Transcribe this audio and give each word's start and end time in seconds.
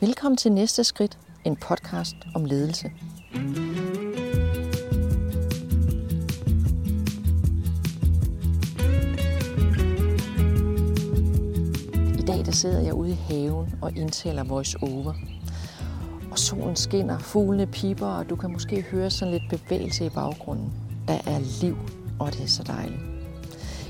Velkommen 0.00 0.36
til 0.36 0.52
Næste 0.52 0.84
Skridt, 0.84 1.18
en 1.44 1.56
podcast 1.56 2.16
om 2.34 2.44
ledelse. 2.44 2.90
I 12.18 12.22
dag 12.26 12.46
der 12.46 12.52
sidder 12.52 12.80
jeg 12.80 12.94
ude 12.94 13.10
i 13.10 13.14
haven 13.14 13.74
og 13.82 13.96
indtaler 13.96 14.44
voice 14.44 14.78
over. 14.82 15.14
Og 16.30 16.38
solen 16.38 16.76
skinner, 16.76 17.18
fuglene 17.18 17.66
piper, 17.66 18.06
og 18.06 18.30
du 18.30 18.36
kan 18.36 18.52
måske 18.52 18.82
høre 18.82 19.10
sådan 19.10 19.34
lidt 19.34 19.50
bevægelse 19.50 20.06
i 20.06 20.10
baggrunden. 20.10 20.72
Der 21.08 21.18
er 21.26 21.62
liv, 21.62 21.76
og 22.18 22.32
det 22.32 22.42
er 22.42 22.48
så 22.48 22.62
dejligt. 22.62 23.00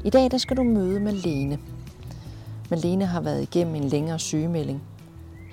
I 0.05 0.11
dag 0.11 0.31
der 0.31 0.39
skal 0.39 0.57
du 0.57 0.63
møde 0.63 1.01
Malene. 1.01 1.59
Malene 2.71 3.07
har 3.07 3.21
været 3.21 3.43
igennem 3.43 3.75
en 3.75 3.85
længere 3.85 4.19
sygemelding. 4.19 4.83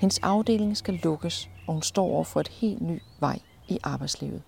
Hendes 0.04 0.18
afdeling 0.18 0.76
skal 0.76 1.00
lukkes, 1.02 1.48
og 1.66 1.72
hun 1.72 1.82
står 1.82 2.04
over 2.04 2.24
for 2.24 2.40
et 2.40 2.48
helt 2.48 2.82
ny 2.82 3.02
vej 3.20 3.38
i 3.68 3.78
arbejdslivet. 3.82 4.42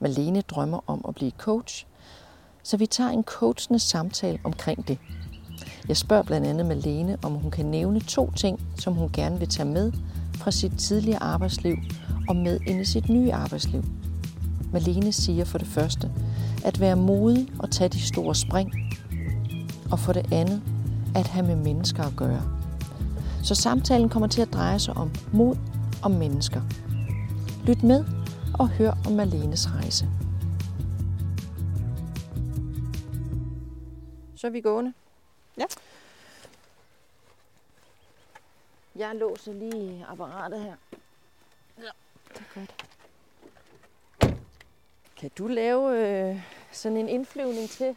Malene 0.00 0.40
drømmer 0.40 0.80
om 0.86 1.04
at 1.08 1.14
blive 1.14 1.30
coach, 1.38 1.86
så 2.62 2.76
vi 2.76 2.86
tager 2.86 3.10
en 3.10 3.22
coachende 3.22 3.78
samtale 3.78 4.38
omkring 4.44 4.88
det. 4.88 4.98
Jeg 5.88 5.96
spørger 5.96 6.22
blandt 6.22 6.46
andet 6.46 6.66
Malene, 6.66 7.18
om 7.22 7.32
hun 7.32 7.50
kan 7.50 7.66
nævne 7.66 8.00
to 8.00 8.30
ting, 8.30 8.60
som 8.78 8.94
hun 8.94 9.10
gerne 9.12 9.38
vil 9.38 9.48
tage 9.48 9.68
med 9.68 9.92
fra 10.34 10.50
sit 10.50 10.78
tidligere 10.78 11.22
arbejdsliv 11.22 11.76
og 12.28 12.36
med 12.36 12.60
ind 12.66 12.80
i 12.80 12.84
sit 12.84 13.08
nye 13.08 13.32
arbejdsliv. 13.32 13.84
Malene 14.72 15.12
siger 15.12 15.44
for 15.44 15.58
det 15.58 15.66
første, 15.66 16.10
at 16.64 16.80
være 16.80 16.96
modig 16.96 17.48
og 17.58 17.70
tage 17.70 17.88
de 17.88 18.00
store 18.00 18.34
spring, 18.34 18.72
og 19.90 19.98
for 19.98 20.12
det 20.12 20.32
andet, 20.32 20.62
at 21.14 21.26
have 21.26 21.46
med 21.46 21.56
mennesker 21.56 22.02
at 22.02 22.16
gøre. 22.16 22.61
Så 23.44 23.54
samtalen 23.54 24.08
kommer 24.08 24.28
til 24.28 24.42
at 24.42 24.52
dreje 24.52 24.78
sig 24.78 24.94
om 24.96 25.10
mod 25.32 25.56
og 26.04 26.10
mennesker. 26.10 26.62
Lyt 27.66 27.82
med 27.82 28.04
og 28.58 28.68
hør 28.68 28.92
om 29.06 29.12
Malenes 29.12 29.68
rejse. 29.70 30.08
Så 34.36 34.46
er 34.46 34.50
vi 34.50 34.60
gående. 34.60 34.92
Ja. 35.58 35.64
Jeg 38.96 39.14
låser 39.14 39.52
lige 39.52 40.06
apparatet 40.08 40.60
her. 40.60 40.74
Ja, 41.78 41.90
det 42.34 42.40
er 42.40 42.60
godt. 42.60 42.84
Kan 45.16 45.30
du 45.38 45.46
lave 45.46 45.98
øh, 45.98 46.42
sådan 46.72 46.98
en 46.98 47.08
indflyvning 47.08 47.70
til, 47.70 47.96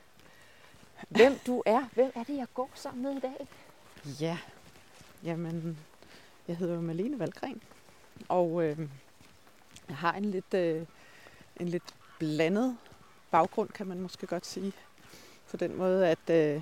hvem 1.09 1.39
du 1.47 1.63
er? 1.65 1.83
Hvem 1.93 2.11
er 2.15 2.23
det, 2.23 2.37
jeg 2.37 2.47
går 2.53 2.69
sammen 2.73 3.03
med 3.03 3.11
i 3.11 3.19
dag? 3.19 3.47
Ja, 4.21 4.37
jamen, 5.25 5.77
jeg 6.47 6.57
hedder 6.57 6.81
Malene 6.81 7.19
Valgren, 7.19 7.61
og 8.29 8.63
øh, 8.63 8.79
jeg 9.87 9.97
har 9.97 10.13
en 10.13 10.25
lidt, 10.25 10.53
øh, 10.53 10.85
en 11.59 11.67
lidt 11.67 11.95
blandet 12.19 12.77
baggrund, 13.31 13.69
kan 13.69 13.87
man 13.87 14.01
måske 14.01 14.27
godt 14.27 14.45
sige. 14.45 14.73
På 15.51 15.57
den 15.57 15.77
måde, 15.77 16.07
at 16.07 16.29
øh, 16.29 16.61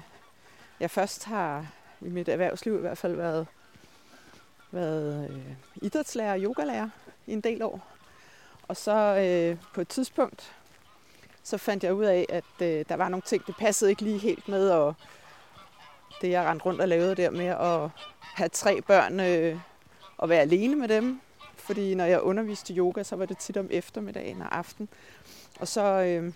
jeg 0.79 0.91
først 0.91 1.23
har 1.23 1.67
i 2.01 2.09
mit 2.09 2.29
erhvervsliv 2.29 2.75
i 2.75 2.81
hvert 2.81 2.97
fald 2.97 3.15
været, 3.15 3.47
været 4.71 5.29
øh, 5.29 5.55
idrætslærer 5.75 6.33
og 6.33 6.39
yogalærer 6.39 6.89
i 7.27 7.33
en 7.33 7.41
del 7.41 7.61
år. 7.61 7.87
Og 8.67 8.77
så 8.77 8.95
øh, 8.95 9.57
på 9.73 9.81
et 9.81 9.87
tidspunkt, 9.87 10.55
så 11.43 11.57
fandt 11.57 11.83
jeg 11.83 11.93
ud 11.93 12.05
af, 12.05 12.25
at 12.29 12.61
øh, 12.61 12.85
der 12.89 12.95
var 12.95 13.09
nogle 13.09 13.21
ting, 13.21 13.47
det 13.47 13.55
passede 13.55 13.91
ikke 13.91 14.01
lige 14.01 14.17
helt 14.17 14.47
med, 14.47 14.69
og 14.69 14.95
det 16.21 16.29
jeg 16.29 16.45
rendte 16.45 16.65
rundt 16.65 16.81
og 16.81 16.87
lavede 16.87 17.15
der 17.15 17.29
med 17.29 17.45
at 17.45 17.89
have 18.21 18.49
tre 18.49 18.81
børn 18.81 19.19
øh, 19.19 19.59
og 20.17 20.29
være 20.29 20.41
alene 20.41 20.75
med 20.75 20.87
dem. 20.87 21.21
Fordi 21.55 21.95
når 21.95 22.05
jeg 22.05 22.21
underviste 22.21 22.73
yoga, 22.73 23.03
så 23.03 23.15
var 23.15 23.25
det 23.25 23.37
tit 23.37 23.57
om 23.57 23.67
eftermiddagen 23.71 24.41
og 24.41 24.57
aften. 24.57 24.89
Og 25.59 25.67
så 25.67 25.81
øh, 25.81 26.33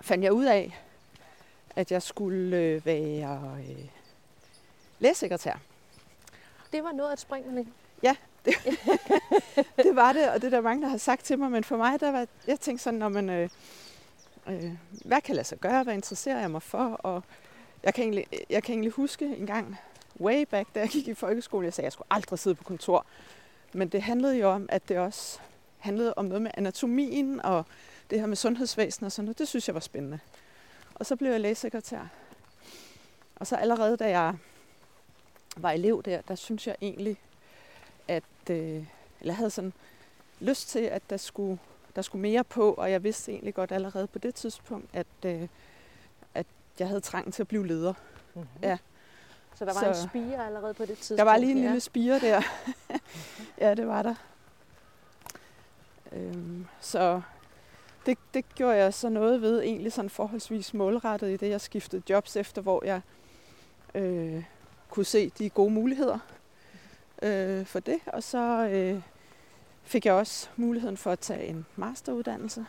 fandt 0.00 0.24
jeg 0.24 0.32
ud 0.32 0.44
af, 0.44 0.78
at 1.76 1.92
jeg 1.92 2.02
skulle 2.02 2.56
øh, 2.56 2.86
være 2.86 3.56
øh, 3.68 3.84
lægesekretær. 4.98 5.54
Det 6.72 6.84
var 6.84 6.92
noget 6.92 7.10
af 7.10 7.12
et 7.12 7.20
spring, 7.20 7.46
Malene. 7.46 7.72
Ja, 8.02 8.16
det, 8.44 8.54
det 9.86 9.96
var 9.96 10.12
det, 10.12 10.28
og 10.28 10.34
det 10.34 10.44
er 10.44 10.50
der 10.50 10.60
mange, 10.60 10.82
der 10.82 10.88
har 10.88 10.98
sagt 10.98 11.24
til 11.24 11.38
mig. 11.38 11.50
Men 11.50 11.64
for 11.64 11.76
mig, 11.76 12.00
der 12.00 12.12
var, 12.12 12.26
jeg 12.46 12.60
tænkte 12.60 12.84
sådan, 12.84 12.98
når 12.98 13.08
man, 13.08 13.30
øh, 13.30 13.48
øh, 14.48 14.72
hvad 15.04 15.20
kan 15.20 15.34
lade 15.34 15.46
sig 15.46 15.58
gøre, 15.58 15.82
hvad 15.82 15.94
interesserer 15.94 16.40
jeg 16.40 16.50
mig 16.50 16.62
for? 16.62 16.84
Og 16.84 17.22
jeg 17.84 17.94
kan 17.94 18.04
egentlig, 18.04 18.26
øh, 18.32 18.38
jeg 18.50 18.62
kan 18.62 18.72
egentlig 18.72 18.92
huske 18.92 19.24
en 19.24 19.46
gang, 19.46 19.78
way 20.20 20.44
back, 20.50 20.74
da 20.74 20.80
jeg 20.80 20.88
gik 20.88 21.08
i 21.08 21.14
folkeskolen, 21.14 21.64
jeg 21.64 21.74
sagde, 21.74 21.84
at 21.84 21.86
jeg 21.86 21.92
skulle 21.92 22.08
aldrig 22.10 22.38
sidde 22.38 22.54
på 22.54 22.64
kontor. 22.64 23.06
Men 23.72 23.88
det 23.88 24.02
handlede 24.02 24.38
jo 24.38 24.50
om, 24.50 24.66
at 24.68 24.88
det 24.88 24.98
også 24.98 25.38
handlede 25.78 26.14
om 26.14 26.24
noget 26.24 26.42
med 26.42 26.50
anatomien 26.54 27.40
og 27.40 27.66
det 28.10 28.20
her 28.20 28.26
med 28.26 28.36
sundhedsvæsen 28.36 29.06
og 29.06 29.12
sådan 29.12 29.24
noget. 29.24 29.38
Det 29.38 29.48
synes 29.48 29.68
jeg 29.68 29.74
var 29.74 29.80
spændende. 29.80 30.18
Og 30.94 31.06
så 31.06 31.16
blev 31.16 31.30
jeg 31.30 31.40
lægesekretær. 31.40 32.08
Og 33.36 33.46
så 33.46 33.56
allerede 33.56 33.96
da 33.96 34.08
jeg 34.08 34.34
var 35.56 35.70
elev 35.70 36.02
der, 36.02 36.20
der 36.20 36.34
synes 36.34 36.66
jeg 36.66 36.76
egentlig, 36.80 37.16
at 38.08 38.24
øh, 38.50 38.84
eller 39.20 39.32
jeg 39.32 39.36
havde 39.36 39.50
sådan 39.50 39.72
lyst 40.40 40.68
til, 40.68 40.78
at 40.78 41.02
der 41.10 41.16
skulle, 41.16 41.58
der 41.96 42.02
skulle 42.02 42.22
mere 42.22 42.44
på, 42.44 42.72
og 42.72 42.90
jeg 42.90 43.04
vidste 43.04 43.32
egentlig 43.32 43.54
godt 43.54 43.72
allerede 43.72 44.06
på 44.06 44.18
det 44.18 44.34
tidspunkt, 44.34 44.88
at, 44.92 45.06
øh, 45.26 45.48
jeg 46.78 46.88
havde 46.88 47.00
trang 47.00 47.32
til 47.34 47.42
at 47.42 47.48
blive 47.48 47.66
leder. 47.66 47.92
Mm-hmm. 48.34 48.48
Ja. 48.62 48.78
Så 49.54 49.64
der 49.64 49.72
var 49.74 49.80
Så- 49.80 50.02
en 50.02 50.08
spire 50.08 50.46
allerede 50.46 50.74
på 50.74 50.82
det 50.84 50.96
tidspunkt? 50.98 51.18
Der 51.18 51.24
var 51.24 51.36
lige 51.36 51.52
en 51.52 51.58
ja. 51.58 51.64
lille 51.64 51.80
spire 51.80 52.18
der. 52.20 52.42
ja, 53.60 53.74
det 53.74 53.86
var 53.86 54.02
der. 54.02 54.14
Øhm, 56.12 56.66
så 56.80 57.22
det, 58.06 58.18
det 58.34 58.54
gjorde 58.54 58.76
jeg 58.76 58.94
så 58.94 59.08
noget 59.08 59.42
ved, 59.42 59.62
egentlig 59.62 59.92
sådan 59.92 60.10
forholdsvis 60.10 60.74
målrettet 60.74 61.30
i 61.30 61.36
det, 61.36 61.48
jeg 61.50 61.60
skiftede 61.60 62.02
jobs 62.10 62.36
efter, 62.36 62.62
hvor 62.62 62.84
jeg 62.84 63.00
øh, 63.94 64.44
kunne 64.90 65.06
se 65.06 65.28
de 65.38 65.50
gode 65.50 65.70
muligheder 65.70 66.18
øh, 67.22 67.66
for 67.66 67.80
det. 67.80 67.98
Og 68.06 68.22
så 68.22 68.68
øh, 68.72 69.02
fik 69.82 70.06
jeg 70.06 70.14
også 70.14 70.48
muligheden 70.56 70.96
for 70.96 71.10
at 71.10 71.18
tage 71.18 71.46
en 71.46 71.66
masteruddannelse. 71.76 72.66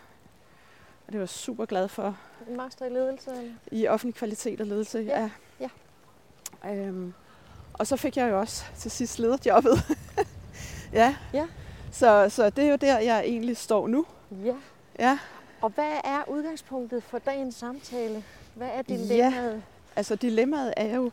Og 1.07 1.13
det 1.13 1.19
var 1.19 1.25
super 1.25 1.65
glad 1.65 1.87
for 1.87 2.17
En 2.49 2.57
master 2.57 2.85
i 2.85 2.89
ledelse? 2.89 3.31
Eller? 3.31 3.51
i 3.71 3.87
offentlig 3.87 4.15
kvalitet 4.15 4.61
og 4.61 4.67
ledelse. 4.67 4.99
Ja, 4.99 5.29
ja. 5.59 5.69
Øhm, 6.71 7.13
og 7.73 7.87
så 7.87 7.97
fik 7.97 8.17
jeg 8.17 8.29
jo 8.29 8.39
også 8.39 8.63
til 8.77 8.91
sidst 8.91 9.19
lederjobbet. 9.19 9.97
ja. 10.93 11.15
Ja. 11.33 11.47
Så, 11.91 12.29
så 12.29 12.49
det 12.49 12.63
er 12.63 12.69
jo 12.69 12.75
der, 12.75 12.99
jeg 12.99 13.19
egentlig 13.25 13.57
står 13.57 13.87
nu. 13.87 14.05
Ja. 14.43 14.55
Ja. 14.99 15.19
Og 15.61 15.69
hvad 15.69 15.99
er 16.03 16.29
udgangspunktet 16.29 17.03
for 17.03 17.19
dagens 17.19 17.55
samtale? 17.55 18.23
Hvad 18.55 18.69
er 18.73 18.81
dilemmaet? 18.81 19.63
Altså 19.95 20.15
dilemmaet 20.15 20.73
er 20.77 20.95
jo 20.95 21.11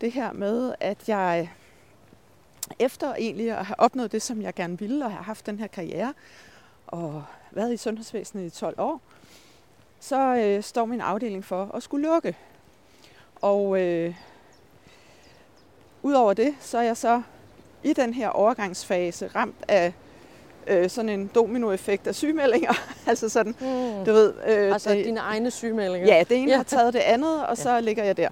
det 0.00 0.12
her 0.12 0.32
med, 0.32 0.74
at 0.80 1.08
jeg 1.08 1.50
efter 2.78 3.14
egentlig 3.14 3.50
at 3.50 3.66
have 3.66 3.80
opnået 3.80 4.12
det, 4.12 4.22
som 4.22 4.42
jeg 4.42 4.54
gerne 4.54 4.78
ville, 4.78 5.04
og 5.04 5.10
have 5.10 5.24
haft 5.24 5.46
den 5.46 5.58
her 5.58 5.66
karriere, 5.66 6.14
og 6.86 7.24
været 7.52 7.72
i 7.72 7.76
sundhedsvæsenet 7.76 8.46
i 8.46 8.50
12 8.58 8.74
år, 8.80 9.00
så 10.00 10.36
øh, 10.36 10.62
står 10.62 10.84
min 10.84 11.00
afdeling 11.00 11.44
for 11.44 11.70
at 11.74 11.82
skulle 11.82 12.08
lukke. 12.08 12.36
Og 13.42 13.80
øh, 13.80 14.14
udover 16.02 16.32
det, 16.34 16.54
så 16.60 16.78
er 16.78 16.82
jeg 16.82 16.96
så 16.96 17.22
i 17.84 17.92
den 17.92 18.14
her 18.14 18.28
overgangsfase 18.28 19.26
ramt 19.26 19.64
af 19.68 19.92
øh, 20.66 20.90
sådan 20.90 21.08
en 21.08 21.30
dominoeffekt 21.34 22.06
af 22.06 22.14
sygemeldinger. 22.14 22.72
altså 23.08 23.28
sådan, 23.28 23.54
Hmm. 23.58 24.04
du 24.04 24.12
ved... 24.12 24.34
Øh, 24.46 24.72
Altså 24.72 24.90
det- 24.90 25.04
dine 25.04 25.20
egne 25.20 25.50
sygemeldinger? 25.50 26.14
Ja, 26.16 26.24
det 26.28 26.36
ene 26.36 26.50
ja. 26.50 26.56
har 26.56 26.64
taget 26.64 26.94
det 26.94 27.00
andet, 27.00 27.46
og 27.46 27.58
så 27.64 27.70
ja. 27.70 27.80
ligger 27.80 28.04
jeg 28.04 28.16
der. 28.16 28.28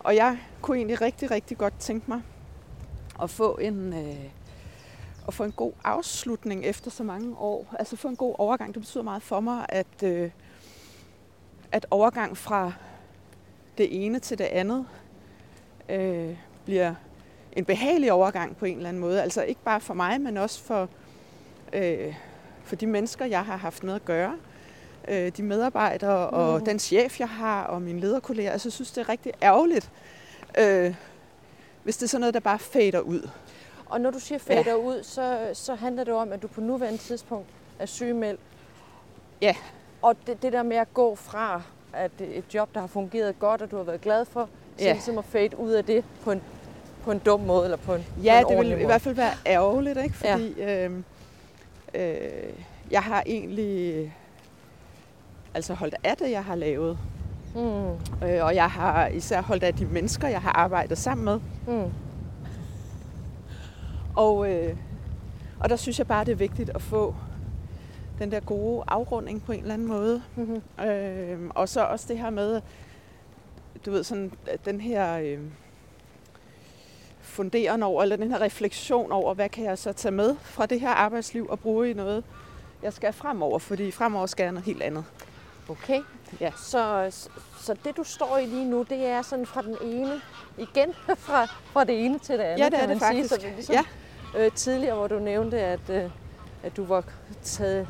Og 0.00 0.16
jeg 0.16 0.38
kunne 0.62 0.76
egentlig 0.76 1.00
rigtig, 1.00 1.30
rigtig 1.30 1.58
godt 1.58 1.74
tænke 1.78 2.04
mig 2.08 2.20
at 3.22 3.30
få 3.30 3.58
en, 3.60 3.92
øh, 3.92 4.16
at 5.28 5.34
få 5.34 5.44
en 5.44 5.52
god 5.52 5.72
afslutning 5.84 6.64
efter 6.64 6.90
så 6.90 7.02
mange 7.04 7.36
år. 7.38 7.66
Altså 7.78 7.96
få 7.96 8.08
en 8.08 8.16
god 8.16 8.34
overgang. 8.38 8.74
Det 8.74 8.82
betyder 8.82 9.04
meget 9.04 9.22
for 9.22 9.40
mig, 9.40 9.66
at, 9.68 10.02
øh, 10.04 10.30
at 11.72 11.86
overgang 11.90 12.36
fra 12.36 12.72
det 13.78 14.04
ene 14.06 14.18
til 14.18 14.38
det 14.38 14.44
andet 14.44 14.86
øh, 15.88 16.36
bliver 16.64 16.94
en 17.52 17.64
behagelig 17.64 18.12
overgang 18.12 18.56
på 18.56 18.64
en 18.64 18.76
eller 18.76 18.88
anden 18.88 19.00
måde. 19.00 19.22
Altså 19.22 19.42
ikke 19.42 19.60
bare 19.64 19.80
for 19.80 19.94
mig, 19.94 20.20
men 20.20 20.36
også 20.36 20.60
for, 20.62 20.88
øh, 21.72 22.14
for 22.64 22.76
de 22.76 22.86
mennesker, 22.86 23.24
jeg 23.24 23.44
har 23.44 23.56
haft 23.56 23.82
med 23.84 23.94
at 23.94 24.04
gøre 24.04 24.36
øh, 25.08 25.32
de 25.36 25.42
medarbejdere 25.42 26.28
og 26.30 26.58
Mm. 26.58 26.64
den 26.64 26.78
chef, 26.78 27.20
jeg 27.20 27.28
har, 27.28 27.64
og 27.64 27.82
mine 27.82 28.00
lederkolleger. 28.00 28.50
Altså, 28.50 28.68
jeg 28.68 28.72
synes, 28.72 28.90
det 28.92 29.00
er 29.00 29.08
rigtig 29.08 29.32
ærgerligt, 29.42 29.90
øh, 30.58 30.94
hvis 31.82 31.96
det 31.96 32.02
er 32.02 32.08
sådan 32.08 32.20
noget, 32.20 32.34
der 32.34 32.40
bare 32.40 32.58
fader 32.58 33.00
ud. 33.00 33.28
Og 33.88 34.00
når 34.00 34.10
du 34.10 34.18
siger 34.18 34.38
fader 34.38 34.62
ja. 34.70 34.74
ud, 34.76 35.02
så, 35.02 35.50
så 35.52 35.74
handler 35.74 36.04
det 36.04 36.14
om, 36.14 36.32
at 36.32 36.42
du 36.42 36.48
på 36.48 36.60
nuværende 36.60 36.98
tidspunkt 36.98 37.46
er 37.78 37.86
sygemeldt. 37.86 38.40
Ja. 39.42 39.54
Og 40.02 40.14
det, 40.26 40.42
det 40.42 40.52
der 40.52 40.62
med 40.62 40.76
at 40.76 40.94
gå 40.94 41.14
fra 41.14 41.62
at 41.92 42.10
et 42.20 42.54
job, 42.54 42.68
der 42.74 42.80
har 42.80 42.86
fungeret 42.86 43.38
godt, 43.38 43.62
og 43.62 43.70
du 43.70 43.76
har 43.76 43.82
været 43.82 44.00
glad 44.00 44.24
for, 44.24 44.48
så 44.78 44.84
Ja. 44.84 44.92
ligesom 44.92 45.18
at 45.18 45.24
fade 45.24 45.58
ud 45.58 45.70
af 45.70 45.84
det 45.84 46.04
på 46.24 46.30
en, 46.32 46.42
på 47.04 47.10
en 47.10 47.18
dum 47.18 47.40
måde, 47.40 47.64
eller 47.64 47.76
på 47.76 47.94
en 47.94 48.04
Ja, 48.24 48.40
på 48.42 48.48
en 48.48 48.56
det 48.56 48.64
vil 48.66 48.70
måde. 48.72 48.82
i 48.82 48.86
hvert 48.86 49.00
fald 49.02 49.14
være 49.14 49.32
ærgerligt, 49.46 49.98
ikke? 49.98 50.14
Fordi 50.16 50.54
ja. 50.58 50.84
øh, 50.88 50.92
øh, 51.94 52.52
jeg 52.90 53.02
har 53.02 53.22
egentlig 53.26 54.12
altså 55.54 55.74
holdt 55.74 55.94
af 56.04 56.16
det, 56.16 56.30
jeg 56.30 56.44
har 56.44 56.54
lavet. 56.54 56.98
Mm. 57.54 57.88
Øh, 58.26 58.44
og 58.44 58.54
jeg 58.54 58.70
har 58.70 59.06
især 59.06 59.42
holdt 59.42 59.62
af 59.62 59.74
de 59.74 59.84
mennesker, 59.86 60.28
jeg 60.28 60.42
har 60.42 60.52
arbejdet 60.52 60.98
sammen 60.98 61.24
med. 61.24 61.40
Mm. 61.66 61.92
Og, 64.18 64.50
øh, 64.52 64.76
og 65.60 65.68
der 65.68 65.76
synes 65.76 65.98
jeg 65.98 66.06
bare, 66.06 66.24
det 66.24 66.32
er 66.32 66.36
vigtigt 66.36 66.70
at 66.70 66.82
få 66.82 67.14
den 68.18 68.30
der 68.30 68.40
gode 68.40 68.84
afrunding 68.88 69.42
på 69.44 69.52
en 69.52 69.60
eller 69.60 69.74
anden 69.74 69.88
måde. 69.88 70.22
Mm-hmm. 70.36 70.84
Øh, 70.86 71.38
og 71.50 71.68
så 71.68 71.84
også 71.84 72.06
det 72.08 72.18
her 72.18 72.30
med, 72.30 72.60
du 73.86 73.90
ved, 73.90 74.04
sådan 74.04 74.32
at 74.46 74.64
den 74.64 74.80
her 74.80 75.18
øh, 75.18 75.38
funderen 77.20 77.82
over, 77.82 78.02
eller 78.02 78.16
den 78.16 78.30
her 78.30 78.40
refleksion 78.40 79.12
over, 79.12 79.34
hvad 79.34 79.48
kan 79.48 79.64
jeg 79.64 79.78
så 79.78 79.92
tage 79.92 80.12
med 80.12 80.36
fra 80.42 80.66
det 80.66 80.80
her 80.80 80.90
arbejdsliv 80.90 81.46
og 81.50 81.60
bruge 81.60 81.90
i 81.90 81.94
noget, 81.94 82.24
jeg 82.82 82.92
skal 82.92 83.12
fremover, 83.12 83.58
fordi 83.58 83.90
fremover 83.90 84.26
skal 84.26 84.44
jeg 84.44 84.52
noget 84.52 84.66
helt 84.66 84.82
andet. 84.82 85.04
Okay. 85.68 86.00
Ja. 86.40 86.52
Så, 86.56 87.10
så 87.60 87.76
det, 87.84 87.96
du 87.96 88.04
står 88.04 88.38
i 88.38 88.46
lige 88.46 88.64
nu, 88.70 88.82
det 88.82 89.06
er 89.06 89.22
sådan 89.22 89.46
fra 89.46 89.62
den 89.62 89.76
ene, 89.82 90.20
igen 90.58 90.94
fra, 91.26 91.44
fra 91.46 91.84
det 91.84 92.04
ene 92.04 92.18
til 92.18 92.38
det 92.38 92.44
andet, 92.44 92.64
Ja, 92.64 92.64
det 92.70 92.74
er 92.74 92.78
kan 92.78 92.88
det 92.88 93.00
man 93.00 93.00
sige. 93.00 93.08
faktisk. 93.08 93.28
Så 93.34 93.36
det 93.40 93.48
er 93.50 93.54
ligesom, 93.54 93.74
Ja. 93.74 93.82
Øh, 94.36 94.52
tidligere, 94.52 94.96
hvor 94.96 95.06
du 95.06 95.18
nævnte, 95.18 95.60
at, 95.60 95.90
øh, 95.90 96.10
at 96.62 96.76
du 96.76 96.84
var 96.84 97.04
taget, 97.42 97.88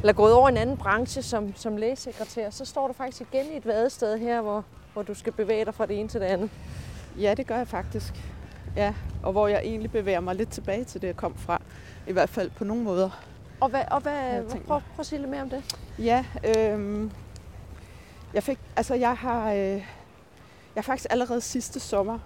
eller 0.00 0.12
gået 0.12 0.32
over 0.32 0.48
en 0.48 0.56
anden 0.56 0.76
branche 0.76 1.22
som, 1.22 1.56
som 1.56 1.76
lægesekretær, 1.76 2.50
så 2.50 2.64
står 2.64 2.86
du 2.86 2.92
faktisk 2.92 3.20
igen 3.20 3.52
i 3.52 3.56
et 3.56 3.66
vadested 3.66 4.18
her, 4.18 4.40
hvor, 4.40 4.64
hvor 4.92 5.02
du 5.02 5.14
skal 5.14 5.32
bevæge 5.32 5.64
dig 5.64 5.74
fra 5.74 5.86
det 5.86 6.00
ene 6.00 6.08
til 6.08 6.20
det 6.20 6.26
andet. 6.26 6.50
Ja, 7.18 7.34
det 7.34 7.46
gør 7.46 7.56
jeg 7.56 7.68
faktisk. 7.68 8.14
Ja, 8.76 8.94
og 9.22 9.32
hvor 9.32 9.48
jeg 9.48 9.60
egentlig 9.64 9.90
bevæger 9.90 10.20
mig 10.20 10.34
lidt 10.34 10.50
tilbage 10.50 10.84
til 10.84 11.00
det, 11.00 11.06
jeg 11.06 11.16
kom 11.16 11.34
fra. 11.36 11.62
I 12.06 12.12
hvert 12.12 12.28
fald 12.28 12.50
på 12.50 12.64
nogle 12.64 12.82
måder. 12.82 13.10
Og 13.60 13.68
hvad, 13.68 13.82
og 13.90 14.00
hvad, 14.00 14.42
prøv, 14.42 14.60
prøv, 14.66 14.80
at 15.00 15.06
sige 15.06 15.18
lidt 15.18 15.30
mere 15.30 15.42
om 15.42 15.50
det. 15.50 15.76
Ja, 15.98 16.24
øhm, 16.56 17.10
jeg 18.34 18.42
fik, 18.42 18.58
altså 18.76 18.94
jeg 18.94 19.16
har, 19.16 19.52
øh, 19.52 19.86
jeg 20.76 20.84
faktisk 20.84 21.06
allerede 21.10 21.40
sidste 21.40 21.80
sommer, 21.80 22.18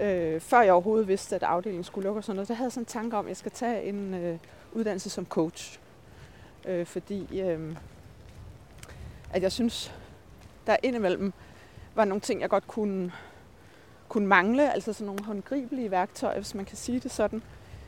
øh, 0.00 0.40
før 0.40 0.60
jeg 0.60 0.72
overhovedet 0.72 1.08
vidste, 1.08 1.36
at 1.36 1.42
afdelingen 1.42 1.84
skulle 1.84 2.04
lukke 2.04 2.18
og 2.18 2.24
sådan 2.24 2.36
noget, 2.36 2.48
så 2.48 2.54
havde 2.54 2.66
jeg 2.66 2.72
sådan 2.72 2.82
en 2.82 2.86
tanke 2.86 3.16
om, 3.16 3.24
at 3.24 3.28
jeg 3.28 3.36
skal 3.36 3.52
tage 3.52 3.84
en 3.84 4.14
øh, 4.14 4.38
uddannelse 4.72 5.10
som 5.10 5.26
coach. 5.26 5.80
Øh, 6.64 6.86
fordi 6.86 7.40
øh, 7.40 7.76
at 9.32 9.42
jeg 9.42 9.52
synes, 9.52 9.94
der 10.66 10.76
indimellem 10.82 11.32
var 11.94 12.04
nogle 12.04 12.20
ting, 12.20 12.40
jeg 12.40 12.50
godt 12.50 12.66
kunne, 12.66 13.12
kunne 14.08 14.26
mangle, 14.26 14.72
altså 14.72 14.92
sådan 14.92 15.06
nogle 15.06 15.24
håndgribelige 15.24 15.90
værktøjer, 15.90 16.36
hvis 16.36 16.54
man 16.54 16.64
kan 16.64 16.76
sige 16.76 17.00
det 17.00 17.10
sådan, 17.10 17.42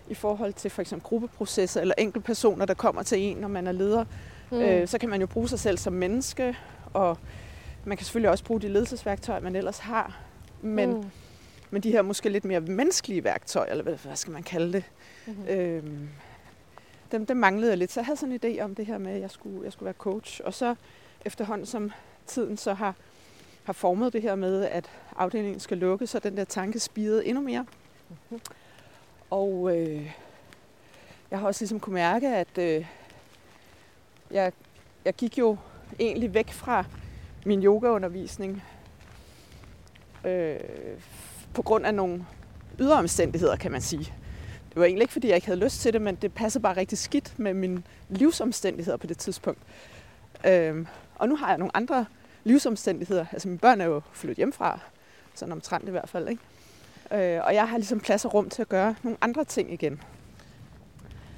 i 0.08 0.15
forhold 0.15 0.53
til 0.53 0.70
for 0.70 0.82
eksempel 0.82 1.08
gruppeprocesser 1.08 1.81
eller 1.81 1.94
enkeltpersoner, 1.99 2.65
der 2.65 2.75
kommer 2.75 3.03
til 3.03 3.19
en, 3.19 3.37
når 3.37 3.49
man 3.49 3.67
er 3.67 3.73
leder. 3.73 4.05
Mm. 4.50 4.61
Øh, 4.61 4.88
så 4.88 4.99
kan 4.99 5.08
man 5.08 5.20
jo 5.20 5.26
bruge 5.26 5.49
sig 5.49 5.58
selv 5.58 5.79
som 5.79 5.93
menneske, 5.93 6.56
og 6.93 7.19
man 7.85 7.97
kan 7.97 8.05
selvfølgelig 8.05 8.31
også 8.31 8.44
bruge 8.44 8.61
de 8.61 8.69
ledelsesværktøjer, 8.69 9.41
man 9.41 9.56
ellers 9.56 9.79
har. 9.79 10.20
Men, 10.62 10.91
mm. 10.91 11.11
Men 11.72 11.82
de 11.82 11.90
her 11.90 12.02
måske 12.02 12.28
lidt 12.28 12.44
mere 12.44 12.60
menneskelige 12.60 13.24
værktøjer, 13.24 13.70
eller 13.70 13.82
hvad, 13.84 13.96
hvad 13.96 14.16
skal 14.16 14.32
man 14.32 14.42
kalde 14.42 14.72
det, 14.72 14.84
Mm-hmm. 15.26 15.48
øhm, 15.48 16.08
dem, 17.12 17.26
dem 17.26 17.36
manglede 17.36 17.70
jeg 17.70 17.78
lidt. 17.78 17.92
Så 17.92 18.00
jeg 18.00 18.06
havde 18.06 18.16
sådan 18.16 18.32
en 18.32 18.40
idé 18.44 18.62
om 18.62 18.74
det 18.74 18.86
her 18.86 18.98
med, 18.98 19.12
at 19.12 19.20
jeg 19.20 19.30
skulle, 19.30 19.64
jeg 19.64 19.72
skulle 19.72 19.84
være 19.84 19.94
coach. 19.94 20.40
Og 20.44 20.54
så 20.54 20.74
efterhånden 21.24 21.66
som 21.66 21.90
tiden 22.26 22.56
så 22.56 22.74
har, 22.74 22.94
har 23.64 23.72
formet 23.72 24.12
det 24.12 24.22
her 24.22 24.34
med, 24.34 24.64
at 24.64 24.90
afdelingen 25.16 25.60
skal 25.60 25.78
lukke, 25.78 26.06
så 26.06 26.19
den 26.19 26.36
der 26.36 26.44
tanke 26.44 26.80
spirede 26.80 27.26
endnu 27.26 27.42
mere. 27.42 27.66
Mm-hmm. 28.08 28.40
Og 29.30 29.78
øh, 29.78 30.10
jeg 31.30 31.38
har 31.38 31.46
også 31.46 31.62
ligesom 31.62 31.80
kunne 31.80 31.94
mærke, 31.94 32.28
at 32.28 32.58
øh, 32.58 32.86
jeg, 34.30 34.52
jeg 35.04 35.14
gik 35.14 35.38
jo 35.38 35.56
egentlig 35.98 36.34
væk 36.34 36.52
fra 36.52 36.84
min 37.46 37.64
yogaundervisning 37.64 38.62
øh, 40.24 40.60
på 41.54 41.62
grund 41.62 41.87
af 41.87 41.94
nogle 41.94 42.26
ydre 42.78 42.96
omstændigheder, 42.99 43.56
kan 43.56 43.72
man 43.72 43.81
sige. 43.81 44.12
Det 44.69 44.76
var 44.81 44.84
egentlig 44.84 45.02
ikke, 45.02 45.12
fordi 45.12 45.28
jeg 45.28 45.34
ikke 45.34 45.46
havde 45.46 45.60
lyst 45.60 45.81
til 45.81 45.93
det, 45.93 46.02
men 46.02 46.14
det 46.14 46.34
passede 46.34 46.62
bare 46.62 46.76
rigtig 46.76 46.99
skidt 46.99 47.38
med 47.38 47.54
mine 47.54 47.82
livsomstændigheder 48.08 48.96
på 48.96 49.06
det 49.06 49.19
tidspunkt. 49.19 49.60
Øh, 50.46 50.87
og 51.14 51.28
nu 51.28 51.37
har 51.37 51.49
jeg 51.49 51.58
nogle 51.58 51.76
andre 51.76 52.06
livsomstændigheder. 52.44 53.26
Altså 53.32 53.49
mine 53.49 53.58
børn 53.58 53.81
er 53.81 53.84
jo 53.84 54.00
flyttet 54.12 54.37
hjemmefra, 54.37 54.78
sådan 55.34 55.52
omtrent 55.52 55.88
i 55.88 55.90
hvert 55.90 56.08
fald. 56.08 56.28
Ikke? 56.28 56.43
Øh, 57.37 57.44
og 57.44 57.55
jeg 57.55 57.69
har 57.69 57.76
ligesom 57.76 58.00
plads 58.00 58.25
og 58.25 58.34
rum 58.34 58.50
til 58.50 58.62
at 58.62 58.69
gøre 58.69 58.94
nogle 59.02 59.19
andre 59.20 59.44
ting 59.44 59.72
igen. 59.72 60.00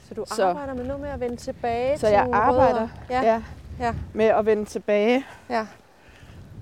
Så 0.09 0.15
du 0.15 0.25
Så- 0.35 0.47
arbejder 0.47 0.75
med 0.75 0.85
noget 0.85 1.01
med 1.01 1.09
at 1.11 1.21
vende 1.21 1.37
tilbage 1.37 1.99
Så 1.99 2.07
til 2.07 2.13
jeg 2.13 2.23
nogle 2.25 2.37
arbejder. 2.37 2.89
Ja. 3.11 3.23
ja, 3.23 3.43
Ja. 3.81 3.95
med 4.13 4.25
at 4.25 4.47
vende 4.47 4.65
tilbage 4.65 5.25
ja. 5.51 5.67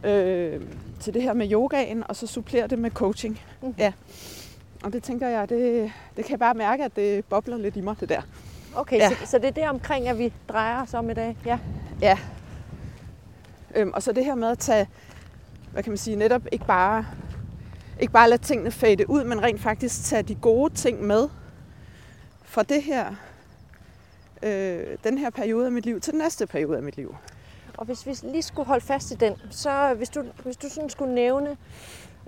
Øh, 0.04 0.60
til 1.00 1.14
det 1.14 1.22
her 1.22 1.32
med 1.32 1.52
yogaen, 1.52 2.04
og 2.08 2.16
så 2.16 2.26
supplere 2.26 2.66
det 2.66 2.78
med 2.78 2.90
coaching. 2.90 3.40
Mhm. 3.62 3.74
Ja. 3.78 3.92
Og 4.84 4.92
det 4.92 5.02
tænker 5.02 5.28
jeg, 5.28 5.48
det, 5.48 5.92
det 6.16 6.24
kan 6.24 6.30
jeg 6.30 6.38
bare 6.38 6.54
mærke, 6.54 6.84
at 6.84 6.96
det 6.96 7.24
bobler 7.24 7.56
lidt 7.56 7.76
i 7.76 7.80
mig, 7.80 7.96
det 8.00 8.08
der. 8.08 8.22
Okay, 8.74 8.96
Ja. 8.98 9.08
så, 9.08 9.14
så 9.26 9.38
det 9.38 9.46
er 9.46 9.50
der 9.50 9.68
omkring, 9.68 10.08
at 10.08 10.18
vi 10.18 10.32
drejer 10.48 10.82
os 10.82 10.94
om 10.94 11.10
i 11.10 11.14
dag. 11.14 11.36
Ja. 11.46 11.58
Ja. 12.02 12.18
Øhm, 13.74 13.90
og 13.94 14.02
så 14.02 14.12
det 14.12 14.24
her 14.24 14.34
med 14.34 14.48
at 14.48 14.58
tage, 14.58 14.88
hvad 15.72 15.82
kan 15.82 15.90
man 15.90 15.98
sige, 15.98 16.16
netop 16.16 16.42
ikke 16.52 16.64
bare, 16.66 17.06
ikke 18.00 18.12
bare 18.12 18.30
lade 18.30 18.42
tingene 18.42 18.70
fade 18.70 19.10
ud, 19.10 19.24
men 19.24 19.42
rent 19.42 19.60
faktisk 19.60 20.04
tage 20.04 20.22
de 20.22 20.34
gode 20.34 20.74
ting 20.74 21.02
med 21.02 21.28
fra 22.44 22.62
det 22.62 22.82
her, 22.82 23.14
øh, 24.42 24.80
den 25.04 25.18
her 25.18 25.30
periode 25.30 25.66
af 25.66 25.72
mit 25.72 25.84
liv 25.84 26.00
til 26.00 26.12
den 26.12 26.18
næste 26.20 26.46
periode 26.46 26.76
af 26.76 26.82
mit 26.82 26.96
liv. 26.96 27.16
Og 27.82 27.86
hvis 27.86 28.06
vi 28.06 28.28
lige 28.28 28.42
skulle 28.42 28.66
holde 28.66 28.84
fast 28.84 29.10
i 29.10 29.14
den, 29.14 29.36
så 29.50 29.94
hvis 29.94 30.08
du, 30.08 30.24
hvis 30.44 30.56
du 30.56 30.68
sådan 30.68 30.90
skulle 30.90 31.14
nævne 31.14 31.56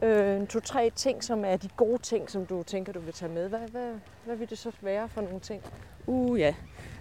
øh, 0.03 0.47
to-tre 0.47 0.91
ting, 0.97 1.25
som 1.25 1.45
er 1.45 1.57
de 1.57 1.69
gode 1.77 2.03
ting, 2.03 2.31
som 2.31 2.47
du 2.47 2.63
tænker, 2.63 2.93
du 2.93 3.01
vil 3.01 3.15
tage 3.15 3.33
med, 3.33 3.49
hvad, 3.49 3.61
hvad, 3.61 3.93
hvad 4.25 4.37
vil 4.37 4.51
det 4.51 4.59
så 4.59 4.71
være 4.81 5.09
for 5.09 5.21
nogle 5.21 5.41
ting? 5.41 5.63
Uh 6.07 6.41
ja. 6.41 6.55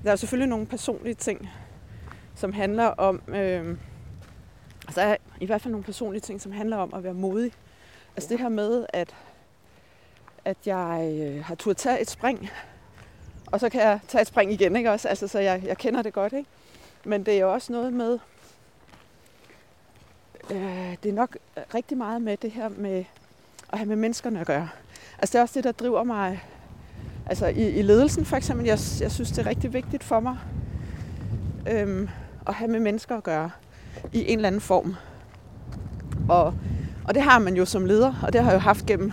Der 0.03 0.11
er 0.11 0.15
selvfølgelig 0.15 0.49
nogle 0.49 0.65
personlige 0.65 1.13
ting, 1.13 1.49
som 2.35 2.53
handler 2.53 2.85
om... 2.85 3.21
Øh, 3.27 3.77
altså 4.87 5.01
er 5.01 5.15
i 5.41 5.45
hvert 5.45 5.61
fald 5.61 5.71
nogle 5.71 5.83
personlige 5.83 6.21
ting, 6.21 6.41
som 6.41 6.51
handler 6.51 6.77
om 6.77 6.93
at 6.93 7.03
være 7.03 7.13
modig. 7.13 7.51
Altså 8.15 8.29
det 8.29 8.39
her 8.39 8.49
med, 8.49 8.85
at, 8.89 9.15
at 10.45 10.57
jeg 10.65 11.19
øh, 11.21 11.45
har 11.45 11.55
turde 11.55 11.79
tage 11.79 12.01
et 12.01 12.09
spring, 12.09 12.49
og 13.45 13.59
så 13.59 13.69
kan 13.69 13.81
jeg 13.81 13.99
tage 14.07 14.21
et 14.21 14.27
spring 14.27 14.51
igen, 14.51 14.75
ikke 14.75 14.91
også? 14.91 15.07
Altså, 15.07 15.27
så 15.27 15.39
jeg, 15.39 15.63
jeg 15.65 15.77
kender 15.77 16.01
det 16.01 16.13
godt, 16.13 16.33
ikke? 16.33 16.49
Men 17.05 17.25
det 17.25 17.33
er 17.33 17.39
jo 17.39 17.53
også 17.53 17.73
noget 17.73 17.93
med... 17.93 18.19
Øh, 20.51 20.95
det 21.03 21.09
er 21.09 21.13
nok 21.13 21.37
rigtig 21.75 21.97
meget 21.97 22.21
med 22.21 22.37
det 22.37 22.51
her 22.51 22.69
med 22.69 23.03
at 23.69 23.77
have 23.77 23.87
med 23.87 23.95
menneskerne 23.95 24.39
at 24.39 24.47
gøre. 24.47 24.69
Altså 25.19 25.33
det 25.33 25.37
er 25.37 25.41
også 25.41 25.53
det, 25.55 25.63
der 25.63 25.71
driver 25.71 26.03
mig 26.03 26.43
Altså 27.25 27.47
i, 27.47 27.69
i 27.69 27.81
ledelsen 27.81 28.25
for 28.25 28.37
eksempel, 28.37 28.65
jeg, 28.65 28.79
jeg 29.01 29.11
synes, 29.11 29.31
det 29.31 29.37
er 29.37 29.45
rigtig 29.45 29.73
vigtigt 29.73 30.03
for 30.03 30.19
mig 30.19 30.37
øhm, 31.71 32.09
at 32.47 32.53
have 32.53 32.71
med 32.71 32.79
mennesker 32.79 33.17
at 33.17 33.23
gøre 33.23 33.49
i 34.13 34.31
en 34.31 34.37
eller 34.37 34.47
anden 34.47 34.61
form. 34.61 34.95
Og, 36.29 36.53
og 37.07 37.13
det 37.13 37.21
har 37.21 37.39
man 37.39 37.55
jo 37.55 37.65
som 37.65 37.85
leder, 37.85 38.13
og 38.23 38.33
det 38.33 38.41
har 38.41 38.51
jeg 38.51 38.55
jo 38.55 38.59
haft 38.59 38.85
gennem 38.85 39.11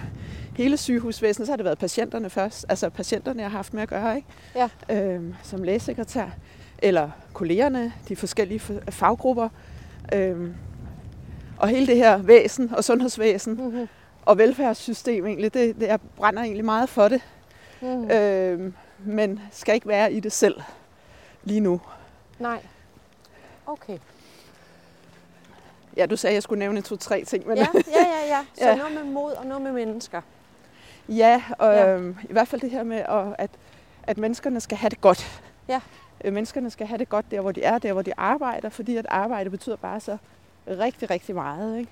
hele 0.57 0.77
sygehusvæsenet. 0.77 1.47
Så 1.47 1.53
har 1.53 1.57
det 1.57 1.65
været 1.65 1.79
patienterne 1.79 2.31
først, 2.31 2.67
altså 2.69 2.91
patienterne, 2.91 3.43
jeg 3.43 3.51
har 3.51 3.59
haft 3.59 3.75
med 3.75 3.83
at 3.83 3.89
gøre, 3.89 4.17
ikke? 4.17 4.29
Ja. 4.55 4.69
Øhm, 4.91 5.35
som 5.43 5.63
lægesekretær. 5.63 6.27
Eller 6.79 7.11
kollegerne, 7.33 7.93
de 8.09 8.17
forskellige 8.17 8.61
faggrupper. 8.89 9.49
Øhm, 10.15 10.55
og 11.61 11.69
hele 11.69 11.87
det 11.87 11.97
her 11.97 12.17
væsen 12.17 12.75
og 12.75 12.85
sundhedsvæsen 12.85 13.55
Mm-hmm. 13.55 13.89
og 14.25 14.39
velfærdssystem 14.39 15.27
egentlig, 15.27 15.55
det, 15.55 15.81
det, 15.81 15.87
jeg 15.87 15.99
brænder 16.17 16.43
egentlig 16.43 16.65
meget 16.65 16.89
for 16.89 17.09
det. 17.09 17.23
Mm. 17.81 18.11
Øh, 18.11 18.73
men 19.05 19.41
skal 19.51 19.75
ikke 19.75 19.89
være 19.89 20.13
i 20.13 20.21
det 20.21 20.33
selv 20.33 20.61
lige 21.45 21.61
nu. 21.61 21.81
Nej. 22.39 22.59
Okay. 23.67 23.99
Ja, 25.97 26.07
du 26.07 26.17
sagde, 26.17 26.33
at 26.33 26.35
jeg 26.35 26.43
skulle 26.43 26.59
nævne 26.59 26.81
to-tre 26.81 27.25
ting. 27.25 27.47
Men 27.49 27.57
Ja, 27.57 27.67
ja, 27.75 27.81
ja, 27.97 28.27
ja. 28.37 28.41
Så 28.59 28.69
Ja. 28.69 28.77
noget 28.77 28.95
med 28.95 29.05
mod 29.13 29.33
og 29.33 29.47
noget 29.47 29.63
med 29.63 29.73
mennesker. 29.73 30.21
ja, 31.09 31.43
og 31.59 31.75
Ja. 31.75 31.97
øh, 31.97 32.15
i 32.31 32.33
hvert 32.33 32.49
fald 32.49 32.61
det 32.61 32.71
her 32.71 32.83
med, 32.83 32.97
at, 32.99 33.25
at, 33.39 33.51
at 34.03 34.19
menneskerne 34.19 34.61
skal 34.61 34.79
have 34.79 34.91
det 34.91 35.01
godt. 35.01 35.43
Ja. 35.69 35.81
Øh, 36.25 36.33
menneskerne 36.33 36.71
skal 36.71 36.87
have 36.87 36.99
det 36.99 37.09
godt 37.09 37.31
der, 37.31 37.41
hvor 37.41 37.53
de 37.53 37.63
er, 37.63 37.79
der, 37.79 37.93
hvor 37.93 38.03
de 38.03 38.13
arbejder, 38.17 38.69
fordi 38.69 38.97
at 38.97 39.07
arbejde 39.09 39.51
betyder 39.51 39.77
bare 39.77 40.01
så 40.01 40.17
rigtig, 40.69 41.11
rigtig 41.11 41.35
meget. 41.35 41.79
Ikke? 41.79 41.91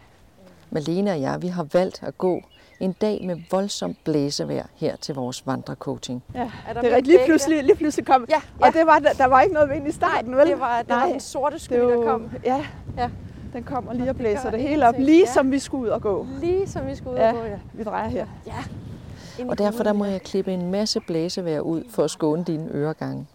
Malene 0.71 1.11
og 1.11 1.21
jeg, 1.21 1.43
vi 1.43 1.49
har 1.49 1.67
valgt 1.73 2.03
at 2.03 2.19
gå 2.19 2.43
en 2.81 2.93
dag 2.93 3.25
med 3.27 3.37
voldsomt 3.51 4.05
blæsevejr 4.05 4.67
her 4.77 4.97
til 4.97 5.15
vores 5.15 5.47
vandrecoaching. 5.47 6.23
Ja, 6.35 6.41
Er 6.41 6.45
det 6.45 6.53
der 6.67 6.71
er 6.81 6.83
mere 6.83 6.97
rigtigt. 6.97 7.07
Lige 7.17 7.27
pludselig, 7.27 7.65
lige 7.65 7.77
pludselig 7.77 8.07
kom. 8.07 8.27
Ja, 8.29 8.35
ja. 8.61 8.67
Og 8.67 8.73
det 8.75 8.87
var, 8.87 8.99
der 8.99 9.25
var 9.27 9.41
ikke 9.41 9.55
noget 9.55 9.71
vind 9.71 9.89
i 9.89 9.93
starten, 9.93 10.37
vel? 10.37 10.47
det 10.47 10.61
var, 10.61 10.79
det 10.83 10.89
var 10.89 10.97
Nej. 10.97 11.11
den 11.11 11.21
sorte 11.21 11.59
sky, 11.59 11.73
det 11.75 11.81
der 11.83 11.97
var, 11.97 12.05
kom. 12.05 12.31
Ja. 12.45 12.65
Ja. 12.99 13.11
Den 13.53 13.63
kommer 13.65 13.93
lige 13.93 14.03
Og 14.03 14.09
og 14.09 14.15
det 14.15 14.21
blæser 14.21 14.43
gør 14.43 14.51
det 14.51 14.61
hele 14.61 14.89
op, 14.89 14.95
lige 14.99 15.21
Ja. 15.27 15.33
som 15.33 15.53
vi 15.53 15.59
skulle 15.59 15.83
ud 15.85 15.89
og 15.89 16.03
gå. 16.03 16.27
Lige 16.41 16.67
som 16.69 16.87
vi 16.87 16.95
skulle 16.95 17.13
ud 17.15 17.19
Ja. 17.19 17.29
og 17.33 17.35
gå, 17.35 17.43
ja. 17.45 17.59
Vi 17.73 17.83
drejer 17.85 18.09
her. 18.09 18.27
ja. 18.47 19.45
Og 19.49 19.59
derfor 19.59 19.83
der 19.85 19.93
må 19.93 20.05
jeg 20.05 20.23
klippe 20.23 20.53
en 20.53 20.71
masse 20.71 21.01
blæsevejr 21.01 21.61
ud 21.61 21.85
for 21.91 22.05
at 22.05 22.11
skåne 22.11 22.45
dine 22.45 22.69
øregange. 22.73 23.27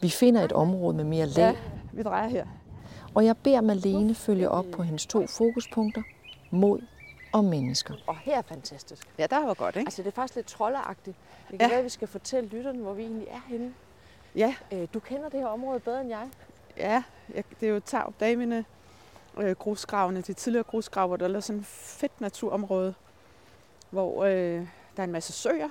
Vi 0.00 0.08
finder 0.08 0.42
et 0.42 0.52
område 0.52 0.96
med 0.96 1.04
mere 1.04 1.26
lag, 1.26 1.44
Ja, 1.44 1.52
vi 1.92 2.02
drejer 2.02 2.28
her. 2.28 2.44
Og 3.14 3.24
jeg 3.24 3.36
beder 3.36 3.60
Malene 3.60 4.14
følge 4.14 4.48
op 4.48 4.64
på 4.72 4.82
hendes 4.82 5.06
to 5.06 5.26
fokuspunkter, 5.26 6.02
mod 6.50 6.80
og 7.32 7.44
mennesker. 7.44 7.94
Og 8.06 8.16
her 8.18 8.38
er 8.38 8.42
fantastisk. 8.42 9.08
Ja, 9.18 9.26
der 9.30 9.46
var 9.46 9.54
godt, 9.54 9.76
ikke? 9.76 9.86
Altså, 9.86 10.02
det 10.02 10.08
er 10.08 10.12
faktisk 10.14 10.34
lidt 10.36 10.46
troldeagtigt. 10.46 11.16
Det 11.50 11.58
kan 11.58 11.60
Ja. 11.60 11.68
være, 11.68 11.78
at 11.78 11.84
vi 11.84 11.88
skal 11.88 12.08
fortælle 12.08 12.48
lytterne, 12.48 12.78
hvor 12.78 12.92
vi 12.92 13.02
egentlig 13.02 13.28
er 13.30 13.40
henne. 13.48 13.74
Ja, 14.36 14.54
Øh, 14.72 14.88
Du 14.94 15.00
kender 15.00 15.28
det 15.28 15.40
her 15.40 15.46
område 15.46 15.80
bedre 15.80 16.00
end 16.00 16.08
jeg. 16.10 16.28
ja. 16.76 17.02
Jeg, 17.34 17.44
det 17.60 17.68
er 17.68 17.72
jo 17.72 17.80
Tav 17.80 18.12
Damene 18.20 18.64
øh, 19.38 19.52
grusgravene, 19.56 20.20
de 20.20 20.32
tidligere 20.32 20.64
grusgrave, 20.64 21.06
hvor 21.06 21.16
der 21.16 21.36
er 21.36 21.40
sådan 21.40 21.60
et 21.60 21.66
fedt 21.66 22.20
naturområde, 22.20 22.94
hvor 23.90 24.24
øh, 24.24 24.30
der 24.96 25.02
er 25.02 25.04
en 25.04 25.12
masse 25.12 25.32
søer, 25.32 25.68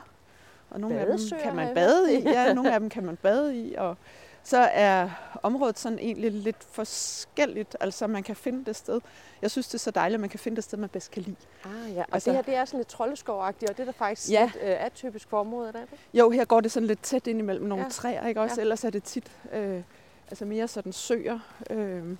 og 0.69 0.79
nogle 0.79 0.99
af 0.99 1.05
dem 1.05 1.19
kan 1.43 1.55
man 1.55 1.75
bade 1.75 2.13
i. 2.19 2.23
Ja, 2.35 2.53
nogle 2.53 2.73
af 2.73 2.79
dem 2.79 2.89
kan 2.89 3.05
man 3.05 3.15
bade 3.17 3.57
i, 3.57 3.75
og 3.75 3.97
så 4.43 4.57
er 4.57 5.09
området 5.43 5.79
sådan 5.79 5.99
egentlig 5.99 6.31
lidt 6.31 6.63
forskelligt. 6.71 7.75
Altså, 7.79 8.07
man 8.07 8.23
kan 8.23 8.35
finde 8.35 8.65
det 8.65 8.75
sted. 8.75 9.01
Jeg 9.41 9.51
synes, 9.51 9.67
det 9.67 9.73
er 9.73 9.79
så 9.79 9.91
dejligt, 9.91 10.13
at 10.15 10.19
man 10.19 10.29
kan 10.29 10.39
finde 10.39 10.55
det 10.55 10.63
sted, 10.63 10.77
man 10.77 10.89
bedst 10.89 11.11
kan 11.11 11.23
lide. 11.23 11.35
Ah, 11.65 11.93
ja. 11.95 12.01
Og 12.01 12.07
Altså- 12.11 12.29
det 12.29 12.35
her, 12.37 12.43
det 12.43 12.55
er 12.55 12.65
sådan 12.65 12.77
lidt 12.79 12.87
troldeskovagtigt, 12.87 13.71
og 13.71 13.77
det 13.77 13.81
er 13.83 13.85
der 13.85 13.97
faktisk 13.97 14.31
Ja. 14.31 14.43
lidt 14.53 14.63
øh, 14.63 14.85
atypisk 14.85 15.29
for 15.29 15.39
området, 15.39 15.75
er 15.75 15.79
det? 15.79 15.89
Jo, 16.13 16.29
her 16.29 16.45
går 16.45 16.61
det 16.61 16.71
sådan 16.71 16.87
lidt 16.87 17.01
tæt 17.03 17.27
ind 17.27 17.39
imellem 17.39 17.65
nogle 17.65 17.83
ja. 17.83 17.89
Træer, 17.89 18.27
ikke 18.27 18.41
også? 18.41 18.55
Ja. 18.57 18.61
Ellers 18.61 18.83
er 18.83 18.89
det 18.89 19.03
tit 19.03 19.31
øh, 19.53 19.81
altså 20.29 20.45
mere 20.45 20.67
sådan 20.67 20.93
søer, 20.93 21.39
øh, 21.69 22.17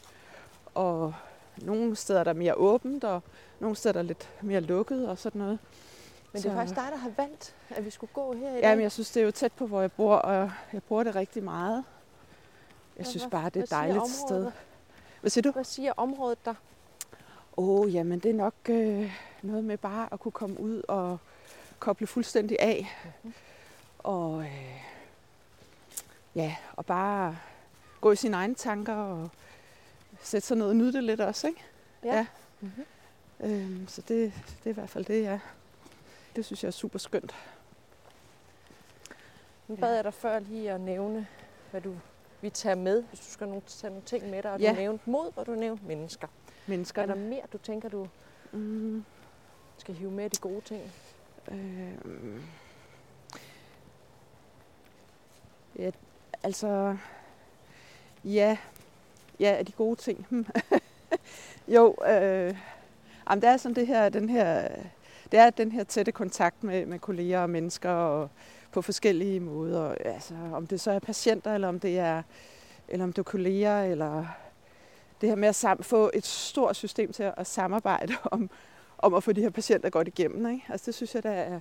og 0.76 1.14
nogle 1.58 1.96
steder 1.96 2.20
er 2.20 2.24
der 2.24 2.34
mere 2.34 2.54
åbent, 2.56 3.04
og 3.04 3.24
nogle 3.60 3.76
steder 3.76 3.94
er 3.94 4.02
der 4.02 4.08
lidt 4.08 4.30
mere 4.42 4.62
lukket 4.62 5.10
og 5.10 5.18
sådan 5.18 5.40
noget. 5.40 5.60
Men 6.34 6.42
det 6.42 6.52
er 6.52 6.56
faktisk 6.56 6.76
dig, 6.76 6.88
der 6.92 6.98
har 6.98 7.12
valgt, 7.18 7.56
at 7.70 7.86
vi 7.86 7.90
skulle 7.90 8.14
gå 8.14 8.34
her 8.34 8.50
i 8.58 8.62
dag. 8.62 8.76
men 8.76 8.82
jeg 8.84 8.92
synes, 8.92 9.12
det 9.12 9.22
er 9.22 9.26
jo 9.26 9.32
tæt 9.32 9.52
på, 9.54 9.68
hvor 9.68 9.82
jeg 9.82 9.92
bor, 9.92 10.16
og 10.16 10.52
jeg 10.74 10.84
bruger 10.84 11.04
det 11.04 11.16
rigtig 11.16 11.44
meget. 11.44 11.84
Jeg 13.00 13.04
Hvad- 13.04 13.12
synes 13.12 13.28
bare, 13.32 13.46
det 13.50 13.60
er 13.60 13.64
et 13.64 13.70
dejligt 13.70 13.98
området 13.98 14.16
sted. 14.28 14.52
Hvad 15.22 15.30
siger 15.30 15.42
du? 15.42 15.52
Hvad 15.52 15.64
siger 15.64 15.94
området 15.98 16.46
der? 16.46 16.54
Åh, 17.58 17.80
oh, 17.80 17.94
jamen 17.94 18.20
det 18.20 18.30
er 18.32 18.36
nok 18.36 18.54
øh, 18.70 19.12
noget 19.42 19.64
med 19.64 19.78
bare 19.78 20.10
at 20.12 20.20
kunne 20.20 20.32
komme 20.32 20.60
ud 20.60 20.82
og 20.88 21.18
koble 21.80 22.08
fuldstændig 22.08 22.58
af. 22.60 22.88
Mhm. 23.24 23.34
Og 24.00 24.42
øh, 24.44 24.82
ja, 26.36 26.56
og 26.76 26.86
bare 26.86 27.38
gå 28.02 28.12
i 28.12 28.16
sine 28.16 28.36
egne 28.38 28.56
tanker 28.56 28.94
og 28.96 29.30
sætte 30.22 30.48
sig 30.48 30.58
ned 30.58 30.68
og 30.68 30.76
nyde 30.76 30.94
det 30.94 31.04
lidt 31.04 31.22
også, 31.22 31.48
ikke? 31.48 31.64
Ja. 32.04 32.14
Ja. 32.16 32.26
Mhm. 32.60 32.86
Øhm, 33.40 33.88
så 33.88 34.02
det, 34.02 34.34
det 34.58 34.66
er 34.66 34.70
i 34.70 34.74
hvert 34.74 34.90
fald 34.90 35.06
det, 35.06 35.24
ja. 35.24 35.40
Det 36.36 36.46
synes 36.46 36.64
jeg 36.64 36.68
er 36.68 36.72
super 36.72 37.00
skønt. 37.00 37.36
Nu 39.68 39.76
bad 39.76 39.96
jeg 39.96 40.04
dig 40.04 40.14
før 40.14 40.40
lige 40.40 40.72
at 40.72 40.82
nævne, 40.82 41.28
hvad 41.72 41.82
du 41.82 41.96
vi 42.42 42.50
tager 42.50 42.76
med, 42.76 43.04
hvis 43.04 43.20
du 43.20 43.26
skal 43.26 43.48
nogle, 43.48 43.62
tage 43.68 43.92
nogle 43.92 44.06
ting 44.06 44.30
med 44.30 44.44
dig. 44.44 44.52
Og 44.52 44.60
Ja. 44.60 44.70
du 44.72 44.76
nævnte 44.76 45.10
mod, 45.10 45.32
og 45.36 45.46
du 45.46 45.52
nævnte 45.52 45.84
mennesker. 45.86 46.28
Er 47.02 47.06
der 47.06 47.16
mere, 47.16 47.42
du 47.54 47.58
tænker, 47.58 47.90
du 47.90 48.08
Mm, 48.52 49.06
skal 49.78 49.96
hive 49.96 50.12
med 50.12 50.30
de 50.30 50.38
gode 50.38 50.62
ting? 50.62 50.92
øhm, 51.52 52.42
ja, 55.80 55.92
altså, 56.44 56.98
ja, 58.24 58.58
ja, 59.40 59.64
de 59.68 59.72
gode 59.72 59.96
ting. 59.96 60.28
Jo, 61.68 61.96
øh, 62.08 62.56
jamen, 63.30 63.42
der 63.42 63.50
er 63.50 63.58
sådan 63.58 63.76
det 63.76 63.88
her, 63.88 64.10
den 64.10 64.30
her, 64.30 64.68
det 65.32 65.40
er 65.40 65.50
den 65.50 65.72
her 65.72 65.84
tætte 65.84 66.12
kontakt 66.12 66.64
med, 66.64 66.86
med 66.86 67.00
kolleger 67.00 67.40
og 67.42 67.50
mennesker 67.50 67.90
og 67.90 68.30
på 68.72 68.82
forskellige 68.82 69.40
måder. 69.40 69.96
Altså, 70.06 70.36
om 70.54 70.68
det 70.68 70.82
så 70.82 70.92
er 70.92 71.00
patienter, 71.00 71.54
eller 71.54 71.68
om 71.68 71.80
det 71.80 72.00
er, 72.00 72.24
eller 72.88 73.04
om 73.04 73.14
det 73.14 73.20
er 73.20 73.24
kolleger, 73.24 73.84
eller 73.84 74.26
det 75.22 75.30
her 75.30 75.36
med 75.36 75.48
at 75.48 75.56
sam- 75.66 75.84
få 75.84 76.12
et 76.14 76.26
stort 76.26 76.76
system 76.76 77.14
til 77.14 77.32
at, 77.38 77.48
samarbejde 77.48 78.14
om, 78.32 78.50
om 78.98 79.14
at 79.14 79.24
få 79.24 79.32
de 79.32 79.42
her 79.42 79.50
patienter 79.50 79.90
godt 79.90 80.08
igennem. 80.08 80.48
Ikke? 80.48 80.66
Altså, 80.70 80.86
det 80.86 80.96
synes 80.96 81.16
jeg, 81.16 81.24
der 81.24 81.32
er 81.32 81.60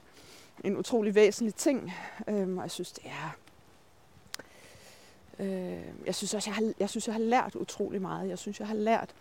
en 0.64 0.76
utrolig 0.76 1.14
væsentlig 1.14 1.54
ting. 1.54 1.92
Øhm, 2.28 2.58
og 2.58 2.64
jeg 2.64 2.70
synes, 2.70 2.92
det 2.92 3.04
er... 3.04 3.36
Øh, 5.38 5.82
jeg 6.06 6.14
synes 6.14 6.34
også, 6.34 6.50
jeg 6.50 6.54
har, 6.54 6.72
jeg 6.80 6.90
synes, 6.90 7.06
jeg 7.06 7.14
har 7.14 7.20
lært 7.20 7.54
utrolig 7.54 8.02
meget. 8.02 8.28
Jeg 8.28 8.38
synes, 8.38 8.60
jeg 8.60 8.68
har 8.68 8.74
lært 8.74 9.14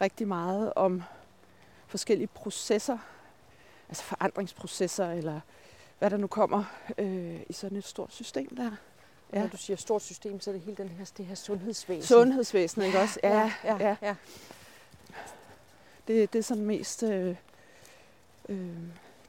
rigtig 0.00 0.28
meget 0.28 0.72
om 0.76 1.02
forskellige 1.86 2.26
processer, 2.26 2.98
altså 3.88 4.02
forandringsprocesser, 4.02 5.10
eller 5.10 5.40
hvad 6.00 6.10
der 6.10 6.16
nu 6.16 6.26
kommer 6.26 6.64
øh, 6.98 7.40
i 7.48 7.52
sådan 7.52 7.78
et 7.78 7.84
stort 7.84 8.12
system 8.12 8.56
der. 8.56 8.62
Ja. 8.64 8.70
Ja. 9.32 9.40
Når 9.40 9.48
du 9.48 9.56
siger 9.56 9.76
stort 9.76 10.02
system, 10.02 10.40
så 10.40 10.50
er 10.50 10.52
det 10.52 10.62
hele 10.62 10.76
den 10.76 10.88
her, 10.88 11.10
det 11.16 11.26
her 11.26 11.34
sundhedsvæsen. 11.34 12.02
Sundhedsvæsenet, 12.02 12.86
ikke 12.86 12.98
også? 13.00 13.20
ja, 13.22 13.52
ja, 13.64 13.76
ja. 13.80 13.96
ja. 14.02 14.14
Det, 16.08 16.32
det 16.32 16.38
er 16.38 16.42
sådan 16.42 16.64
mest... 16.64 17.02
Øh, 17.02 17.36
øh, 18.48 18.56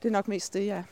det 0.04 0.08
er 0.08 0.12
nok 0.12 0.28
mest 0.28 0.54
det, 0.54 0.66
ja. 0.66 0.84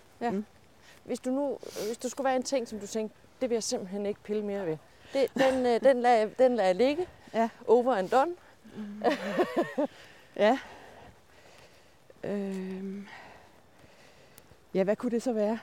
Hvis 1.04 1.20
du 1.20 1.30
nu, 1.30 1.58
hvis 1.88 1.98
der 1.98 2.10
skulle 2.10 2.26
være 2.26 2.36
en 2.36 2.44
ting, 2.44 2.68
som 2.68 2.80
du 2.80 2.88
tænkte, 2.88 3.18
det 3.42 3.50
vil 3.50 3.56
jeg 3.56 3.64
simpelthen 3.64 4.06
ikke 4.06 4.20
pille 4.24 4.46
mere 4.46 4.66
ved. 4.66 4.78
Det, 5.14 5.28
den, 5.34 5.66
øh, 5.66 5.82
den, 5.82 6.02
lader, 6.02 6.16
jeg- 6.18 6.40
den 6.40 6.56
lader 6.56 6.68
jeg 6.68 6.76
ligge. 6.76 7.08
Ja. 7.34 7.50
Over 7.68 7.96
and 7.96 8.10
done. 8.10 8.36
Ja. 10.36 10.60
Øhm. 12.24 13.08
Ja, 14.74 14.84
hvad 14.84 14.96
kunne 14.96 15.12
det 15.12 15.24
så 15.24 15.34
være? 15.34 15.60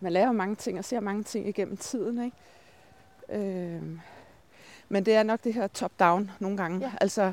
Man 0.00 0.12
laver 0.12 0.32
mange 0.32 0.56
ting 0.56 0.78
og 0.78 0.84
ser 0.84 1.00
mange 1.00 1.22
ting 1.22 1.48
igennem 1.48 1.76
tiden, 1.76 2.24
ikke? 2.24 2.36
Øhm. 3.28 4.00
Men 4.88 5.06
det 5.06 5.14
er 5.14 5.22
nok 5.22 5.44
det 5.44 5.54
her 5.54 5.66
top-down 5.66 6.30
nogle 6.38 6.56
gange. 6.56 6.86
Ja. 6.86 6.92
Altså, 7.00 7.32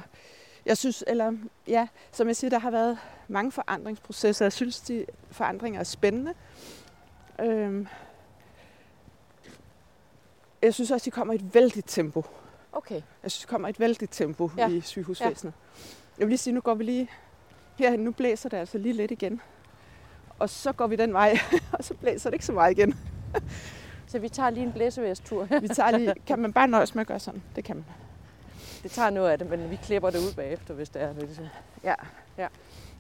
jeg 0.66 0.78
synes, 0.78 1.04
eller 1.08 1.34
ja, 1.68 1.88
som 2.12 2.28
jeg 2.28 2.36
siger, 2.36 2.50
der 2.50 2.60
har 2.60 2.72
været 2.72 2.98
mange 3.28 3.52
forandringsprocesser. 3.52 4.46
Jeg 4.46 4.54
synes, 4.54 4.82
de 4.82 5.06
forandringer 5.32 5.80
er 5.80 5.84
spændende. 5.84 6.34
Øhm. 7.40 7.88
Jeg 10.62 10.74
synes 10.74 10.92
også, 10.92 11.06
de 11.06 11.12
kommer 11.12 11.34
i 11.34 11.36
et 11.36 11.54
vældigt 11.54 11.88
tempo. 11.90 12.26
Okay. 12.72 13.02
Jeg 13.24 13.32
synes, 13.32 13.46
der 13.46 13.50
kommer 13.50 13.68
et 13.68 13.80
vældigt 13.80 14.12
tempo. 14.12 14.52
Ja. 14.58 14.68
i 14.70 14.82
sygehusvæsenet. 14.82 15.54
Ja. 15.54 15.82
Jeg 16.18 16.28
vil 16.28 16.30
lige 16.30 16.38
sige, 16.38 16.54
nu 16.54 16.62
går 16.62 16.74
vi 16.74 16.84
lige 16.84 17.10
herhen. 17.78 18.00
Nu 18.00 18.12
blæser 18.12 18.50
det 18.50 18.58
altså 18.58 18.78
lige 18.78 18.94
lidt 18.94 19.12
igen. 19.12 19.42
Og 20.40 20.50
så 20.50 20.72
går 20.72 20.88
vi 20.88 20.96
den 20.96 21.14
vej, 21.14 21.38
og 21.78 21.84
så 21.84 21.94
blæser 21.94 22.30
det 22.30 22.34
ikke 22.36 22.46
så 22.46 22.52
meget 22.54 22.72
igen. 22.72 23.00
Så 24.08 24.20
vi 24.20 24.30
tager 24.30 24.50
lige 24.50 24.66
en 24.66 24.74
blæsevæstur. 24.74 25.48
Vi 25.62 25.68
tager 25.68 25.98
lige, 25.98 26.14
kan 26.28 26.40
man 26.40 26.54
bare 26.54 26.68
nøjes 26.68 26.96
med 26.96 27.02
at 27.02 27.08
gøre 27.08 27.20
sådan? 27.20 27.44
Det 27.56 27.64
kan 27.64 27.76
man. 27.76 27.86
Det 28.84 28.92
tager 28.92 29.10
noget 29.10 29.30
af 29.30 29.38
det, 29.40 29.50
men 29.50 29.70
vi 29.70 29.76
klipper 29.76 30.10
det 30.10 30.20
ud 30.20 30.34
bagefter, 30.36 30.74
hvis 30.74 30.90
det 30.90 31.02
er 31.02 31.14
det, 31.14 31.24
ligesom. 31.24 31.46
Ja. 31.84 31.94
Ja. 32.38 32.48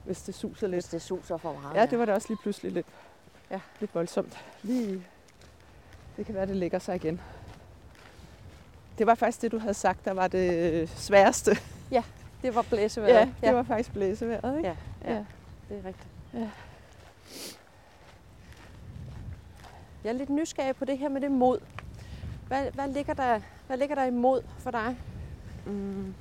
Hvis 0.05 0.21
det 0.21 0.35
suser 0.35 0.67
Hvis 0.67 0.75
lidt. 0.85 0.91
det 0.91 1.01
suser 1.01 1.37
for 1.37 1.53
meget. 1.61 1.75
Ja, 1.75 1.85
det 1.85 1.99
var 1.99 2.05
da 2.05 2.13
også 2.13 2.27
lige 2.29 2.37
pludselig 2.41 2.71
lidt, 2.71 2.85
Ja. 3.51 3.59
lidt 3.79 3.95
voldsomt. 3.95 4.37
Lige, 4.63 5.03
det 6.17 6.25
kan 6.25 6.35
være, 6.35 6.45
det 6.45 6.55
lægger 6.55 6.79
sig 6.79 6.95
igen. 6.95 7.21
Det 8.97 9.07
var 9.07 9.15
faktisk 9.15 9.41
det, 9.41 9.51
du 9.51 9.57
havde 9.59 9.73
sagt, 9.73 10.05
der 10.05 10.13
var 10.13 10.27
det 10.27 10.89
sværeste. 10.89 11.57
Det 12.43 12.55
var 12.55 12.61
blæsevejret. 12.61 13.13
Ja, 13.41 13.47
det 13.47 13.55
var 13.55 13.63
faktisk 13.63 13.93
blæsevejret, 13.93 14.57
ikke? 14.57 14.69
Ja, 15.05 15.13
ja. 15.13 15.25
det 15.69 15.77
er 15.77 15.87
rigtigt. 15.87 16.07
Ja. 16.33 16.49
Jeg 20.03 20.09
er 20.09 20.13
lidt 20.13 20.29
nysgerrig 20.29 20.75
på 20.75 20.85
det 20.85 20.97
her 20.97 21.09
med 21.09 21.21
det 21.21 21.31
mod. 21.31 21.59
Hvad, 22.47 22.71
hvad, 22.73 22.87
ligger, 22.87 23.13
der, 23.13 23.39
hvad 23.67 23.77
ligger 23.77 23.95
der 23.95 24.03
imod 24.03 24.41
for 24.57 24.71
dig? 24.71 24.97
Mm. 25.65 26.13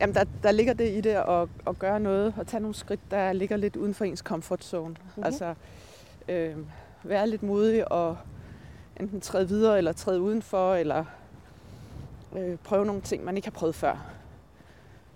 Jamen, 0.00 0.14
der, 0.14 0.24
der 0.42 0.52
ligger 0.52 0.72
det 0.72 0.96
i 0.96 1.00
det 1.00 1.10
at, 1.10 1.48
at 1.66 1.78
gøre 1.78 2.00
noget 2.00 2.34
og 2.36 2.46
tage 2.46 2.60
nogle 2.60 2.74
skridt, 2.74 3.00
der 3.10 3.32
ligger 3.32 3.56
lidt 3.56 3.76
uden 3.76 3.94
for 3.94 4.04
ens 4.04 4.18
comfort 4.20 4.64
zone. 4.64 4.88
Mhm. 4.88 4.96
Mm-hmm. 5.04 5.24
Altså, 5.24 5.54
øh, 6.28 6.56
være 7.02 7.28
lidt 7.28 7.42
modig 7.42 7.92
og 7.92 8.16
enten 9.00 9.20
træde 9.20 9.48
videre 9.48 9.78
eller 9.78 9.92
træde 9.92 10.20
udenfor, 10.20 10.74
eller 10.74 11.04
øh, 12.36 12.58
prøve 12.58 12.86
nogle 12.86 13.00
ting, 13.00 13.24
man 13.24 13.36
ikke 13.36 13.46
har 13.46 13.52
prøvet 13.52 13.74
før. 13.74 14.19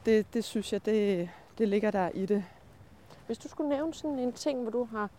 Det, 0.04 0.34
det 0.34 0.44
synes 0.44 0.72
jeg, 0.72 0.86
det, 0.86 1.30
det 1.58 1.68
ligger 1.68 1.90
der 1.90 2.08
i 2.14 2.26
det. 2.26 2.44
Hvis 3.26 3.38
du 3.38 3.48
skulle 3.48 3.68
nævne 3.68 3.94
sådan 3.94 4.18
en 4.18 4.32
ting, 4.32 4.62
hvor 4.62 4.70
du 4.70 4.84
har 4.84 5.10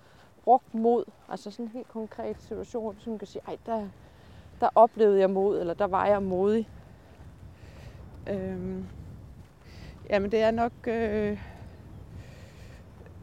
brugt 0.43 0.73
mod, 0.73 1.03
altså 1.29 1.51
sådan 1.51 1.65
en 1.65 1.71
helt 1.71 1.87
konkret 1.87 2.41
situation, 2.41 2.95
sådan 2.99 3.19
kan 3.19 3.27
sige, 3.27 3.41
ej, 3.47 3.57
der, 3.65 3.87
der 4.59 4.69
oplevede 4.75 5.19
jeg 5.19 5.29
mod, 5.29 5.59
eller 5.59 5.73
der 5.73 5.87
var 5.87 6.05
jeg 6.05 6.23
modig. 6.23 6.69
Øhm, 8.29 8.85
jamen 10.09 10.31
det 10.31 10.41
er 10.41 10.51
nok, 10.51 10.71
øh, 10.87 11.39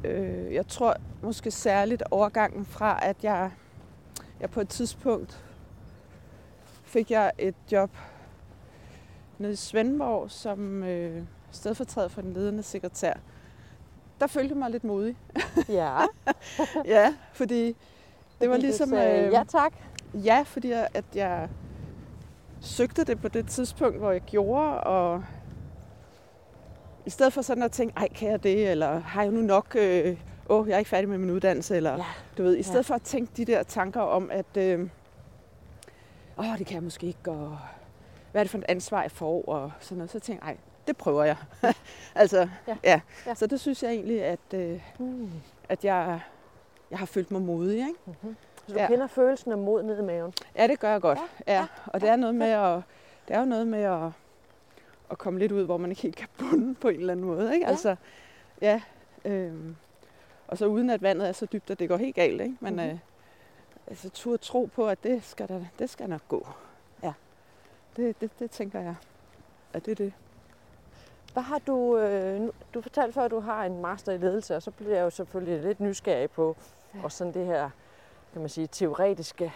øh, 0.05 0.55
jeg 0.55 0.67
tror 0.67 0.97
måske 1.23 1.51
særligt 1.51 2.03
overgangen 2.11 2.65
fra, 2.65 2.99
at 3.03 3.25
jeg, 3.25 3.51
jeg 4.41 4.51
på 4.51 4.61
et 4.61 4.69
tidspunkt 4.69 5.45
fik 6.85 7.11
jeg 7.11 7.33
et 7.39 7.55
job 7.73 7.91
nede 9.39 9.53
i 9.53 9.57
Svendborg 9.57 10.31
som 10.31 10.83
øh, 10.83 11.25
stedfortræder 11.53 12.09
for 12.09 12.21
den 12.23 12.33
ledende 12.33 12.63
sekretær, 12.63 13.13
der 14.21 14.27
følte 14.27 14.55
mig 14.55 14.71
lidt 14.71 14.85
modig. 14.85 15.17
Ja. 15.69 15.99
ja, 16.85 17.15
fordi 17.33 17.67
det 18.41 18.49
var 18.49 18.55
Fordi 18.55 18.63
du 18.63 18.67
ligesom... 18.67 18.89
sagde, 18.89 19.27
øh, 19.27 19.33
ja 19.33 19.43
tak. 19.49 19.73
Ja, 20.15 20.43
fordi 20.47 20.69
jeg, 20.71 20.89
at 20.95 21.05
jeg 21.15 21.49
søgte 22.61 23.05
det 23.05 23.21
på 23.21 23.29
det 23.29 23.47
tidspunkt, 23.49 23.99
hvor 23.99 24.11
jeg 24.13 24.21
gjorde, 24.21 24.81
og 24.81 25.25
i 27.07 27.11
stedet 27.11 27.33
for 27.33 27.43
sådan 27.43 27.63
at 27.63 27.73
tænke, 27.73 27.95
ej, 27.97 28.09
kan 28.09 28.31
jeg 28.31 28.43
det, 28.43 28.71
eller 28.71 28.99
har 29.01 29.23
jeg 29.23 29.33
nu 29.33 29.41
nok, 29.41 29.77
øh, 29.79 30.17
åh, 30.49 30.69
jeg 30.69 30.75
er 30.75 30.79
ikke 30.79 30.89
færdig 30.91 31.09
med 31.09 31.19
min 31.19 31.31
uddannelse, 31.31 31.77
eller 31.77 31.93
Ja. 31.97 32.05
du 32.39 32.43
ved, 32.43 32.57
i 32.57 32.63
stedet 32.63 32.77
Ja. 32.77 32.81
for 32.91 32.95
at 32.95 33.03
tænke 33.03 33.33
de 33.37 33.45
der 33.45 33.63
tanker 33.63 34.01
om, 34.01 34.31
at 34.33 34.57
øh, 34.57 34.89
åh, 36.39 36.59
det 36.59 36.67
kan 36.67 36.75
jeg 36.75 36.83
måske 36.83 37.07
ikke, 37.07 37.31
og 37.31 37.59
hvad 38.33 38.41
er 38.41 38.45
det 38.45 38.51
for 38.51 38.59
et 38.59 38.65
ansvar, 38.69 39.03
jeg 39.03 39.11
får, 39.11 39.45
og 39.49 39.73
sådan 39.81 39.99
noget, 39.99 40.11
så 40.11 40.21
tænkte 40.21 40.47
jeg, 40.47 40.53
ej, 40.53 40.59
det 40.87 40.97
prøver 40.97 41.25
jeg. 41.25 41.37
altså, 42.15 42.49
Ja. 42.69 42.77
ja. 42.85 43.01
ja. 43.27 43.35
Så 43.35 43.47
det 43.47 43.61
synes 43.61 43.83
jeg 43.83 43.91
egentlig, 43.93 44.25
at, 44.25 44.41
øh, 44.55 44.81
Mm. 44.99 45.31
at 45.69 45.85
jeg, 45.85 46.21
jeg 46.91 46.99
har 46.99 47.07
følt 47.07 47.31
mig 47.31 47.43
modig, 47.43 47.77
ikke? 47.79 47.95
Mm-hmm. 48.07 48.37
Så 48.67 48.73
du 48.75 48.79
Ja. 48.79 48.87
kender 48.87 49.07
følelsen 49.07 49.53
af 49.53 49.59
mod 49.59 49.83
ned 49.83 49.99
i 49.99 50.03
maven? 50.03 50.33
Ja, 50.57 50.67
det 50.67 50.81
gør 50.81 50.91
jeg 50.93 51.01
godt. 51.01 51.19
Ja, 51.47 51.53
Ja, 51.53 51.59
ja, 51.61 51.67
og 51.87 52.01
det 52.01 52.09
er 52.09 52.17
noget 52.17 52.35
med 52.35 52.47
at, 52.47 52.81
det 53.29 53.35
er 53.37 53.39
jo 53.41 53.45
noget 53.47 53.67
med 53.67 53.83
at, 53.83 54.11
at 55.11 55.19
komme 55.19 55.39
lidt 55.39 55.53
ud, 55.53 55.65
hvor 55.65 55.77
man 55.77 55.91
ikke 55.91 56.03
helt 56.03 56.17
kan 56.17 56.29
bunde 56.39 56.75
på 56.75 56.89
en 56.89 57.01
eller 57.01 57.13
anden 57.13 57.27
måde, 57.27 57.55
ikke? 57.55 57.67
Ja. 57.67 57.71
Altså, 57.71 57.97
ja. 58.61 58.81
Øhm, 59.25 59.77
og 60.49 60.59
så 60.59 60.67
uden 60.67 60.91
at 60.91 61.03
vandet 61.03 61.29
er 61.29 61.33
så 61.33 61.47
dybt, 61.47 61.71
at 61.71 61.79
det 61.79 61.89
går 61.89 61.97
helt 61.97 62.15
galt, 62.15 62.41
ikke? 62.41 62.57
Men 62.61 62.73
Mhm. 62.77 62.83
øh, 62.85 62.99
altså 63.87 64.11
turde 64.11 64.39
tro 64.39 64.69
på, 64.75 64.89
at 64.89 65.03
det 65.05 65.25
skal, 65.25 65.49
der, 65.49 65.61
det 65.79 65.91
skal 65.91 66.09
nok 66.09 66.21
gå. 66.29 66.49
Ja. 67.03 67.13
Det, 67.97 68.21
det, 68.21 68.31
det 68.39 68.51
tænker 68.51 68.81
jeg, 68.81 68.95
at 69.73 69.85
det 69.85 69.91
er 69.91 69.95
det. 69.95 70.13
Hvad 71.33 71.43
har 71.43 71.59
du, 71.59 71.99
øh, 71.99 72.41
du 72.75 72.81
fortalte 72.81 73.13
før, 73.13 73.23
at 73.25 73.31
du 73.31 73.41
har 73.41 73.65
en 73.65 73.81
master 73.83 74.13
i 74.13 74.19
ledelse, 74.19 74.57
og 74.57 74.63
så 74.63 74.71
bliver 74.71 74.95
jeg 74.97 75.03
jo 75.03 75.11
selvfølgelig 75.11 75.63
lidt 75.63 75.81
nysgerrig 75.81 76.31
på, 76.31 76.57
Ja. 76.95 76.99
og 77.05 77.13
sådan 77.13 77.35
det 77.35 77.47
her, 77.47 77.71
kan 78.33 78.41
man 78.41 78.49
sige, 78.51 78.67
teoretiske 78.67 79.53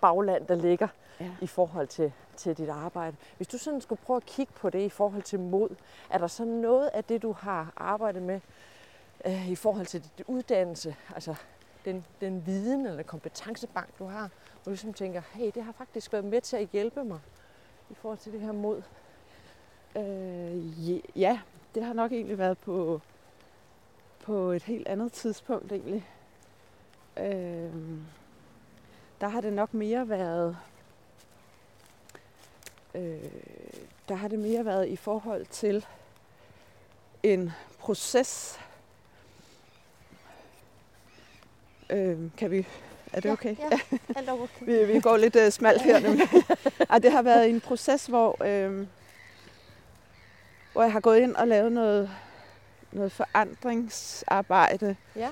bagland, 0.00 0.46
der 0.46 0.54
ligger 0.54 0.88
Ja. 1.20 1.30
i 1.40 1.46
forhold 1.46 1.86
til, 1.86 2.12
til 2.36 2.58
dit 2.58 2.68
arbejde. 2.68 3.16
Hvis 3.36 3.48
du 3.48 3.58
sådan 3.58 3.80
skulle 3.80 4.00
prøve 4.06 4.16
at 4.16 4.26
kigge 4.26 4.52
på 4.52 4.70
det 4.70 4.78
i 4.80 4.88
forhold 4.88 5.22
til 5.22 5.40
mod, 5.40 5.68
er 6.10 6.18
der 6.18 6.26
så 6.26 6.44
noget 6.44 6.90
af 6.94 7.04
det, 7.04 7.22
du 7.22 7.32
har 7.32 7.72
arbejdet 7.76 8.22
med 8.22 8.40
øh, 9.26 9.48
i 9.50 9.54
forhold 9.56 9.86
til 9.86 10.02
dit 10.02 10.24
uddannelse, 10.26 10.96
altså 11.14 11.34
den, 11.84 12.04
den 12.20 12.46
viden 12.46 12.86
eller 12.86 13.02
kompetencebank, 13.02 13.88
du 13.98 14.04
har, 14.06 14.20
hvor 14.52 14.64
du 14.64 14.70
ligesom 14.70 14.92
tænker, 14.94 15.22
hey, 15.32 15.50
det 15.54 15.62
har 15.62 15.72
faktisk 15.72 16.12
været 16.12 16.24
med 16.24 16.40
til 16.40 16.56
at 16.56 16.68
hjælpe 16.72 17.04
mig 17.04 17.20
i 17.90 17.94
forhold 17.94 18.18
til 18.18 18.32
det 18.32 18.40
her 18.40 18.52
mod? 18.52 18.82
Øh, 19.98 21.18
ja, 21.20 21.40
det 21.74 21.84
har 21.84 21.92
nok 21.92 22.12
egentlig 22.12 22.38
været 22.38 22.58
på, 22.58 23.00
på 24.20 24.50
et 24.52 24.62
helt 24.62 24.88
andet 24.88 25.12
tidspunkt 25.12 25.72
egentlig. 25.72 26.06
Øh, 27.16 27.72
der 29.20 29.28
har 29.28 29.40
det 29.40 29.52
nok 29.52 29.74
mere 29.74 30.08
været 30.08 30.56
øh, 32.94 33.30
der 34.08 34.14
har 34.14 34.28
det 34.28 34.38
mere 34.38 34.64
været 34.64 34.88
i 34.88 34.96
forhold 34.96 35.46
til 35.46 35.86
en 37.22 37.52
proces. 37.78 38.60
Øh, 41.90 42.18
kan 42.36 42.50
vi, 42.50 42.66
er 43.12 43.20
det 43.20 43.30
okay? 43.30 43.56
Ja, 43.58 43.68
ja. 43.92 43.98
alt 44.16 44.30
okay. 44.30 44.66
vi, 44.66 44.92
vi 44.92 45.00
går 45.00 45.16
lidt 45.16 45.36
uh, 45.36 45.48
smalt 45.50 45.82
her 45.82 46.00
nemlig. 46.00 46.28
Ej, 46.90 46.98
det 46.98 47.12
har 47.12 47.22
været 47.22 47.50
en 47.50 47.60
proces, 47.60 48.06
hvor, 48.06 48.44
øh, 48.44 48.86
hvor 50.72 50.82
jeg 50.82 50.92
har 50.92 51.00
gået 51.00 51.18
ind 51.18 51.36
og 51.36 51.48
lavet 51.48 51.72
noget, 51.72 52.10
noget 52.92 53.12
forandringsarbejde, 53.12 54.96
Ja. 55.16 55.28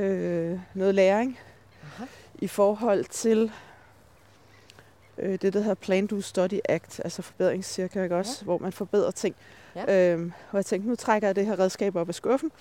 øh, 0.00 0.60
noget 0.74 0.94
læring 0.94 1.38
Aha. 1.82 2.04
i 2.34 2.48
forhold 2.48 3.04
til 3.04 3.52
øh, 5.18 5.32
det, 5.42 5.52
der 5.52 5.60
hedder 5.60 5.74
Plan, 5.74 6.06
Do, 6.06 6.20
Study, 6.20 6.58
Act, 6.68 7.00
altså 7.04 7.22
forbedringscirkler, 7.22 8.02
ikke 8.02 8.16
også? 8.16 8.38
Ja. 8.40 8.44
Hvor 8.44 8.58
man 8.58 8.72
forbedrer 8.72 9.10
ting. 9.10 9.36
Ja. 9.74 10.12
Øhm, 10.12 10.32
og 10.50 10.56
jeg 10.56 10.66
tænkte, 10.66 10.88
nu 10.88 10.96
trækker 10.96 11.28
jeg 11.28 11.36
det 11.36 11.46
her 11.46 11.58
redskab 11.58 11.96
op 11.96 12.08
af 12.08 12.14
skuffen. 12.14 12.52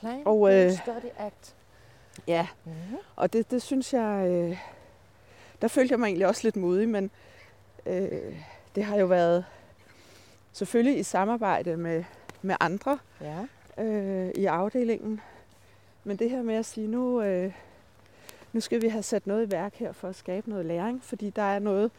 Plan, 0.00 0.22
Og, 0.24 0.54
øh, 0.54 0.72
study, 0.72 1.10
act. 1.18 1.54
Ja. 2.26 2.46
Mm-hmm. 2.64 2.96
Og 3.16 3.32
det, 3.32 3.50
det 3.50 3.62
synes 3.62 3.92
jeg, 3.92 4.26
øh, 4.28 4.58
der 5.62 5.68
følte 5.68 5.92
jeg 5.92 6.00
mig 6.00 6.06
egentlig 6.06 6.26
også 6.26 6.40
lidt 6.44 6.56
modig, 6.56 6.88
men 6.88 7.10
øh, 7.86 8.08
det 8.74 8.84
har 8.84 8.96
jo 8.96 9.06
været 9.06 9.44
selvfølgelig 10.56 10.98
i 10.98 11.02
samarbejde 11.02 11.76
med, 11.76 12.04
med 12.42 12.56
andre 12.60 12.98
Ja. 13.20 13.44
øh, 13.84 14.30
i 14.34 14.44
afdelingen. 14.46 15.20
Men 16.04 16.16
det 16.16 16.30
her 16.30 16.42
med 16.42 16.54
at 16.54 16.66
sige, 16.66 16.86
nu, 16.86 17.22
øh, 17.22 17.52
nu 18.52 18.60
skal 18.60 18.82
vi 18.82 18.88
have 18.88 19.02
sat 19.02 19.26
noget 19.26 19.46
i 19.46 19.50
værk 19.50 19.74
her 19.74 19.92
for 19.92 20.08
at 20.08 20.16
skabe 20.16 20.50
noget 20.50 20.66
læring, 20.66 21.04
fordi 21.04 21.30
der 21.30 21.42
er 21.42 21.58
noget, 21.58 21.90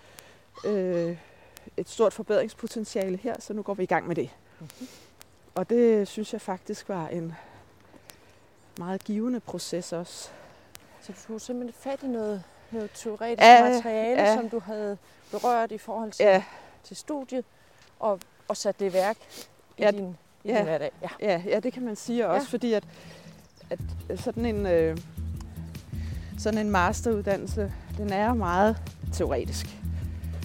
øh, 0.66 1.18
et 1.78 1.90
stort 1.90 2.14
forbedringspotentiale 2.14 3.18
her, 3.18 3.36
så 3.40 3.54
nu 3.54 3.62
går 3.62 3.74
vi 3.74 3.84
i 3.84 3.86
gang 3.86 4.08
med 4.08 4.16
det. 4.16 4.30
Mhm. 4.60 4.88
Og 5.56 5.70
det 5.70 6.08
synes 6.08 6.34
jeg 6.34 6.42
faktisk 6.42 6.90
var 6.90 7.08
en 7.08 7.36
meget 8.78 9.04
givende 9.04 9.40
proces 9.40 9.94
også. 9.94 10.30
Så 11.02 11.12
du 11.14 11.18
tog 11.28 11.42
simpelthen 11.42 11.82
fat 11.92 12.04
i 12.04 12.08
noget, 12.08 12.44
noget 12.72 12.92
teoretisk 12.94 13.42
Ja, 13.42 13.64
materiale, 13.70 14.22
ja. 14.22 14.36
som 14.36 14.50
du 14.50 14.60
havde 14.60 14.98
berørt 15.32 15.72
i 15.72 15.78
forhold 15.78 16.12
til, 16.12 16.24
Ja, 16.26 16.44
til 16.84 16.96
studiet, 16.98 17.46
og, 18.00 18.20
og 18.48 18.58
sat 18.58 18.80
det 18.80 18.90
i 18.90 18.94
værk 18.94 19.16
i 19.78 19.82
Ja, 19.82 19.92
din, 19.92 20.16
i 20.44 20.50
ja. 20.50 20.56
din 20.58 20.64
hverdag. 20.64 20.92
Ja. 21.02 21.08
ja, 21.32 21.42
ja, 21.46 21.60
det 21.60 21.74
kan 21.74 21.86
man 21.86 21.96
sige 21.96 22.28
også, 22.28 22.48
Ja. 22.52 22.52
fordi 22.52 22.74
at, 22.74 22.84
at 23.70 23.80
sådan 24.16 24.46
en 24.46 24.66
øh, 24.66 24.98
sådan 26.40 26.60
en 26.60 26.70
masteruddannelse, 26.70 27.72
den 27.98 28.14
er 28.14 28.34
meget 28.34 28.78
teoretisk. 29.14 29.68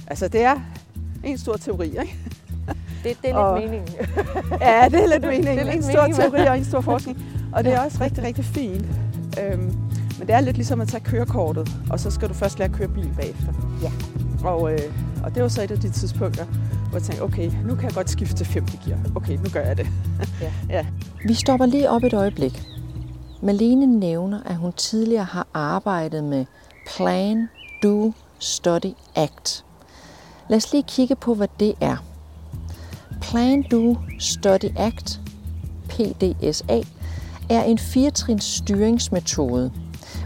Altså 0.06 0.28
det 0.28 0.42
er 0.42 0.60
en 1.24 1.38
stor 1.38 1.56
teori, 1.56 1.86
ikke? 1.86 2.16
Det, 3.04 3.04
det 3.04 3.12
er 3.12 3.22
lidt 3.24 3.36
Og- 3.36 3.60
meningen. 3.60 3.88
Ja, 4.60 4.88
det 4.90 5.02
er 5.02 5.06
lidt 5.08 5.22
meningen. 5.22 5.46
Det 5.46 5.58
er 5.60 5.64
lidt 5.64 5.76
en 5.76 5.82
stor 5.82 6.02
meningen, 6.02 6.30
teori 6.30 6.46
og 6.46 6.58
en 6.58 6.64
stor 6.64 6.80
forskning. 6.80 7.18
Og 7.52 7.64
det 7.64 7.72
er 7.72 7.80
også 7.80 7.98
rigtig, 8.00 8.24
rigtig 8.24 8.44
fint. 8.44 8.84
Øhm, 9.42 9.60
men 10.18 10.26
det 10.28 10.30
er 10.30 10.40
lidt 10.40 10.56
ligesom 10.56 10.80
at 10.80 10.88
tage 10.88 11.04
kørekortet, 11.04 11.68
og 11.90 12.00
så 12.00 12.10
skal 12.10 12.28
du 12.28 12.34
først 12.34 12.58
lære 12.58 12.68
at 12.68 12.74
køre 12.76 12.88
bil 12.88 13.10
bagefter. 13.16 13.52
Ja. 13.82 13.90
Og, 14.48 14.72
øh, 14.72 14.78
og 15.24 15.34
det 15.34 15.42
var 15.42 15.48
så 15.48 15.62
et 15.62 15.70
af 15.70 15.78
de 15.80 15.90
tidspunkter, 15.90 16.46
hvor 16.92 16.98
jeg 16.98 17.07
tænkte, 17.07 17.22
okay, 17.22 17.50
nu 17.64 17.74
kan 17.74 17.85
jeg 17.85 17.94
godt 17.94 18.11
skifte 18.11 18.37
til 18.37 18.46
femte 18.46 18.81
gear. 18.87 18.98
Okay, 19.14 19.37
nu 19.37 19.44
gør 19.52 19.61
jeg 19.61 19.76
det. 19.76 19.87
Vi 21.28 21.35
stopper 21.35 21.66
lige 21.66 21.90
op 21.90 22.05
et 22.05 22.14
øjeblik. 22.14 22.62
Malene 23.42 23.87
nævner, 23.87 24.42
at 24.44 24.57
hun 24.57 24.72
tidligere 24.72 25.24
har 25.24 25.46
arbejdet 25.55 26.24
med 26.24 26.44
Plan, 26.96 27.48
Do, 27.83 28.12
Study, 28.38 28.92
Act. 29.14 29.64
Lad 30.48 30.57
os 30.57 30.72
lige 30.72 30.85
kigge 30.88 31.16
på, 31.16 31.35
hvad 31.35 31.48
det 31.61 31.74
er. 31.81 31.96
Plan, 33.20 33.62
Do, 33.62 33.96
Study, 34.18 34.70
Act, 34.76 35.20
PDSA, 35.88 36.81
er 37.50 37.62
en 37.62 37.78
firetrins 37.78 38.44
styringsmetode, 38.44 39.72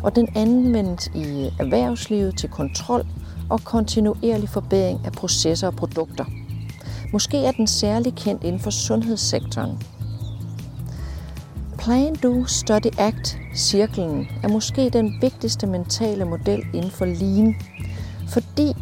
og 0.02 0.16
den 0.16 0.28
anvendes 0.36 1.10
i 1.14 1.50
erhvervslivet 1.58 2.38
til 2.38 2.48
kontrol 2.48 3.06
og 3.50 3.60
kontinuerlig 3.64 4.48
forbedring 4.48 5.00
af 5.04 5.12
processer 5.12 5.66
og 5.66 5.74
produkter. 5.76 6.24
Måske 7.16 7.44
er 7.44 7.52
den 7.52 7.66
særlig 7.66 8.14
kendt 8.14 8.44
inden 8.44 8.60
for 8.60 8.70
sundhedssektoren. 8.70 9.82
Plan, 11.78 12.14
Do, 12.14 12.44
Study, 12.44 12.98
Act, 12.98 13.38
cirklen, 13.54 14.28
er 14.42 14.48
måske 14.48 14.90
den 14.90 15.18
vigtigste 15.20 15.66
mentale 15.66 16.24
model 16.24 16.62
inden 16.74 16.90
for 16.90 17.04
Lean, 17.04 17.56
fordi 18.28 18.72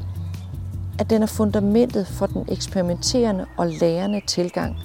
at 0.99 1.11
den 1.11 1.23
er 1.23 1.27
fundamentet 1.27 2.07
for 2.07 2.27
den 2.27 2.44
eksperimenterende 2.49 3.47
og 3.57 3.66
lærende 3.66 4.20
tilgang 4.27 4.77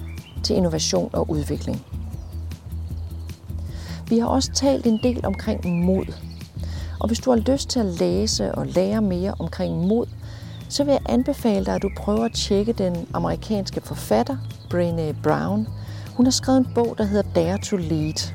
til 0.42 0.56
innovation 0.56 1.10
og 1.12 1.30
udvikling. 1.30 1.82
Vi 4.08 4.18
har 4.18 4.26
også 4.26 4.52
talt 4.52 4.86
en 4.86 5.00
del 5.02 5.26
omkring 5.26 5.84
mod. 5.84 6.04
Og 7.00 7.06
hvis 7.06 7.18
du 7.18 7.30
har 7.30 7.38
lyst 7.38 7.68
til 7.68 7.80
at 7.80 7.86
læse 7.86 8.54
og 8.54 8.66
lære 8.66 9.02
mere 9.02 9.34
omkring 9.38 9.86
mod, 9.86 10.06
så 10.70 10.84
vil 10.84 10.92
jeg 10.92 11.00
anbefale 11.08 11.64
dig, 11.64 11.74
at 11.74 11.82
du 11.82 11.90
prøver 11.96 12.24
at 12.24 12.32
tjekke 12.32 12.72
den 12.72 13.08
amerikanske 13.14 13.80
forfatter, 13.80 14.36
Brené 14.74 15.22
Brown. 15.22 15.66
Hun 16.16 16.26
har 16.26 16.30
skrevet 16.30 16.58
en 16.58 16.74
bog, 16.74 16.98
der 16.98 17.04
hedder 17.04 17.32
Dare 17.34 17.58
to 17.58 17.76
Lead. 17.76 18.34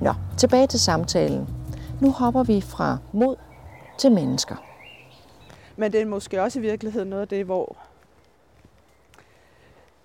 Nå, 0.00 0.14
tilbage 0.38 0.66
til 0.66 0.80
samtalen. 0.80 1.48
Nu 2.00 2.10
hopper 2.10 2.42
vi 2.42 2.60
fra 2.60 2.98
mod 3.12 3.36
til 3.98 4.12
mennesker. 4.12 4.56
Men 5.76 5.92
det 5.92 6.00
er 6.00 6.06
måske 6.06 6.42
også 6.42 6.58
i 6.58 6.62
virkeligheden 6.62 7.08
noget 7.08 7.22
af 7.22 7.28
det, 7.28 7.44
hvor, 7.44 7.76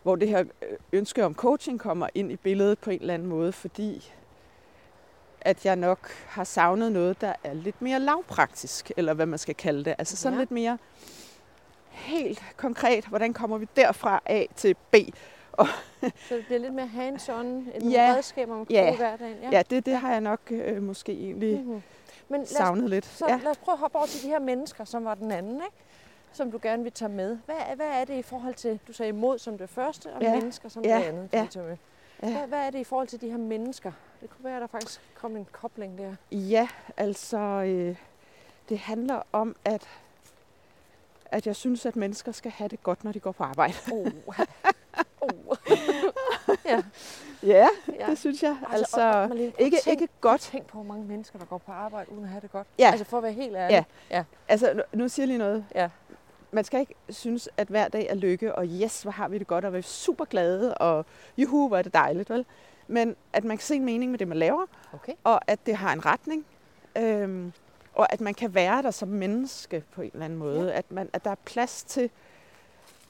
hvor 0.03 0.15
det 0.15 0.27
her 0.27 0.39
øh, 0.39 0.77
ønske 0.93 1.25
om 1.25 1.35
coaching 1.35 1.79
kommer 1.79 2.07
ind 2.15 2.31
i 2.31 2.35
billedet 2.35 2.79
på 2.79 2.89
en 2.89 3.01
eller 3.01 3.13
anden 3.13 3.27
måde, 3.27 3.51
fordi 3.51 4.11
at 5.41 5.65
jeg 5.65 5.75
nok 5.75 6.09
har 6.27 6.43
savnet 6.43 6.91
noget, 6.91 7.21
der 7.21 7.33
er 7.43 7.53
lidt 7.53 7.81
mere 7.81 7.99
lavpraktisk, 7.99 8.91
eller 8.97 9.13
hvad 9.13 9.25
man 9.25 9.39
skal 9.39 9.55
kalde 9.55 9.85
det. 9.85 9.95
Altså 9.97 10.17
sådan 10.17 10.33
Ja. 10.33 10.37
ja. 10.37 10.41
lidt 10.41 10.51
mere 10.51 10.77
helt 11.99 12.43
konkret, 12.57 13.05
hvordan 13.05 13.33
kommer 13.33 13.57
vi 13.57 13.67
derfra 13.75 14.21
A 14.25 14.45
til 14.55 14.75
B. 14.91 14.95
Så 16.29 16.35
det 16.35 16.45
bliver 16.45 16.59
lidt 16.59 16.73
mere 16.73 16.89
hands-on, 16.95 17.45
end 17.45 17.83
Ja. 17.91 18.07
ja. 18.09 18.13
redskaber, 18.15 18.55
man 18.55 18.65
kan 18.65 18.75
Ja. 18.75 18.83
bruge 18.85 18.97
hverdagen. 18.97 19.51
Ja, 19.51 19.61
det, 19.69 19.85
det 19.85 19.95
har 19.95 20.11
jeg 20.11 20.21
nok 20.21 20.39
øh, 20.49 20.83
måske 20.83 21.11
egentlig 21.11 21.57
Mm-hmm. 21.59 21.81
Men 22.31 22.39
lad 22.39 22.43
os, 22.43 22.49
savnet 22.49 22.89
lidt. 22.89 23.05
så 23.05 23.25
Ja. 23.29 23.39
lad 23.43 23.51
os 23.51 23.57
prøve 23.57 23.73
at 23.73 23.79
hoppe 23.79 23.97
over 23.97 24.05
til 24.07 24.23
de 24.23 24.27
her 24.27 24.39
mennesker, 24.39 24.83
som 24.85 25.05
var 25.05 25.15
den 25.15 25.31
anden, 25.31 25.55
ikke? 25.55 25.75
som 26.31 26.51
du 26.51 26.59
gerne 26.61 26.83
vil 26.83 26.91
tage 26.91 27.09
med. 27.09 27.37
Hvad, 27.45 27.55
er- 27.69 27.75
hvad 27.75 27.85
er 27.87 28.05
det 28.05 28.13
i 28.17 28.21
forhold 28.21 28.53
til, 28.53 28.79
du 28.87 28.93
sagde 28.93 29.11
mod 29.13 29.39
som 29.39 29.57
det 29.57 29.69
første, 29.69 30.13
og 30.13 30.21
Ja. 30.21 30.35
mennesker 30.35 30.69
som 30.69 30.83
Ja. 30.85 30.97
det 30.97 31.03
andet, 31.03 31.31
du 31.31 31.37
Ja. 31.37 31.41
vil 31.43 31.49
tage 31.51 31.65
med. 31.65 31.77
Ja. 32.23 32.37
Hvad, 32.37 32.47
hvad 32.47 32.59
er 32.59 32.69
det 32.69 32.79
i 32.79 32.83
forhold 32.83 33.07
til 33.07 33.21
de 33.21 33.29
her 33.29 33.37
mennesker? 33.37 33.91
Det 34.21 34.29
kunne 34.29 34.45
være, 34.45 34.55
at 34.55 34.61
der 34.61 34.67
faktisk 34.67 35.01
kom 35.15 35.35
en 35.35 35.47
kobling 35.51 35.97
der. 35.97 36.15
Ja, 36.31 36.67
altså 36.97 37.37
øh, 37.39 37.95
det 38.69 38.79
handler 38.79 39.21
om, 39.31 39.55
at, 39.65 39.87
at 41.31 41.47
jeg 41.47 41.55
synes, 41.55 41.85
at 41.85 41.95
mennesker 41.95 42.31
skal 42.31 42.51
have 42.51 42.67
det 42.67 42.83
godt, 42.83 43.03
når 43.03 43.11
de 43.11 43.19
går 43.19 43.31
på 43.31 43.43
arbejde. 43.43 43.73
Oh. 43.91 44.07
oh. 45.21 45.55
ja. 46.65 46.81
Ja, 47.43 47.67
ja. 47.99 48.05
det 48.09 48.17
synes 48.17 48.43
jeg. 48.43 48.57
og- 48.65 48.73
Altså, 48.73 49.27
og 49.29 49.37
ikke, 49.59 49.77
tænk, 49.83 50.01
ikke 50.01 50.13
godt. 50.21 50.41
Tænk 50.41 50.65
på, 50.67 50.77
hvor 50.83 50.93
mange 50.93 51.07
mennesker, 51.07 51.39
der 51.39 51.45
går 51.45 51.57
på 51.57 51.71
arbejde 51.71 52.11
uden 52.11 52.23
at 52.23 52.29
have 52.29 52.41
det 52.41 52.51
godt. 52.51 52.67
Ja. 52.79 52.89
Altså 52.91 53.05
for 53.05 53.17
at 53.17 53.23
være 53.23 53.33
helt 53.33 53.55
ærlig. 53.55 53.85
Ja. 54.09 54.23
Altså, 54.47 54.73
nu- 54.73 54.99
nu 55.03 55.07
siger 55.09 55.23
jeg 55.23 55.27
lige 55.27 55.37
noget. 55.37 55.65
Ja. 55.75 55.89
Man 56.51 56.63
skal 56.63 56.79
ikke 56.79 56.95
synes, 57.09 57.49
at 57.57 57.67
hver 57.67 57.87
dag 57.87 58.07
er 58.09 58.15
lykke, 58.15 58.55
og 58.55 58.65
yes, 58.65 59.01
hvor 59.01 59.11
har 59.11 59.27
vi 59.27 59.37
det 59.37 59.47
godt, 59.47 59.65
og 59.65 59.73
vi 59.73 59.77
er 59.77 59.81
super 59.81 60.25
glade, 60.25 60.73
og 60.73 61.05
juhu, 61.37 61.67
hvor 61.67 61.77
er 61.77 61.81
det 61.81 61.93
dejligt, 61.93 62.29
vel? 62.29 62.45
Men 62.87 63.15
at 63.33 63.43
man 63.43 63.57
kan 63.57 63.63
se 63.65 63.75
en 63.75 63.85
mening 63.85 64.11
med 64.11 64.19
det, 64.19 64.27
man 64.27 64.37
laver, 64.37 64.65
Okay. 64.93 65.13
og 65.23 65.41
at 65.47 65.59
det 65.65 65.75
har 65.75 65.93
en 65.93 66.05
retning, 66.05 66.45
øhm, 66.97 67.53
og 67.99 68.13
at 68.13 68.21
man 68.21 68.33
kan 68.33 68.53
være 68.53 68.81
der 68.81 68.91
som 68.91 69.07
menneske 69.07 69.83
på 69.91 70.01
en 70.01 70.11
eller 70.13 70.25
anden 70.25 70.39
måde. 70.39 70.69
Ja. 70.69 70.77
At, 70.77 70.91
man, 70.91 71.09
at 71.13 71.23
der 71.23 71.31
er 71.31 71.35
plads 71.45 71.83
til, 71.83 72.09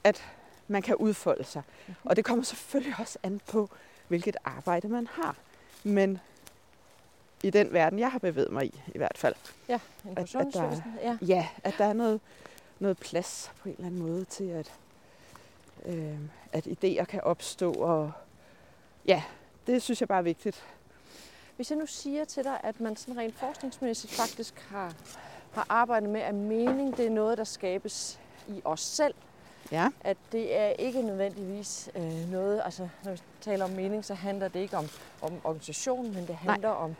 at 0.04 0.22
man 0.68 0.82
kan 0.82 0.96
udfolde 0.96 1.44
sig. 1.44 1.62
Mhm. 1.86 1.94
Og 2.04 2.16
det 2.16 2.24
kommer 2.24 2.44
selvfølgelig 2.44 2.94
også 2.98 3.18
an 3.22 3.40
på, 3.46 3.70
hvilket 4.08 4.36
arbejde 4.44 4.88
man 4.88 5.06
har. 5.06 5.36
Men 5.84 6.18
i 7.42 7.50
den 7.50 7.72
verden, 7.72 7.98
jeg 7.98 8.12
har 8.12 8.18
bevæget 8.18 8.52
mig 8.52 8.64
i, 8.64 8.82
i 8.94 8.98
hvert 8.98 9.18
fald, 9.18 9.34
Ja, 9.68 9.80
en 10.04 10.14
på 10.14 10.20
at 10.20 10.32
der 10.32 10.62
er-. 10.62 10.82
Ja. 11.02 11.18
ja, 11.22 11.48
at 11.64 11.74
der 11.78 11.84
er 11.84 11.92
noget, 11.92 12.20
noget 12.78 12.98
plads 12.98 13.52
på 13.62 13.68
en 13.68 13.74
eller 13.74 13.86
anden 13.86 14.02
måde 14.02 14.24
til, 14.24 14.44
at, 14.44 14.72
øh, 15.86 16.18
at 16.52 16.66
idéer 16.66 17.04
kan 17.04 17.20
opstå. 17.20 17.72
Og 17.72 18.12
ja, 19.06 19.22
det 19.66 19.82
synes 19.82 20.00
jeg 20.00 20.08
bare 20.08 20.18
er 20.18 20.22
vigtigt. 20.22 20.64
Hvis 21.60 21.70
jeg 21.70 21.78
nu 21.78 21.86
siger 21.86 22.24
til 22.24 22.44
dig, 22.44 22.60
at 22.62 22.80
man 22.80 22.96
sådan 22.96 23.16
rent 23.16 23.34
forskningsmæssigt 23.34 24.12
faktisk 24.12 24.66
har, 24.70 24.94
har 25.52 25.66
arbejdet 25.68 26.08
med, 26.08 26.20
at 26.20 26.34
mening 26.34 26.96
det 26.96 27.06
er 27.06 27.10
noget, 27.10 27.38
der 27.38 27.44
skabes 27.44 28.20
i 28.48 28.60
os 28.64 28.80
selv, 28.80 29.14
Ja, 29.72 29.88
at 30.00 30.16
det 30.32 30.56
er 30.56 30.68
ikke 30.68 31.02
nødvendigvis 31.02 31.90
øh, 31.96 32.30
noget, 32.30 32.62
altså 32.64 32.88
når 33.04 33.12
vi 33.12 33.20
taler 33.40 33.64
om 33.64 33.70
mening, 33.70 34.04
så 34.04 34.14
handler 34.14 34.48
det 34.48 34.60
ikke 34.60 34.76
om, 34.76 34.88
om 35.22 35.32
organisationen, 35.44 36.14
men 36.14 36.26
det 36.26 36.34
handler 36.36 36.68
Nej. 36.68 36.78
om 36.78 36.94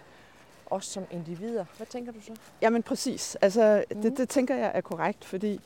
os 0.71 0.87
som 0.87 1.05
individer. 1.11 1.65
Hvad 1.77 1.87
tænker 1.87 2.13
du 2.13 2.21
så? 2.21 2.33
Jamen 2.63 2.83
præcis. 2.83 3.37
Altså, 3.41 3.85
mm. 3.91 3.97
Mhm. 3.97 4.03
det, 4.03 4.19
det 4.19 4.29
tænker 4.29 4.57
jeg 4.57 4.71
er 4.75 4.81
korrekt, 4.81 5.25
fordi 5.25 5.61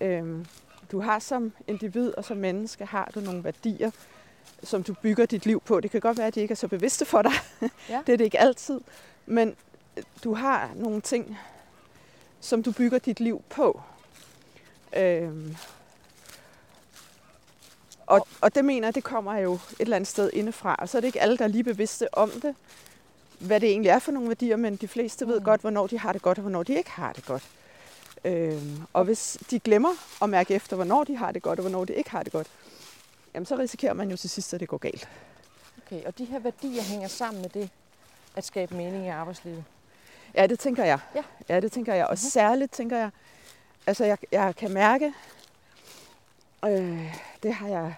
øhm, 0.00 0.46
du 0.92 1.00
har 1.00 1.18
som 1.18 1.52
individ 1.66 2.14
og 2.14 2.24
som 2.24 2.36
menneske 2.36 2.86
har 2.86 3.10
du 3.14 3.20
nogle 3.20 3.44
værdier, 3.44 3.90
som 4.62 4.82
du 4.82 4.94
bygger 4.94 5.26
dit 5.26 5.46
liv 5.46 5.60
på. 5.60 5.80
Det 5.80 5.90
kan 5.90 6.00
godt 6.00 6.18
være, 6.18 6.26
at 6.26 6.34
de 6.34 6.40
ikke 6.40 6.52
er 6.52 6.56
så 6.56 6.68
bevidste 6.68 7.04
for 7.04 7.22
dig. 7.22 7.32
Ja. 7.60 8.00
det 8.06 8.12
er 8.12 8.16
det 8.16 8.24
ikke 8.24 8.38
altid. 8.40 8.80
Men 9.26 9.56
øh, 9.96 10.02
du 10.24 10.34
har 10.34 10.70
nogle 10.74 11.00
ting, 11.00 11.38
som 12.40 12.62
du 12.62 12.72
bygger 12.72 12.98
dit 12.98 13.20
liv 13.20 13.42
på. 13.50 13.80
Øhm, 14.96 15.56
og, 18.06 18.26
og 18.40 18.54
det 18.54 18.64
mener 18.64 18.90
det 18.90 19.04
kommer 19.04 19.36
jo 19.36 19.52
et 19.54 19.60
eller 19.80 19.96
andet 19.96 20.08
sted 20.08 20.30
indefra. 20.32 20.76
Og 20.78 20.88
så 20.88 20.98
er 20.98 21.00
det 21.00 21.08
ikke 21.08 21.20
alle, 21.20 21.36
der 21.38 21.44
er 21.44 21.48
lige 21.48 21.64
bevidste 21.64 22.14
om 22.14 22.30
det 22.30 22.54
hvad 23.38 23.60
det 23.60 23.68
egentlig 23.70 23.90
er 23.90 23.98
for 23.98 24.12
nogle 24.12 24.28
værdier, 24.28 24.56
men 24.56 24.76
de 24.76 24.88
fleste 24.88 25.26
ved 25.26 25.38
Mm. 25.38 25.44
godt, 25.44 25.60
hvornår 25.60 25.86
de 25.86 25.98
har 25.98 26.12
det 26.12 26.22
godt, 26.22 26.38
og 26.38 26.42
hvornår 26.42 26.62
de 26.62 26.74
ikke 26.76 26.90
har 26.90 27.12
det 27.12 27.26
godt. 27.26 27.42
Øhm, 28.24 28.82
og 28.92 29.04
hvis 29.04 29.38
de 29.50 29.58
glemmer 29.58 29.88
at 30.22 30.28
mærke 30.30 30.54
efter, 30.54 30.76
hvornår 30.76 31.04
de 31.04 31.16
har 31.16 31.32
det 31.32 31.42
godt, 31.42 31.58
og 31.58 31.62
hvornår 31.62 31.84
de 31.84 31.94
ikke 31.94 32.10
har 32.10 32.22
det 32.22 32.32
godt, 32.32 32.46
jamen 33.38 33.46
så 33.46 33.56
risikerer 33.56 33.92
man 33.92 34.10
jo 34.10 34.16
til 34.16 34.30
sidst, 34.30 34.54
at 34.54 34.60
det 34.60 34.68
går 34.68 34.76
galt. 34.78 35.08
Okay, 35.86 36.04
og 36.04 36.18
de 36.18 36.24
her 36.24 36.38
værdier 36.38 36.82
hænger 36.82 37.08
sammen 37.08 37.42
med 37.42 37.50
det 37.50 37.70
at 38.36 38.44
skabe 38.44 38.74
mening 38.76 39.04
i 39.04 39.08
arbejdslivet. 39.08 39.64
Ja, 40.34 40.46
det 40.46 40.58
tænker 40.58 40.84
jeg. 40.84 40.98
Ja. 41.14 41.22
ja 41.48 41.60
det 41.60 41.72
tænker 41.72 41.94
jeg. 41.94 42.04
Og 42.06 42.10
Mhm. 42.12 42.16
særligt 42.16 42.72
tænker 42.72 42.96
jeg, 42.96 43.10
altså 43.86 44.04
jeg, 44.04 44.18
jeg 44.32 44.56
kan 44.56 44.70
mærke, 44.72 45.12
øh, 46.64 47.14
det 47.42 47.54
har 47.54 47.68
jeg, 47.68 47.94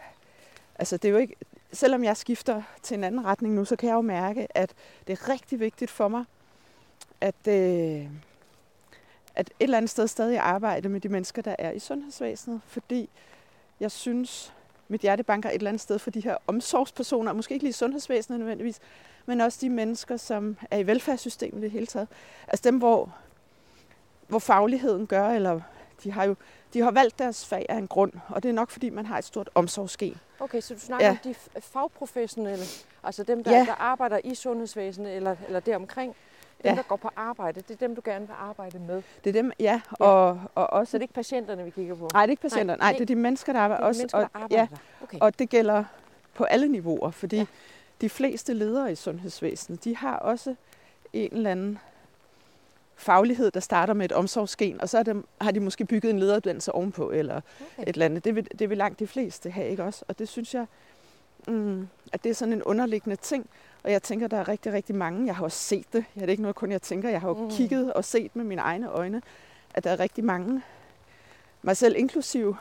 altså 0.78 0.96
det 0.96 1.08
er 1.08 1.12
jo 1.12 1.18
ikke, 1.18 1.34
selvom 1.72 2.04
jeg 2.04 2.16
skifter 2.16 2.62
til 2.82 2.94
en 2.94 3.04
anden 3.04 3.24
retning 3.24 3.54
nu, 3.54 3.64
så 3.64 3.76
kan 3.76 3.88
jeg 3.88 3.94
jo 3.94 4.00
mærke, 4.00 4.56
at 4.56 4.70
det 5.06 5.12
er 5.20 5.28
rigtig 5.28 5.60
vigtigt 5.60 5.90
for 5.90 6.08
mig, 6.08 6.24
at, 7.20 7.46
øh, 7.48 8.06
at 9.34 9.46
et 9.46 9.52
eller 9.60 9.76
andet 9.76 9.90
sted 9.90 10.08
stadig 10.08 10.38
arbejde 10.38 10.88
med 10.88 11.00
de 11.00 11.08
mennesker, 11.08 11.42
der 11.42 11.56
er 11.58 11.70
i 11.70 11.78
sundhedsvæsenet, 11.78 12.60
fordi 12.66 13.08
jeg 13.80 13.90
synes, 13.90 14.52
mit 14.90 15.00
hjerte 15.00 15.22
banker 15.22 15.48
et 15.48 15.54
eller 15.54 15.68
andet 15.70 15.80
sted 15.82 15.98
for 15.98 16.10
de 16.10 16.20
her 16.20 16.36
omsorgspersoner, 16.46 17.32
måske 17.32 17.52
ikke 17.54 17.64
lige 17.64 17.72
sundhedsvæsenet 17.72 18.38
nødvendigvis, 18.40 18.78
men 19.26 19.40
også 19.40 19.58
de 19.60 19.70
mennesker, 19.70 20.16
som 20.16 20.56
er 20.70 20.78
i 20.78 20.86
velfærdssystemet 20.86 21.58
i 21.58 21.62
det 21.62 21.70
hele 21.70 21.86
taget. 21.86 22.08
Altså 22.48 22.62
dem, 22.64 22.78
hvor, 22.78 23.14
hvor 24.28 24.38
fagligheden 24.38 25.06
gør, 25.06 25.28
eller 25.28 25.60
de 26.04 26.12
har 26.12 26.24
jo 26.24 26.34
de 26.74 26.80
har 26.80 26.90
valgt 26.90 27.18
deres 27.18 27.46
fag 27.46 27.66
af 27.68 27.76
en 27.76 27.88
grund, 27.88 28.12
og 28.28 28.42
det 28.42 28.48
er 28.48 28.52
nok, 28.52 28.70
fordi 28.70 28.90
man 28.90 29.06
har 29.06 29.18
et 29.18 29.24
stort 29.24 29.50
omsorgsgen. 29.54 30.16
Okay, 30.40 30.60
så 30.60 30.74
du 30.74 30.80
snakker 30.80 31.06
Ja. 31.06 31.10
om 31.12 31.18
de 31.24 31.34
fagprofessionelle, 31.60 32.64
altså 33.02 33.22
dem, 33.22 33.44
der, 33.44 33.50
Ja. 33.52 33.64
der 33.66 33.74
arbejder 33.74 34.20
i 34.24 34.34
sundhedsvæsenet 34.34 35.16
eller, 35.16 35.36
eller 35.46 35.60
deromkring. 35.60 36.16
Dem, 36.62 36.70
Ja. 36.70 36.76
der 36.76 36.82
går 36.82 36.96
på 36.96 37.10
arbejde, 37.16 37.60
det 37.60 37.70
er 37.70 37.86
dem, 37.86 37.94
du 37.94 38.00
gerne 38.04 38.26
vil 38.26 38.34
arbejde 38.38 38.78
med. 38.78 39.02
Det 39.24 39.30
er 39.36 39.42
dem, 39.42 39.52
ja, 39.60 39.80
og, 39.90 40.40
og 40.54 40.72
også... 40.72 40.90
Så 40.90 40.98
det 40.98 41.02
er 41.02 41.04
ikke 41.04 41.14
patienterne, 41.14 41.64
vi 41.64 41.70
kigger 41.70 41.94
på? 41.94 42.08
Nej, 42.12 42.22
det 42.22 42.28
er 42.28 42.30
ikke 42.30 42.42
patienter. 42.42 42.76
Nej, 42.76 42.84
Nej, 42.90 42.92
det 42.92 43.00
er 43.00 43.06
de 43.06 43.14
mennesker, 43.14 43.52
der 43.52 43.60
arbejder 43.60 43.76
det 43.76 43.86
er 43.86 43.86
de 43.86 43.90
også. 43.90 44.00
mennesker, 44.00 44.18
og, 44.18 44.22
der 44.34 44.38
arbejder 44.40 44.56
ja, 44.56 44.66
der. 44.70 44.76
Okay. 45.02 45.18
og 45.20 45.38
det 45.38 45.48
gælder 45.50 45.84
på 46.34 46.44
alle 46.44 46.68
niveauer, 46.68 47.10
fordi 47.10 47.36
Ja. 47.36 47.40
ja. 47.42 47.46
de 48.00 48.08
fleste 48.08 48.54
ledere 48.54 48.92
i 48.92 48.94
sundhedsvæsenet, 48.94 49.84
de 49.84 49.96
har 49.96 50.16
også 50.16 50.54
en 51.12 51.32
eller 51.32 51.50
anden 51.50 51.78
faglighed, 52.96 53.50
der 53.50 53.60
starter 53.60 53.94
med 53.94 54.04
et 54.04 54.12
omsorgsgen, 54.12 54.80
og 54.80 54.88
så 54.88 54.98
er 54.98 55.02
det, 55.02 55.22
har 55.40 55.50
de 55.50 55.60
måske 55.60 55.84
bygget 55.84 56.10
en 56.10 56.18
lederuddannelse 56.18 56.72
ovenpå, 56.72 57.10
eller 57.10 57.36
okay. 57.36 57.82
et 57.82 57.88
eller 57.88 58.04
andet. 58.04 58.24
Det 58.24 58.34
vil, 58.36 58.48
det 58.58 58.70
vil 58.70 58.78
langt 58.78 58.98
de 58.98 59.06
fleste 59.06 59.50
have, 59.50 59.68
ikke 59.68 59.84
også? 59.84 60.04
Og 60.08 60.18
det 60.18 60.28
synes 60.28 60.54
jeg, 60.54 60.66
mm, 61.48 61.88
at 62.12 62.24
det 62.24 62.30
er 62.30 62.34
sådan 62.34 62.52
en 62.52 62.62
underliggende 62.62 63.16
ting. 63.16 63.46
Og 63.82 63.90
jeg 63.92 64.02
tænker, 64.02 64.28
der 64.28 64.36
er 64.36 64.48
rigtig, 64.48 64.72
rigtig 64.72 64.94
mange. 64.94 65.26
Jeg 65.26 65.36
har 65.36 65.44
også 65.44 65.58
set 65.58 65.92
det. 65.92 66.04
Det 66.14 66.22
er 66.22 66.26
ikke 66.26 66.42
noget, 66.42 66.56
kun 66.56 66.72
jeg 66.72 66.82
tænker. 66.82 67.08
Jeg 67.08 67.20
har 67.20 67.28
jo 67.28 67.34
mm. 67.34 67.50
kigget 67.50 67.92
og 67.92 68.04
set 68.04 68.36
med 68.36 68.44
mine 68.44 68.60
egne 68.60 68.90
øjne, 68.90 69.22
at 69.74 69.84
der 69.84 69.90
er 69.90 70.00
rigtig 70.00 70.24
mange, 70.24 70.62
mig 71.62 71.76
selv 71.76 71.96
inklusiv, 71.96 72.56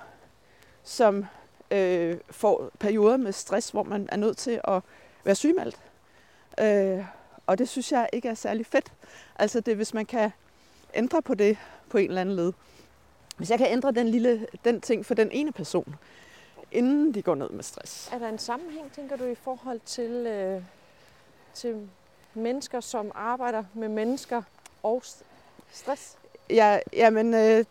som 0.84 1.26
øh, 1.72 2.18
får 2.32 2.72
perioder 2.80 3.18
med 3.18 3.32
stress, 3.32 3.70
hvor 3.70 3.84
man 3.84 4.10
er 4.12 4.18
nødt 4.18 4.38
til 4.38 4.62
at 4.64 4.82
være 5.24 5.36
sygemeldt. 5.36 5.80
Øh, 6.60 7.06
og 7.48 7.58
det 7.58 7.70
synes 7.70 7.92
jeg 7.92 8.10
ikke 8.14 8.28
er 8.28 8.34
særlig 8.34 8.66
fedt. 8.66 8.94
Altså 9.36 9.60
det, 9.60 9.76
hvis 9.76 9.94
man 9.94 10.06
kan 10.06 10.32
ændre 10.94 11.22
på 11.22 11.36
det 11.36 11.58
på 11.90 11.98
en 11.98 12.10
eller 12.10 12.22
anden 12.22 12.36
led. 12.36 12.54
Hvis 13.38 13.50
jeg 13.50 13.58
kan 13.58 13.68
ændre 13.72 13.92
den 13.92 14.08
lille 14.08 14.48
den 14.66 14.82
ting 14.82 15.06
for 15.06 15.14
den 15.14 15.32
ene 15.32 15.52
person, 15.52 15.96
inden 16.72 17.14
de 17.14 17.22
går 17.22 17.36
ned 17.36 17.50
med 17.50 17.64
stress. 17.64 18.10
Er 18.14 18.20
der 18.20 18.30
en 18.30 18.38
sammenhæng, 18.38 18.92
tænker 18.92 19.18
du, 19.18 19.24
i 19.24 19.36
forhold 19.36 19.80
til, 19.86 20.12
øh, 20.12 20.62
til 21.60 21.90
mennesker, 22.34 22.80
som 22.80 23.12
arbejder 23.16 23.64
med 23.74 23.88
mennesker 23.88 24.42
og 24.84 25.04
stress? 25.72 26.18
Ja, 26.50 26.80
jamen, 26.94 27.34
øh, 27.34 27.66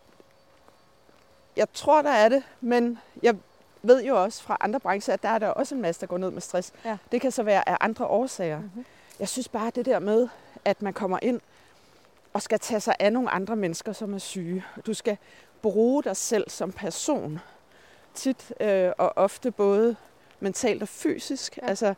jeg 1.55 1.67
tror, 1.73 2.01
der 2.01 2.09
er 2.09 2.29
det, 2.29 2.43
men 2.61 2.99
jeg 3.23 3.35
ved 3.81 4.03
jo 4.03 4.23
også 4.23 4.43
fra 4.43 4.57
andre 4.59 4.79
brancher, 4.79 5.13
at 5.13 5.23
der 5.23 5.29
er 5.29 5.39
der 5.39 5.47
også 5.47 5.75
en 5.75 5.81
masse, 5.81 6.01
der 6.01 6.07
går 6.07 6.17
ned 6.17 6.31
med 6.31 6.41
stress. 6.41 6.73
Ja. 6.85 6.97
Det 7.11 7.21
kan 7.21 7.31
så 7.31 7.43
være 7.43 7.69
af 7.69 7.77
andre 7.81 8.05
årsager. 8.05 8.59
Mm-hmm. 8.59 8.85
Jeg 9.19 9.27
synes 9.27 9.47
bare, 9.47 9.71
det 9.75 9.85
der 9.85 9.99
med, 9.99 10.27
at 10.65 10.81
man 10.81 10.93
kommer 10.93 11.19
ind 11.21 11.41
og 12.33 12.41
skal 12.41 12.59
tage 12.59 12.79
sig 12.79 12.95
af 12.99 13.13
nogle 13.13 13.29
andre 13.29 13.55
mennesker, 13.55 13.93
som 13.93 14.13
er 14.13 14.17
syge. 14.17 14.65
Du 14.85 14.93
skal 14.93 15.17
bruge 15.61 16.03
dig 16.03 16.17
selv 16.17 16.49
som 16.49 16.71
person. 16.71 17.39
Tit 18.13 18.53
øh, 18.59 18.91
og 18.97 19.13
ofte 19.15 19.51
både 19.51 19.95
mentalt 20.39 20.81
og 20.81 20.87
fysisk. 20.87 21.57
Ja. 21.57 21.67
Altså 21.67 21.93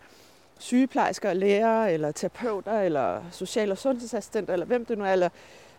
sygeplejersker, 0.62 1.30
og 1.30 1.36
læger, 1.36 1.86
eller 1.86 2.12
terapeuter, 2.12 2.80
eller 2.82 3.22
social- 3.32 3.72
og 3.72 3.78
sundhedsassistenter, 3.78 4.54
eller 4.54 4.66
hvem 4.66 4.86
det 4.86 4.98
nu 4.98 5.04
er, 5.04 5.14
eller 5.14 5.30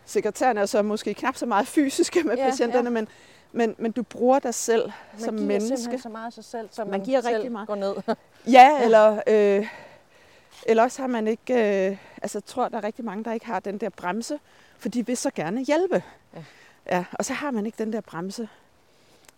sekretærerne 0.05 0.59
er 0.61 0.65
så 0.65 0.81
måske 0.81 1.13
knap 1.13 1.35
så 1.35 1.45
meget 1.45 1.67
fysiske 1.67 2.23
med 2.23 2.37
Ja, 2.37 2.43
patienterne, 2.49 2.89
ja. 2.89 2.93
men, 2.93 3.07
men, 3.51 3.75
men 3.77 3.91
du 3.91 4.03
bruger 4.03 4.39
dig 4.39 4.53
selv 4.53 4.91
Man 5.13 5.21
som 5.21 5.35
giver 5.37 5.47
menneske. 5.47 5.99
så 5.99 6.09
meget 6.09 6.25
af 6.25 6.33
sig 6.33 6.43
selv, 6.43 6.69
som 6.71 6.87
Man 6.87 6.91
man, 6.99 7.05
giver 7.05 7.21
selv 7.21 7.33
rigtig 7.35 7.51
meget. 7.51 7.67
går 7.67 7.75
ned. 7.75 7.95
Ja, 8.51 8.83
eller, 8.83 9.21
øh, 9.27 9.67
eller 10.67 10.83
også 10.83 11.01
har 11.01 11.07
man 11.07 11.27
ikke, 11.27 11.53
øh, 11.89 11.97
altså 12.21 12.37
jeg 12.37 12.45
tror, 12.45 12.69
der 12.69 12.77
er 12.77 12.83
rigtig 12.83 13.05
mange, 13.05 13.23
der 13.23 13.33
ikke 13.33 13.45
har 13.45 13.59
den 13.59 13.77
der 13.77 13.89
bremse, 13.89 14.39
for 14.77 14.89
de 14.89 15.05
vil 15.05 15.17
så 15.17 15.29
gerne 15.35 15.61
hjælpe. 15.65 16.03
Ja. 16.35 16.43
Ja, 16.91 17.05
og 17.13 17.25
så 17.25 17.33
har 17.33 17.51
man 17.51 17.65
ikke 17.65 17.77
den 17.77 17.93
der 17.93 18.01
bremse. 18.01 18.49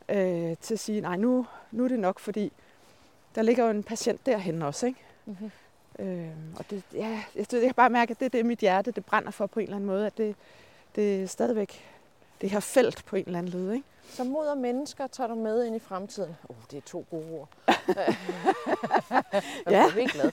øh, 0.10 0.55
til 0.62 0.73
at 0.73 0.79
sige, 0.79 1.01
nej, 1.01 1.15
nu, 1.17 1.45
nu 1.71 1.84
er 1.84 1.88
det 1.88 1.99
nok, 1.99 2.19
fordi 2.19 2.51
der 3.36 3.41
ligger 3.41 3.63
jo 3.63 3.69
en 3.71 3.84
patient 3.84 4.25
derhen 4.25 4.62
også, 4.62 4.86
ikke? 4.86 4.99
Mm-hmm. 5.26 5.52
Øh, 6.00 6.30
og 6.60 6.70
det, 6.70 6.84
ja, 6.94 7.08
jeg, 7.36 7.46
jeg 7.54 7.62
kan 7.62 7.74
bare 7.74 7.90
mærke, 7.90 8.12
at 8.12 8.20
det 8.20 8.26
er 8.26 8.30
det, 8.30 8.46
mit 8.46 8.60
hjerte 8.60 8.92
det 8.92 9.06
brænder 9.06 9.32
for 9.32 9.46
på 9.46 9.60
en 9.60 9.64
eller 9.64 9.76
anden 9.76 9.88
måde, 9.88 10.06
at 10.06 10.18
det, 10.18 10.36
det 10.96 11.24
er 11.24 11.28
stadigvæk 11.28 11.84
det 12.42 12.50
her 12.50 12.60
felt 12.60 13.06
på 13.06 13.16
en 13.16 13.24
eller 13.26 13.40
anden 13.40 13.52
led, 13.52 13.72
ikke? 13.72 13.86
Så 14.10 14.24
mod 14.24 14.48
og 14.48 14.58
mennesker 14.58 15.08
tager 15.08 15.28
du 15.28 15.36
med 15.36 15.66
ind 15.66 15.76
i 15.76 15.80
fremtiden. 15.80 16.36
Oh, 16.50 16.56
det 16.72 16.78
er 16.78 16.82
to 16.82 17.06
gode 17.10 17.32
ord. 17.32 17.50
jeg 17.68 18.06
Ja. 19.70 19.80
er 19.80 19.84
virkelig 19.96 20.10
glad. 20.10 20.32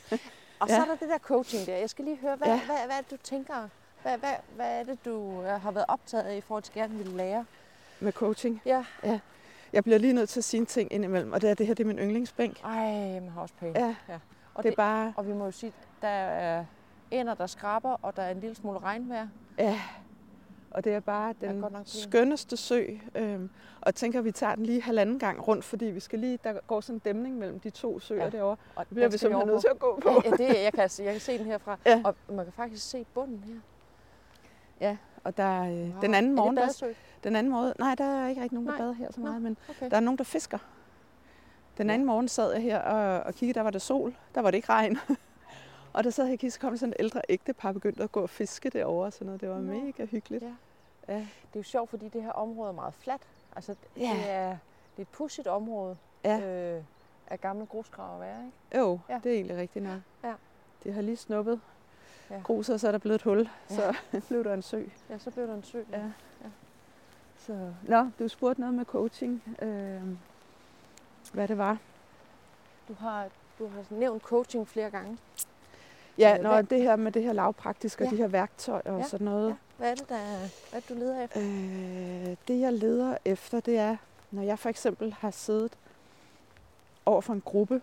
Og 0.60 0.68
så 0.68 0.74
Ja. 0.74 0.80
er 0.80 0.84
der 0.84 0.94
det 0.96 1.08
der 1.08 1.18
coaching 1.18 1.66
der. 1.66 1.76
Jeg 1.76 1.90
skal 1.90 2.04
lige 2.04 2.16
høre, 2.16 2.36
hvad, 2.36 2.48
Ja. 2.48 2.52
ja. 2.54 2.60
hvad, 2.66 2.76
hvad 2.86 2.96
er 2.96 3.00
det, 3.00 3.10
du 3.10 3.16
tænker? 3.16 3.68
Hvad, 4.02 4.18
hvad, 4.18 4.32
hvad 4.56 4.80
er 4.80 4.84
det, 4.84 5.04
du 5.04 5.42
øh, 5.42 5.60
har 5.62 5.70
været 5.70 5.86
optaget 5.88 6.24
af 6.24 6.36
i 6.36 6.40
forhold 6.40 6.62
til 6.62 6.74
gerne 6.74 6.94
vil 6.94 7.06
lære? 7.06 7.44
Med 8.00 8.12
coaching. 8.12 8.62
Ja. 8.66 8.84
Jeg 9.72 9.84
bliver 9.84 9.98
lige 9.98 10.12
nødt 10.12 10.28
til 10.28 10.40
at 10.40 10.44
sige 10.44 10.60
en 10.60 10.66
ting 10.66 10.92
indimellem, 10.92 11.32
og 11.32 11.40
det 11.42 11.50
er, 11.50 11.54
det 11.54 11.66
her 11.66 11.74
det 11.74 11.82
er 11.84 11.88
min 11.88 11.98
yndlingsbænk. 11.98 12.60
Ej, 12.64 13.20
man 13.20 13.28
har 13.28 13.40
også 13.42 13.54
pænt. 13.60 13.76
Ja, 13.76 13.94
ja. 14.08 14.18
Og, 14.54 14.62
det 14.62 14.72
er 14.72 14.76
bare, 14.76 15.12
og 15.16 15.26
vi 15.26 15.32
må 15.32 15.44
jo 15.44 15.50
sige, 15.50 15.72
der 16.02 16.08
er 16.08 16.64
ender, 17.10 17.34
der 17.34 17.46
skraber, 17.46 17.96
og 18.02 18.16
der 18.16 18.22
er 18.22 18.30
en 18.30 18.40
lille 18.40 18.56
smule 18.56 18.78
regnvejr. 18.78 19.28
ja, 19.58 19.80
og 20.70 20.84
det 20.84 20.94
er 20.94 21.00
bare 21.00 21.28
Er 21.30 21.32
den 21.48 21.56
nok 21.60 21.72
fint. 21.76 21.88
skønneste 21.88 22.56
sø. 22.56 22.84
Øhm, 23.14 23.50
og 23.80 23.86
jeg 23.86 23.94
tænker, 23.94 24.18
at 24.18 24.24
vi 24.24 24.32
tager 24.32 24.54
den 24.54 24.66
lige 24.66 24.82
halvanden 24.82 25.18
gang 25.18 25.48
rundt, 25.48 25.64
fordi 25.64 25.84
vi 25.84 26.00
skal 26.00 26.18
lige, 26.18 26.38
der 26.44 26.60
går 26.66 26.80
sådan 26.80 26.96
en 26.96 26.98
dæmning 27.04 27.36
mellem 27.38 27.60
de 27.60 27.70
to 27.70 27.98
søer 28.00 28.24
ja. 28.24 28.30
Derovre. 28.30 28.56
Og 28.76 28.84
Det 28.88 28.94
bliver 28.94 29.08
vi 29.08 29.18
simpelthen 29.18 29.48
nødt 29.48 29.60
til 29.60 29.68
at 29.68 29.78
gå 29.78 29.98
på. 30.02 30.08
Ja, 30.10 30.20
ja, 30.24 30.30
det, 30.30 30.62
jeg, 30.62 30.72
kan, 30.72 30.90
jeg 30.98 31.12
kan 31.12 31.20
se 31.20 31.38
den 31.38 31.46
herfra. 31.46 31.76
Ja. 31.86 32.02
Og 32.04 32.14
man 32.28 32.44
kan 32.46 32.52
faktisk 32.52 32.90
se 32.90 33.06
bunden 33.14 33.44
her. 33.46 33.54
Ja, 34.80 34.96
og 35.24 35.36
der, 35.36 35.42
er, 35.62 35.70
øh, 35.84 35.90
Wow. 35.90 36.00
den 36.00 36.14
anden 36.14 36.34
morgen, 36.34 36.58
er 36.58 36.62
der, 36.62 36.68
det 36.68 36.80
badesø? 36.80 36.98
den 37.24 37.36
anden 37.36 37.52
morgen, 37.52 37.72
nej, 37.78 37.94
der 37.94 38.04
er 38.04 38.28
ikke 38.28 38.42
rigtig 38.42 38.54
nogen, 38.54 38.66
der 38.66 38.72
Nej. 38.72 38.80
bader 38.80 38.92
her 38.92 39.12
så 39.12 39.20
meget, 39.20 39.42
men 39.42 39.56
Okay. 39.70 39.90
der 39.90 39.96
er 39.96 40.00
nogen, 40.00 40.18
der 40.18 40.24
fisker. 40.24 40.58
Den 41.78 41.90
anden 41.90 42.06
morgen 42.06 42.28
sad 42.28 42.52
jeg 42.52 42.62
her 42.62 42.78
og, 42.78 43.22
og 43.22 43.34
kiggede, 43.34 43.58
der 43.58 43.62
var 43.62 43.70
der 43.70 43.78
sol, 43.78 44.14
der 44.34 44.40
var 44.40 44.50
det 44.50 44.58
ikke 44.58 44.68
regn. 44.68 44.98
og 45.92 46.04
der 46.04 46.10
sad 46.10 46.24
jeg 46.24 46.32
og 46.32 46.38
kiggede, 46.38 46.50
så 46.50 46.60
kom 46.60 46.76
sådan 46.76 46.92
en 46.92 46.96
ældre 46.98 47.20
ægtepar, 47.28 47.72
begyndte 47.72 48.02
at 48.02 48.12
gå 48.12 48.20
og 48.20 48.30
fiske 48.30 48.70
derovre 48.70 49.06
og 49.06 49.12
sådan 49.12 49.26
noget. 49.26 49.40
Det 49.40 49.48
var 49.48 49.58
Nå. 49.58 49.72
mega 49.72 50.04
hyggeligt. 50.04 50.42
Ja. 50.44 50.52
Ja. 51.08 51.14
Det 51.18 51.24
er 51.54 51.58
jo 51.58 51.62
sjovt, 51.62 51.90
fordi 51.90 52.08
det 52.08 52.22
her 52.22 52.32
område 52.32 52.68
er 52.68 52.72
meget 52.74 52.94
fladt. 52.94 53.22
Altså, 53.56 53.74
Ja. 53.96 54.02
det, 54.02 54.30
er, 54.30 54.48
det 54.48 54.56
er 54.98 55.02
et 55.02 55.08
pudsigt 55.08 55.46
område 55.46 55.96
Ja. 56.24 56.40
øh, 56.40 56.82
af 57.26 57.40
gamle 57.40 57.66
grusgraver 57.66 58.18
være, 58.18 58.44
ikke? 58.44 58.78
Jo, 58.78 58.98
Ja. 59.08 59.20
det 59.24 59.30
er 59.32 59.36
egentlig 59.36 59.56
rigtigt 59.56 59.84
nok. 59.84 59.98
Ja. 60.24 60.32
De 60.84 60.92
har 60.92 61.02
lige 61.02 61.16
snuppet 61.16 61.60
Ja. 62.30 62.40
gruset, 62.44 62.74
og 62.74 62.80
så 62.80 62.88
er 62.88 62.92
der 62.92 62.98
blevet 62.98 63.14
et 63.14 63.22
hul. 63.22 63.48
Ja. 63.70 63.74
Så 63.74 63.94
blev 64.28 64.44
der 64.44 64.54
en 64.54 64.62
sø. 64.62 64.82
Ja, 65.10 65.18
så 65.18 65.30
blev 65.30 65.46
der 65.46 65.54
en 65.54 65.62
sø. 65.62 65.82
Ja. 65.92 66.02
Så, 67.38 67.72
nå, 67.88 68.10
du 68.18 68.28
spurgte 68.28 68.60
noget 68.60 68.74
med 68.74 68.84
coaching. 68.84 69.42
Øh, 69.62 70.00
hvad 71.32 71.48
det 71.48 71.58
var. 71.58 71.78
Du 72.88 72.94
har, 72.94 73.28
du 73.58 73.68
har 73.68 73.84
nævnt 73.90 74.22
coaching 74.22 74.68
flere 74.68 74.90
gange. 74.90 75.18
Ja, 76.18 76.36
Øh, 76.36 76.42
når 76.42 76.52
hvad- 76.52 76.64
det 76.64 76.82
her 76.82 76.96
med 76.96 77.12
det 77.12 77.22
her 77.22 77.32
lavpraktiske 77.32 78.04
og 78.04 78.10
Ja. 78.10 78.16
de 78.16 78.22
her 78.22 78.28
værktøjer 78.28 78.82
og 78.92 78.98
Ja, 79.00 79.06
sådan 79.08 79.24
noget. 79.24 79.48
Ja. 79.48 79.54
Hvad 79.76 79.90
er 79.90 79.94
det, 79.94 80.08
der, 80.08 80.16
hvad 80.16 80.48
er 80.72 80.80
det, 80.80 80.88
du 80.88 80.94
leder 80.94 81.22
efter? 81.24 81.40
Øh, 81.40 82.36
det 82.48 82.60
jeg 82.60 82.72
leder 82.72 83.16
efter, 83.24 83.60
det 83.60 83.78
er, 83.78 83.96
når 84.30 84.42
jeg 84.42 84.58
for 84.58 84.68
eksempel 84.68 85.12
har 85.12 85.30
siddet 85.30 85.72
over 87.06 87.20
for 87.20 87.32
en 87.32 87.40
gruppe, 87.40 87.82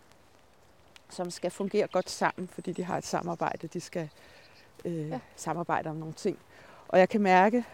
som 1.10 1.32
skal 1.32 1.52
fungere 1.52 1.88
godt 1.88 2.10
sammen, 2.10 2.48
fordi 2.48 2.72
de 2.72 2.84
har 2.84 2.98
et 2.98 3.06
samarbejde, 3.06 3.68
de 3.68 3.82
skal 3.82 4.10
øh, 4.86 4.96
ja. 4.98 5.08
Ja. 5.08 5.20
samarbejde 5.36 5.90
om 5.90 5.96
nogle 5.96 6.14
ting. 6.14 6.40
Og 6.88 7.00
jeg 7.00 7.10
kan 7.10 7.22
mærke 7.22 7.66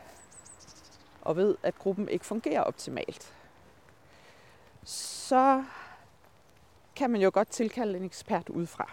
og 1.21 1.35
ved, 1.35 1.55
at 1.63 1.75
gruppen 1.79 2.09
ikke 2.09 2.25
fungerer 2.25 2.61
optimalt. 2.61 3.33
Så 4.83 5.14
kan 6.95 7.09
man 7.09 7.21
jo 7.21 7.31
godt 7.33 7.49
tilkalde 7.49 7.97
en 7.97 8.03
ekspert 8.03 8.49
udefra. 8.49 8.91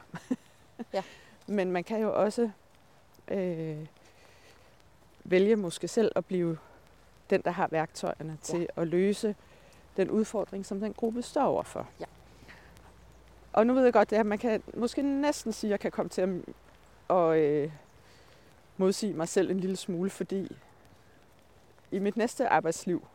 Ja. 0.93 1.03
Men 1.47 1.73
man 1.73 1.85
kan 1.85 2.01
jo 2.01 2.23
også 2.23 2.51
øh, 3.29 3.87
vælge 5.25 5.57
måske 5.57 5.89
selv 5.89 6.13
at 6.17 6.25
blive 6.25 6.59
den, 7.31 7.43
der 7.43 7.51
har 7.51 7.69
værktøjerne 7.71 8.39
til 8.43 8.61
ja. 8.61 8.83
at 8.83 8.89
løse 8.89 9.37
den 9.97 10.11
udfordring, 10.11 10.67
som 10.67 10.81
den 10.81 10.93
gruppe 10.93 11.23
står 11.23 11.45
overfor. 11.45 11.89
Ja. 12.01 12.05
Og 13.53 13.67
nu 13.67 13.75
ved 13.75 13.85
jeg 13.85 13.93
godt, 13.93 14.13
at 14.13 14.27
man 14.27 14.39
kan 14.39 14.63
måske 14.75 15.03
næsten 15.03 15.53
sige, 15.53 15.69
at 15.69 15.71
jeg 15.71 15.81
kan 15.81 15.91
komme 15.91 16.09
til 16.09 16.21
at, 16.21 16.29
at 17.17 17.39
øh, 17.39 17.73
modsige 18.77 19.13
mig 19.13 19.29
selv 19.29 19.51
en 19.51 19.61
lille 19.61 19.77
smule, 19.77 20.11
fordi 20.11 20.57
i 21.91 21.99
mit 21.99 22.17
næste 22.17 22.49
arbejdsliv, 22.49 23.07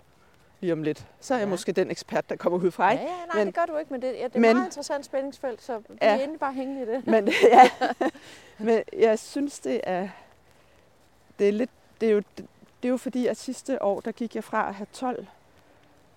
lige 0.60 0.74
om 0.74 0.84
lidt, 0.84 1.06
så 1.20 1.34
er 1.34 1.38
jeg 1.38 1.46
Ja. 1.46 1.50
måske 1.50 1.72
den 1.72 1.91
ekspert, 1.91 2.30
der 2.30 2.36
kommer 2.36 2.60
ud 2.60 2.72
fra. 2.72 2.86
Ja, 2.86 2.91
ikke? 2.91 3.04
ja, 3.04 3.10
nej, 3.26 3.36
Men- 3.36 3.48
det 3.48 3.56
gør 3.56 3.65
du 3.65 3.78
ikke, 3.78 3.93
men 3.93 4.02
det, 4.02 4.08
ja, 4.08 4.24
det 4.24 4.36
er 4.36 4.39
men- 4.39 4.56
meget 4.56 4.65
interessant 4.67 5.06
spændingsfelt, 5.06 5.62
så 5.62 5.74
det 5.78 5.86
Ja. 6.02 6.08
er 6.08 6.13
endelig 6.20 6.39
bare 6.39 6.54
hængende 6.54 6.82
i 6.82 6.86
det. 6.86 7.08
Men, 7.08 7.28
ja. 7.52 7.70
Men 8.58 8.84
jeg 8.93 9.20
synes, 9.20 9.60
det 9.60 9.82
er, 9.84 10.10
det 11.39 11.48
er 11.48 11.52
lidt, 11.52 11.70
det 12.02 12.10
er 12.10 12.13
jo, 12.13 12.24
det 12.38 12.88
er 12.88 12.89
jo 12.89 12.98
fordi, 12.98 13.28
at 13.28 13.38
sidste 13.38 13.82
år, 13.84 14.00
der 14.00 14.12
gik 14.12 14.36
jeg 14.36 14.43
fra 14.43 14.67
at 14.70 14.76
have 14.76 14.88
12 14.93 15.28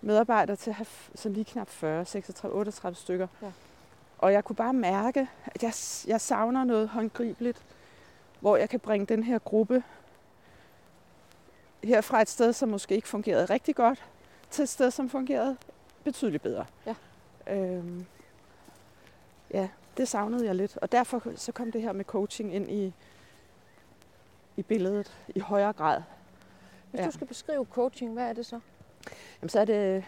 medarbejdere 0.01 0.57
til 0.57 0.71
at 0.71 0.77
have 0.77 0.87
så 1.15 1.29
lige 1.29 1.45
knap 1.45 1.69
40, 1.69 2.05
36, 2.05 2.57
38 2.57 2.97
stykker. 2.97 3.27
Ja. 3.43 3.47
Og 4.19 4.33
jeg 4.33 4.45
kunne 4.45 4.57
bare 4.57 4.73
mærke, 4.73 5.29
at 5.47 5.63
jeg, 5.63 5.73
jeg 6.07 6.21
savner 6.21 6.65
noget 6.65 6.89
håndgribeligt, 6.89 7.63
hvor 8.41 8.57
jeg 8.57 8.69
kan 8.69 8.81
bringe 8.81 9.07
den 9.07 9.23
her 9.23 9.39
gruppe 9.39 9.83
her 11.85 12.01
fra 12.01 12.23
et 12.23 12.29
sted, 12.29 12.53
som 12.53 12.69
måske 12.69 12.95
ikke 12.95 13.09
fungerede 13.09 13.45
rigtig 13.45 13.75
godt, 13.77 14.05
til 14.51 14.63
et 14.63 14.69
sted, 14.69 14.91
som 14.91 15.09
fungerede 15.09 15.57
betydeligt 16.05 16.43
bedre. 16.43 16.67
Ja. 16.87 16.95
Øhm, 17.47 18.07
ja, 19.51 19.69
det 19.97 20.09
savnede 20.09 20.47
jeg 20.47 20.55
lidt. 20.55 20.77
Og 20.77 20.93
derfor 20.93 21.23
så 21.37 21.53
kom 21.53 21.73
det 21.73 21.83
her 21.83 21.93
med 21.93 22.05
coaching 22.05 22.55
ind 22.55 22.71
i, 22.71 22.93
i 24.57 24.63
billedet 24.63 25.17
i 25.35 25.39
højere 25.41 25.73
grad. 25.73 26.03
Hvis 26.91 27.01
Ja. 27.01 27.07
du 27.07 27.11
skal 27.11 27.27
beskrive 27.27 27.67
coaching, 27.71 28.13
hvad 28.13 28.29
er 28.29 28.33
det 28.33 28.47
så? 28.47 28.61
Jamen, 29.43 29.49
så 29.49 29.61
er 29.61 29.65
det 29.65 30.05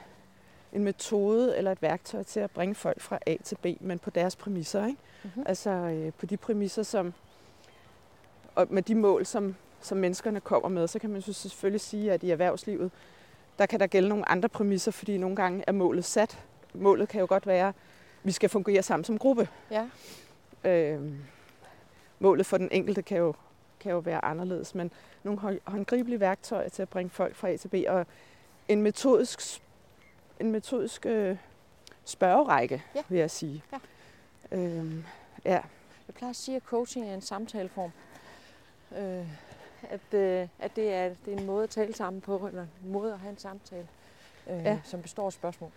en 0.72 0.84
metode 0.84 1.56
eller 1.56 1.72
et 1.72 1.82
værktøj 1.82 2.22
til 2.22 2.40
at 2.40 2.50
bringe 2.50 2.74
folk 2.74 3.00
fra 3.00 3.18
A 3.26 3.36
til 3.44 3.56
B, 3.62 3.66
men 3.80 3.98
på 3.98 4.10
deres 4.10 4.36
præmisser. 4.36 4.86
Ikke? 4.86 4.98
Mm-hmm. 5.24 5.42
Altså 5.46 5.70
øh, 5.70 6.12
på 6.12 6.26
de 6.26 6.36
præmisser, 6.36 6.82
som, 6.82 7.14
og 8.54 8.66
med 8.70 8.82
de 8.82 8.94
mål, 8.94 9.26
som, 9.26 9.56
som 9.80 9.98
menneskerne 9.98 10.40
kommer 10.40 10.68
med, 10.68 10.88
så 10.88 10.98
kan 10.98 11.10
man 11.10 11.22
så 11.22 11.32
selvfølgelig 11.32 11.80
sige, 11.80 12.12
at 12.12 12.22
i 12.22 12.30
erhvervslivet, 12.30 12.90
der 13.58 13.66
kan 13.66 13.80
der 13.80 13.86
gælde 13.86 14.08
nogle 14.08 14.28
andre 14.28 14.48
præmisser, 14.48 14.90
fordi 14.90 15.18
nogle 15.18 15.36
gange 15.36 15.64
er 15.66 15.72
målet 15.72 16.04
sat. 16.04 16.38
Målet 16.74 17.08
kan 17.08 17.20
jo 17.20 17.26
godt 17.28 17.46
være, 17.46 17.68
at 17.68 17.74
vi 18.22 18.32
skal 18.32 18.48
fungere 18.48 18.82
sammen 18.82 19.04
som 19.04 19.18
gruppe. 19.18 19.48
Ja. 19.70 19.88
Øh, 20.70 21.12
målet 22.18 22.46
for 22.46 22.58
den 22.58 22.68
enkelte 22.72 23.02
kan 23.02 23.18
jo, 23.18 23.34
kan 23.80 23.92
jo 23.92 23.98
være 23.98 24.24
anderledes, 24.24 24.74
men 24.74 24.90
nogle 25.22 25.38
hånd- 25.40 25.60
håndgribelige 25.64 26.20
værktøjer 26.20 26.68
til 26.68 26.82
at 26.82 26.88
bringe 26.88 27.10
folk 27.10 27.36
fra 27.36 27.48
A 27.50 27.56
til 27.56 27.68
B, 27.68 27.74
og 27.88 28.06
en 28.68 28.82
metodisk, 28.82 29.62
en 30.40 30.52
metodisk 30.52 31.06
øh, 31.06 31.36
spørgerække, 32.04 32.82
Ja. 32.94 33.02
vil 33.08 33.18
jeg 33.18 33.30
sige. 33.30 33.62
Ja. 33.72 33.78
Øhm, 34.58 35.04
ja. 35.44 35.60
Jeg 36.06 36.14
plejer 36.14 36.30
at 36.30 36.36
sige, 36.36 36.56
at 36.56 36.62
coaching 36.62 37.08
er 37.10 37.14
en 37.14 37.20
samtaleform. 37.20 37.90
Øh, 38.98 39.26
at, 39.90 40.14
øh, 40.18 40.48
at 40.58 40.76
det, 40.76 40.92
er, 40.94 41.08
det 41.24 41.34
er 41.34 41.38
en 41.38 41.46
måde 41.46 41.64
at 41.64 41.70
tale 41.70 41.94
sammen 41.94 42.20
på, 42.20 42.46
eller 42.48 42.62
en 42.62 42.92
måde 42.92 43.12
at 43.12 43.18
have 43.18 43.30
en 43.30 43.38
samtale, 43.38 43.88
øh, 44.50 44.64
Ja. 44.64 44.80
som 44.84 45.02
består 45.02 45.26
af 45.26 45.32
spørgsmål. 45.32 45.70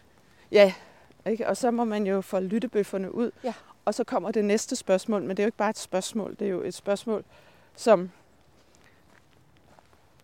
ja, 0.51 0.73
ikke? 1.25 1.47
og 1.47 1.57
så 1.57 1.71
må 1.71 1.83
man 1.83 2.07
jo 2.07 2.21
få 2.21 2.39
lyttebøfferne 2.39 3.15
ud, 3.15 3.31
Ja. 3.43 3.53
og 3.85 3.93
så 3.93 4.03
kommer 4.03 4.31
det 4.31 4.45
næste 4.45 4.75
spørgsmål, 4.75 5.21
men 5.21 5.29
det 5.29 5.39
er 5.39 5.43
jo 5.43 5.47
ikke 5.47 5.57
bare 5.57 5.69
et 5.69 5.77
spørgsmål, 5.77 6.35
det 6.39 6.45
er 6.47 6.51
jo 6.51 6.61
et 6.61 6.73
spørgsmål, 6.73 7.23
som 7.75 8.11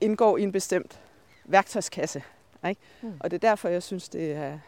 indgår 0.02 0.38
i 0.38 0.44
en 0.44 0.52
bestemt 0.52 1.02
værktøjskasse. 1.46 2.24
Ikke? 2.70 2.82
Mm. 3.02 3.14
Og 3.20 3.32
det 3.32 3.44
er 3.44 3.50
derfor, 3.50 3.70
jeg 3.70 3.84
synes, 3.84 4.10
det 4.10 4.32
er, 4.34 4.60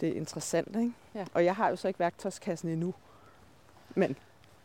det 0.00 0.08
er 0.08 0.12
interessant. 0.12 0.76
Ikke? 0.76 0.92
Ja. 1.14 1.24
Og 1.34 1.44
jeg 1.44 1.54
har 1.56 1.68
jo 1.68 1.76
så 1.76 1.88
ikke 1.88 2.00
værktøjskassen 2.00 2.68
endnu. 2.68 2.94
Men 3.94 4.16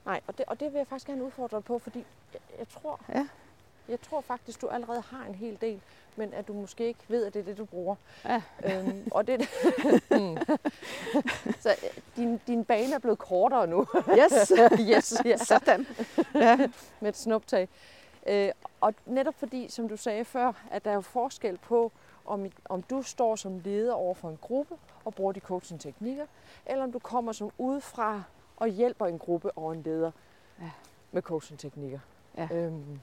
Nej, 0.05 0.21
og 0.27 0.37
det, 0.37 0.45
og 0.47 0.59
det 0.59 0.71
vil 0.73 0.77
jeg 0.77 0.87
faktisk 0.87 1.07
gerne 1.07 1.23
udfordre 1.23 1.61
på, 1.61 1.79
fordi 1.79 2.05
jeg, 2.33 2.41
jeg 2.59 2.67
tror, 2.67 2.99
Ja. 3.09 3.27
Jeg 3.89 4.01
tror 4.01 4.21
faktisk, 4.21 4.61
du 4.61 4.67
allerede 4.67 5.01
har 5.01 5.25
en 5.25 5.35
hel 5.35 5.57
del, 5.61 5.81
men 6.15 6.33
at 6.33 6.47
du 6.47 6.53
måske 6.53 6.87
ikke 6.87 6.99
ved, 7.07 7.25
at 7.25 7.33
det 7.33 7.39
er 7.39 7.43
det, 7.43 7.57
du 7.57 7.65
bruger. 7.65 7.95
Ja. 8.25 8.41
Øhm, 8.63 9.07
og 9.11 9.27
det, 9.27 9.39
mm. 10.11 10.37
Så 11.59 11.69
øh, 11.69 11.97
din, 12.15 12.41
din 12.47 12.65
bane 12.65 12.93
er 12.93 12.99
blevet 12.99 13.17
kortere 13.19 13.67
nu. 13.67 13.87
yes, 14.19 14.51
yes, 14.95 15.13
ja. 15.25 15.37
sådan. 15.37 15.87
Ja. 16.35 16.57
med 16.99 17.09
et 17.09 17.17
snuptag. 17.17 17.69
Øh, 18.27 18.49
og 18.81 18.93
netop 19.05 19.35
fordi, 19.37 19.69
som 19.69 19.89
du 19.89 19.97
sagde 19.97 20.25
før, 20.25 20.53
at 20.71 20.85
der 20.85 20.91
er 20.91 20.95
jo 20.95 21.01
forskel 21.01 21.57
på, 21.57 21.91
om, 22.25 22.45
om 22.65 22.81
du 22.81 23.01
står 23.01 23.35
som 23.35 23.59
leder 23.59 23.93
over 23.93 24.13
for 24.13 24.29
en 24.29 24.37
gruppe 24.41 24.75
og 25.05 25.13
bruger 25.15 25.31
de 25.31 25.39
coaching-teknikker, 25.39 26.25
eller 26.65 26.83
om 26.83 26.91
du 26.91 26.99
kommer 26.99 27.31
som 27.31 27.51
udefra 27.57 28.23
og 28.57 28.67
hjælper 28.67 29.05
en 29.05 29.19
gruppe 29.19 29.51
og 29.51 29.73
en 29.73 29.81
leder 29.83 30.11
Ja. 30.61 30.69
med 31.11 31.21
coaching-teknikker. 31.21 31.99
Ja. 32.37 32.47
Øhm, 32.51 32.99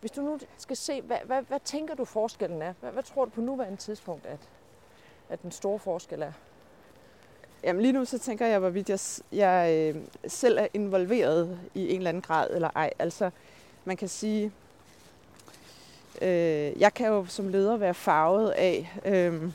hvis 0.00 0.10
du 0.10 0.20
nu 0.20 0.38
skal 0.58 0.76
se, 0.76 1.02
hvad, 1.02 1.18
hvad, 1.24 1.42
hvad 1.42 1.60
tænker 1.64 1.94
du 1.94 2.04
forskellen 2.04 2.62
er? 2.62 2.74
Hvad, 2.80 2.90
hvad 2.90 3.02
tror 3.02 3.24
du 3.24 3.30
på 3.30 3.40
nuværende 3.40 3.76
tidspunkt, 3.76 4.26
at 4.26 4.38
at 5.28 5.42
den 5.42 5.52
store 5.52 5.78
forskel 5.78 6.22
er? 6.22 6.32
Jamen 7.64 7.82
lige 7.82 7.92
nu 7.92 8.04
så 8.04 8.18
tænker 8.18 8.46
jeg, 8.46 8.58
hvorvidt 8.58 8.88
jeg, 8.88 8.98
jeg 9.32 9.72
øh, 9.72 10.02
selv 10.26 10.58
er 10.58 10.66
involveret 10.74 11.58
i 11.74 11.88
en 11.90 11.96
eller 11.96 12.08
anden 12.08 12.22
grad 12.22 12.50
eller 12.50 12.70
ej. 12.74 12.90
Altså 12.98 13.30
man 13.84 13.96
kan 13.96 14.08
sige, 14.08 14.52
øh, 16.22 16.80
jeg 16.80 16.94
kan 16.94 17.06
jo 17.06 17.26
som 17.26 17.48
leder 17.48 17.76
være 17.76 17.94
farvet 17.94 18.50
af, 18.50 18.98
øh, 19.04 19.52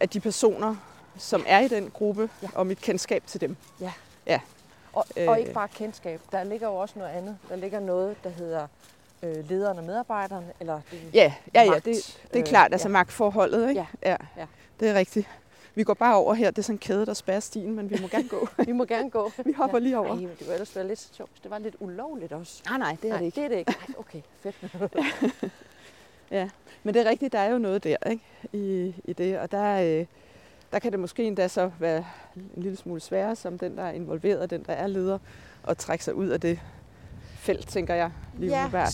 af 0.00 0.08
de 0.08 0.20
personer, 0.20 0.76
som 1.18 1.44
er 1.46 1.60
i 1.60 1.68
den 1.68 1.90
gruppe, 1.90 2.30
ja. 2.42 2.48
og 2.54 2.66
mit 2.66 2.78
kendskab 2.78 3.22
til 3.26 3.40
dem. 3.40 3.56
Ja. 3.80 3.92
Ja. 4.26 4.40
Og, 4.92 5.04
øh, 5.16 5.28
og 5.28 5.40
ikke 5.40 5.52
bare 5.52 5.68
kendskab. 5.68 6.20
Der 6.32 6.44
ligger 6.44 6.68
jo 6.68 6.76
også 6.76 6.98
noget 6.98 7.12
andet. 7.12 7.38
Der 7.48 7.56
ligger 7.56 7.80
noget, 7.80 8.16
der 8.24 8.30
hedder 8.30 8.66
øh, 9.26 9.48
lederen 9.48 9.78
og 9.78 9.84
medarbejderne. 9.84 10.52
Eller 10.60 10.80
det 10.90 11.00
ja, 11.14 11.32
ja, 11.54 11.62
ja, 11.62 11.74
det, 11.74 12.20
det 12.32 12.40
er 12.40 12.44
klart. 12.44 12.72
Altså 12.72 12.88
ja. 12.88 12.92
magtforholdet, 12.92 13.68
ikke? 13.68 13.86
Ja. 14.02 14.10
ja. 14.10 14.16
ja. 14.36 14.46
Det 14.80 14.88
er 14.88 14.94
rigtigt. 14.94 15.28
Vi 15.76 15.82
går 15.82 15.94
bare 15.94 16.16
over 16.16 16.34
her. 16.34 16.50
Det 16.50 16.58
er 16.58 16.62
sådan 16.62 16.74
en 16.74 16.78
kæde, 16.78 17.06
der 17.06 17.14
spærrer 17.14 17.40
stien, 17.40 17.74
men 17.74 17.90
vi 17.90 17.98
må 18.00 18.08
gerne 18.08 18.28
gå. 18.28 18.48
vi 18.66 18.72
må 18.72 18.84
gerne 18.84 19.10
gå. 19.10 19.32
vi 19.44 19.52
hopper 19.52 19.78
ja. 19.78 19.82
lige 19.82 19.98
over. 19.98 20.14
Ej, 20.14 20.34
det 20.38 20.46
var 20.46 20.52
ellers 20.52 20.76
være 20.76 20.88
lidt 20.88 21.08
sjovt. 21.12 21.30
Det 21.42 21.50
var 21.50 21.58
lidt 21.58 21.76
ulovligt 21.80 22.32
også. 22.32 22.62
Nej, 22.68 22.78
nej, 22.78 22.96
det 23.02 23.10
er 23.10 23.12
nej, 23.12 23.18
det 23.18 23.26
ikke. 23.26 23.36
det 23.36 23.44
er 23.44 23.48
det 23.48 23.56
ikke. 23.56 23.74
Ej, 23.88 23.94
okay, 23.98 24.20
fedt. 24.40 25.52
ja, 26.30 26.48
men 26.82 26.94
det 26.94 27.06
er 27.06 27.10
rigtigt, 27.10 27.32
der 27.32 27.38
er 27.38 27.50
jo 27.50 27.58
noget 27.58 27.84
der 27.84 27.96
ikke? 28.10 28.24
I, 28.52 28.94
i 29.04 29.12
det. 29.12 29.38
Og 29.38 29.50
der, 29.50 29.98
øh, 30.00 30.06
der 30.72 30.78
kan 30.78 30.92
det 30.92 31.00
måske 31.00 31.24
endda 31.24 31.48
så 31.48 31.70
være 31.78 32.04
en 32.36 32.62
lille 32.62 32.76
smule 32.76 33.00
sværere, 33.00 33.36
som 33.36 33.58
den, 33.58 33.76
der 33.76 33.82
er 33.82 33.92
involveret, 33.92 34.50
den, 34.50 34.62
der 34.62 34.72
er 34.72 34.86
leder, 34.86 35.18
at 35.68 35.78
trække 35.78 36.04
sig 36.04 36.14
ud 36.14 36.28
af 36.28 36.40
det 36.40 36.60
felt, 37.46 37.68
tænker 37.68 37.94
jeg. 37.94 38.10
Lige 38.38 38.50
ja, 38.50 38.86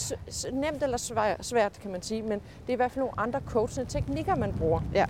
nemt 0.52 0.82
eller 0.82 1.36
svært, 1.40 1.78
kan 1.82 1.90
man 1.90 2.02
sige, 2.02 2.22
men 2.22 2.32
det 2.32 2.68
er 2.68 2.72
i 2.72 2.76
hvert 2.76 2.90
fald 2.90 3.04
nogle 3.04 3.20
andre 3.20 3.40
coachende 3.46 3.90
teknikker, 3.90 4.34
man 4.34 4.54
bruger. 4.58 4.80
Ja. 4.94 5.06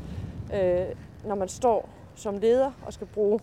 Øh, 0.55 0.95
når 1.25 1.35
man 1.35 1.49
står 1.49 1.89
som 2.15 2.39
leder 2.39 2.73
og 2.87 2.93
skal 2.93 3.07
bruge 3.07 3.41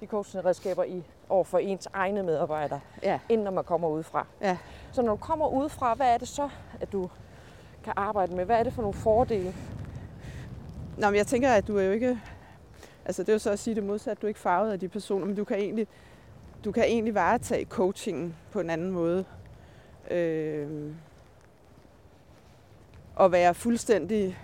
de 0.00 0.06
coachende 0.06 0.44
redskaber 0.44 0.84
i 0.84 1.02
over 1.28 1.44
for 1.44 1.58
ens 1.58 1.88
egne 1.92 2.22
medarbejdere, 2.22 2.80
ja. 3.02 3.18
inden 3.28 3.44
når 3.44 3.50
man 3.50 3.64
kommer 3.64 3.88
udefra. 3.88 4.26
Ja. 4.40 4.56
Så 4.92 5.02
når 5.02 5.10
du 5.10 5.16
kommer 5.16 5.48
udefra, 5.48 5.94
hvad 5.94 6.14
er 6.14 6.18
det 6.18 6.28
så, 6.28 6.48
at 6.80 6.92
du 6.92 7.10
kan 7.84 7.92
arbejde 7.96 8.34
med? 8.34 8.44
Hvad 8.44 8.58
er 8.58 8.62
det 8.62 8.72
for 8.72 8.82
nogle 8.82 8.94
fordele? 8.94 9.54
Nå, 10.98 11.06
men 11.06 11.16
jeg 11.16 11.26
tænker, 11.26 11.50
at 11.50 11.68
du 11.68 11.78
er 11.78 11.82
jo 11.82 11.92
ikke... 11.92 12.20
Altså 13.04 13.22
det 13.22 13.28
er 13.28 13.32
jo 13.32 13.38
så 13.38 13.50
at 13.50 13.58
sige 13.58 13.74
det 13.74 13.84
modsatte. 13.84 14.20
Du 14.20 14.26
er 14.26 14.28
ikke 14.28 14.40
farvet 14.40 14.72
af 14.72 14.80
de 14.80 14.88
personer, 14.88 15.26
men 15.26 15.36
du 15.36 15.44
kan 15.44 15.56
egentlig, 15.56 15.88
du 16.64 16.72
kan 16.72 16.84
egentlig 16.84 17.14
varetage 17.14 17.64
coachingen 17.64 18.36
på 18.50 18.60
en 18.60 18.70
anden 18.70 18.90
måde. 18.90 19.24
Øh, 20.10 20.92
og 23.14 23.32
være 23.32 23.54
fuldstændig, 23.54 24.38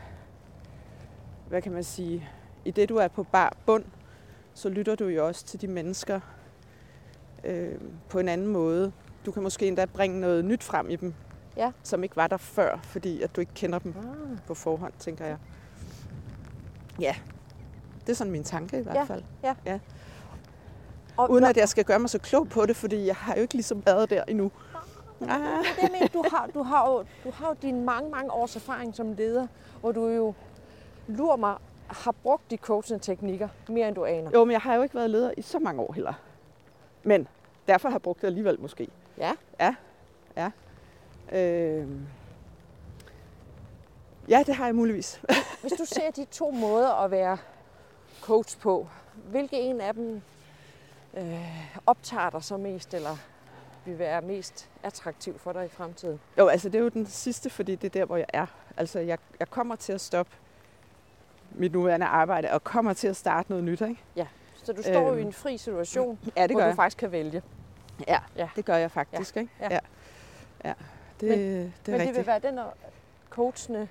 hvad 1.48 1.62
kan 1.62 1.72
man 1.72 1.85
sige, 1.85 2.28
i 2.64 2.70
det 2.70 2.88
du 2.88 2.96
er 2.96 3.09
på 3.09 3.22
bar 3.22 3.57
bund, 3.66 3.85
så 4.54 4.68
lytter 4.68 4.94
du 4.94 5.04
jo 5.04 5.26
også 5.26 5.44
til 5.44 5.61
de 5.61 5.66
mennesker 5.66 6.20
øh, 7.44 7.81
på 8.09 8.18
en 8.18 8.28
anden 8.28 8.46
måde. 8.46 8.92
Du 9.26 9.33
kan 9.33 9.42
måske 9.42 9.68
endda 9.68 9.85
bringe 9.85 10.20
noget 10.20 10.44
nyt 10.44 10.62
frem 10.62 10.90
i 10.90 10.96
dem, 10.96 11.14
ja. 11.57 11.72
som 11.83 12.02
ikke 12.02 12.16
var 12.16 12.26
der 12.26 12.37
før, 12.37 12.78
fordi 12.83 13.22
at 13.22 13.37
du 13.37 13.40
ikke 13.40 13.54
kender 13.54 13.78
dem 13.78 13.94
ah. 13.98 14.38
på 14.46 14.54
forhånd, 14.54 14.92
tænker 14.98 15.26
jeg. 15.26 15.37
Ja, 17.00 17.14
det 18.00 18.12
er 18.12 18.16
sådan 18.16 18.33
min 18.33 18.44
tanke 18.44 18.81
i 18.81 18.83
hvert 18.83 18.96
ja. 18.96 19.04
fald. 19.04 19.22
Ja. 19.42 19.54
ja. 19.66 19.78
Og 21.18 21.31
Uden 21.31 21.44
at 21.44 21.57
jeg 21.57 21.68
skal 21.68 21.85
gøre 21.85 21.98
mig 21.98 22.11
så 22.11 22.18
klog 22.18 22.48
på 22.48 22.66
det, 22.66 22.76
fordi 22.76 23.07
jeg 23.07 23.16
har 23.16 23.35
jo 23.35 23.40
ikke 23.40 23.54
ligesom 23.54 23.87
været 23.87 24.11
der 24.11 24.24
endnu. 24.28 24.50
Ah. 25.20 25.64
Det 25.81 25.92
mener, 25.92 26.09
du 26.09 26.24
har, 26.31 26.48
du 26.54 26.62
har 26.62 26.90
jo, 26.90 27.04
du 27.24 27.31
har 27.31 27.48
jo 27.48 27.57
din 27.62 27.85
mange, 27.85 28.11
mange 28.11 28.33
års 28.33 28.57
erfaring 28.57 28.94
som 28.94 29.12
leder, 29.12 29.46
hvor 29.81 29.92
du 29.92 30.09
jo 30.09 30.35
lurer 31.07 31.37
mig 31.37 31.57
har 31.87 32.12
brugt 32.22 32.50
de 32.50 32.57
coaching 32.57 33.02
teknikker 33.02 33.48
mere 33.68 33.88
end 33.88 33.96
du 33.96 34.04
aner. 34.04 34.31
Jo, 34.35 34.44
men 34.44 34.52
jeg 34.52 34.61
har 34.61 34.74
jo 34.74 34.83
ikke 34.83 34.94
været 34.94 35.11
leder 35.11 35.31
i 35.37 35.42
så 35.42 35.59
mange 35.59 35.83
år 35.83 35.92
heller. 35.92 36.12
Men 37.02 37.28
derfor 37.68 37.88
har 37.88 37.94
jeg 37.94 38.02
brugt 38.02 38.20
det 38.20 38.26
alligevel 38.26 38.61
måske. 38.61 38.88
Ja? 39.18 39.33
Ja. 39.61 39.74
Ja. 40.37 40.50
Øh... 41.38 41.88
Ja, 44.28 44.42
det 44.46 44.54
har 44.54 44.64
jeg 44.64 44.74
muligvis. 44.74 45.20
Hvis 45.61 45.72
du 45.72 45.85
ser 45.85 46.11
de 46.11 46.24
to 46.24 46.50
måder 46.50 47.04
at 47.04 47.11
være 47.11 47.38
coach 48.20 48.59
på, 48.59 48.88
hvilke 49.31 49.61
en 49.61 49.81
af 49.81 49.94
dem 49.94 50.22
øh, 51.18 51.78
optager 51.87 52.31
dig 52.31 52.44
så 52.44 52.57
mest, 52.57 52.94
eller 52.94 53.16
vil 53.85 53.98
være 53.98 54.22
mest 54.22 54.68
attraktiv 54.83 55.38
for 55.38 55.52
dig 55.52 55.64
i 55.64 55.68
fremtiden? 55.68 56.20
Jo, 56.38 56.46
altså 56.46 56.68
det 56.68 56.78
er 56.78 56.83
jo 56.83 56.88
den 56.88 57.07
sidste, 57.07 57.50
fordi 57.50 57.74
det 57.74 57.85
er 57.85 58.00
der, 58.00 58.04
hvor 58.04 58.16
jeg 58.16 58.26
er. 58.28 58.46
Altså 58.76 58.98
jeg, 58.98 59.18
jeg 59.40 59.50
kommer 59.50 59.76
til 59.76 59.92
at 59.92 60.00
stoppe 60.00 60.33
mit 61.50 61.72
nuværende 61.72 62.07
arbejde 62.07 62.50
og 62.52 62.64
kommer 62.64 62.92
til 62.92 63.09
at 63.09 63.16
starte 63.16 63.50
noget 63.50 63.64
nyt. 63.64 63.81
Ikke? 63.81 64.02
Ja, 64.16 64.26
så 64.62 64.72
du 64.72 64.83
står 64.83 65.11
øhm, 65.11 65.18
i 65.18 65.22
en 65.22 65.33
fri 65.33 65.59
situation, 65.59 66.18
ja, 66.37 66.42
det 66.42 66.50
hvor 66.50 66.59
gør 66.59 66.64
du 66.64 66.68
jeg. 66.68 66.76
faktisk 66.76 66.98
kan 66.98 67.12
vælge. 67.12 67.42
Ja, 68.09 68.18
ja, 68.37 68.48
det 68.57 68.64
gør 68.64 68.76
jeg 68.76 68.90
faktisk. 68.90 69.37
Ja. 69.37 69.40
Ikke? 69.40 69.52
Ja. 69.61 69.68
Ja. 69.70 69.78
ja. 70.64 70.74
Det, 71.20 71.28
men, 71.28 71.38
det 71.38 71.48
er 71.48 71.90
men 71.90 71.92
rigtigt. 71.92 72.09
det 72.09 72.16
vil 72.16 72.26
være 72.26 72.38
den 72.38 72.61
coachende 73.31 73.88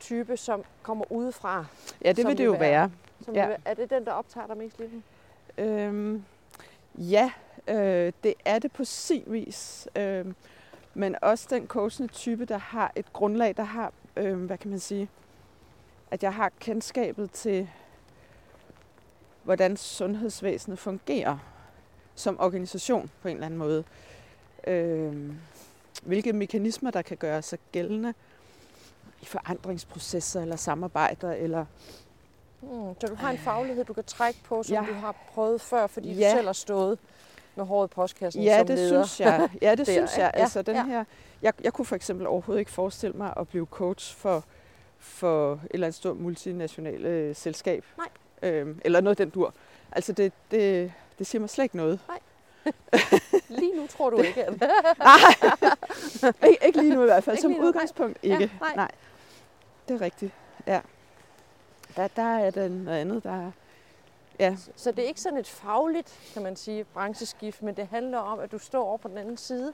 type, 0.00 0.36
som 0.36 0.64
kommer 0.82 1.12
udefra. 1.12 1.66
Ja, 2.04 2.12
det 2.12 2.26
vil 2.26 2.38
det 2.38 2.44
jo 2.44 2.50
være. 2.50 2.60
være. 2.60 2.90
Som 3.24 3.34
ja. 3.34 3.46
vil, 3.46 3.56
er 3.64 3.74
det 3.74 3.90
den, 3.90 4.04
der 4.04 4.12
optager 4.12 4.46
dig 4.46 4.56
mest 4.56 4.78
lige 4.78 4.90
nu? 4.94 5.02
Øhm, 5.58 6.24
ja, 6.94 7.32
øh, 7.68 8.12
det 8.22 8.34
er 8.44 8.58
det 8.58 8.72
på 8.72 8.84
sin 8.84 9.24
vis. 9.26 9.88
Øhm, 9.96 10.34
men 10.94 11.16
også 11.22 11.46
den 11.50 11.66
coachende 11.66 12.12
type, 12.12 12.44
der 12.44 12.58
har 12.58 12.92
et 12.96 13.12
grundlag, 13.12 13.56
der 13.56 13.62
har, 13.62 13.92
øhm, 14.16 14.46
hvad 14.46 14.58
kan 14.58 14.70
man 14.70 14.78
sige, 14.78 15.08
at 16.10 16.22
jeg 16.22 16.34
har 16.34 16.52
kendskabet 16.60 17.30
til, 17.30 17.68
hvordan 19.42 19.76
sundhedsvæsenet 19.76 20.78
fungerer 20.78 21.38
som 22.14 22.40
organisation 22.40 23.10
på 23.22 23.28
en 23.28 23.36
eller 23.36 23.46
anden 23.46 23.58
måde. 23.58 23.84
Øhm, 24.66 25.38
hvilke 26.02 26.32
mekanismer, 26.32 26.90
der 26.90 27.02
kan 27.02 27.16
gøre 27.16 27.42
sig 27.42 27.58
gældende 27.72 28.14
i 29.22 29.24
forandringsprocesser 29.24 30.42
eller 30.42 30.56
samarbejder. 30.56 31.32
Eller 31.32 31.66
mm, 32.70 32.94
så 33.00 33.06
du 33.06 33.14
har 33.14 33.30
en 33.30 33.38
faglighed, 33.38 33.84
du 33.84 33.92
kan 33.92 34.04
trække 34.04 34.40
på, 34.44 34.62
som 34.62 34.74
ja. 34.74 34.80
du 34.80 34.94
har 34.94 35.14
prøvet 35.34 35.60
før, 35.60 35.86
fordi 35.86 36.12
ja. 36.12 36.30
du 36.30 36.36
selv 36.36 36.46
har 36.46 36.52
stået 36.52 36.98
med 37.54 37.64
håret 37.64 37.88
i 37.88 37.94
postkassen 37.94 38.42
ja, 38.42 38.58
som 38.58 38.66
det 38.66 38.76
leder. 38.76 39.04
Synes 39.04 39.20
jeg. 39.20 39.48
Ja, 39.62 39.70
det 39.70 39.78
Der, 39.86 39.92
synes 39.92 40.18
jeg. 40.18 40.30
ja, 40.34 40.40
Altså, 40.42 40.62
den 40.62 40.76
ja. 40.76 40.84
her, 40.84 41.04
jeg, 41.42 41.52
jeg 41.62 41.72
kunne 41.72 41.84
for 41.84 41.96
eksempel 41.96 42.26
overhovedet 42.26 42.60
ikke 42.60 42.70
forestille 42.70 43.16
mig 43.16 43.32
at 43.36 43.48
blive 43.48 43.66
coach 43.66 44.16
for, 44.16 44.44
for 44.98 45.52
et 45.52 45.60
eller 45.70 45.86
andet 45.86 45.96
stort 45.96 46.16
multinationalt 46.16 47.04
øh, 47.04 47.36
selskab. 47.36 47.84
Nej. 47.96 48.08
Øhm, 48.42 48.80
eller 48.84 49.00
noget 49.00 49.18
den 49.18 49.30
dur. 49.30 49.54
Altså, 49.92 50.12
det, 50.12 50.32
det, 50.50 50.92
det 51.18 51.26
siger 51.26 51.40
mig 51.40 51.50
slet 51.50 51.64
ikke 51.64 51.76
noget. 51.76 52.00
Nej. 52.08 52.18
lige 53.60 53.76
nu 53.76 53.86
tror 53.86 54.10
du 54.10 54.18
ikke, 54.18 54.44
at... 54.44 54.60
nej, 54.60 56.28
ikke, 56.50 56.66
ikke 56.66 56.78
lige 56.78 56.94
nu 56.94 57.02
i 57.02 57.04
hvert 57.04 57.24
fald. 57.24 57.36
Ikke 57.36 57.42
Som 57.42 57.64
udgangspunkt 57.64 58.24
nej. 58.24 58.32
ikke. 58.32 58.52
Ja, 58.60 58.66
nej. 58.66 58.76
nej. 58.76 58.90
Det 59.88 59.94
er 59.94 60.00
rigtigt, 60.00 60.32
ja. 60.66 60.80
Der, 61.96 62.08
der 62.08 62.22
er 62.22 62.50
der 62.50 62.68
noget 62.68 62.98
andet, 62.98 63.24
der 63.24 63.46
er... 63.46 63.50
Ja. 64.40 64.56
Så 64.76 64.90
det 64.90 65.04
er 65.04 65.08
ikke 65.08 65.20
sådan 65.20 65.38
et 65.38 65.48
fagligt, 65.48 66.30
kan 66.32 66.42
man 66.42 66.56
sige, 66.56 66.84
brancheskift, 66.84 67.62
men 67.62 67.76
det 67.76 67.86
handler 67.86 68.18
om, 68.18 68.40
at 68.40 68.52
du 68.52 68.58
står 68.58 68.84
over 68.84 68.96
på 68.96 69.08
den 69.08 69.18
anden 69.18 69.36
side 69.36 69.72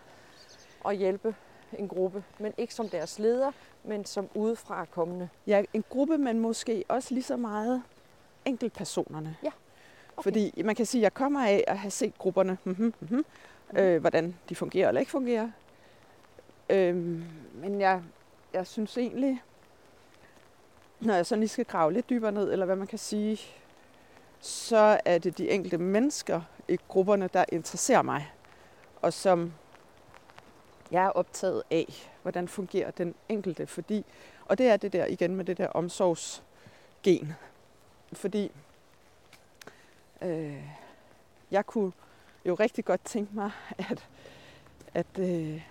og 0.80 0.92
hjælpe 0.92 1.35
en 1.78 1.88
gruppe, 1.88 2.24
men 2.38 2.54
ikke 2.59 2.74
som 2.74 2.88
deres 2.88 3.18
leder, 3.18 3.52
men 3.85 4.04
som 4.04 4.28
udefra 4.35 4.85
kommende. 4.85 5.28
Ja, 5.46 5.62
en 5.72 5.85
gruppe, 5.88 6.18
men 6.18 6.38
måske 6.38 6.85
også 6.88 7.14
lige 7.14 7.24
så 7.24 7.37
meget 7.37 7.83
enkeltpersonerne. 8.44 9.37
Ja. 9.42 9.50
Okay. 10.16 10.22
Fordi 10.22 10.62
man 10.64 10.74
kan 10.74 10.87
sige, 10.87 11.00
at 11.00 11.02
jeg 11.02 11.14
kommer 11.14 11.46
af 11.46 11.64
at 11.66 11.78
have 11.78 11.90
set 11.90 12.18
grupperne, 12.18 12.59
mm-hmm, 12.64 12.94
mm-hmm, 13.00 13.24
øh, 13.76 14.00
hvordan 14.00 14.37
de 14.48 14.54
fungerer 14.54 14.88
eller 14.88 15.00
ikke 15.00 15.11
fungerer. 15.11 15.50
Øhm, 16.70 17.24
men 17.54 17.80
jeg, 17.80 18.02
jeg 18.52 18.66
synes 18.66 18.98
egentlig, 18.98 19.42
når 21.00 21.14
jeg 21.14 21.26
så 21.26 21.36
lige 21.36 21.48
skal 21.48 21.64
grave 21.64 21.92
lidt 21.92 22.10
dybere 22.10 22.32
ned, 22.32 22.52
eller 22.52 22.66
hvad 22.66 22.76
man 22.76 22.86
kan 22.86 22.98
sige, 22.98 23.40
så 24.40 25.00
er 25.04 25.18
det 25.18 25.38
de 25.38 25.50
enkelte 25.50 25.79
mennesker 25.79 26.40
i 26.68 26.79
grupperne, 26.88 27.29
der 27.33 27.44
interesserer 27.52 28.02
mig, 28.02 28.33
og 29.02 29.12
som 29.12 29.52
jeg 30.90 31.04
er 31.04 31.10
optaget 31.10 31.62
af, 31.70 32.10
hvordan 32.22 32.48
fungerer 32.48 32.90
den 32.90 33.14
enkelte, 33.29 33.66
fordi, 33.66 34.04
og 34.44 34.58
det 34.58 34.66
er 34.66 34.77
det 34.77 34.92
der 34.92 35.06
igen 35.06 35.37
med 35.37 35.44
det 35.44 35.58
der 35.58 35.68
omsorgsgen, 35.68 37.35
fordi 38.12 38.50
øh, 40.22 40.64
jeg 41.50 41.66
kunne 41.66 41.92
jo 42.46 42.54
rigtig 42.54 42.85
godt 42.85 43.04
tænke 43.04 43.35
mig, 43.35 43.50
at, 43.90 44.08
at 44.94 45.18
øh, 45.18 45.62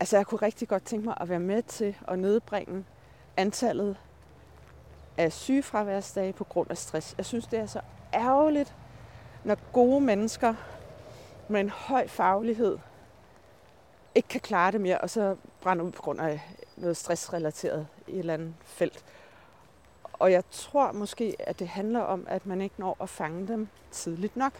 altså 0.00 0.16
jeg 0.16 0.26
kunne 0.26 0.42
rigtig 0.42 0.68
godt 0.68 0.84
tænke 0.84 1.04
mig 1.04 1.16
at 1.20 1.28
være 1.28 1.40
med 1.40 1.62
til 1.62 1.96
at 2.08 2.18
nedbringe 2.18 2.84
antallet 3.40 3.96
af 5.16 5.32
sygefraværsdage 5.32 6.32
på 6.32 6.44
grund 6.44 6.70
af 6.70 6.78
stress. 6.78 7.14
Jeg 7.18 7.26
synes, 7.26 7.46
det 7.46 7.58
er 7.58 7.66
så 7.66 7.80
ærgerligt, 8.14 8.74
når 9.44 9.56
gode 9.72 10.00
mennesker 10.00 10.54
med 11.48 11.60
en 11.60 11.70
høj 11.70 12.08
faglighed 12.08 12.78
ikke 14.14 14.28
kan 14.28 14.40
klare 14.40 14.72
det 14.72 14.80
mere, 14.80 14.98
og 14.98 15.10
så 15.10 15.36
brænder 15.60 15.84
ud 15.84 15.90
på 15.90 16.02
grund 16.02 16.20
af 16.20 16.40
noget 16.76 16.96
stressrelateret 16.96 17.86
i 18.06 18.12
et 18.12 18.18
eller 18.18 18.34
andet 18.34 18.54
felt. 18.64 19.04
Og 20.12 20.32
jeg 20.32 20.42
tror 20.50 20.92
måske, 20.92 21.36
at 21.38 21.58
det 21.58 21.68
handler 21.68 22.00
om, 22.00 22.26
at 22.28 22.46
man 22.46 22.60
ikke 22.60 22.74
når 22.78 22.96
at 23.00 23.08
fange 23.08 23.48
dem 23.48 23.68
tidligt 23.90 24.36
nok. 24.36 24.52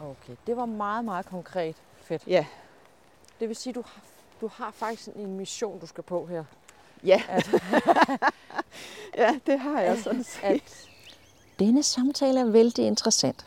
Okay, 0.00 0.36
det 0.46 0.56
var 0.56 0.66
meget, 0.66 1.04
meget 1.04 1.26
konkret. 1.26 1.76
Fedt. 2.02 2.26
Ja. 2.26 2.46
Det 3.40 3.48
vil 3.48 3.56
sige, 3.56 3.72
du 3.72 3.82
har, 3.86 4.00
du 4.40 4.46
har 4.46 4.70
faktisk 4.70 5.08
en 5.16 5.36
mission, 5.36 5.80
du 5.80 5.86
skal 5.86 6.04
på 6.04 6.26
her. 6.26 6.44
Ja, 7.04 7.22
At, 7.28 7.50
ja 9.22 9.38
det 9.46 9.60
har 9.60 9.80
jeg 9.80 9.98
sådan 10.04 10.24
set. 10.24 10.42
at 10.42 10.60
denne 11.58 11.82
samtale 11.82 12.40
er 12.40 12.44
vældig 12.44 12.86
interessant, 12.86 13.46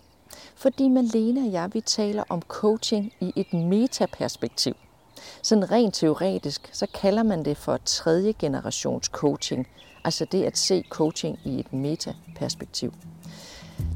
fordi 0.56 0.88
Malene 0.88 1.42
og 1.42 1.52
jeg, 1.52 1.70
vi 1.74 1.82
taler 1.82 2.24
om 2.30 2.42
coaching 2.42 3.14
i 3.20 3.34
et 3.36 3.54
metaperspektiv. 3.54 4.74
Sådan 5.42 5.72
rent 5.72 5.94
teoretisk, 5.96 6.70
så 6.74 6.88
kalder 7.02 7.24
man 7.24 7.46
det 7.46 7.58
for 7.58 7.80
tredje 7.86 8.34
generations 8.40 9.06
coaching, 9.06 9.68
altså 10.04 10.26
det 10.26 10.44
at 10.44 10.58
se 10.58 10.84
coaching 10.90 11.40
i 11.46 11.60
et 11.60 11.74
metaperspektiv. 11.74 12.94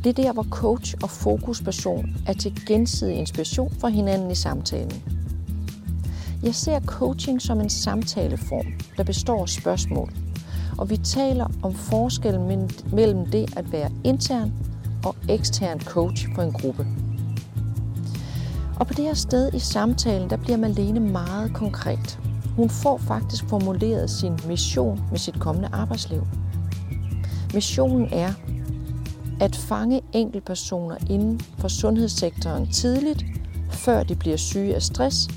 Det 0.03 0.09
er 0.19 0.23
der, 0.23 0.33
hvor 0.33 0.45
coach 0.51 0.95
og 1.03 1.09
fokusperson 1.09 2.05
er 2.27 2.33
til 2.33 2.61
gensidig 2.67 3.15
inspiration 3.15 3.71
for 3.79 3.87
hinanden 3.87 4.31
i 4.31 4.35
samtalen. 4.35 5.03
Jeg 6.43 6.55
ser 6.55 6.79
coaching 6.79 7.41
som 7.41 7.61
en 7.61 7.69
samtaleform, 7.69 8.65
der 8.97 9.03
består 9.03 9.41
af 9.41 9.49
spørgsmål, 9.49 10.13
og 10.77 10.89
vi 10.89 10.97
taler 10.97 11.47
om 11.63 11.73
forskellen 11.73 12.71
mellem 12.93 13.25
det 13.25 13.57
at 13.57 13.71
være 13.71 13.91
intern 14.03 14.53
og 15.05 15.15
ekstern 15.29 15.79
coach 15.79 16.27
for 16.35 16.41
en 16.41 16.51
gruppe. 16.51 16.87
Og 18.79 18.87
på 18.87 18.93
det 18.93 19.05
her 19.05 19.13
sted 19.13 19.53
i 19.53 19.59
samtalen, 19.59 20.29
der 20.29 20.37
bliver 20.37 20.57
Malene 20.57 20.99
meget 20.99 21.53
konkret. 21.53 22.19
Hun 22.55 22.69
får 22.69 22.97
faktisk 22.97 23.49
formuleret 23.49 24.09
sin 24.09 24.39
mission 24.47 25.01
med 25.11 25.19
sit 25.19 25.39
kommende 25.39 25.69
arbejdsliv. 25.71 26.27
Missionen 27.53 28.07
er 28.11 28.33
at 29.39 29.55
fange 29.55 30.01
enkeltpersoner 30.13 30.95
inden 31.09 31.41
for 31.57 31.67
sundhedssektoren 31.67 32.71
tidligt, 32.71 33.25
før 33.71 34.03
de 34.03 34.15
bliver 34.15 34.37
syge 34.37 34.75
af 34.75 34.81
stress, 34.81 35.27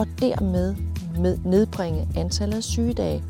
og 0.00 0.06
dermed 0.20 0.76
med 1.18 1.38
nedbringe 1.38 2.08
antallet 2.16 2.56
af 2.56 2.62
sygedage. 2.62 3.24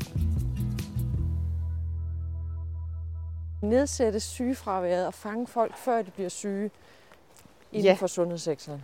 Nedsætte 3.61 4.19
sygefraværet 4.19 5.07
og 5.07 5.13
fange 5.13 5.47
folk, 5.47 5.77
før 5.77 6.01
de 6.01 6.11
bliver 6.11 6.29
syge 6.29 6.71
inden 7.71 7.85
Ja. 7.85 7.93
for 7.93 8.07
sundhedssektoren. 8.07 8.83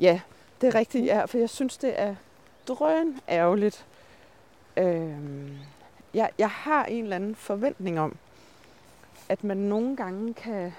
Ja, 0.00 0.20
det 0.60 0.66
er 0.66 0.74
rigtigt, 0.74 1.06
ja, 1.06 1.24
for 1.24 1.38
jeg 1.38 1.50
synes, 1.50 1.76
det 1.76 2.00
er 2.00 2.14
drøn 2.68 3.20
ærgerligt. 3.28 3.86
Øhm, 4.76 5.58
jeg, 6.14 6.30
jeg 6.38 6.50
har 6.50 6.84
en 6.84 7.02
eller 7.02 7.16
anden 7.16 7.34
forventning 7.34 8.00
om, 8.00 8.16
at 9.28 9.44
man 9.44 9.56
nogle 9.56 9.96
gange 9.96 10.34
kan 10.34 10.72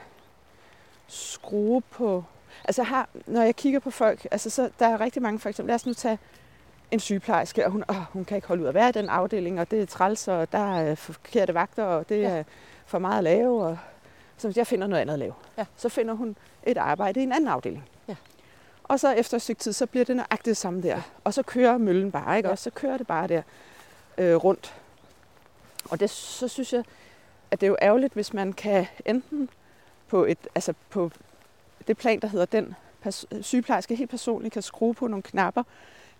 skrue 1.08 1.82
på... 1.82 2.24
Altså 2.66 2.84
har, 2.84 3.10
når 3.26 3.42
jeg 3.42 3.56
kigger 3.56 3.80
på 3.80 3.92
folk, 3.92 4.28
altså 4.32 4.50
så 4.50 4.70
der 4.80 4.88
er 4.88 5.02
rigtig 5.02 5.22
mange, 5.22 5.40
for 5.40 5.50
eksempel, 5.50 5.68
lad 5.70 5.76
os 5.76 5.86
nu 5.86 5.94
tage 5.94 6.20
en 6.92 7.00
sygeplejerske, 7.00 7.66
og 7.66 7.72
hun, 7.72 7.84
åh, 7.90 7.96
hun 7.96 8.26
kan 8.26 8.36
ikke 8.36 8.48
holde 8.48 8.64
ud 8.64 8.68
at 8.68 8.74
være 8.74 8.90
i 8.90 8.92
den 8.92 9.10
afdeling, 9.10 9.60
og 9.60 9.72
det 9.72 9.82
er 9.82 9.86
træls, 9.86 10.28
og 10.28 10.52
der 10.52 10.78
er 10.80 10.96
forkerte 10.96 11.54
vagter, 11.54 11.84
og 11.84 12.10
det 12.10 12.22
Ja. 12.22 12.30
er 12.30 12.44
for 12.86 13.00
meget 13.00 13.18
at 13.18 13.24
lave, 13.24 13.64
og 13.66 13.78
så 14.38 14.54
jeg 14.56 14.68
finder 14.68 14.88
noget 14.88 15.02
andet 15.02 15.14
at 15.14 15.20
lave. 15.20 15.34
Ja. 15.58 15.66
Så 15.78 15.90
finder 15.90 16.14
hun 16.14 16.36
et 16.64 16.78
arbejde 16.78 17.20
i 17.20 17.24
en 17.24 17.32
anden 17.32 17.48
afdeling. 17.50 17.84
Ja. 18.08 18.16
Og 18.84 19.00
så 19.00 19.12
efter 19.14 19.36
et 19.38 19.42
stykke 19.42 19.60
tid, 19.60 19.74
så 19.74 19.86
bliver 19.86 20.06
det 20.06 20.16
nøjagtigt 20.16 20.46
det 20.46 20.58
samme 20.58 20.82
der. 20.82 20.88
Ja. 20.90 21.02
Og 21.24 21.34
så 21.34 21.44
kører 21.44 21.78
møllen 21.78 22.12
bare, 22.12 22.38
ikke? 22.38 22.48
Ja. 22.48 22.52
Og 22.52 22.58
så 22.58 22.70
kører 22.70 22.98
det 22.98 23.08
bare 23.08 23.28
der 23.28 23.42
øh, 24.18 24.36
rundt. 24.36 24.76
Og 25.90 26.00
det, 26.00 26.10
så 26.10 26.48
synes 26.48 26.74
jeg, 26.74 26.84
at 27.52 27.62
det 27.62 27.68
er 27.68 27.70
jo 27.70 27.78
ærgerligt, 27.82 28.14
hvis 28.14 28.34
man 28.34 28.54
kan 28.54 28.88
enten 29.06 29.50
på, 30.08 30.26
et, 30.26 30.38
altså 30.56 30.74
på 30.90 31.12
det 31.88 31.98
plan, 31.98 32.20
der 32.20 32.28
hedder 32.28 32.46
den 32.46 32.76
sygeplejerske 33.42 33.96
helt 33.96 34.10
personligt 34.10 34.54
kan 34.54 34.62
skrue 34.62 34.94
på 34.94 35.08
nogle 35.08 35.24
knapper, 35.24 35.64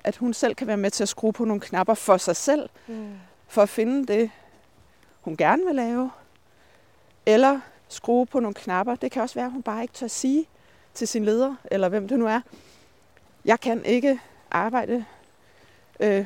at 0.04 0.18
hun 0.18 0.34
selv 0.34 0.56
kan 0.56 0.68
være 0.68 0.78
med 0.78 0.92
til 0.92 1.04
at 1.04 1.10
skrue 1.10 1.34
på 1.34 1.46
nogle 1.46 1.62
knapper 1.62 1.94
for 1.94 2.18
sig 2.18 2.36
selv, 2.36 2.70
Mm. 2.88 3.14
for 3.48 3.62
at 3.62 3.70
finde 3.70 4.14
det, 4.14 4.32
hun 5.22 5.38
gerne 5.38 5.66
vil 5.66 5.76
lave, 5.76 6.12
eller 7.26 7.60
skrue 7.88 8.26
på 8.26 8.40
nogle 8.40 8.54
knapper. 8.54 8.96
Det 8.96 9.12
kan 9.12 9.22
også 9.22 9.36
være, 9.36 9.46
at 9.46 9.52
hun 9.52 9.64
bare 9.64 9.82
ikke 9.82 9.94
tør 9.94 10.08
sige 10.08 10.46
til 10.94 11.08
sin 11.08 11.26
leder, 11.26 11.56
eller 11.72 11.90
hvem 11.90 12.08
det 12.08 12.20
nu 12.20 12.28
er, 12.28 12.42
jeg 13.46 13.60
kan 13.60 13.86
ikke 13.86 14.20
arbejde 14.52 15.06
øh, 16.00 16.26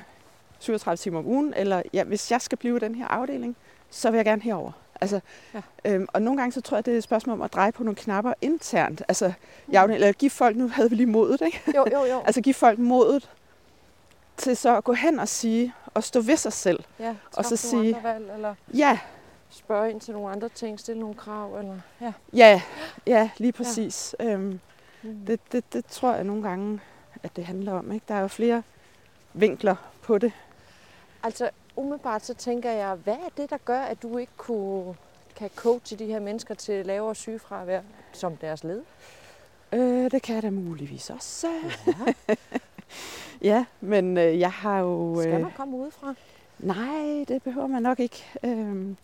37 0.59 0.97
timer 0.97 1.19
om 1.19 1.25
ugen, 1.27 1.53
eller 1.53 1.81
ja, 1.93 2.03
hvis 2.03 2.31
jeg 2.31 2.41
skal 2.41 2.57
blive 2.57 2.77
i 2.77 2.79
den 2.79 2.95
her 2.95 3.07
afdeling, 3.07 3.55
så 3.89 4.11
vil 4.11 4.17
jeg 4.17 4.25
gerne 4.25 4.41
herover. 4.41 4.71
Altså, 5.01 5.19
Ja. 5.53 5.61
øhm, 5.85 6.07
og 6.13 6.21
nogle 6.21 6.37
gange 6.41 6.51
så 6.51 6.61
tror 6.61 6.77
jeg, 6.77 6.85
det 6.85 6.93
er 6.93 6.97
et 6.97 7.03
spørgsmål 7.03 7.33
om 7.33 7.41
at 7.41 7.53
dreje 7.53 7.71
på 7.71 7.83
nogle 7.83 7.95
knapper 7.95 8.33
internt. 8.41 9.01
Altså, 9.07 9.33
i 9.67 9.75
afdeling, 9.75 9.95
eller 10.03 10.11
give 10.13 10.31
folk, 10.31 10.57
nu 10.57 10.67
havde 10.67 10.89
vi 10.89 10.95
lige 10.95 11.07
modet, 11.07 11.41
ikke? 11.41 11.61
Jo, 11.75 11.85
jo, 11.93 12.05
jo. 12.05 12.19
Altså 12.27 12.41
give 12.41 12.53
folk 12.53 12.79
modet 12.79 13.29
til 14.37 14.57
så 14.57 14.77
at 14.77 14.83
gå 14.83 14.93
hen 14.93 15.19
og 15.19 15.27
sige, 15.27 15.73
og 15.85 16.03
stå 16.03 16.21
ved 16.21 16.37
sig 16.37 16.53
selv. 16.53 16.83
ja, 16.99 17.15
og 17.37 17.45
så 17.45 17.55
sige- 17.55 17.97
valg, 18.03 18.31
eller 18.35 18.55
Ja, 18.73 18.99
spørge 19.49 19.89
ind 19.91 20.01
til 20.01 20.13
nogle 20.13 20.29
andre 20.31 20.49
ting, 20.49 20.79
stille 20.79 20.99
nogle 20.99 21.15
krav, 21.15 21.57
eller... 21.59 21.77
Ja. 22.01 22.13
ja, 22.33 22.61
ja, 23.07 23.29
lige 23.37 23.51
præcis. 23.51 24.15
Ja. 24.19 24.25
Øhm, 24.33 24.59
Mm. 25.03 25.25
det, 25.27 25.39
det, 25.51 25.73
det 25.73 25.85
tror 25.85 26.13
jeg 26.13 26.23
nogle 26.23 26.43
gange, 26.43 26.79
at 27.23 27.35
det 27.35 27.45
handler 27.45 27.71
om. 27.73 27.91
Ikke? 27.91 28.05
Der 28.07 28.15
er 28.15 28.21
jo 28.21 28.27
flere 28.27 28.63
vinkler 29.33 29.75
på 30.01 30.17
det. 30.17 30.31
Altså, 31.23 31.49
umiddelbart 31.81 32.25
så 32.25 32.33
tænker 32.33 32.71
jeg, 32.71 32.95
hvad 32.95 33.13
er 33.13 33.29
det, 33.37 33.49
der 33.49 33.57
gør, 33.65 33.79
at 33.79 34.01
du 34.03 34.17
ikke 34.17 34.31
kunne, 34.37 34.95
kan 35.35 35.49
coache 35.55 35.97
de 35.97 36.05
her 36.05 36.19
mennesker 36.19 36.53
til 36.55 36.85
lavere 36.85 37.15
sygefravær 37.15 37.81
som 38.13 38.37
deres 38.37 38.63
led? 38.63 38.81
Øh, 39.73 40.11
det 40.11 40.21
kan 40.21 40.35
jeg 40.35 40.43
da 40.43 40.49
muligvis 40.49 41.09
også. 41.09 41.47
Ja. 41.87 42.13
Ja, 43.41 43.65
men 43.81 44.17
øh, 44.17 44.39
jeg 44.39 44.51
har 44.51 44.79
jo... 44.79 45.15
Skal 45.21 45.33
Øh, 45.33 45.41
man 45.41 45.51
komme 45.51 45.77
udefra? 45.77 46.13
nej, 46.59 47.25
det 47.27 47.43
behøver 47.43 47.67
man 47.67 47.81
nok 47.81 47.99
ikke. 47.99 48.25
Øh, 48.43 48.95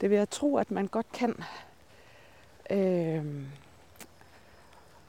det 0.00 0.10
vil 0.10 0.18
jeg 0.18 0.30
tro, 0.30 0.56
at 0.56 0.70
man 0.70 0.86
godt 0.86 1.06
kan. 1.12 1.34
Øh, 2.70 3.24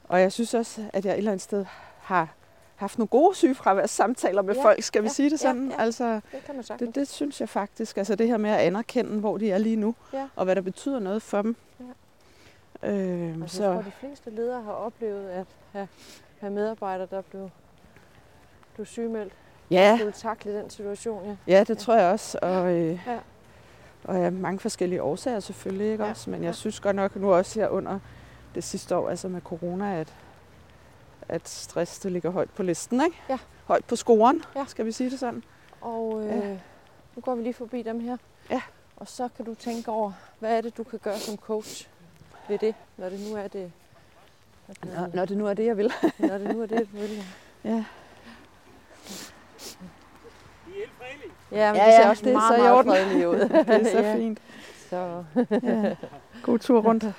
og 0.04 0.20
jeg 0.20 0.32
synes 0.32 0.54
også, 0.54 0.84
at 0.92 1.04
jeg 1.04 1.12
et 1.12 1.18
eller 1.18 1.30
andet 1.30 1.42
sted 1.42 1.66
har 2.00 2.28
haft 2.78 2.98
nogle 2.98 3.08
gode 3.08 3.34
sygefraværssamtaler 3.36 4.42
med 4.42 4.54
Ja, 4.54 4.64
folk, 4.64 4.82
skal 4.82 5.02
vi 5.02 5.06
ja, 5.06 5.12
sige 5.12 5.26
det 5.30 5.32
ja, 5.32 5.36
sådan? 5.48 5.70
ja. 5.70 5.82
Altså, 5.82 6.04
Det 6.32 6.44
kan 6.46 6.54
man 6.54 6.64
sagtens. 6.64 6.86
det, 6.88 6.94
det 6.94 7.08
synes 7.08 7.40
jeg 7.40 7.48
faktisk. 7.48 7.96
Altså 7.96 8.14
det 8.14 8.28
her 8.28 8.36
med 8.36 8.50
at 8.50 8.58
anerkende, 8.58 9.20
hvor 9.20 9.38
de 9.38 9.50
er 9.50 9.58
lige 9.58 9.76
nu, 9.76 9.94
Ja. 10.12 10.28
og 10.36 10.44
hvad 10.44 10.56
der 10.56 10.62
betyder 10.62 10.98
noget 10.98 11.22
for 11.22 11.42
dem. 11.42 11.56
Ja. 12.82 12.88
Øh, 12.90 13.34
Altså, 13.42 13.56
så, 13.56 13.64
jeg 13.64 13.72
tror, 13.74 13.82
de 13.82 13.90
fleste 13.90 14.30
ledere 14.30 14.62
har 14.62 14.72
oplevet 14.72 15.28
at 15.28 15.46
have, 15.72 15.88
have 16.40 16.52
medarbejdere, 16.52 17.06
der 17.10 17.20
blev, 17.22 17.50
blev 18.74 18.86
sygemeldt. 18.86 19.32
ja, 19.70 19.96
Skulle 19.98 20.12
takle 20.12 20.58
den 20.58 20.70
situation, 20.70 21.24
ja. 21.24 21.36
ja, 21.46 21.64
det 21.64 21.78
tror 21.78 21.94
jeg 21.94 22.12
også. 22.12 22.38
Og, 22.42 22.72
øh, 22.72 23.00
Ja. 23.06 23.18
og 24.04 24.16
af 24.16 24.32
mange 24.32 24.58
forskellige 24.60 25.02
årsager 25.02 25.40
selvfølgelig, 25.40 25.92
ikke 25.92 26.04
Ja, 26.04 26.10
også? 26.10 26.30
Men 26.30 26.42
jeg 26.42 26.48
ja. 26.48 26.52
synes 26.52 26.80
godt 26.80 26.96
nok 26.96 27.16
nu 27.16 27.32
også 27.34 27.60
her 27.60 27.68
under 27.68 27.98
det 28.54 28.64
sidste 28.64 28.96
år, 28.96 29.08
altså 29.08 29.28
med 29.28 29.40
corona, 29.40 30.00
at, 30.00 30.14
at 31.28 31.48
stress 31.48 31.98
det 31.98 32.12
ligger 32.12 32.30
højt 32.30 32.50
på 32.50 32.62
listen, 32.62 33.00
ikke? 33.04 33.16
Ja. 33.28 33.38
Højt 33.64 33.84
på 33.84 33.96
scoren, 33.96 34.42
Ja. 34.56 34.64
skal 34.68 34.86
vi 34.86 34.92
sige 34.92 35.10
det 35.10 35.18
sådan. 35.18 35.42
Og 35.80 36.22
øh, 36.22 36.28
Ja. 36.28 36.50
nu 37.16 37.20
går 37.22 37.34
vi 37.34 37.42
lige 37.42 37.54
forbi 37.54 37.82
dem 37.82 38.00
her. 38.00 38.16
Ja. 38.50 38.60
Og 38.96 39.08
så 39.08 39.28
kan 39.36 39.44
du 39.44 39.54
tænke 39.54 39.90
over, 39.90 40.12
hvad 40.38 40.56
er 40.56 40.60
det, 40.60 40.76
du 40.76 40.82
kan 40.84 40.98
gøre 40.98 41.18
som 41.18 41.36
coach 41.36 41.88
ved 42.48 42.58
det, 42.58 42.74
når 42.96 43.08
det 43.08 43.20
nu 43.30 43.36
er 43.36 43.48
det, 43.48 43.72
at, 44.68 44.84
Når, 44.84 45.04
øh, 45.04 45.14
når 45.14 45.24
det 45.24 45.36
nu 45.36 45.46
er 45.46 45.54
det, 45.54 45.66
jeg 45.66 45.76
vil. 45.76 45.92
når 46.18 46.38
det 46.38 46.56
nu 46.56 46.62
er 46.62 46.66
det, 46.66 46.88
du 46.92 46.96
vil. 46.96 47.24
Ja, 47.64 47.84
Ja, 51.52 51.72
men 51.72 51.80
Ja, 51.80 51.86
det 51.86 51.94
ser 51.94 52.02
ja, 52.02 52.08
også 52.08 52.24
det 52.24 52.30
er 52.30 52.34
meget, 52.36 52.54
så 52.58 52.62
meget 52.62 52.76
orden. 52.76 52.90
fredeligt 52.92 53.26
ud. 53.26 53.38
det 53.64 53.68
er 53.68 53.84
så 53.84 53.98
ja, 53.98 54.16
fint. 54.16 54.38
Så, 54.90 55.24
Ja. 55.62 55.96
God 56.42 56.58
tur 56.58 56.80
rundt. 56.82 57.04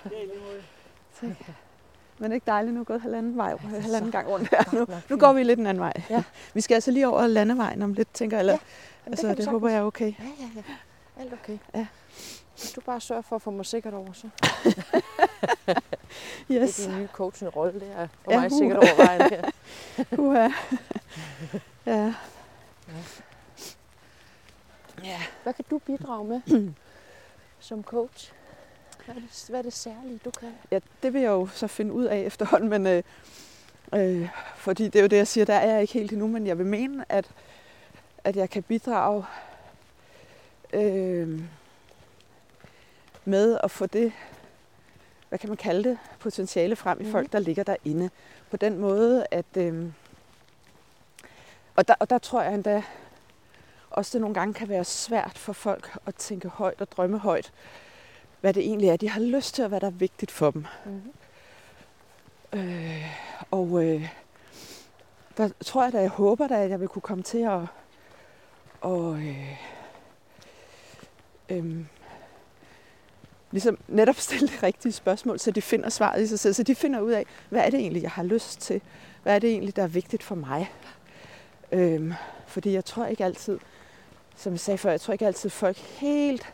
Men 2.20 2.32
ikke 2.32 2.46
dejligt, 2.48 2.74
nu 2.74 2.80
er 2.80 2.84
gået 2.84 3.02
halvanden 3.02 3.38
vej, 3.38 3.52
det 3.52 3.60
er 3.78 3.82
halvanden 3.82 4.12
så 4.12 4.18
gang 4.18 4.28
rundt 4.30 4.50
her. 4.50 4.64
Nu, 4.74 4.88
nu 5.10 5.18
går 5.18 5.34
vi 5.34 5.44
lidt 5.44 5.60
en 5.60 5.68
anden 5.68 5.82
vej. 5.82 5.94
Ja. 6.10 6.24
Vi 6.54 6.62
skal 6.62 6.76
altså 6.76 6.92
lige 6.92 7.08
over 7.08 7.28
landevejen 7.28 7.82
om 7.82 7.94
lidt, 7.94 8.14
tænker 8.14 8.38
jeg. 8.38 8.42
Eller, 8.42 8.54
Ja, 8.54 8.60
ja, 9.06 9.12
altså, 9.12 9.28
kan 9.28 9.38
det, 9.38 9.46
vi 9.46 9.50
håber 9.52 9.68
sagtens. 9.68 9.74
jeg 9.74 9.82
er 9.82 9.86
okay. 9.86 10.14
Ja, 10.20 10.46
ja, 10.46 10.50
ja. 10.56 11.22
Alt 11.24 11.34
okay. 11.34 11.58
Ja. 11.76 11.88
Hvis 12.60 12.72
du 12.72 12.82
bare 12.82 13.02
sørger 13.02 13.22
for 13.22 13.36
at 13.36 13.42
få 13.42 13.52
mig 13.52 13.66
sikkert 13.66 13.94
over, 13.94 14.14
så 14.14 14.30
Yes. 16.52 16.76
det 16.76 16.86
er 16.86 16.90
din 16.92 17.00
nye 17.00 17.08
coachende 17.14 17.52
rolle, 17.52 17.80
det 17.80 17.92
er 17.98 18.08
for 18.24 18.32
Ja, 18.32 18.40
mig 18.40 18.52
uh. 18.52 18.58
sikkert 18.58 18.78
over 18.78 19.06
vejen 19.06 19.22
her. 19.30 19.50
Uha. 20.24 20.50
ja. 21.86 22.14
Ja. 25.04 25.22
Hvad 25.44 25.54
kan 25.54 25.66
du 25.72 25.78
bidrage 25.78 26.26
med 26.26 26.42
som 27.60 27.84
coach? 27.84 28.32
Hvad 29.14 29.22
er, 29.24 29.28
det, 29.28 29.46
hvad 29.50 29.60
er 29.60 29.64
det 29.64 29.74
særlige, 29.74 30.20
du 30.26 30.32
kan? 30.32 30.50
ja, 30.72 30.80
det 31.04 31.14
vil 31.14 31.22
jeg 31.22 31.30
jo 31.30 31.48
så 31.48 31.68
finde 31.68 31.94
ud 31.94 32.06
af 32.06 32.18
efterhånden, 32.20 32.70
men 32.70 32.88
øh, 32.88 33.04
øh, 33.94 34.30
fordi 34.56 34.84
det 34.86 34.96
er 34.96 35.02
jo 35.02 35.08
det, 35.08 35.18
jeg 35.18 35.28
siger, 35.28 35.46
der 35.46 35.54
er 35.54 35.72
jeg 35.72 35.82
ikke 35.82 35.94
helt 35.94 36.12
endnu, 36.12 36.28
men 36.28 36.48
jeg 36.48 36.58
vil 36.58 36.66
mene, 36.66 37.06
at, 37.10 37.32
at 38.24 38.36
jeg 38.36 38.50
kan 38.50 38.64
bidrage 38.64 39.26
øh, 40.74 41.42
med 43.26 43.60
at 43.64 43.72
få 43.72 43.86
det, 43.86 44.14
hvad 45.30 45.40
kan 45.40 45.50
man 45.50 45.58
kalde 45.58 45.90
det, 45.90 45.98
potentiale 46.20 46.76
frem 46.76 47.00
i 47.00 47.04
Mhm. 47.04 47.12
folk, 47.12 47.32
der 47.32 47.40
ligger 47.40 47.64
derinde. 47.64 48.10
På 48.52 48.58
den 48.58 48.78
måde, 48.78 49.26
at... 49.32 49.46
Øh, 49.58 49.86
og, 51.76 51.88
der, 51.88 51.96
og 52.00 52.10
der 52.10 52.18
tror 52.18 52.42
jeg 52.42 52.54
endda 52.54 52.84
også, 53.90 54.12
det 54.18 54.22
nogle 54.22 54.34
gange 54.34 54.54
kan 54.54 54.70
være 54.70 54.84
svært 54.86 55.38
for 55.38 55.54
folk 55.54 55.98
at 56.06 56.16
tænke 56.16 56.48
højt 56.48 56.82
og 56.82 56.92
drømme 56.92 57.18
højt, 57.20 57.52
hvad 58.42 58.54
det 58.54 58.64
egentlig 58.64 58.90
er, 58.90 58.98
de 58.98 59.10
har 59.10 59.22
lyst 59.22 59.56
til, 59.56 59.64
og 59.64 59.70
hvad 59.70 59.80
der 59.80 59.88
er 59.88 59.92
vigtigt 59.92 60.32
for 60.32 60.52
dem. 60.52 60.66
Mm-hmm. 60.86 61.12
Øh, 62.54 63.06
og 63.52 63.86
øh, 63.86 64.10
der 65.38 65.50
tror 65.66 65.84
jeg 65.84 65.94
da, 65.94 66.00
jeg 66.00 66.10
håber 66.10 66.48
da, 66.48 66.64
at 66.64 66.70
jeg 66.70 66.80
vil 66.80 66.88
kunne 66.88 67.02
komme 67.02 67.24
til 67.24 67.38
at 67.38 67.60
og, 68.82 69.22
øh, 69.22 69.56
øh, 71.50 71.86
ligesom 73.52 73.78
netop 73.88 74.16
stille 74.28 74.48
de 74.48 74.66
rigtige 74.66 74.92
spørgsmål, 74.92 75.40
så 75.40 75.52
de 75.52 75.62
finder 75.62 75.90
svaret 75.90 76.22
i 76.22 76.28
sig 76.28 76.40
selv. 76.40 76.54
Så 76.54 76.64
de 76.64 76.76
finder 76.76 77.00
ud 77.00 77.12
af, 77.12 77.26
hvad 77.50 77.62
er 77.66 77.70
det 77.70 77.80
egentlig, 77.80 78.04
jeg 78.04 78.12
har 78.12 78.24
lyst 78.24 78.60
til? 78.62 78.82
Hvad 79.24 79.36
er 79.36 79.40
det 79.40 79.50
egentlig, 79.50 79.76
der 79.76 79.84
er 79.84 79.88
vigtigt 79.88 80.24
for 80.24 80.36
mig? 80.36 80.72
Øh, 81.72 82.14
fordi 82.48 82.74
jeg 82.74 82.86
tror 82.86 83.06
ikke 83.06 83.26
altid, 83.26 83.60
som 84.36 84.54
jeg 84.54 84.60
sagde 84.60 84.78
før, 84.78 84.92
jeg 84.92 85.02
tror 85.02 85.12
ikke 85.12 85.28
altid, 85.28 85.50
folk 85.50 85.78
helt 85.78 86.54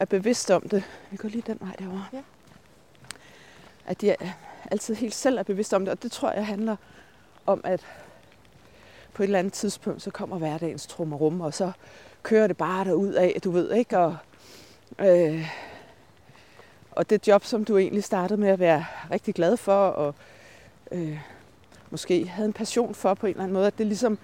er 0.00 0.04
bevidste 0.04 0.54
om 0.54 0.68
det. 0.68 0.84
Vi 1.10 1.16
går 1.16 1.28
lige 1.28 1.42
den 1.46 1.58
vej 1.60 1.72
derovre. 1.78 2.04
Ja. 2.12 2.22
At 3.86 4.00
de 4.00 4.10
er, 4.10 4.16
altid 4.70 4.94
helt 4.94 5.14
selv 5.14 5.38
er 5.38 5.42
bevidste 5.42 5.76
om 5.76 5.84
det, 5.84 5.92
og 5.92 6.02
det 6.02 6.12
tror 6.12 6.32
jeg 6.32 6.46
handler 6.46 6.76
om, 7.46 7.60
at 7.64 7.86
på 9.14 9.22
et 9.22 9.26
eller 9.26 9.38
andet 9.38 9.52
tidspunkt, 9.52 10.02
så 10.02 10.10
kommer 10.10 10.38
hverdagens 10.38 10.86
trummerum, 10.86 11.40
og 11.40 11.54
så 11.54 11.72
kører 12.22 12.46
det 12.46 12.56
bare 12.56 12.84
derud 12.84 13.12
af, 13.12 13.40
du 13.44 13.50
ved 13.50 13.72
ikke, 13.72 13.98
og, 13.98 14.16
øh, 14.98 15.48
og 16.90 17.10
det 17.10 17.28
job, 17.28 17.44
som 17.44 17.64
du 17.64 17.76
egentlig 17.76 18.04
startede 18.04 18.40
med 18.40 18.48
at 18.48 18.58
være 18.58 18.84
rigtig 19.10 19.34
glad 19.34 19.56
for, 19.56 19.86
og 19.86 20.14
øh, 20.92 21.18
måske 21.90 22.28
havde 22.28 22.46
en 22.46 22.52
passion 22.52 22.94
for 22.94 23.14
på 23.14 23.26
en 23.26 23.30
eller 23.30 23.42
anden 23.42 23.54
måde, 23.54 23.66
at 23.66 23.78
det 23.78 23.86
ligesom, 23.86 24.18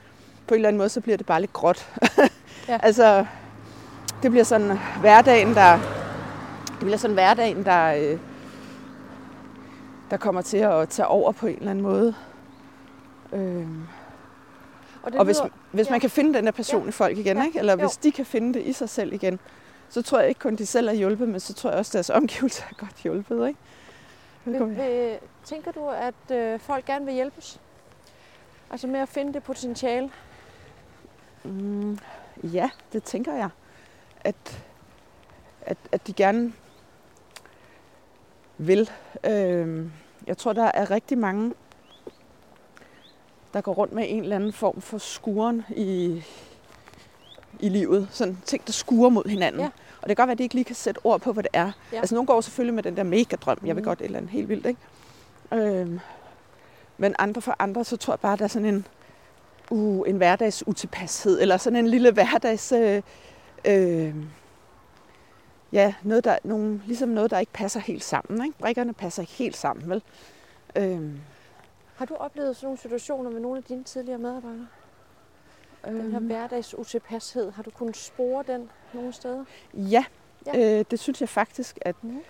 på 0.47 0.55
en 0.55 0.59
eller 0.59 0.69
anden 0.69 0.79
måde, 0.79 0.89
så 0.89 1.01
bliver 1.01 1.17
det 1.17 1.27
bare 1.27 1.41
lidt 1.41 1.53
gråt. 1.53 1.89
Ja. 2.69 2.79
altså, 2.87 3.27
det 4.25 4.31
bliver 4.33 4.45
sådan 4.45 4.79
hverdagen, 5.01 5.55
der, 5.55 5.79
det 6.69 6.79
bliver 6.81 6.97
sådan 6.97 7.15
hverdagen, 7.15 7.65
der, 7.65 7.95
øh, 7.95 8.19
der 10.11 10.17
kommer 10.17 10.43
til 10.43 10.57
at 10.57 10.89
tage 10.89 11.07
over 11.07 11.33
på 11.33 11.47
en 11.47 11.57
eller 11.57 11.71
anden 11.71 11.83
måde. 11.83 12.15
Øh, 13.33 13.67
Og 15.03 15.13
det 15.13 15.19
og 15.21 15.25
hvis, 15.25 15.37
lyder, 15.37 15.49
hvis 15.73 15.87
ja. 15.87 15.91
man 15.91 16.01
kan 16.01 16.11
finde 16.11 16.35
den 16.35 16.45
der 16.45 16.51
passion 16.53 16.83
Ja. 16.83 16.89
i 16.89 16.93
folk 16.93 17.19
igen, 17.19 17.37
Ja. 17.37 17.45
ikke? 17.45 17.59
eller 17.59 17.73
Jo. 17.73 17.79
hvis 17.79 17.97
de 17.97 18.13
kan 18.13 18.27
finde 18.27 18.55
det 18.55 18.63
i 18.67 18.73
sig 18.73 18.89
selv 18.89 19.13
igen, 19.13 19.39
så 19.89 20.03
tror 20.03 20.19
jeg 20.19 20.29
ikke 20.29 20.39
kun 20.41 20.57
de 20.57 20.67
selv 20.67 20.89
er 20.89 20.93
hjulpet, 20.93 21.29
men 21.29 21.41
så 21.41 21.55
tror 21.55 21.71
jeg 21.71 21.79
også, 21.79 21.91
at 21.91 21.93
deres 21.93 22.11
omgivelser 22.11 22.65
er 22.71 22.75
godt 22.75 22.95
hjulpet. 23.03 23.49
Ikke? 23.49 23.59
vil, 24.45 24.77
vil, 24.77 25.19
tænker 25.45 25.73
du, 25.73 25.89
at 25.89 26.37
øh, 26.37 26.61
folk 26.61 26.85
gerne 26.85 27.05
vil 27.05 27.15
hjælpes? 27.15 27.61
Altså 28.71 28.87
med 28.87 29.01
at 29.01 29.09
finde 29.09 29.33
det 29.33 29.43
potentiale? 29.43 30.11
Mm, 31.45 31.99
ja, 32.43 32.71
det 32.93 33.03
tænker 33.03 33.35
jeg. 33.35 33.49
At, 34.25 34.65
at, 35.63 35.77
at 35.93 36.07
de 36.07 36.13
gerne 36.13 36.53
vil. 38.59 38.91
Øhm, 39.27 39.93
jeg 40.27 40.39
tror, 40.39 40.53
der 40.53 40.71
er 40.75 40.91
rigtig 40.91 41.19
mange, 41.19 41.55
der 43.55 43.61
går 43.61 43.73
rundt 43.75 43.93
med 43.93 44.05
en 44.09 44.23
eller 44.23 44.37
anden 44.37 44.53
form 44.53 44.81
for 44.81 44.99
skuren 44.99 45.63
i, 45.77 46.23
i 47.61 47.69
livet. 47.69 48.09
Sådan 48.11 48.39
ting, 48.45 48.67
der 48.67 48.73
skuer 48.73 49.09
mod 49.09 49.29
hinanden. 49.29 49.61
Ja. 49.61 49.67
Og 50.03 50.09
det 50.09 50.17
kan 50.17 50.23
godt 50.23 50.27
være, 50.29 50.33
at 50.33 50.39
de 50.39 50.43
ikke 50.43 50.55
lige 50.55 50.65
kan 50.65 50.77
sætte 50.77 51.01
ord 51.05 51.21
på, 51.21 51.33
hvad 51.33 51.43
det 51.43 51.51
er. 51.53 51.73
Ja. 51.93 51.99
Altså, 51.99 52.15
nogle 52.15 52.27
går 52.27 52.41
selvfølgelig 52.41 52.75
med 52.75 52.83
den 52.83 52.97
der 52.97 53.03
mega 53.03 53.37
drøm. 53.37 53.59
Jeg 53.67 53.77
vil 53.77 53.83
Mhm. 53.83 53.85
godt 53.85 54.01
et 54.01 54.05
eller 54.05 54.19
andet 54.19 54.31
helt 54.31 54.49
vildt, 54.49 54.67
ikke? 54.67 54.81
Øhm, 55.53 56.01
men 56.99 57.15
andre 57.19 57.43
for 57.43 57.57
andre, 57.59 57.85
så 57.85 57.97
tror 57.97 58.13
jeg 58.15 58.21
bare, 58.21 58.37
der 58.37 58.45
er 58.45 58.49
sådan 58.49 58.67
en, 58.69 58.87
uh, 59.71 60.09
en 60.09 60.17
hverdags 60.17 60.67
utilpashed, 60.67 61.41
eller 61.41 61.57
sådan 61.57 61.77
en 61.77 61.87
lille 61.87 62.13
hverdags... 62.13 62.73
Øh, 62.73 63.03
øh, 63.67 64.15
ja, 65.73 65.95
noget 66.03 66.25
der, 66.25 66.39
nogle, 66.45 66.83
ligesom 66.87 67.09
noget, 67.09 67.31
der 67.31 67.39
ikke 67.39 67.53
passer 67.53 67.81
helt 67.81 68.05
sammen. 68.05 68.45
Ikke? 68.47 68.59
Brikkerne 68.59 68.93
passer 68.95 69.23
ikke 69.23 69.33
helt 69.33 69.57
sammen, 69.57 69.91
vel? 69.91 70.03
Øhm, 70.77 71.21
Har 71.97 72.05
du 72.07 72.15
oplevet 72.15 72.57
sådan 72.57 72.67
nogle 72.67 72.79
situationer 72.79 73.31
med 73.31 73.41
nogle 73.41 73.59
af 73.59 73.65
dine 73.65 73.85
tidligere 73.85 74.19
medarbejdere? 74.19 74.67
Den 75.85 76.11
her 76.11 76.17
øhm, 76.17 76.27
hverdags 76.27 76.79
utilpashed, 76.79 77.51
har 77.53 77.63
du 77.63 77.71
kunnet 77.71 77.97
spore 77.97 78.45
den 78.47 78.71
nogle 78.95 79.13
steder? 79.13 79.45
Ja, 79.75 80.05
Ja. 80.55 80.79
Øh, 80.79 80.85
det 80.91 81.01
synes 81.01 81.21
jeg 81.21 81.29
faktisk, 81.29 81.79
at, 81.83 81.97
Mhm. 82.05 82.21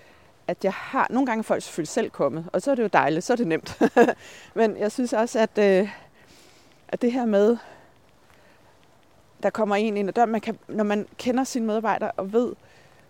at 0.48 0.64
jeg 0.64 0.72
har... 0.72 1.06
Nogle 1.10 1.26
gange 1.26 1.38
er 1.40 1.42
folk 1.42 1.62
selvfølgelig 1.62 1.88
selv 1.88 2.10
kommet, 2.10 2.46
og 2.52 2.62
så 2.62 2.70
er 2.70 2.74
det 2.74 2.82
jo 2.82 2.88
dejligt, 2.92 3.24
så 3.24 3.32
er 3.32 3.36
det 3.36 3.46
nemt. 3.46 3.82
Men 4.54 4.76
jeg 4.76 4.92
synes 4.92 5.12
også, 5.12 5.38
at, 5.38 5.58
øh, 5.58 5.88
at 6.88 7.02
det 7.02 7.12
her 7.12 7.26
med, 7.26 7.56
der 9.42 9.50
kommer 9.50 9.76
en 9.76 9.96
ind 9.96 10.08
ad 10.08 10.12
døren, 10.12 10.30
man 10.30 10.40
kan, 10.40 10.58
når 10.68 10.84
man 10.84 11.06
kender 11.18 11.44
sine 11.44 11.66
medarbejdere 11.66 12.10
og 12.10 12.32
ved, 12.32 12.52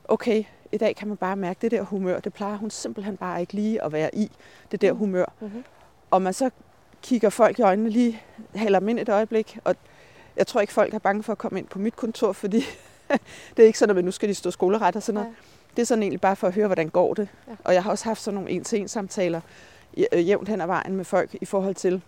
okay, 0.09 0.45
i 0.73 0.77
dag 0.79 0.97
kan 0.97 1.09
man 1.09 1.17
bare 1.17 1.37
mærke 1.37 1.59
det 1.63 1.71
der 1.71 1.83
humør, 1.83 2.21
det 2.21 2.33
plejer 2.35 2.57
hun 2.57 2.71
simpelthen 2.71 3.17
bare 3.17 3.41
ikke 3.41 3.53
lige 3.53 3.85
at 3.85 3.93
være 3.93 4.15
i, 4.15 4.31
det 4.71 4.81
der 4.81 4.93
Mm. 4.93 4.99
humør. 4.99 5.33
Mm-hmm. 5.41 5.65
Og 6.11 6.23
man 6.23 6.33
så 6.33 6.51
kigger 7.03 7.31
folk 7.31 7.59
i 7.59 7.63
øjnene 7.63 7.91
lige, 7.91 8.23
hælder 8.55 8.79
dem 8.79 8.89
ind 8.89 8.99
et 8.99 9.09
øjeblik, 9.09 9.59
og 9.65 9.77
jeg 10.37 10.47
tror 10.47 10.61
ikke, 10.61 10.73
folk 10.73 10.95
er 10.95 10.99
bange 10.99 11.23
for 11.23 11.33
at 11.33 11.39
komme 11.39 11.59
ind 11.59 11.67
på 11.67 11.79
mit 11.79 11.97
kontor, 11.97 12.33
fordi 12.33 12.65
det 13.57 13.63
er 13.63 13.67
ikke 13.67 13.79
sådan, 13.79 13.99
at 13.99 14.05
nu 14.05 14.11
skal 14.11 14.29
de 14.29 14.35
stå 14.35 14.51
skoleret 14.51 14.97
og 14.97 15.03
sådan 15.03 15.15
noget. 15.15 15.29
Nej. 15.31 15.37
Det 15.77 15.83
er 15.83 15.87
sådan 15.87 16.03
egentlig 16.03 16.21
bare 16.21 16.37
for 16.37 16.47
at 16.47 16.55
høre, 16.55 16.67
hvordan 16.67 16.89
går 16.89 17.15
det. 17.15 17.29
Ja. 17.47 17.51
Ja. 17.51 17.57
Og 17.65 17.75
jeg 17.75 17.83
har 17.83 17.91
også 17.91 18.05
haft 18.05 18.21
sådan 18.23 18.35
nogle 18.35 18.51
en-til-en 18.51 18.89
samtaler 18.89 19.41
øh, 20.13 20.29
jævnt 20.29 20.49
hen 20.49 20.61
ad 20.61 20.67
vejen 20.67 20.97
med 20.97 21.05
folk 21.05 21.35
i 21.41 21.45
forhold 21.45 21.75
til, 21.75 22.03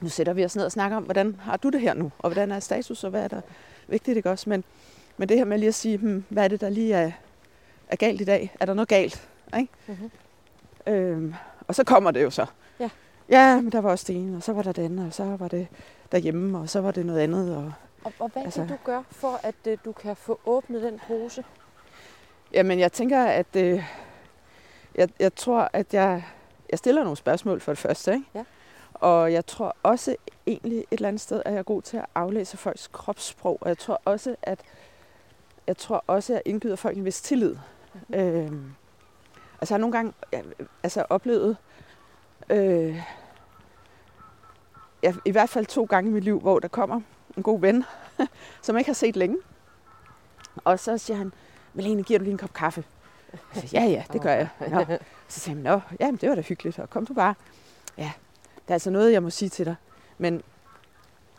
nu 0.00 0.08
sætter 0.08 0.32
vi 0.32 0.44
os 0.44 0.56
ned 0.56 0.64
og 0.64 0.72
snakker 0.72 0.96
om, 0.96 1.02
hvordan 1.02 1.36
har 1.42 1.56
du 1.56 1.68
det 1.68 1.80
her 1.80 1.94
nu, 1.94 2.12
og 2.18 2.30
hvordan 2.30 2.52
er 2.52 2.60
status, 2.60 3.04
og 3.04 3.10
hvad 3.10 3.24
er 3.24 3.28
der 3.28 3.40
vigtigt, 3.88 4.16
ikke 4.16 4.30
også? 4.30 4.50
Men, 4.50 4.64
men 5.16 5.28
det 5.28 5.36
her 5.36 5.44
med 5.44 5.58
lige 5.58 5.68
at 5.68 5.74
sige, 5.74 5.96
hmm, 5.96 6.24
hvad 6.28 6.44
er 6.44 6.48
det, 6.48 6.60
der 6.60 6.68
lige 6.68 6.94
er, 6.94 7.10
er 7.88 7.96
galt 7.96 8.20
i 8.20 8.24
dag? 8.24 8.56
Er 8.60 8.66
der 8.66 8.74
noget 8.74 8.88
galt? 8.88 9.28
Ikke? 9.58 9.72
Mm-hmm. 9.86 10.10
Øhm, 10.86 11.34
og 11.68 11.74
så 11.74 11.84
kommer 11.84 12.10
det 12.10 12.22
jo 12.22 12.30
så. 12.30 12.46
Ja. 12.80 12.90
Ja, 13.28 13.60
men 13.60 13.72
der 13.72 13.80
var 13.80 13.90
også 13.90 14.04
det 14.08 14.16
ene, 14.16 14.36
og 14.36 14.42
så 14.42 14.52
var 14.52 14.62
der 14.62 14.72
det 14.72 14.82
andet, 14.84 15.06
og 15.06 15.14
så 15.14 15.24
var 15.24 15.48
det 15.48 15.66
derhjemme, 16.12 16.58
og 16.58 16.68
så 16.68 16.80
var 16.80 16.90
det 16.90 17.06
noget 17.06 17.20
andet. 17.20 17.56
Og, 17.56 17.72
Og, 18.04 18.12
og 18.18 18.28
hvad 18.28 18.42
altså... 18.42 18.60
Kan 18.60 18.68
du 18.68 18.76
gøre 18.84 19.04
for, 19.10 19.40
at 19.42 19.54
øh, 19.66 19.78
du 19.84 19.92
kan 19.92 20.16
få 20.16 20.40
åbnet 20.46 20.82
den 20.82 21.00
pose? 21.06 21.44
Jamen, 22.52 22.78
jeg 22.78 22.92
tænker, 22.92 23.24
at 23.24 23.56
øh, 23.56 23.84
jeg, 24.94 25.08
jeg 25.18 25.34
tror, 25.34 25.70
at 25.72 25.94
jeg, 25.94 26.24
jeg 26.70 26.78
stiller 26.78 27.02
nogle 27.02 27.16
spørgsmål 27.16 27.60
for 27.60 27.72
det 27.72 27.78
første. 27.78 28.12
Ikke? 28.12 28.26
Ja. 28.34 28.44
Og 29.00 29.32
jeg 29.32 29.46
tror 29.46 29.76
også 29.82 30.16
egentlig 30.46 30.78
et 30.78 30.86
eller 30.90 31.08
andet 31.08 31.20
sted, 31.20 31.42
at 31.44 31.52
jeg 31.52 31.58
er 31.58 31.62
god 31.62 31.82
til 31.82 31.96
at 31.96 32.06
aflæse 32.14 32.56
folks 32.56 32.88
kropssprog. 32.92 33.58
Og 33.60 33.68
jeg 33.68 33.78
tror 33.78 34.00
også, 34.04 34.36
at 34.42 34.60
jeg 35.66 35.76
tror 35.76 36.04
også, 36.06 36.32
at 36.32 36.34
jeg 36.34 36.42
indgyder 36.44 36.76
folk 36.76 36.96
en 36.96 37.04
vis 37.04 37.22
tillid. 37.22 37.56
Mhm. 38.08 38.20
Øhm, 38.20 38.72
altså, 39.60 39.74
jeg 39.74 39.76
har 39.76 39.78
nogle 39.78 39.96
gange 39.96 40.12
ja, 40.32 40.42
altså, 40.82 41.04
oplevet, 41.10 41.56
øh, 42.50 43.02
ja, 45.02 45.14
i 45.24 45.30
hvert 45.30 45.48
fald 45.48 45.66
to 45.66 45.84
gange 45.84 46.10
i 46.10 46.12
mit 46.12 46.24
liv, 46.24 46.40
hvor 46.40 46.58
der 46.58 46.68
kommer 46.68 47.00
en 47.36 47.42
god 47.42 47.60
ven, 47.60 47.84
som 48.62 48.74
jeg 48.74 48.80
ikke 48.80 48.88
har 48.88 48.94
set 48.94 49.16
længe. 49.16 49.36
Og 50.64 50.78
så 50.78 50.98
siger 50.98 51.16
han, 51.16 51.32
Malene, 51.74 52.02
giver 52.02 52.18
du 52.18 52.24
lige 52.24 52.32
en 52.32 52.38
kop 52.38 52.52
kaffe? 52.52 52.84
Jeg 53.54 53.62
siger, 53.62 53.82
ja, 53.82 53.88
ja, 53.88 54.04
det 54.12 54.22
gør 54.22 54.32
jeg. 54.32 54.48
Nå. 54.68 54.84
Så 55.28 55.40
siger 55.40 55.54
han, 55.54 55.64
nå, 55.64 55.80
jamen, 56.00 56.16
det 56.16 56.28
var 56.28 56.34
da 56.34 56.40
hyggeligt, 56.40 56.78
og 56.78 56.90
kom 56.90 57.06
du 57.06 57.14
bare. 57.14 57.34
Ja, 57.98 58.12
der 58.70 58.72
er 58.72 58.76
altså 58.76 58.90
noget, 58.90 59.12
jeg 59.12 59.22
må 59.22 59.30
sige 59.30 59.48
til 59.48 59.66
dig. 59.66 59.74
Men 60.18 60.42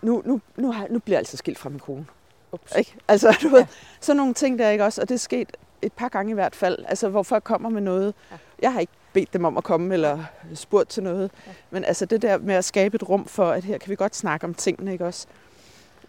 nu, 0.01 0.21
nu, 0.25 0.41
nu, 0.55 0.71
har, 0.71 0.87
nu 0.89 0.99
bliver 0.99 1.15
jeg 1.15 1.19
altså 1.19 1.37
skilt 1.37 1.57
fra 1.59 1.69
min 1.69 1.79
kone. 1.79 2.05
Ups. 2.51 2.75
Ikke? 2.77 2.95
Altså, 3.07 3.37
du 3.43 3.47
ved, 3.49 3.59
Ja. 3.59 3.65
sådan 3.99 4.17
nogle 4.17 4.33
ting 4.33 4.59
der, 4.59 4.69
ikke 4.69 4.83
også? 4.83 5.01
Og 5.01 5.09
det 5.09 5.15
er 5.15 5.19
sket 5.19 5.57
et 5.81 5.93
par 5.93 6.09
gange 6.09 6.31
i 6.31 6.33
hvert 6.33 6.55
fald, 6.55 6.85
altså, 6.87 7.09
hvor 7.09 7.23
folk 7.23 7.43
kommer 7.43 7.69
med 7.69 7.81
noget. 7.81 8.13
Ja. 8.31 8.37
Jeg 8.61 8.73
har 8.73 8.79
ikke 8.79 8.93
bedt 9.13 9.33
dem 9.33 9.45
om 9.45 9.57
at 9.57 9.63
komme, 9.63 9.93
eller 9.93 10.23
spurgt 10.53 10.89
til 10.89 11.03
noget. 11.03 11.31
Ja. 11.47 11.51
Men 11.69 11.83
altså 11.85 12.05
det 12.05 12.21
der 12.21 12.37
med 12.37 12.55
at 12.55 12.65
skabe 12.65 12.95
et 12.95 13.09
rum 13.09 13.25
for, 13.25 13.51
at 13.51 13.63
her 13.63 13.77
kan 13.77 13.89
vi 13.89 13.95
godt 13.95 14.15
snakke 14.15 14.43
om 14.47 14.53
tingene, 14.53 14.91
ikke 14.91 15.05
også? 15.05 15.27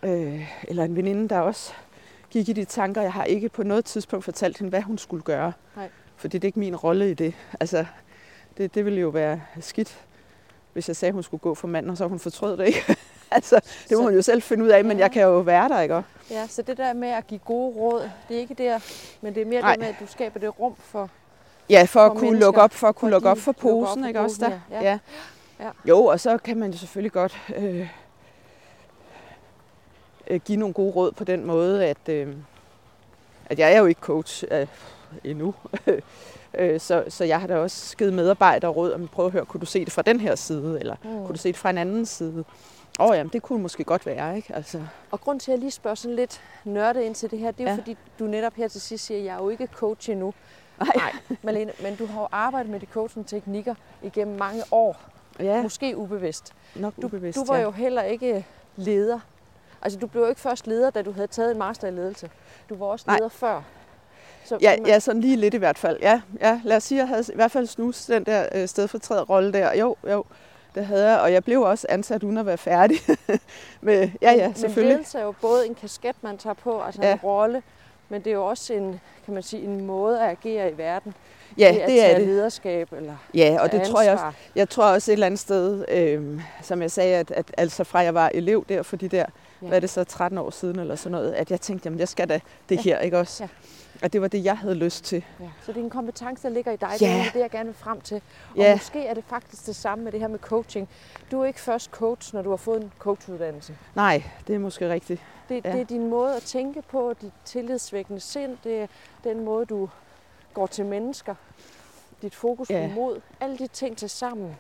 Øh, 0.02 0.48
eller 0.68 0.84
en 0.84 0.96
veninde, 0.96 1.28
der 1.28 1.40
også 1.40 1.72
gik 2.30 2.48
i 2.48 2.52
de 2.52 2.64
tanker. 2.64 3.02
Jeg 3.02 3.12
har 3.12 3.24
ikke 3.24 3.48
på 3.48 3.62
noget 3.62 3.84
tidspunkt 3.84 4.24
fortalt 4.24 4.58
hende, 4.58 4.70
hvad 4.70 4.82
hun 4.82 4.98
skulle 4.98 5.22
gøre. 5.22 5.52
Nej. 5.76 5.88
Fordi 6.16 6.38
det 6.38 6.44
er 6.44 6.48
ikke 6.48 6.58
min 6.58 6.76
rolle 6.76 7.10
i 7.10 7.14
det. 7.14 7.34
Altså, 7.60 7.84
det, 8.56 8.74
det 8.74 8.84
ville 8.84 9.00
jo 9.00 9.08
være 9.08 9.40
skidt, 9.60 10.00
hvis 10.72 10.88
jeg 10.88 10.96
sagde, 10.96 11.10
at 11.10 11.14
hun 11.14 11.22
skulle 11.22 11.40
gå 11.40 11.54
for 11.54 11.68
manden, 11.68 11.90
og 11.90 11.96
så 11.96 12.06
hun 12.08 12.18
fortrød 12.18 12.56
det 12.56 12.66
ikke. 12.66 12.96
altså, 13.30 13.54
det 13.88 13.90
må 13.90 13.96
Så- 13.96 14.02
hun 14.02 14.14
jo 14.14 14.22
selv 14.22 14.42
finde 14.42 14.64
ud 14.64 14.68
af, 14.68 14.84
men 14.84 14.98
jeg 14.98 15.10
kan 15.10 15.22
jo 15.22 15.38
være 15.38 15.68
der, 15.68 15.80
ikke? 15.80 15.94
også? 15.96 16.08
Ja, 16.30 16.46
så 16.46 16.62
det 16.62 16.76
der 16.76 16.92
med 16.92 17.08
at 17.08 17.26
give 17.26 17.40
gode 17.44 17.76
råd, 17.76 18.10
det 18.28 18.36
er 18.36 18.40
ikke 18.40 18.54
der, 18.54 18.78
men 19.20 19.34
det 19.34 19.40
er 19.42 19.46
mere 19.46 19.60
Nej. 19.60 19.70
det 19.72 19.80
med, 19.80 19.88
at 19.88 19.94
du 20.00 20.06
skaber 20.06 20.40
det 20.40 20.60
rum 20.60 20.74
for... 20.78 21.10
Ja, 21.70 21.82
for, 21.82 21.86
For 21.86 22.00
at 22.00 22.16
kunne 22.16 22.38
lukke 22.38 22.60
op, 22.62 22.72
for 22.72 22.88
at 22.88 22.94
kunne 22.94 23.10
lukke 23.10 23.28
op 23.28 23.38
for 23.38 23.52
lukker 23.62 23.74
op 23.80 23.86
posen, 23.86 24.02
for 24.02 24.08
ikke 24.08 24.20
også 24.20 24.40
posen, 24.40 24.52
der? 24.52 24.60
ja. 24.80 24.82
Ja. 24.82 24.98
Ja. 25.60 25.70
Jo, 25.88 26.04
og 26.04 26.20
så 26.20 26.38
kan 26.38 26.56
man 26.58 26.70
jo 26.70 26.78
selvfølgelig 26.78 27.12
godt 27.12 27.40
øh, 27.56 27.88
øh, 30.26 30.40
give 30.44 30.58
nogle 30.58 30.74
gode 30.74 30.92
råd 30.92 31.12
på 31.12 31.24
den 31.24 31.44
måde, 31.46 31.86
at, 31.86 32.08
øh, 32.08 32.36
at 33.46 33.58
jeg 33.58 33.72
er 33.72 33.78
jo 33.78 33.86
ikke 33.86 34.00
coach. 34.00 34.44
Øh, 34.50 34.66
endnu. 35.24 35.54
Øh, 36.58 36.80
så, 36.80 37.04
så 37.08 37.24
jeg 37.24 37.40
har 37.40 37.46
da 37.46 37.56
også 37.56 37.96
givet 37.96 38.12
medarbejdere 38.12 38.70
råd 38.70 38.92
om, 38.92 39.08
prøv 39.08 39.26
at 39.26 39.32
høre, 39.32 39.44
kunne 39.44 39.60
du 39.60 39.66
se 39.66 39.84
det 39.84 39.92
fra 39.92 40.02
den 40.02 40.20
her 40.20 40.34
side, 40.34 40.80
eller 40.80 40.96
mm. 41.04 41.10
kunne 41.10 41.32
du 41.32 41.38
se 41.38 41.48
det 41.48 41.56
fra 41.56 41.70
en 41.70 41.78
anden 41.78 42.06
side? 42.06 42.44
Åh 43.00 43.10
oh, 43.10 43.16
jamen, 43.16 43.32
det 43.32 43.42
kunne 43.42 43.62
måske 43.62 43.84
godt 43.84 44.06
være, 44.06 44.36
ikke? 44.36 44.54
Altså. 44.54 44.82
Og 45.10 45.20
grund 45.20 45.40
til, 45.40 45.50
at 45.50 45.52
jeg 45.52 45.60
lige 45.60 45.70
spørger 45.70 45.94
sådan 45.94 46.16
lidt 46.16 46.40
nørdet 46.64 47.02
ind 47.02 47.14
til 47.14 47.30
det 47.30 47.38
her, 47.38 47.50
det 47.50 47.60
er 47.60 47.64
ja. 47.64 47.70
jo 47.70 47.76
fordi, 47.76 47.96
du 48.18 48.24
netop 48.26 48.54
her 48.54 48.68
til 48.68 48.80
sidst 48.80 49.06
siger, 49.06 49.18
at 49.18 49.24
jeg 49.24 49.34
er 49.34 49.42
jo 49.42 49.48
ikke 49.48 49.66
coach 49.66 50.10
endnu. 50.10 50.34
Nej. 50.78 50.90
Nej, 50.96 51.36
Malene, 51.42 51.72
men 51.82 51.96
du 51.96 52.06
har 52.06 52.20
jo 52.20 52.28
arbejdet 52.32 52.70
med 52.72 52.80
de 52.80 52.86
coaching-teknikker 52.86 53.74
igennem 54.02 54.38
mange 54.38 54.62
år. 54.70 55.00
Ja. 55.40 55.62
Måske 55.62 55.96
ubevidst. 55.96 56.52
Nok 56.74 56.94
ubevidst, 56.96 57.36
Du, 57.36 57.40
du 57.40 57.46
var 57.46 57.56
ja. 57.56 57.62
jo 57.62 57.70
heller 57.70 58.02
ikke 58.02 58.46
leder. 58.76 59.20
Altså, 59.82 59.98
du 59.98 60.06
blev 60.06 60.22
jo 60.22 60.28
ikke 60.28 60.40
først 60.40 60.66
leder, 60.66 60.90
da 60.90 61.02
du 61.02 61.12
havde 61.12 61.26
taget 61.26 61.52
en 61.52 61.58
master 61.58 61.88
i 61.88 61.90
ledelse. 61.90 62.30
Du 62.68 62.76
var 62.76 62.86
også 62.86 63.04
leder 63.08 63.20
Nej. 63.20 63.28
før. 63.28 63.62
Så 64.44 64.58
ja, 64.60 64.76
ja, 64.86 64.98
sådan 64.98 65.20
lige 65.20 65.36
lidt 65.36 65.54
i 65.54 65.56
hvert 65.56 65.78
fald. 65.78 65.98
Ja, 66.02 66.20
ja 66.40 66.60
lad 66.64 66.76
os 66.76 66.82
sige, 66.84 66.98
at 66.98 67.00
jeg 67.00 67.08
havde 67.08 67.32
i 67.32 67.36
hvert 67.36 67.50
fald 67.50 67.66
snus 67.66 68.04
den 68.04 68.24
der 68.24 68.46
øh, 68.54 68.68
stedfortræderrolle 68.68 69.52
der. 69.52 69.74
Jo, 69.74 69.96
jo, 70.10 70.24
det 70.74 70.86
havde 70.86 71.10
jeg. 71.10 71.20
Og 71.20 71.32
jeg 71.32 71.44
blev 71.44 71.62
også 71.62 71.86
ansat 71.90 72.22
uden 72.22 72.38
at 72.38 72.46
være 72.46 72.58
færdig. 72.58 72.98
med, 73.80 74.10
ja, 74.22 74.32
ja, 74.32 74.52
selvfølgelig. 74.56 74.84
Men 74.84 74.96
ledelse 74.96 75.18
er 75.18 75.22
jo 75.22 75.34
både 75.40 75.66
en 75.66 75.74
kasket, 75.74 76.16
man 76.22 76.38
tager 76.38 76.54
på, 76.54 76.82
altså 76.82 77.02
ja. 77.02 77.12
en 77.12 77.18
rolle, 77.18 77.62
men 78.08 78.20
det 78.20 78.30
er 78.30 78.34
jo 78.34 78.46
også 78.46 78.74
en, 78.74 79.00
kan 79.24 79.34
man 79.34 79.42
sige, 79.42 79.62
en 79.62 79.86
måde 79.86 80.20
at 80.20 80.30
agere 80.30 80.70
i 80.70 80.78
verden. 80.78 81.14
Ja, 81.58 81.74
det, 81.74 81.86
det 81.86 82.10
er 82.10 82.18
det. 82.18 82.26
lederskab 82.26 82.92
eller 82.92 83.16
Ja, 83.34 83.56
og 83.60 83.72
det 83.72 83.78
ansvar. 83.78 83.92
tror 83.92 84.02
jeg 84.02 84.12
også. 84.12 84.24
Jeg 84.56 84.68
tror 84.68 84.84
også 84.84 85.10
et 85.10 85.12
eller 85.12 85.26
andet 85.26 85.40
sted, 85.40 85.84
øh, 85.88 86.40
som 86.62 86.82
jeg 86.82 86.90
sagde, 86.90 87.16
at, 87.16 87.30
at 87.30 87.54
altså 87.58 87.84
fra 87.84 87.98
jeg 87.98 88.14
var 88.14 88.30
elev 88.34 88.64
der 88.68 88.82
for 88.82 88.96
de 88.96 89.08
der, 89.08 89.24
ja. 89.62 89.66
hvad 89.66 89.76
er 89.76 89.80
det 89.80 89.90
så, 89.90 90.04
13 90.04 90.38
år 90.38 90.50
siden 90.50 90.78
eller 90.78 90.96
sådan 90.96 91.12
noget, 91.12 91.32
at 91.32 91.50
jeg 91.50 91.60
tænkte, 91.60 91.86
jamen 91.86 91.98
jeg 91.98 92.08
skal 92.08 92.28
da 92.28 92.40
det 92.68 92.76
ja. 92.76 92.80
her, 92.82 92.98
ikke 92.98 93.18
også? 93.18 93.44
Ja. 93.44 93.48
Og 94.02 94.12
det 94.12 94.20
var 94.20 94.28
det, 94.28 94.44
jeg 94.44 94.58
havde 94.58 94.74
lyst 94.74 95.04
til. 95.04 95.24
Ja. 95.40 95.50
Så 95.62 95.72
det 95.72 95.80
er 95.80 95.84
en 95.84 95.90
kompetence, 95.90 96.42
der 96.42 96.48
ligger 96.48 96.72
i 96.72 96.76
dig. 96.76 96.90
Ja. 97.00 97.06
Det 97.06 97.26
er 97.26 97.32
det, 97.32 97.40
jeg 97.40 97.50
gerne 97.50 97.64
vil 97.64 97.74
frem 97.74 98.00
til. 98.00 98.22
Og 98.50 98.56
ja. 98.56 98.74
måske 98.74 99.06
er 99.06 99.14
det 99.14 99.24
faktisk 99.28 99.66
det 99.66 99.76
samme 99.76 100.04
med 100.04 100.12
det 100.12 100.20
her 100.20 100.28
med 100.28 100.38
coaching. 100.38 100.88
Du 101.30 101.40
er 101.40 101.44
ikke 101.44 101.60
først 101.60 101.90
coach, 101.90 102.34
når 102.34 102.42
du 102.42 102.50
har 102.50 102.56
fået 102.56 102.82
en 102.82 102.92
coachuddannelse. 102.98 103.76
Nej, 103.94 104.22
det 104.46 104.54
er 104.54 104.58
måske 104.58 104.88
rigtigt. 104.88 105.22
Det, 105.48 105.64
ja. 105.64 105.72
det 105.72 105.80
er 105.80 105.84
din 105.84 106.10
måde 106.10 106.36
at 106.36 106.42
tænke 106.42 106.82
på, 106.82 107.14
dit 107.20 107.32
tillidsvækkende 107.44 108.20
sind, 108.20 108.58
det 108.64 108.82
er 108.82 108.86
den 109.24 109.44
måde, 109.44 109.66
du 109.66 109.88
går 110.54 110.66
til 110.66 110.86
mennesker, 110.86 111.34
dit 112.22 112.34
fokus 112.34 112.70
ja. 112.70 112.88
på 112.88 112.94
mod. 113.00 113.20
Alle 113.40 113.58
de 113.58 113.66
ting 113.66 113.96
til 113.96 114.10
sammen 114.10 114.56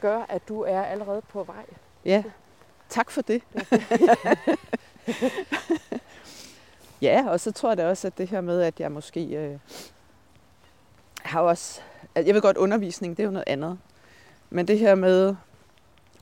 gør, 0.00 0.26
at 0.28 0.48
du 0.48 0.60
er 0.60 0.82
allerede 0.82 1.22
på 1.28 1.42
vej. 1.42 1.64
Ja, 2.04 2.22
tak 2.88 3.10
for 3.10 3.22
det. 3.22 3.42
Ja, 7.02 7.24
og 7.28 7.40
så 7.40 7.52
tror 7.52 7.70
jeg 7.70 7.76
da 7.76 7.88
også, 7.88 8.06
at 8.06 8.18
det 8.18 8.28
her 8.28 8.40
med, 8.40 8.62
at 8.62 8.80
jeg 8.80 8.92
måske 8.92 9.24
øh, 9.24 9.58
har 11.22 11.40
også... 11.40 11.80
Jeg 12.16 12.34
ved 12.34 12.42
godt, 12.42 12.56
undervisning, 12.56 13.16
det 13.16 13.22
er 13.22 13.26
jo 13.26 13.32
noget 13.32 13.48
andet. 13.48 13.78
Men 14.50 14.68
det 14.68 14.78
her 14.78 14.94
med 14.94 15.34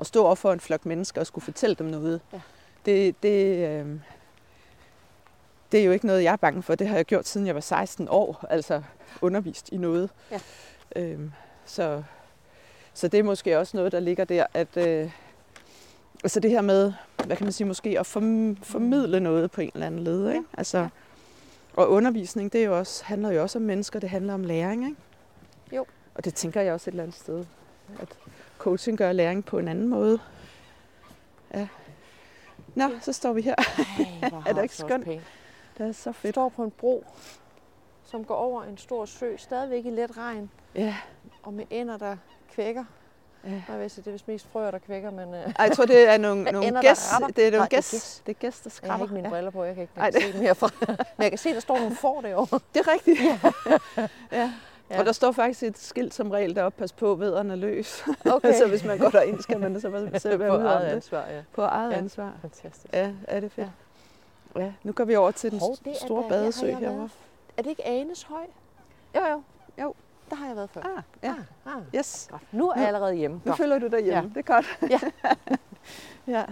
at 0.00 0.06
stå 0.06 0.24
over 0.24 0.34
for 0.34 0.52
en 0.52 0.60
flok 0.60 0.86
mennesker 0.86 1.20
og 1.20 1.26
skulle 1.26 1.44
fortælle 1.44 1.74
dem 1.74 1.86
noget, 1.86 2.20
ja. 2.32 2.40
det, 2.86 3.22
det, 3.22 3.68
øh, 3.68 4.00
det 5.72 5.80
er 5.80 5.84
jo 5.84 5.92
ikke 5.92 6.06
noget, 6.06 6.22
jeg 6.22 6.32
er 6.32 6.36
bange 6.36 6.62
for. 6.62 6.74
Det 6.74 6.88
har 6.88 6.96
jeg 6.96 7.04
gjort, 7.04 7.28
siden 7.28 7.46
jeg 7.46 7.54
var 7.54 7.60
16 7.60 8.08
år, 8.10 8.44
altså 8.50 8.82
undervist 9.20 9.68
i 9.72 9.76
noget. 9.76 10.10
Ja. 10.30 10.40
Øhm, 10.96 11.32
så, 11.64 12.02
så 12.94 13.08
det 13.08 13.20
er 13.20 13.24
måske 13.24 13.58
også 13.58 13.76
noget, 13.76 13.92
der 13.92 14.00
ligger 14.00 14.24
der, 14.24 14.46
at... 14.54 14.76
Øh, 14.76 15.10
altså 16.24 16.40
det 16.40 16.50
her 16.50 16.60
med, 16.60 16.92
hvad 17.26 17.36
kan 17.36 17.46
man 17.46 17.52
sige, 17.52 17.66
måske 17.66 18.00
at 18.00 18.06
formidle 18.06 19.20
noget 19.20 19.50
på 19.50 19.60
en 19.60 19.70
eller 19.74 19.86
anden 19.86 20.00
led. 20.00 20.30
Ikke? 20.30 20.44
Altså. 20.58 20.88
Og 21.74 21.90
undervisning, 21.90 22.52
det 22.52 22.60
er 22.60 22.64
jo 22.64 22.78
også, 22.78 23.04
handler 23.04 23.30
jo 23.30 23.42
også 23.42 23.58
om 23.58 23.62
mennesker, 23.62 24.00
det 24.00 24.10
handler 24.10 24.34
om 24.34 24.44
læring. 24.44 24.84
Ikke? 24.84 24.96
Jo. 25.72 25.86
Og 26.14 26.24
det 26.24 26.34
tænker 26.34 26.60
jeg 26.60 26.72
også 26.72 26.90
et 26.90 26.92
eller 26.92 27.02
andet 27.02 27.16
sted, 27.16 27.44
at 28.00 28.08
coaching 28.58 28.98
gør 28.98 29.12
læring 29.12 29.44
på 29.44 29.58
en 29.58 29.68
anden 29.68 29.88
måde. 29.88 30.18
Ja. 31.54 31.68
Nå, 32.74 32.84
ja. 32.84 33.00
så 33.00 33.12
står 33.12 33.32
vi 33.32 33.42
her. 33.42 33.54
Ej, 34.22 34.42
er 34.46 34.52
det 34.52 34.62
ikke 34.62 34.76
skønt? 34.76 35.06
Det 35.06 35.20
er 35.78 35.92
så 35.92 36.12
fedt. 36.12 36.24
Vi 36.24 36.32
står 36.32 36.48
på 36.48 36.64
en 36.64 36.70
bro, 36.70 37.04
som 38.04 38.24
går 38.24 38.34
over 38.34 38.62
en 38.62 38.78
stor 38.78 39.04
sø, 39.04 39.36
stadigvæk 39.36 39.86
i 39.86 39.90
let 39.90 40.16
regn. 40.16 40.50
Ja. 40.74 40.96
Og 41.42 41.54
med 41.54 41.64
ender, 41.70 41.96
der 41.96 42.16
kvækker. 42.52 42.84
Ja. 43.44 43.88
Sige, 43.88 44.02
det 44.02 44.06
er 44.06 44.12
vist 44.12 44.28
mest 44.28 44.46
frøer, 44.52 44.70
der 44.70 44.78
kvækker, 44.78 45.10
men... 45.10 45.28
Uh... 45.28 45.34
Ej, 45.34 45.52
jeg 45.58 45.72
tror, 45.72 45.84
det 45.84 46.08
er 46.08 46.18
nogle, 46.18 46.42
nogle 46.44 46.80
gæs. 46.80 47.10
Det 47.36 47.46
er 47.46 47.50
nogle 47.50 47.68
gæs. 47.68 48.22
Det 48.26 48.32
er 48.32 48.38
gæs, 48.40 48.60
der 48.60 48.70
skræmmer. 48.70 48.94
Jeg 48.94 48.98
har 48.98 49.04
ikke 49.04 49.14
mine 49.14 49.28
ja. 49.28 49.32
briller 49.32 49.50
på, 49.50 49.64
jeg 49.64 49.74
kan 49.74 49.82
ikke 49.82 49.92
Ej, 49.96 50.10
det... 50.10 50.22
se 50.22 50.32
dem 50.32 50.40
herfra. 50.40 50.70
men 50.88 51.22
jeg 51.22 51.30
kan 51.30 51.38
se, 51.38 51.54
der 51.54 51.60
står 51.60 51.78
nogle 51.78 51.96
får 51.96 52.20
derovre. 52.20 52.60
Det 52.74 52.86
er 52.86 52.92
rigtigt. 52.92 53.20
Ja. 53.20 53.78
ja. 54.32 54.52
Ja. 54.90 54.98
Og 54.98 55.06
der 55.06 55.12
står 55.12 55.32
faktisk 55.32 55.62
et 55.62 55.78
skilt 55.78 56.14
som 56.14 56.30
regel 56.30 56.56
deroppe, 56.56 56.78
pas 56.78 56.92
på, 56.92 57.14
vederne 57.14 57.52
er 57.52 57.56
løs. 57.56 58.04
Okay. 58.24 58.54
så 58.58 58.68
hvis 58.68 58.84
man 58.84 58.98
går 58.98 59.08
derind, 59.08 59.42
skal 59.42 59.60
man 59.60 59.80
så 59.80 60.08
selv 60.18 60.40
være 60.40 60.58
på 60.58 60.66
eget 60.66 60.86
ansvar. 60.86 61.26
Ja. 61.26 61.42
På 61.52 61.62
eget 61.62 61.92
ja. 61.92 61.96
ansvar. 61.96 62.32
Fantastisk. 62.40 62.94
Ja, 62.94 63.12
er 63.28 63.40
det 63.40 63.52
fedt. 63.52 63.68
Ja. 64.56 64.60
ja. 64.60 64.72
Nu 64.82 64.92
går 64.92 65.04
vi 65.04 65.16
over 65.16 65.30
til 65.30 65.50
den 65.50 65.58
Hov, 65.60 65.76
store 65.94 66.28
badesø 66.28 66.66
herovre. 66.66 67.08
Er 67.56 67.62
det 67.62 67.70
ikke 67.70 67.86
Anes 67.86 68.22
høj? 68.22 68.46
Jo, 69.14 69.20
jo. 69.26 69.42
Jo. 69.82 69.94
Der 70.30 70.36
har 70.36 70.46
jeg 70.46 70.56
været 70.56 70.70
før. 70.70 70.80
Ah, 70.96 71.02
ja. 71.22 71.34
Ah, 71.66 71.76
ah. 71.76 71.82
Yes. 71.96 72.28
Godt. 72.30 72.42
Nu 72.52 72.70
er 72.70 72.78
jeg 72.78 72.86
allerede 72.86 73.14
hjemme. 73.14 73.40
Nu 73.44 73.54
føler 73.54 73.78
du 73.78 73.86
dig 73.86 74.04
hjemme. 74.04 74.22
Ja. 74.22 74.28
Det 74.28 74.36
er 74.36 74.42
godt. 74.42 74.78
Ja. 74.90 75.00
ja. 76.36 76.44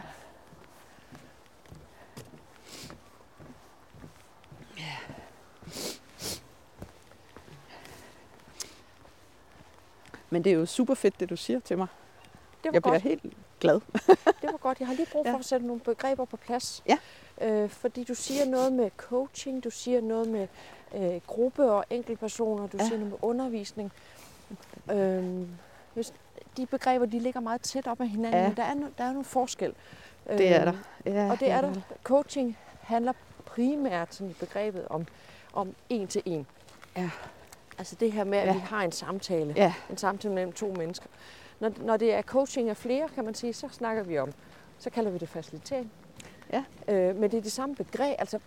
Men 10.31 10.45
det 10.45 10.53
er 10.53 10.55
jo 10.55 10.67
super 10.67 10.95
fedt, 10.95 11.21
det 11.21 11.31
du 11.31 11.37
siger 11.37 11.61
til 11.61 11.79
mig. 11.79 11.87
Det 12.65 12.65
var 12.65 12.71
jeg 12.73 12.83
bliver 12.83 12.95
godt. 12.95 13.03
helt 13.03 13.23
glad. 13.61 13.81
det 14.43 14.53
var 14.53 14.57
godt. 14.57 14.81
Jeg 14.81 14.87
har 14.87 14.95
lige 14.95 15.09
brug 15.13 15.27
for 15.27 15.33
ja. 15.33 15.39
at 15.39 15.45
sætte 15.45 15.67
nogle 15.67 15.81
begreber 15.81 16.25
på 16.25 16.37
plads. 16.37 16.83
Ja. 16.87 16.99
Øh, 17.41 17.69
fordi 17.69 18.05
du 18.05 18.15
siger 18.15 18.45
noget 18.45 18.73
med 18.73 18.91
coaching, 18.97 19.65
du 19.65 19.71
siger 19.71 20.01
noget 20.01 20.29
med 20.29 20.49
øh, 20.95 21.21
gruppe 21.27 21.73
og 21.73 21.85
enkeltpersoner, 21.91 22.67
du 22.67 22.77
ja. 22.77 22.85
siger 22.85 22.99
noget 22.99 23.11
med 23.11 23.19
undervisning. 23.23 23.93
Øh, 24.93 25.47
hvis 25.95 26.13
de 26.57 26.67
begreber, 26.67 27.07
de 27.07 27.19
ligger 27.19 27.41
meget 27.41 27.61
tæt 27.61 27.87
op 27.87 28.01
ad 28.01 28.07
hinanden, 28.07 28.41
ja. 28.41 28.49
men 28.49 28.57
der 28.57 28.63
er, 28.63 28.75
no, 28.75 28.87
der 28.99 29.05
er 29.05 29.09
nogle 29.09 29.25
forskel. 29.25 29.75
Det 30.29 30.55
er 30.55 30.65
der. 30.65 30.73
Ja, 31.07 31.31
og 31.31 31.41
det 31.41 31.51
er 31.51 31.61
der. 31.61 31.75
Coaching 32.03 32.59
handler 32.81 33.13
primært 33.47 34.15
sådan 34.15 34.31
i 34.31 34.35
begrebet 34.41 34.89
om, 34.89 35.07
om 35.53 35.75
en 35.89 36.07
til 36.07 36.23
en. 36.25 36.47
Ja. 36.97 37.11
Altså 37.79 37.97
det 38.01 38.13
her 38.13 38.25
med, 38.25 38.39
at 38.39 38.47
ja. 38.47 38.53
vi 38.53 38.59
har 38.59 38.83
en 38.83 38.93
samtale. 38.93 39.55
Ja. 39.57 39.75
En 39.91 39.97
samtale 39.97 40.35
mellem 40.35 40.53
to 40.53 40.75
mennesker. 40.79 41.07
Når, 41.61 41.73
når 41.81 41.97
det 41.97 42.15
er 42.15 42.23
coaching 42.23 42.69
af 42.69 42.77
flere, 42.77 43.09
kan 43.09 43.25
man 43.25 43.35
sige, 43.35 43.53
så 43.53 43.69
snakker 43.69 44.03
vi 44.03 44.19
om, 44.19 44.33
så 44.79 44.91
kalder 44.91 45.11
vi 45.11 45.19
det 45.19 45.29
facilitering. 45.29 45.93
Ja. 46.53 46.65
Øh, 46.89 47.17
men 47.17 47.31
det 47.31 47.39
er 47.39 47.43
de 47.43 47.51
samme 47.51 47.75
begreb, 47.75 48.17
altså 48.19 48.39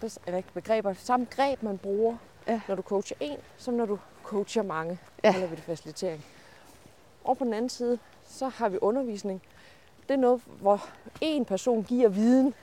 begreber, 0.53 0.93
samme 0.93 1.27
greb, 1.29 1.63
man 1.63 1.77
bruger, 1.77 2.17
ja. 2.47 2.61
når 2.67 2.75
du 2.75 2.81
coacher 2.81 3.15
en, 3.19 3.37
som 3.57 3.73
når 3.73 3.85
du 3.85 3.99
coacher 4.23 4.63
mange, 4.63 4.99
ja. 5.23 5.31
kalder 5.31 5.47
vi 5.47 5.55
det 5.55 5.63
facilitering. 5.63 6.25
Og 7.23 7.37
på 7.37 7.43
den 7.43 7.53
anden 7.53 7.69
side, 7.69 7.99
så 8.27 8.47
har 8.47 8.69
vi 8.69 8.77
undervisning. 8.81 9.41
Det 10.07 10.13
er 10.13 10.17
noget, 10.17 10.41
hvor 10.61 10.89
en 11.21 11.45
person 11.45 11.83
giver 11.83 12.09
viden 12.09 12.53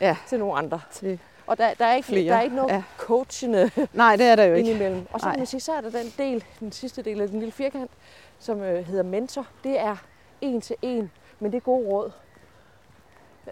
ja. 0.00 0.16
til 0.28 0.38
nogle 0.38 0.58
andre. 0.58 0.80
Til 0.92 1.20
og 1.48 1.58
der, 1.58 1.74
der, 1.74 1.84
er 1.84 1.94
ikke, 1.94 2.26
der 2.28 2.34
er 2.34 2.40
ikke 2.40 2.56
noget 2.56 2.70
ja. 2.70 2.82
coachende 2.96 3.70
Nej, 3.92 4.16
det 4.16 4.26
er 4.26 4.36
der 4.36 4.44
jo 4.44 4.54
ikke. 4.54 4.70
indimellem. 4.70 5.06
Og 5.12 5.20
så 5.20 5.30
kan 5.30 5.38
man 5.38 5.46
sige, 5.46 5.60
så 5.60 5.72
er 5.72 5.80
der 5.80 5.90
den 5.90 6.12
del, 6.18 6.44
den 6.60 6.72
sidste 6.72 7.02
del 7.02 7.20
af 7.20 7.28
den 7.28 7.38
lille 7.38 7.52
firkant, 7.52 7.90
som 8.38 8.60
øh, 8.62 8.86
hedder 8.86 9.02
mentor. 9.02 9.46
Det 9.64 9.80
er 9.80 9.96
en 10.40 10.60
til 10.60 10.76
en, 10.82 11.10
men 11.40 11.52
det 11.52 11.56
er 11.56 11.60
gode 11.60 11.88
råd. 11.88 12.10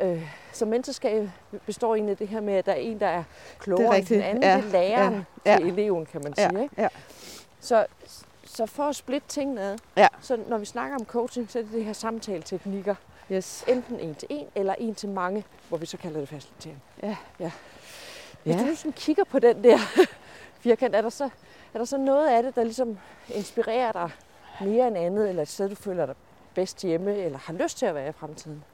Øh, 0.00 0.32
så 0.52 0.66
mentorskab 0.66 1.30
består 1.66 1.94
egentlig 1.94 2.10
af 2.10 2.16
det 2.16 2.28
her 2.28 2.40
med, 2.40 2.54
at 2.54 2.66
der 2.66 2.72
er 2.72 2.76
en, 2.76 3.00
der 3.00 3.06
er 3.06 3.24
klogere 3.58 3.98
end 3.98 4.06
den 4.06 4.22
anden. 4.22 4.42
Ja. 4.42 4.56
Det 4.56 4.64
er 4.64 4.70
læreren 4.72 5.26
ja. 5.46 5.56
Til 5.56 5.66
eleven, 5.66 6.06
kan 6.06 6.20
man 6.24 6.34
sige. 6.34 6.58
Ja. 6.58 6.62
Ikke? 6.62 6.74
Ja. 6.78 6.88
Så, 7.60 7.86
så 8.44 8.66
for 8.66 8.82
at 8.82 8.96
splitte 8.96 9.28
tingene 9.28 9.60
ad, 9.62 9.78
ja. 9.96 10.08
så 10.20 10.38
når 10.48 10.58
vi 10.58 10.64
snakker 10.64 10.96
om 10.96 11.04
coaching, 11.04 11.50
så 11.50 11.58
er 11.58 11.62
det 11.62 11.72
det 11.72 11.84
her 11.84 11.92
samtaleteknikker. 11.92 12.94
Yes. 13.32 13.64
Enten 13.68 14.00
en 14.00 14.14
til 14.14 14.26
en, 14.30 14.46
eller 14.54 14.74
en 14.78 14.94
til 14.94 15.08
mange, 15.08 15.44
hvor 15.68 15.78
vi 15.78 15.86
så 15.86 15.96
kalder 15.96 16.20
det 16.20 16.28
facilitering. 16.28 16.82
Ja. 17.02 17.16
ja. 17.40 17.50
Hvis 18.42 18.56
ja. 18.56 18.70
du 18.70 18.74
sådan 18.74 18.92
kigger 18.92 19.24
på 19.24 19.38
den 19.38 19.64
der 19.64 19.78
firkant, 20.64 20.94
er 20.94 21.02
der, 21.02 21.10
så, 21.10 21.24
er 21.74 21.78
der 21.78 21.84
så 21.84 21.98
noget 21.98 22.28
af 22.28 22.42
det, 22.42 22.56
der 22.56 22.64
ligesom 22.64 22.98
inspirerer 23.28 23.92
dig 23.92 24.10
mere 24.60 24.88
end 24.88 24.98
andet, 24.98 25.28
eller 25.28 25.42
et 25.42 25.48
sted, 25.48 25.68
du 25.68 25.74
føler 25.74 26.06
dig 26.06 26.14
bedst 26.54 26.82
hjemme, 26.82 27.16
eller 27.16 27.38
har 27.38 27.52
lyst 27.52 27.78
til 27.78 27.86
at 27.86 27.94
være 27.94 28.08
i 28.08 28.12
fremtiden? 28.12 28.64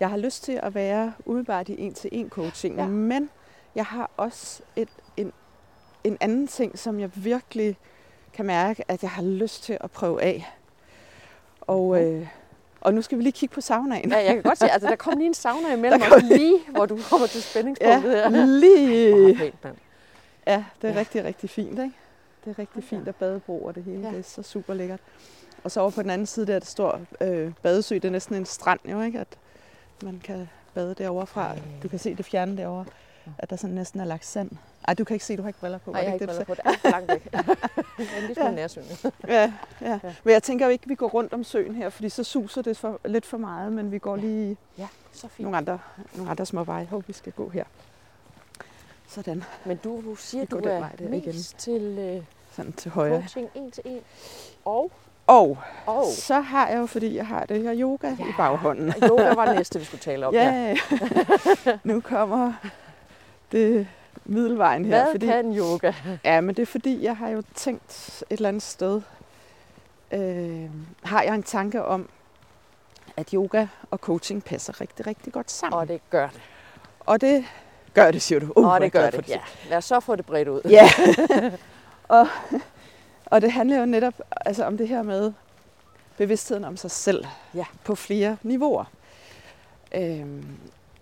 Jeg 0.00 0.10
har 0.10 0.16
lyst 0.16 0.44
til 0.44 0.60
at 0.62 0.74
være 0.74 1.12
umiddelbart 1.24 1.68
i 1.68 1.80
en-til-en 1.80 2.30
coaching, 2.30 2.76
ja. 2.76 2.86
men 2.86 3.30
jeg 3.74 3.84
har 3.84 4.10
også 4.16 4.62
et, 4.76 4.88
en, 5.16 5.32
en 6.04 6.16
anden 6.20 6.46
ting, 6.46 6.78
som 6.78 7.00
jeg 7.00 7.10
virkelig 7.14 7.76
kan 8.32 8.46
mærke, 8.46 8.84
at 8.88 9.02
jeg 9.02 9.10
har 9.10 9.22
lyst 9.22 9.62
til 9.62 9.78
at 9.80 9.90
prøve 9.90 10.22
af. 10.22 10.52
Og, 11.60 11.86
mhm. 11.96 12.04
øh, 12.04 12.26
og 12.80 12.94
nu 12.94 13.02
skal 13.02 13.18
vi 13.18 13.22
lige 13.22 13.32
kigge 13.32 13.54
på 13.54 13.60
saunaen. 13.60 14.10
Ja, 14.10 14.16
jeg 14.16 14.34
kan 14.34 14.42
godt 14.42 14.58
se, 14.58 14.68
altså 14.70 14.88
der 14.88 14.96
kom 14.96 15.14
lige 15.18 15.26
en 15.26 15.34
sauna 15.34 15.72
imellem 15.72 16.02
os 16.12 16.22
lige, 16.22 16.58
hvor 16.70 16.86
du 16.86 16.98
kommer 17.10 17.26
til 17.26 17.42
spændingspunktet 17.42 18.12
ja, 18.12 18.30
her. 18.30 18.46
lige. 18.46 19.34
Pænt, 19.62 19.78
Ja, 20.46 20.64
det 20.82 20.90
er 20.90 20.94
ja. 20.94 20.98
rigtig, 21.00 21.24
rigtig 21.24 21.50
fint, 21.50 21.70
ikke? 21.70 21.92
det 22.44 22.50
er 22.50 22.58
rigtig 22.58 22.82
da. 22.82 22.96
fint, 22.96 23.08
og 23.08 23.14
badebro 23.14 23.64
og 23.64 23.74
det 23.74 23.84
hele, 23.84 24.00
Ja. 24.02 24.08
det 24.10 24.18
er 24.18 24.22
så 24.22 24.42
super 24.42 24.74
lækkert. 24.74 25.00
Og 25.64 25.70
så 25.70 25.80
over 25.80 25.90
på 25.90 26.02
den 26.02 26.10
anden 26.10 26.26
side, 26.26 26.46
der 26.46 26.54
er 26.54 26.58
der 26.58 26.66
står 26.66 27.00
øh, 27.20 27.52
badesø, 27.62 27.94
det 27.94 28.04
er 28.04 28.10
næsten 28.10 28.34
en 28.34 28.46
strand 28.46 28.80
jo, 28.90 29.00
ikke? 29.02 29.20
At 29.20 29.38
man 30.02 30.20
kan 30.24 30.48
bade 30.74 30.94
derovre 30.94 31.26
fra. 31.26 31.54
Du 31.82 31.88
kan 31.88 31.98
se 31.98 32.14
det 32.14 32.24
fjerne 32.24 32.56
derovre, 32.56 32.84
at 33.38 33.50
der 33.50 33.56
sådan 33.56 33.74
næsten 33.74 34.00
er 34.00 34.04
lagt 34.04 34.26
sand. 34.26 34.50
Ej, 34.88 34.94
du 34.94 35.04
kan 35.04 35.14
ikke 35.14 35.24
se, 35.26 35.36
du 35.36 35.42
har 35.42 35.48
ikke 35.48 35.60
briller 35.60 35.78
på. 35.78 35.90
Nej, 35.92 36.00
jeg 36.02 36.10
har 36.10 36.18
det 36.18 36.22
ikke 36.24 36.38
det, 36.38 36.46
briller 36.46 36.62
på. 36.64 36.70
Det 36.70 36.74
er 36.74 36.78
for 36.78 36.88
langt 36.90 37.08
væk. 37.12 37.28
jeg 37.98 38.06
er 38.16 38.20
lige 38.20 38.34
smule 38.34 38.48
Ja. 38.48 38.54
nærsynet. 38.54 39.12
Ja, 39.28 39.32
ja, 39.42 39.52
Ja. 39.80 40.00
ja. 40.02 40.14
Men 40.24 40.32
jeg 40.32 40.42
tænker 40.42 40.66
jo 40.66 40.72
ikke, 40.72 40.82
at 40.82 40.88
vi 40.88 40.94
går 40.94 41.08
rundt 41.08 41.32
om 41.32 41.44
søen 41.44 41.74
her, 41.74 41.88
fordi 41.90 42.08
så 42.08 42.24
suser 42.24 42.62
det 42.62 42.76
for, 42.76 43.00
lidt 43.04 43.26
for 43.26 43.36
meget, 43.36 43.72
men 43.72 43.92
vi 43.92 43.98
går 43.98 44.16
lige 44.16 44.56
Ja, 44.78 44.86
så 45.12 45.28
fint. 45.28 45.44
nogle 45.44 45.56
andre, 45.56 45.78
nogle 46.14 46.30
andre 46.30 46.46
små 46.46 46.64
veje. 46.64 46.84
Håber, 46.84 47.04
vi 47.06 47.12
skal 47.12 47.32
gå 47.32 47.48
her. 47.48 47.64
Sådan, 49.08 49.44
Men 49.64 49.76
du, 49.76 50.02
du 50.04 50.14
siger, 50.14 50.40
Vi 50.40 50.46
du 50.46 50.56
er 50.58 50.78
vej 50.78 50.90
mest 51.00 51.26
igen. 51.26 51.58
til 51.58 51.82
øh, 51.98 52.22
sådan 52.52 52.72
til 52.72 52.90
højre. 52.90 53.20
coaching 53.20 53.48
en 53.54 53.70
til 53.70 53.82
en. 53.86 54.00
Og, 54.64 54.90
Og 55.26 55.58
og 55.86 56.04
så 56.06 56.40
har 56.40 56.68
jeg 56.68 56.78
jo, 56.78 56.86
fordi 56.86 57.16
jeg 57.16 57.26
har 57.26 57.46
det 57.46 57.62
her 57.62 57.74
yoga 57.76 58.08
ja. 58.08 58.24
i 58.24 58.32
baghånden. 58.36 58.94
yoga 59.02 59.34
var 59.34 59.46
det 59.46 59.56
næste, 59.56 59.78
vi 59.78 59.84
skulle 59.84 60.00
tale 60.00 60.26
om. 60.26 60.34
Ja, 60.36 60.76
nu 61.84 62.00
kommer 62.00 62.52
det 63.52 63.88
middelvejen 64.24 64.84
her. 64.84 65.02
Hvad 65.02 65.12
fordi, 65.12 65.26
kan 65.26 65.56
yoga? 65.58 65.92
Ja, 66.24 66.40
men 66.40 66.54
det 66.54 66.62
er 66.62 66.66
fordi, 66.66 67.04
jeg 67.04 67.16
har 67.16 67.28
jo 67.28 67.42
tænkt 67.54 68.22
et 68.30 68.36
eller 68.36 68.48
andet 68.48 68.62
sted, 68.62 69.02
øh, 70.12 70.70
har 71.02 71.22
jeg 71.22 71.34
en 71.34 71.42
tanke 71.42 71.84
om, 71.84 72.08
at 73.16 73.30
yoga 73.30 73.66
og 73.90 73.98
coaching 73.98 74.44
passer 74.44 74.80
rigtig, 74.80 75.06
rigtig 75.06 75.32
godt 75.32 75.50
sammen. 75.50 75.78
Og 75.78 75.88
det 75.88 76.00
gør 76.10 76.28
det. 76.28 76.40
Og 77.00 77.20
det 77.20 77.44
gør 77.94 78.10
det, 78.10 78.22
siger 78.22 78.40
du. 78.40 78.52
Uh, 78.56 78.66
og 78.66 78.80
det 78.80 78.92
gør 78.92 79.10
for, 79.10 79.20
det, 79.20 79.28
ja. 79.28 79.40
Lad 79.68 79.78
os 79.78 79.84
så 79.84 80.00
få 80.00 80.16
det 80.16 80.26
bredt 80.26 80.48
ud. 80.48 80.60
Ja. 80.70 80.90
og, 82.16 82.26
og 83.26 83.42
det 83.42 83.52
handler 83.52 83.78
jo 83.78 83.86
netop 83.86 84.14
altså, 84.30 84.64
om 84.64 84.76
det 84.78 84.88
her 84.88 85.02
med 85.02 85.32
bevidstheden 86.16 86.64
om 86.64 86.76
sig 86.76 86.90
selv 86.90 87.24
Ja. 87.54 87.64
på 87.84 87.94
flere 87.94 88.36
niveauer. 88.42 88.84
Øhm, 89.94 90.46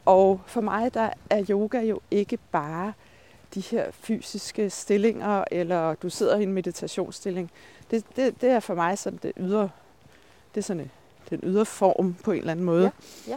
og 0.04 0.40
for 0.46 0.60
mig 0.60 0.94
der 0.94 1.10
er 1.30 1.44
yoga 1.50 1.80
jo 1.80 2.00
ikke 2.10 2.38
bare 2.52 2.92
de 3.54 3.60
her 3.60 3.90
fysiske 3.90 4.70
stillinger, 4.70 5.44
eller 5.50 5.94
du 5.94 6.10
sidder 6.10 6.36
i 6.36 6.42
en 6.42 6.52
meditationsstilling. 6.52 7.50
Det, 7.90 8.04
det, 8.16 8.40
det 8.40 8.50
er 8.50 8.60
for 8.60 8.74
mig 8.74 8.98
sådan 8.98 9.18
det 9.22 9.32
ydre, 9.36 9.70
det 10.54 10.60
er 10.60 10.64
sådan 10.64 10.80
en, 10.82 10.90
den 11.30 11.40
ydre 11.42 11.66
form 11.66 12.16
på 12.24 12.32
en 12.32 12.38
eller 12.38 12.50
anden 12.52 12.66
måde. 12.66 12.90
Ja, 13.28 13.36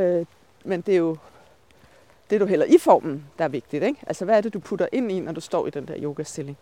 Øh, 0.00 0.26
men 0.64 0.80
det 0.80 0.92
er 0.94 0.98
jo 0.98 1.16
det, 2.30 2.40
du 2.40 2.46
hælder 2.46 2.66
i 2.66 2.78
formen, 2.78 3.24
der 3.38 3.44
er 3.44 3.48
vigtigt. 3.48 3.82
Ikke? 3.84 3.98
Altså, 4.06 4.24
hvad 4.24 4.36
er 4.36 4.40
det, 4.40 4.54
du 4.54 4.58
putter 4.58 4.86
ind 4.92 5.12
i, 5.12 5.20
når 5.20 5.32
du 5.32 5.40
står 5.40 5.66
i 5.66 5.70
den 5.70 5.88
der 5.88 5.94
yogastilling? 5.98 6.56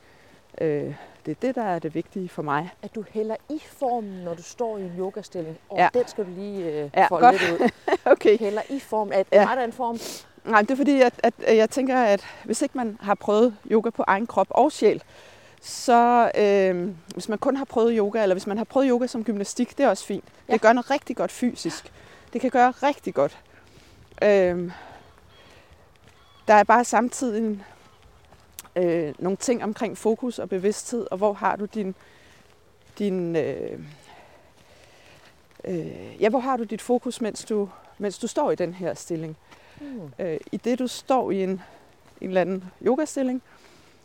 Øh, 0.61 0.95
det 1.27 1.31
er 1.31 1.35
det, 1.43 1.55
der 1.55 1.63
er 1.63 1.79
det 1.79 1.95
vigtige 1.95 2.29
for 2.29 2.43
mig. 2.43 2.71
At 2.83 2.95
du 2.95 3.05
hælder 3.11 3.37
i 3.49 3.63
formen, 3.67 4.11
når 4.25 4.35
du 4.35 4.43
står 4.43 4.79
i 4.79 4.83
en 4.83 4.93
yogastilling. 4.99 5.59
Og 5.69 5.79
Ja. 5.79 5.89
den 5.95 6.09
skal 6.09 6.25
du 6.25 6.31
lige 6.37 6.65
øh, 6.65 6.91
Ja, 6.97 7.07
folde 7.07 7.27
godt. 7.27 7.41
lidt 7.51 7.61
ud. 7.61 7.69
Okay. 8.13 8.39
Hælder 8.39 8.63
i 8.71 8.79
form. 8.81 9.11
Er 9.13 9.17
det 9.23 9.27
Ja. 9.33 9.45
meget 9.45 9.59
af 9.59 9.65
en 9.65 9.73
form? 9.73 9.99
Nej, 10.45 10.61
det 10.61 10.71
er 10.71 10.77
fordi, 10.77 11.01
at, 11.01 11.15
at 11.23 11.57
jeg 11.57 11.71
tænker, 11.71 11.97
at 12.03 12.25
hvis 12.45 12.63
ikke 12.63 12.77
man 12.79 12.99
har 13.01 13.15
prøvet 13.15 13.57
yoga 13.71 13.91
på 13.91 14.05
egen 14.07 14.27
krop 14.27 14.47
og 14.51 14.73
sjæl, 14.73 15.03
så 15.63 16.31
øh, 16.39 16.89
hvis 17.15 17.29
man 17.29 17.39
kun 17.39 17.57
har 17.57 17.65
prøvet 17.65 17.95
yoga, 17.99 18.23
eller 18.23 18.35
hvis 18.35 18.47
man 18.47 18.57
har 18.59 18.65
prøvet 18.65 18.89
yoga 18.91 19.07
som 19.07 19.25
gymnastik, 19.25 19.79
det 19.79 19.85
er 19.87 19.89
også 19.91 20.05
fint. 20.05 20.25
Ja. 20.49 20.53
Det 20.53 20.61
gør 20.61 20.73
noget 20.73 20.91
rigtig 20.91 21.17
godt 21.17 21.31
fysisk. 21.33 21.93
Det 22.33 22.41
kan 22.41 22.51
gøre 22.51 22.71
rigtig 22.71 23.15
godt. 23.15 23.39
Øh, 24.23 24.71
der 26.49 26.55
er 26.55 26.65
bare 26.65 26.85
samtidig 26.85 27.39
en, 27.47 27.63
øh, 28.77 29.15
nogle 29.19 29.37
ting 29.37 29.65
omkring 29.65 29.99
fokus 29.99 30.39
og 30.39 30.49
bevidsthed, 30.49 31.07
og 31.11 31.17
hvor 31.17 31.33
har 31.33 31.57
du 31.57 31.65
din, 31.65 31.95
din 32.99 33.37
øh, 33.37 33.79
øh, 35.65 36.23
ja, 36.23 36.29
hvor 36.29 36.39
har 36.39 36.57
du 36.57 36.65
dit 36.65 36.83
fokus, 36.83 37.21
mens 37.21 37.45
du, 37.45 37.69
mens 37.99 38.19
du 38.19 38.27
står 38.27 38.51
i 38.51 38.55
den 38.55 38.75
her 38.75 38.95
stilling. 38.95 39.37
Hmm. 39.81 40.13
Øh, 40.19 40.41
I 40.53 40.57
det 40.57 40.79
du 40.79 40.87
står 40.87 41.31
i 41.31 41.43
en, 41.43 41.51
en 42.21 42.29
eller 42.29 42.41
anden 42.41 42.65
yogastilling, 42.87 43.43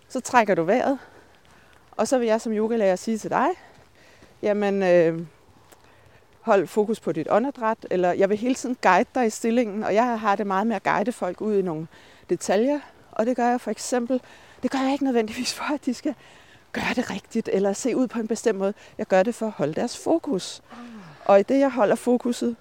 så 0.07 0.19
trækker 0.19 0.55
du 0.55 0.63
vejret, 0.63 0.99
og 1.91 2.07
så 2.07 2.17
vil 2.17 2.27
jeg 2.27 2.41
som 2.41 2.53
yogalærer 2.53 2.95
sige 2.95 3.17
til 3.17 3.29
dig, 3.29 3.47
jamen 4.41 4.83
øh, 4.83 5.25
hold 6.41 6.67
fokus 6.67 6.99
på 6.99 7.11
dit 7.11 7.27
åndedræt, 7.29 7.77
eller 7.91 8.11
jeg 8.11 8.29
vil 8.29 8.37
hele 8.37 8.55
tiden 8.55 8.77
guide 8.81 9.09
dig 9.15 9.25
i 9.25 9.29
stillingen, 9.29 9.83
og 9.83 9.93
jeg 9.93 10.19
har 10.19 10.35
det 10.35 10.47
meget 10.47 10.67
med 10.67 10.75
at 10.75 10.83
guide 10.83 11.11
folk 11.11 11.41
ud 11.41 11.57
i 11.57 11.61
nogle 11.61 11.87
detaljer, 12.29 12.79
og 13.11 13.25
det 13.25 13.35
gør 13.35 13.49
jeg 13.49 13.61
for 13.61 13.71
eksempel, 13.71 14.21
det 14.63 14.71
gør 14.71 14.79
jeg 14.79 14.91
ikke 14.91 15.03
nødvendigvis 15.03 15.53
for, 15.53 15.73
at 15.73 15.85
de 15.85 15.93
skal 15.93 16.15
gøre 16.71 16.93
det 16.95 17.09
rigtigt, 17.09 17.49
eller 17.53 17.73
se 17.73 17.95
ud 17.95 18.07
på 18.07 18.19
en 18.19 18.27
bestemt 18.27 18.59
måde. 18.59 18.73
Jeg 18.97 19.05
gør 19.07 19.23
det 19.23 19.35
for 19.35 19.45
at 19.45 19.51
holde 19.51 19.73
deres 19.73 19.97
fokus. 19.97 20.61
Og 21.25 21.39
i 21.39 21.43
det, 21.43 21.59
jeg 21.59 21.71
holder 21.71 21.95
fokuset, 21.95 22.55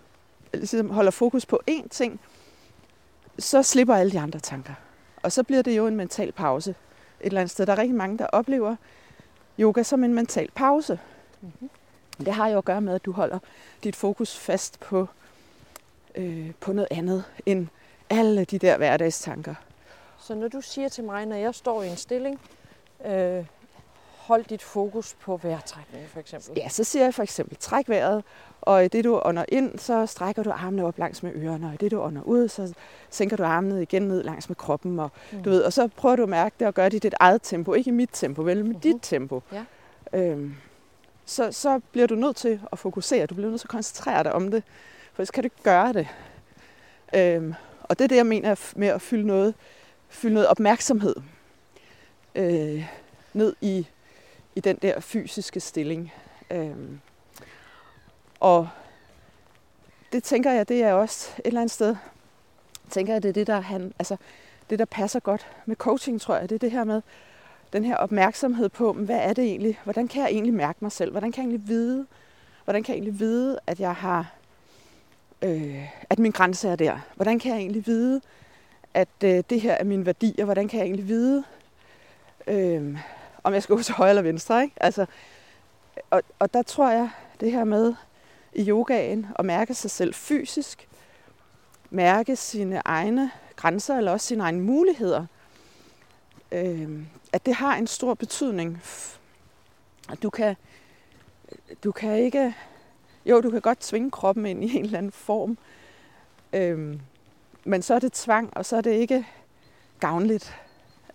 ligesom 0.54 0.90
holder 0.90 1.10
fokus 1.10 1.46
på 1.46 1.60
én 1.70 1.88
ting, 1.88 2.20
så 3.38 3.62
slipper 3.62 3.94
alle 3.94 4.12
de 4.12 4.20
andre 4.20 4.40
tanker. 4.40 4.72
Og 5.22 5.32
så 5.32 5.42
bliver 5.42 5.62
det 5.62 5.76
jo 5.76 5.86
en 5.86 5.96
mental 5.96 6.32
pause 6.32 6.70
et 6.70 7.26
eller 7.26 7.40
andet 7.40 7.50
sted. 7.50 7.66
Der 7.66 7.72
er 7.72 7.78
rigtig 7.78 7.96
mange, 7.96 8.18
der 8.18 8.26
oplever 8.26 8.76
yoga 9.60 9.82
som 9.82 10.04
en 10.04 10.14
mental 10.14 10.50
pause. 10.54 10.98
Mhm. 11.40 11.70
Det 12.18 12.34
har 12.34 12.48
jo 12.48 12.58
at 12.58 12.64
gøre 12.64 12.80
med, 12.80 12.94
at 12.94 13.04
du 13.04 13.12
holder 13.12 13.38
dit 13.84 13.96
fokus 13.96 14.36
fast 14.36 14.80
på, 14.80 15.08
øh, 16.14 16.50
på 16.60 16.72
noget 16.72 16.88
andet 16.90 17.24
end 17.46 17.66
alle 18.10 18.44
de 18.44 18.58
der 18.58 18.76
hverdagstanker. 18.76 19.54
Så 20.28 20.34
når 20.34 20.48
du 20.48 20.60
siger 20.60 20.88
til 20.88 21.04
mig, 21.04 21.26
når 21.26 21.36
jeg 21.36 21.54
står 21.54 21.82
i 21.82 21.88
en 21.88 21.96
stilling, 21.96 22.40
øh, 23.06 23.44
hold 24.16 24.44
dit 24.44 24.62
fokus 24.62 25.14
på 25.20 25.36
vejrtrækningen 25.36 26.08
for 26.08 26.20
eksempel. 26.20 26.52
Ja, 26.56 26.68
så 26.68 26.84
siger 26.84 27.04
jeg 27.04 27.14
for 27.14 27.22
eksempel, 27.22 27.56
træk 27.60 27.88
vejret, 27.88 28.24
og 28.60 28.84
i 28.84 28.88
det 28.88 29.04
du 29.04 29.20
ånder 29.24 29.44
ind, 29.48 29.78
så 29.78 30.06
strækker 30.06 30.42
du 30.42 30.50
armene 30.50 30.84
op 30.84 30.98
langs 30.98 31.22
med 31.22 31.32
ørerne, 31.34 31.66
og 31.66 31.74
i 31.74 31.76
det 31.76 31.90
du 31.90 32.00
ånder 32.00 32.22
ud, 32.22 32.48
så 32.48 32.74
sænker 33.10 33.36
du 33.36 33.42
armene 33.44 33.82
igen 33.82 34.02
ned 34.02 34.22
langs 34.22 34.48
med 34.48 34.56
kroppen, 34.56 34.98
og, 34.98 35.10
Mm. 35.32 35.42
du 35.42 35.50
ved, 35.50 35.62
og 35.62 35.72
så 35.72 35.88
prøver 35.96 36.16
du 36.16 36.22
at 36.22 36.28
mærke 36.28 36.54
det 36.58 36.66
og 36.68 36.74
gøre 36.74 36.88
det 36.88 36.94
i 36.96 36.98
dit 36.98 37.14
eget 37.20 37.40
tempo, 37.42 37.74
ikke 37.74 37.88
i 37.88 37.92
mit 37.94 38.10
tempo, 38.12 38.42
vel, 38.42 38.56
men 38.64 38.72
Mhm. 38.72 38.80
dit 38.80 38.96
tempo. 39.02 39.42
Ja. 39.52 39.64
Øhm, 40.12 40.54
så, 41.24 41.52
så 41.52 41.80
bliver 41.92 42.06
du 42.06 42.14
nødt 42.14 42.36
til 42.36 42.60
at 42.72 42.78
fokusere, 42.78 43.26
du 43.26 43.34
bliver 43.34 43.50
nødt 43.50 43.60
til 43.60 43.66
at 43.66 43.70
koncentrere 43.70 44.22
dig 44.24 44.32
om 44.32 44.50
det, 44.50 44.62
for 45.12 45.24
så 45.24 45.32
kan 45.32 45.42
du 45.42 45.46
ikke 45.46 45.62
gøre 45.62 45.92
det. 45.92 46.08
Øhm, 47.14 47.54
og 47.82 47.98
det 47.98 48.04
er 48.04 48.08
det, 48.08 48.16
jeg 48.16 48.26
mener 48.26 48.72
med 48.76 48.88
at 48.88 49.02
fylde 49.02 49.26
noget, 49.26 49.54
fylde 50.08 50.34
noget 50.34 50.48
opmærksomhed 50.48 51.16
øh, 52.34 52.86
ned 53.32 53.56
i, 53.60 53.86
i 54.54 54.60
den 54.60 54.76
der 54.76 55.00
fysiske 55.00 55.60
stilling. 55.60 56.12
Øh, 56.50 56.76
og 58.40 58.68
det 60.12 60.24
tænker 60.24 60.52
jeg, 60.52 60.68
det 60.68 60.82
er 60.82 60.92
også 60.92 61.30
et 61.38 61.46
eller 61.46 61.60
andet 61.60 61.74
sted, 61.74 61.96
tænker 62.90 63.12
jeg, 63.12 63.22
det 63.22 63.28
er 63.28 63.32
det, 63.32 63.46
der, 63.46 63.60
han, 63.60 63.92
altså, 63.98 64.16
det, 64.70 64.78
der 64.78 64.84
passer 64.84 65.20
godt 65.20 65.46
med 65.66 65.76
coaching, 65.76 66.20
tror 66.20 66.36
jeg. 66.36 66.48
Det 66.48 66.54
er 66.54 66.58
det 66.58 66.70
her 66.70 66.84
med 66.84 67.02
den 67.72 67.84
her 67.84 67.96
opmærksomhed 67.96 68.68
på, 68.68 68.92
hvad 68.92 69.18
er 69.18 69.32
det 69.32 69.44
egentlig? 69.44 69.80
Hvordan 69.84 70.08
kan 70.08 70.22
jeg 70.22 70.30
egentlig 70.30 70.54
mærke 70.54 70.78
mig 70.80 70.92
selv? 70.92 71.10
Hvordan 71.10 71.32
kan 71.32 71.42
jeg 71.42 71.50
egentlig 71.50 71.68
vide, 71.68 72.06
hvordan 72.64 72.82
kan 72.82 72.92
jeg 72.92 72.96
egentlig 72.96 73.20
vide, 73.20 73.58
at 73.66 73.80
jeg 73.80 73.94
har, 73.94 74.32
øh, 75.42 75.88
at 76.10 76.18
min 76.18 76.32
grænse 76.32 76.68
er 76.68 76.76
der? 76.76 76.98
Hvordan 77.16 77.38
kan 77.38 77.52
jeg 77.52 77.58
egentlig 77.58 77.86
vide, 77.86 78.20
at 78.94 79.08
øh, 79.24 79.44
det 79.50 79.60
her 79.60 79.72
er 79.72 79.84
mine 79.84 80.06
værdier? 80.06 80.44
Hvordan 80.44 80.68
kan 80.68 80.78
jeg 80.78 80.84
egentlig 80.84 81.08
vide, 81.08 81.44
øh, 82.46 82.98
om 83.44 83.54
jeg 83.54 83.62
skal 83.62 83.76
gå 83.76 83.82
til 83.82 83.94
højre 83.94 84.10
eller 84.10 84.22
venstre? 84.22 84.62
Ikke? 84.62 84.74
Altså, 84.80 85.06
og, 86.10 86.22
og 86.38 86.54
der 86.54 86.62
tror 86.62 86.90
jeg, 86.90 87.10
det 87.40 87.52
her 87.52 87.64
med 87.64 87.94
i 88.52 88.68
yogaen 88.68 89.26
at 89.38 89.44
mærke 89.44 89.74
sig 89.74 89.90
selv 89.90 90.14
fysisk, 90.14 90.88
mærke 91.90 92.36
sine 92.36 92.82
egne 92.84 93.30
grænser 93.56 93.96
eller 93.96 94.12
også 94.12 94.26
sine 94.26 94.42
egne 94.42 94.60
muligheder, 94.60 95.26
øh, 96.52 97.02
at 97.32 97.46
det 97.46 97.54
har 97.54 97.76
en 97.76 97.86
stor 97.86 98.14
betydning. 98.14 98.82
At 100.12 100.22
du 100.22 100.30
kan, 100.30 100.56
du 101.84 101.92
kan 101.92 102.18
ikke, 102.18 102.54
jo, 103.26 103.40
du 103.40 103.50
kan 103.50 103.60
godt 103.60 103.80
tvinge 103.80 104.10
kroppen 104.10 104.46
ind 104.46 104.64
i 104.64 104.76
en 104.76 104.84
eller 104.84 104.98
anden 104.98 105.12
form, 105.12 105.58
øh, 106.52 107.00
men 107.68 107.82
så 107.82 107.94
er 107.94 107.98
det 107.98 108.12
tvang, 108.12 108.56
og 108.56 108.66
så 108.66 108.76
er 108.76 108.80
det 108.80 108.90
ikke 108.90 109.26
gavnligt. 110.00 110.54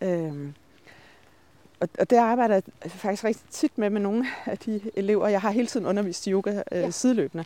Øh, 0.01 0.49
og, 1.80 1.89
og 1.99 2.10
det 2.10 2.18
arbejder 2.18 2.56
jeg 2.56 2.91
faktisk 2.91 3.24
rigtig 3.24 3.45
tit 3.49 3.78
med 3.78 3.89
med 3.89 4.01
nogle 4.01 4.28
af 4.45 4.58
de 4.58 4.82
elever. 4.95 5.28
Jeg 5.28 5.41
har 5.41 5.51
hele 5.51 5.68
tiden 5.68 5.86
undervist 5.86 6.28
i 6.28 6.32
yoga 6.32 6.51
øh, 6.72 6.82
Ja. 6.82 6.89
sideløbende. 6.89 7.45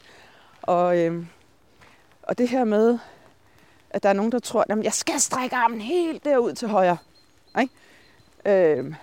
Og, 0.61 0.97
øh, 0.97 1.25
og 2.23 2.37
det 2.37 2.49
her 2.49 2.63
med, 2.63 2.99
at 3.89 4.03
der 4.03 4.09
er 4.09 4.13
nogen, 4.13 4.31
der 4.31 4.39
tror, 4.39 4.65
at 4.69 4.83
jeg 4.83 4.93
skal 4.93 5.19
strække 5.19 5.55
armen 5.55 5.81
helt 5.81 6.25
derud 6.25 6.53
til 6.53 6.67
højre. 6.67 6.97
Ikke? 7.59 7.73
Øh, 8.79 8.95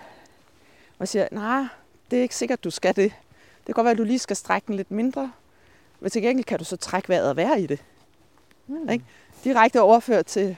og 0.99 1.07
siger, 1.07 1.27
nej, 1.31 1.63
det 2.11 2.19
er 2.19 2.23
ikke 2.23 2.35
sikkert, 2.35 2.63
du 2.63 2.69
skal 2.71 2.95
det. 2.95 3.13
Det 3.57 3.65
kan 3.65 3.73
godt 3.73 3.85
være, 3.85 3.91
at 3.91 3.97
du 3.97 4.03
lige 4.03 4.19
skal 4.19 4.35
strække 4.35 4.67
den 4.67 4.75
lidt 4.75 4.91
mindre. 4.91 5.31
Men 5.99 6.11
til 6.11 6.21
gengæld 6.21 6.45
kan 6.45 6.59
du 6.59 6.65
så 6.65 6.77
trække 6.77 7.09
vejret 7.09 7.29
og 7.29 7.35
være 7.35 7.61
i 7.61 7.67
det. 7.67 7.83
Hmm. 8.67 8.89
Ikke? 8.89 9.05
Direkte 9.43 9.81
overført 9.81 10.25
til 10.25 10.57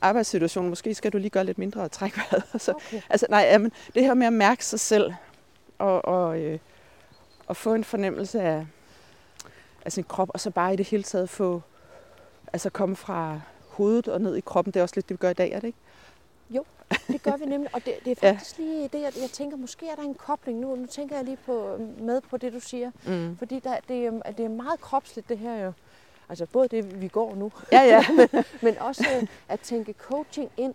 arbejdssituation, 0.00 0.68
måske 0.68 0.94
skal 0.94 1.12
du 1.12 1.18
lige 1.18 1.30
gøre 1.30 1.44
lidt 1.44 1.58
mindre 1.58 1.80
og 1.82 1.92
trække 1.92 2.16
vejret. 2.18 2.44
Så, 2.62 2.72
Okay. 2.72 3.00
Altså 3.10 3.26
nej, 3.30 3.40
jamen, 3.40 3.72
det 3.94 4.02
her 4.04 4.14
med 4.14 4.26
at 4.26 4.32
mærke 4.32 4.64
sig 4.64 4.80
selv 4.80 5.12
og, 5.78 6.04
og, 6.04 6.40
øh, 6.40 6.58
og 7.46 7.56
få 7.56 7.74
en 7.74 7.84
fornemmelse 7.84 8.40
af, 8.42 8.66
af 9.84 9.92
sin 9.92 10.04
krop, 10.04 10.30
og 10.34 10.40
så 10.40 10.50
bare 10.50 10.72
i 10.72 10.76
det 10.76 10.86
hele 10.88 11.02
taget 11.02 11.30
få, 11.30 11.62
altså 12.52 12.70
komme 12.70 12.96
fra 12.96 13.40
hovedet 13.68 14.08
og 14.08 14.20
ned 14.20 14.36
i 14.36 14.40
kroppen. 14.40 14.74
Det 14.74 14.80
er 14.80 14.82
også 14.82 14.96
lidt 14.96 15.08
det, 15.08 15.14
vi 15.14 15.18
gør 15.18 15.30
i 15.30 15.34
dag, 15.34 15.50
er 15.52 15.60
det 15.60 15.66
ikke? 15.66 15.78
Det 17.08 17.22
gør 17.22 17.36
vi 17.36 17.44
nemlig, 17.44 17.74
og 17.74 17.84
det, 17.84 17.94
det 18.04 18.10
er 18.10 18.16
Ja. 18.28 18.32
faktisk 18.32 18.58
lige 18.58 18.82
det, 18.82 19.00
jeg, 19.00 19.12
jeg 19.20 19.30
tænker, 19.32 19.56
måske 19.56 19.88
er 19.88 19.94
der 19.94 20.02
en 20.02 20.14
kobling 20.14 20.58
nu. 20.58 20.76
Nu 20.76 20.86
tænker 20.86 21.16
jeg 21.16 21.24
lige 21.24 21.38
på, 21.46 21.80
med 21.98 22.20
på 22.20 22.36
det, 22.36 22.52
du 22.52 22.60
siger. 22.60 22.90
Mm. 23.06 23.36
Fordi 23.38 23.60
der, 23.60 23.76
det, 23.88 24.06
er, 24.06 24.10
det 24.10 24.44
er 24.44 24.48
meget 24.48 24.80
kropsligt, 24.80 25.28
det 25.28 25.38
her 25.38 25.64
jo. 25.64 25.72
Altså 26.28 26.46
både 26.46 26.68
det, 26.68 27.00
vi 27.00 27.08
går 27.08 27.34
nu, 27.34 27.52
Ja, 27.72 27.80
ja. 27.82 28.04
men 28.62 28.78
også 28.78 29.04
øh, 29.22 29.26
at 29.48 29.60
tænke 29.60 29.92
coaching 29.92 30.50
ind 30.56 30.74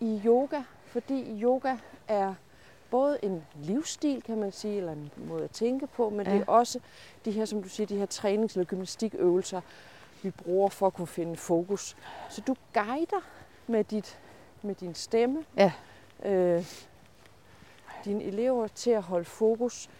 i 0.00 0.22
yoga. 0.26 0.60
Fordi 0.86 1.42
yoga 1.42 1.76
er 2.08 2.34
både 2.90 3.18
en 3.22 3.44
livsstil, 3.62 4.22
kan 4.22 4.38
man 4.38 4.52
sige, 4.52 4.76
eller 4.76 4.92
en 4.92 5.10
måde 5.16 5.44
at 5.44 5.50
tænke 5.50 5.86
på, 5.86 6.10
men 6.10 6.26
Ja. 6.26 6.32
det 6.32 6.40
er 6.40 6.44
også 6.46 6.80
de 7.24 7.30
her, 7.30 7.44
som 7.44 7.62
du 7.62 7.68
siger, 7.68 7.86
de 7.86 7.96
her 7.96 8.06
trænings- 8.06 8.54
eller 8.54 8.64
gymnastikøvelser, 8.64 9.60
vi 10.22 10.30
bruger 10.30 10.68
for 10.68 10.86
at 10.86 10.94
kunne 10.94 11.06
finde 11.06 11.36
fokus. 11.36 11.96
Så 12.30 12.40
du 12.40 12.56
guider 12.74 13.20
med, 13.66 13.84
dit, 13.84 14.18
med 14.62 14.74
din 14.74 14.94
stemme 14.94 15.44
Ja. 15.56 15.72
øh, 16.24 16.64
dine 18.04 18.24
elever 18.24 18.66
til 18.68 18.90
at 18.90 19.02
holde 19.02 19.24
fokus. 19.24 19.90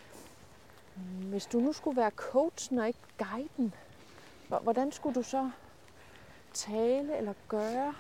Hvis 1.23 1.47
du 1.47 1.61
nu 1.61 1.73
skulle 1.73 1.97
være 1.97 2.11
coachen 2.11 2.79
og 2.79 2.87
ikke 2.87 2.99
guiden, 3.19 3.75
hvordan 4.59 4.93
skulle 4.93 5.15
du 5.15 5.23
så 5.23 5.51
tale 6.55 7.17
eller 7.19 7.33
gøre? 7.49 7.95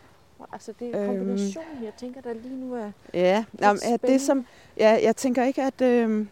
Altså 0.53 0.73
det 0.81 0.95
er 0.95 1.01
Øhm. 1.01 1.07
kombinationen, 1.09 1.85
jeg 1.85 1.93
tænker, 1.97 2.21
der 2.21 2.33
lige 2.35 2.57
nu 2.57 2.75
er... 2.75 2.91
Ja, 3.15 3.45
Nå, 3.53 3.59
men, 3.59 3.63
ja, 3.63 3.77
spændende. 3.77 4.13
det 4.13 4.21
som, 4.21 4.47
ja, 4.77 4.99
jeg 5.03 5.17
tænker 5.17 5.45
ikke, 5.45 5.63
at, 5.63 5.81
øh, 5.81 6.27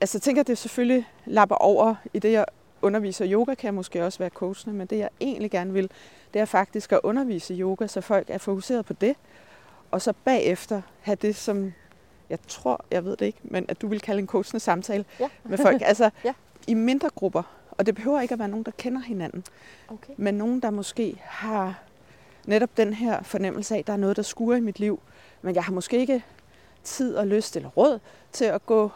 altså 0.00 0.16
jeg 0.18 0.22
tænker, 0.22 0.40
at 0.40 0.46
det 0.46 0.58
selvfølgelig 0.58 1.08
lapper 1.26 1.56
over 1.56 1.94
i 2.14 2.18
det, 2.18 2.32
jeg 2.32 2.44
underviser 2.82 3.26
yoga, 3.32 3.54
kan 3.54 3.66
jeg 3.66 3.74
måske 3.74 4.04
også 4.04 4.18
være 4.18 4.28
coachende, 4.30 4.76
men 4.76 4.86
det 4.86 4.98
jeg 4.98 5.08
egentlig 5.20 5.50
gerne 5.50 5.72
vil, 5.72 5.90
det 6.34 6.40
er 6.40 6.44
faktisk 6.44 6.92
at 6.92 7.00
undervise 7.02 7.54
yoga, 7.54 7.86
så 7.86 8.00
folk 8.00 8.30
er 8.30 8.38
fokuseret 8.38 8.86
på 8.86 8.92
det, 8.92 9.16
og 9.90 10.02
så 10.02 10.12
bagefter 10.24 10.82
have 11.00 11.14
det 11.22 11.36
som, 11.36 11.72
jeg 12.30 12.38
tror, 12.48 12.84
jeg 12.90 13.04
ved 13.04 13.16
det 13.16 13.26
ikke, 13.26 13.38
men 13.42 13.64
at 13.68 13.82
du 13.82 13.86
vil 13.88 14.00
kalde 14.00 14.20
en 14.20 14.26
coachende 14.26 14.60
samtale 14.60 15.04
Ja. 15.20 15.28
med 15.44 15.58
folk, 15.58 15.82
altså 15.92 16.10
Ja. 16.24 16.32
i 16.66 16.74
mindre 16.74 17.10
grupper, 17.14 17.42
og 17.78 17.86
det 17.86 17.94
behøver 17.94 18.20
ikke 18.20 18.32
at 18.32 18.38
være 18.38 18.48
nogen, 18.48 18.64
der 18.64 18.72
kender 18.78 19.00
hinanden, 19.00 19.44
Okay. 19.88 20.12
men 20.16 20.34
nogen, 20.34 20.60
der 20.60 20.70
måske 20.70 21.16
har 21.24 21.82
netop 22.46 22.76
den 22.76 22.92
her 22.94 23.22
fornemmelse 23.22 23.74
af, 23.74 23.78
at 23.78 23.86
der 23.86 23.92
er 23.92 23.96
noget, 23.96 24.16
der 24.16 24.22
skuer 24.22 24.56
i 24.56 24.60
mit 24.60 24.80
liv, 24.80 25.00
men 25.42 25.54
jeg 25.54 25.64
har 25.64 25.72
måske 25.72 25.98
ikke 25.98 26.24
tid 26.84 27.14
og 27.16 27.26
lyst 27.26 27.56
eller 27.56 27.68
råd 27.68 27.98
til 28.32 28.44
at 28.44 28.66
gå 28.66 28.90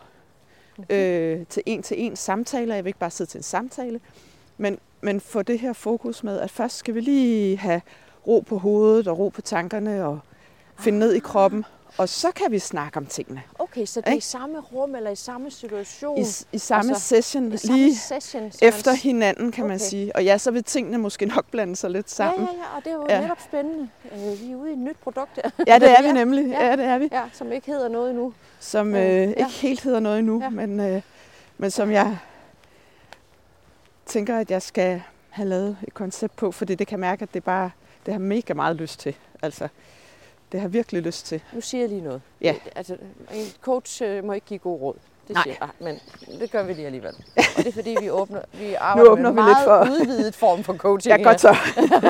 øh, 0.91 1.47
til 1.47 1.62
en 1.66 1.83
til 1.83 2.03
en 2.03 2.16
samtaler. 2.16 2.74
Jeg 2.74 2.85
vil 2.85 2.89
ikke 2.89 2.99
bare 2.99 3.11
sidde 3.11 3.31
til 3.31 3.39
en 3.39 3.43
samtale, 3.43 4.01
men, 4.57 4.79
men 5.01 5.20
få 5.20 5.43
det 5.43 5.59
her 5.61 5.72
fokus 5.72 6.24
med, 6.24 6.39
at 6.41 6.51
først 6.51 6.77
skal 6.77 6.95
vi 6.95 7.01
lige 7.01 7.57
have 7.59 7.81
ro 8.27 8.41
på 8.41 8.59
hovedet 8.59 9.09
og 9.09 9.18
ro 9.18 9.29
på 9.29 9.41
tankerne 9.41 10.05
og 10.07 10.18
finde 10.79 10.99
ned 10.99 11.12
i 11.12 11.18
kroppen, 11.18 11.64
og 11.99 12.09
så 12.09 12.30
kan 12.32 12.51
vi 12.51 12.59
snakke 12.59 12.97
om 12.97 13.07
tingene. 13.07 13.43
Okay, 13.59 13.87
så 13.87 14.01
det 14.01 14.09
er 14.09 14.12
i 14.16 14.20
samme 14.20 14.61
rum 14.61 14.95
eller 14.95 15.11
i 15.11 15.16
samme 15.16 15.51
situation? 15.51 16.18
I, 16.18 16.24
i 16.53 16.59
samme 16.59 16.91
Altså, 16.93 17.09
session, 17.09 17.53
i 17.53 17.57
samme 17.57 17.76
lige 17.82 17.97
session? 17.97 18.53
efter 18.62 18.91
man... 18.91 18.97
hinanden, 18.99 19.53
kan 19.53 19.64
man 19.66 19.74
Okay. 19.74 19.84
sige. 19.84 20.16
Og 20.16 20.24
ja, 20.24 20.39
så 20.39 20.51
vil 20.51 20.64
tingene 20.64 20.99
måske 20.99 21.26
nok 21.37 21.47
blande 21.51 21.76
sig 21.76 21.91
lidt 21.91 22.11
sammen. 22.11 22.45
Ja, 22.47 22.53
ja, 22.53 22.59
ja, 22.59 22.76
og 22.76 22.84
det 22.84 22.91
er 22.91 22.95
jo 22.95 23.07
Ja. 23.09 23.14
ja. 23.14 23.20
netop 23.20 23.41
spændende. 23.45 23.89
Øh, 24.12 24.41
vi 24.41 24.53
er 24.53 24.57
ude 24.57 24.70
i 24.70 24.72
et 24.72 24.78
nyt 24.78 24.97
produkt 25.03 25.39
Ja, 25.66 25.78
det 25.78 25.91
er 25.91 26.03
vi 26.03 26.07
Ja, 26.07 26.12
nemlig. 26.12 26.47
ja. 26.51 26.66
Ja, 26.66 26.76
det 26.76 26.84
er 26.84 26.99
vi. 26.99 27.09
ja, 27.12 27.22
som 27.32 27.53
ikke 27.53 27.66
hedder 27.66 27.89
noget 27.89 28.11
endnu. 28.11 28.32
Som 28.61 28.95
Øh, 28.95 29.03
øh, 29.03 29.07
ja. 29.18 29.24
ikke 29.26 29.51
helt 29.51 29.80
hedder 29.80 30.01
noget 30.01 30.18
endnu, 30.18 30.41
Ja. 30.43 30.49
men, 30.49 30.80
øh, 30.80 31.03
men 31.59 31.70
som 31.70 31.91
jeg 31.91 32.18
tænker, 34.07 34.39
at 34.39 34.51
jeg 34.51 34.62
skal 34.62 35.03
have 35.30 35.49
lavet 35.49 35.76
et 35.89 35.95
koncept 35.95 36.37
på, 36.37 36.53
fordi 36.53 36.74
det 36.74 36.87
kan 36.87 36.99
mærke, 37.01 37.22
at 37.22 37.34
det 37.34 37.45
bare 37.45 37.70
det 38.07 38.14
har 38.14 38.18
mega 38.18 38.55
meget 38.55 38.76
lyst 38.76 39.01
til. 39.01 39.14
Altså, 39.43 39.68
det 40.57 40.62
har 40.62 40.68
virkelig 40.68 41.02
lyst 41.02 41.26
til. 41.26 41.42
Nu 41.52 41.61
siger 41.61 41.82
jeg 41.82 41.88
lige 41.88 42.00
noget. 42.00 42.22
Ja. 42.40 42.54
Altså, 42.76 42.96
en 43.34 43.44
coach 43.61 44.02
øh, 44.02 44.24
må 44.24 44.32
ikke 44.32 44.46
give 44.46 44.59
god 44.59 44.80
råd. 44.80 44.94
Det 45.28 45.34
Nej. 45.34 45.42
siger 45.42 45.57
jeg, 45.61 45.68
men 45.80 46.00
det 46.40 46.50
gør 46.50 46.62
vi 46.62 46.72
lige 46.72 46.86
alligevel. 46.86 47.14
Og 47.57 47.57
det 47.57 47.66
er 47.66 47.72
fordi, 47.72 47.96
vi, 48.00 48.11
åbner, 48.11 48.40
vi 48.52 48.74
arbejder 48.74 49.11
åbner 49.11 49.32
med 49.32 49.42
vi 49.42 49.50
en 49.50 49.57
lidt 49.57 49.66
meget 49.68 49.86
for- 49.88 49.92
udvidet 49.92 50.34
form 50.34 50.64
for 50.64 50.76
coaching. 50.76 51.11
Jeg 51.12 51.18
kan 51.18 51.24
godt 51.26 51.40
så. 51.40 51.57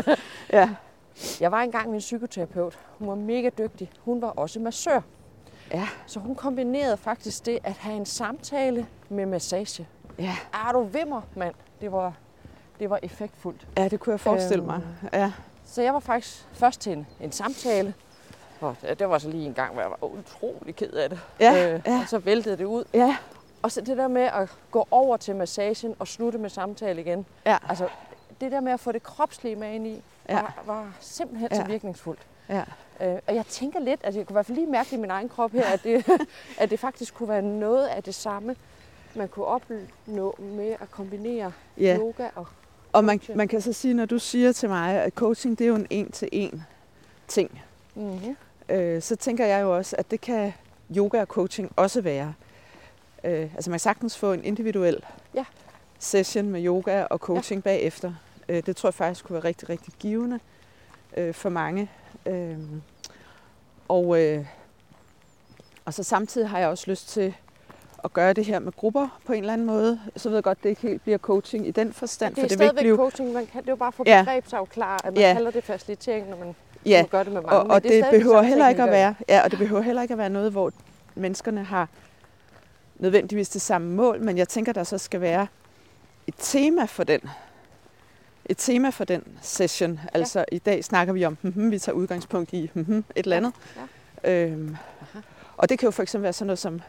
ja. 0.59 0.71
Jeg 1.41 1.53
var 1.53 1.61
engang 1.63 1.87
med 1.87 1.95
en 1.95 2.01
psykoterapeut. 2.01 2.79
Hun 2.99 3.09
var 3.09 3.15
mega 3.15 3.51
dygtig. 3.59 3.91
Hun 4.01 4.23
var 4.23 4.29
også 4.29 4.61
massør. 4.61 5.01
Ja. 5.73 5.89
Så 6.07 6.21
hun 6.21 6.35
kombinerede 6.35 6.97
faktisk 6.97 7.47
det 7.47 7.59
at 7.65 7.73
have 7.73 7.97
en 7.97 8.07
samtale 8.07 8.87
med 9.09 9.27
massage. 9.27 9.87
Ja. 10.19 10.37
Er 10.53 10.73
du 10.73 10.83
vimmer, 10.83 11.21
mand? 11.37 11.55
Det 11.81 11.93
var, 11.93 12.13
det 12.81 12.91
var 12.91 12.99
effektfuldt. 13.03 13.67
ja, 13.77 13.89
det 13.89 14.01
kunne 14.01 14.13
jeg 14.13 14.21
forestille 14.21 14.65
mig. 14.65 14.81
Ja. 15.13 15.33
Så 15.65 15.83
jeg 15.83 15.95
var 15.95 16.01
faktisk 16.01 16.47
først 16.53 16.81
til 16.81 16.93
en, 16.93 17.07
en 17.21 17.33
samtale. 17.33 17.95
Og 18.61 18.77
det 18.99 19.09
var 19.09 19.19
så 19.19 19.29
lige 19.29 19.47
en 19.47 19.55
gang, 19.55 19.73
hvor 19.73 19.83
jeg 19.83 19.91
var 19.91 20.05
utrolig 20.07 20.77
ked 20.77 20.93
af 20.93 21.11
det. 21.11 21.21
Ja, 21.41 21.75
øh, 21.75 21.81
ja. 21.87 21.99
Og 22.03 22.09
så 22.09 22.19
væltede 22.19 22.57
det 22.57 22.65
ud. 22.65 22.85
Ja. 22.95 23.17
Og 23.63 23.73
så 23.73 23.81
det 23.81 23.97
der 23.97 24.09
med 24.09 24.23
at 24.23 24.53
gå 24.71 24.87
over 24.91 25.17
til 25.17 25.37
massagen 25.37 25.95
og 25.99 26.09
slutte 26.09 26.39
med 26.39 26.51
samtale 26.51 27.01
igen. 27.01 27.27
Ja. 27.47 27.57
Altså, 27.69 27.89
det 28.41 28.53
der 28.53 28.61
med 28.61 28.73
at 28.73 28.81
få 28.81 28.93
det 28.93 29.03
kropslige 29.03 29.57
med 29.57 29.73
ind 29.75 29.87
i, 29.87 30.03
Ja. 30.29 30.35
var, 30.41 30.63
var 30.67 30.93
simpelthen 31.01 31.49
Ja. 31.53 31.57
så 31.57 31.65
virkningsfuldt. 31.65 32.21
Ja. 32.49 32.63
Øh, 33.01 33.19
og 33.27 33.35
jeg 33.35 33.47
tænker 33.47 33.81
lidt, 33.81 34.01
altså 34.05 34.19
jeg 34.21 34.27
kunne 34.27 34.33
i 34.33 34.37
hvert 34.37 34.47
fald 34.47 34.59
lige 34.59 34.67
mærke 34.71 34.97
i 34.97 34.99
min 34.99 35.11
egen 35.11 35.29
krop 35.29 35.53
her, 35.53 35.65
at 35.67 35.85
det, 35.85 36.07
at 36.61 36.71
det 36.71 36.81
faktisk 36.81 37.15
kunne 37.15 37.29
være 37.29 37.43
noget 37.43 37.87
af 37.87 38.03
det 38.03 38.15
samme, 38.15 38.57
man 39.15 39.29
kunne 39.29 39.47
opnå 39.47 40.35
med 40.39 40.71
at 40.81 40.91
kombinere 40.91 41.53
ja. 41.79 41.97
yoga 41.99 42.29
og... 42.35 42.47
Og 42.93 43.05
man, 43.05 43.21
man 43.35 43.49
kan 43.49 43.61
så 43.61 43.73
sige, 43.73 43.95
når 43.95 44.05
du 44.07 44.19
siger 44.19 44.53
til 44.53 44.69
mig, 44.69 44.95
at 44.95 45.13
coaching 45.13 45.59
det 45.59 45.65
er 45.65 45.69
jo 45.69 45.75
en 45.75 45.87
en-til-en 45.91 46.65
ting, 47.29 47.63
Mm-hmm. 47.95 48.37
Øh, 48.69 49.03
så 49.03 49.17
tænker 49.17 49.47
jeg 49.47 49.63
jo 49.63 49.77
også, 49.77 49.97
at 49.99 50.11
det 50.11 50.21
kan 50.21 50.53
yoga 50.97 51.21
og 51.21 51.27
coaching 51.27 51.73
også 51.77 52.01
være. 52.01 52.35
Øh, 53.25 53.55
altså 53.55 53.71
man 53.71 53.75
kan 53.75 53.81
sagtens 53.81 54.19
få 54.19 54.33
en 54.33 54.45
individuel 54.45 55.05
Ja. 55.35 55.45
session 55.99 56.49
med 56.51 56.65
yoga 56.67 57.05
og 57.05 57.19
coaching 57.19 57.63
ja. 57.65 57.71
bagefter. 57.71 58.13
Øh, 58.49 58.63
det 58.67 58.77
tror 58.77 58.89
jeg 58.89 58.95
faktisk 58.95 59.25
kunne 59.25 59.35
være 59.35 59.45
rigtig, 59.45 59.69
rigtig 59.69 59.93
givende 59.99 60.41
øh, 61.17 61.35
for 61.35 61.49
mange. 61.49 61.91
Øh, 62.27 62.59
og, 63.89 64.23
øh, 64.23 64.45
og 65.85 65.95
så 65.95 66.03
samtidig 66.03 66.49
har 66.49 66.59
jeg 66.59 66.69
også 66.69 66.91
lyst 66.91 67.09
til 67.09 67.35
at 68.05 68.13
gøre 68.13 68.33
det 68.33 68.45
her 68.45 68.59
med 68.59 68.73
grupper 68.73 69.21
på 69.27 69.33
en 69.33 69.39
eller 69.41 69.53
anden 69.53 69.67
måde. 69.67 70.01
Så 70.17 70.29
ved 70.29 70.37
jeg 70.37 70.45
godt, 70.45 70.59
at 70.59 70.63
det 70.65 70.69
ikke 70.71 70.83
helt 70.83 71.03
bliver 71.03 71.19
coaching 71.19 71.67
i 71.67 71.71
den 71.71 71.93
forstand, 71.93 72.35
Det 72.35 72.39
er 72.39 72.43
for 72.45 72.49
det 72.49 72.59
stadigvæk 72.59 72.83
blive... 72.83 72.97
coaching, 72.97 73.33
man 73.33 73.47
kan, 73.47 73.61
det 73.63 73.69
er 73.69 73.73
jo 73.73 73.77
bare 73.77 73.93
for 73.93 74.05
Ja. 74.07 74.23
begrebsafklare, 74.23 75.07
at 75.07 75.13
man 75.13 75.23
Ja. 75.23 75.35
kalder 75.35 75.51
det 75.51 75.65
facilitering, 75.65 76.31
når 76.31 76.37
man, 76.37 76.55
Ja, 76.87 77.03
man 77.03 77.09
gør 77.09 77.23
det 77.23 77.33
med 77.33 77.43
mange. 77.43 77.59
og, 77.59 77.67
og 77.71 77.83
det, 77.83 77.91
det 77.93 78.07
behøver 78.11 78.43
heller 78.43 78.69
ikke 78.69 78.83
at 78.83 78.91
være, 78.91 79.15
ja, 79.29 79.45
og 79.45 79.51
det 79.51 79.59
behøver 79.59 79.83
heller 79.83 80.03
ikke 80.03 80.13
at 80.13 80.19
være 80.19 80.31
noget, 80.31 80.53
hvor 80.53 80.73
menneskerne 81.15 81.65
har 81.65 81.89
nødvendigvis 82.97 83.49
det 83.49 83.63
samme 83.63 83.95
mål, 83.95 84.21
men 84.21 84.39
jeg 84.39 84.49
tænker, 84.49 84.73
der 84.73 84.85
så 84.85 84.99
skal 84.99 85.21
være 85.21 85.47
et 86.27 86.35
tema 86.39 86.85
for 86.85 87.05
den. 87.05 87.21
Et 88.47 88.57
tema 88.59 88.91
for 88.91 89.05
den 89.05 89.23
session. 89.43 90.01
Altså 90.15 90.45
i 90.53 90.59
dag 90.59 90.85
snakker 90.85 91.13
vi 91.13 91.25
om, 91.25 91.37
hmm, 91.43 91.71
vi 91.71 91.79
tager 91.79 91.97
udgangspunkt 91.97 92.53
i 92.53 92.71
hmm, 92.75 92.99
et 92.99 93.25
eller 93.25 93.37
andet. 93.37 93.53
Ja. 94.25 94.31
Øhm, 94.31 94.77
og 95.57 95.69
det 95.69 95.79
kan 95.79 95.87
jo 95.87 95.91
for 95.91 96.03
eksempel 96.03 96.23
være 96.23 96.33
sådan 96.33 96.47
noget 96.47 96.59
som, 96.59 96.81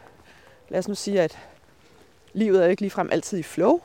lad 0.68 0.78
os 0.78 0.88
nu 0.88 0.94
sige, 0.94 1.20
at 1.20 1.38
livet 2.32 2.60
er 2.60 2.64
jo 2.64 2.70
ikke 2.70 2.82
ligefrem 2.82 3.08
altid 3.12 3.38
i 3.38 3.42
flow. 3.42 3.80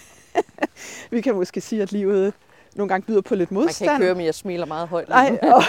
vi 1.10 1.20
kan 1.20 1.34
måske 1.34 1.60
sige, 1.60 1.82
at 1.82 1.92
livet 1.92 2.34
nogle 2.74 2.88
gange 2.88 3.06
byder 3.06 3.20
på 3.20 3.34
lidt 3.34 3.50
Man 3.50 3.60
kan 3.60 3.64
modstand. 3.66 3.90
ikke 3.90 4.04
høre, 4.04 4.14
men 4.14 4.24
jeg 4.26 4.34
smiler 4.34 4.66
meget 4.66 4.88
højt. 4.88 5.08
Nej, 5.08 5.38
og, 5.42 5.62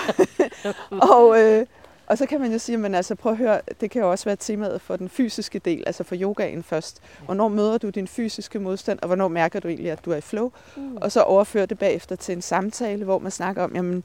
og, 1.16 1.42
øh, 1.42 1.66
og 2.08 2.18
så 2.18 2.26
kan 2.26 2.40
man 2.42 2.52
jo 2.52 2.58
sige, 2.58 2.78
men 2.78 2.96
altså 2.96 3.16
prøv 3.16 3.32
at 3.32 3.38
høre, 3.38 3.62
det 3.82 3.92
kan 3.92 4.02
jo 4.02 4.12
også 4.12 4.26
være 4.26 4.36
temaet 4.36 4.82
for 4.82 4.96
den 4.96 5.10
fysiske 5.10 5.60
del, 5.60 5.84
altså 5.88 6.04
for 6.04 6.16
yogaen 6.20 6.64
først. 6.64 7.02
Hvornår 7.26 7.48
møder 7.48 7.78
du 7.78 7.90
din 7.90 8.08
fysiske 8.08 8.60
modstand, 8.60 9.00
og 9.02 9.08
hvornår 9.08 9.28
mærker 9.28 9.60
du 9.60 9.68
egentlig, 9.68 9.92
at 9.92 10.06
du 10.06 10.12
er 10.12 10.16
i 10.16 10.22
flow? 10.22 10.52
Mm. 10.76 10.98
Og 10.98 11.12
så 11.12 11.22
overføre 11.22 11.66
det 11.66 11.80
bagefter 11.80 12.16
til 12.16 12.36
en 12.36 12.42
samtale, 12.42 13.04
hvor 13.06 13.20
man 13.20 13.32
snakker 13.32 13.64
om, 13.64 13.76
jamen, 13.76 14.04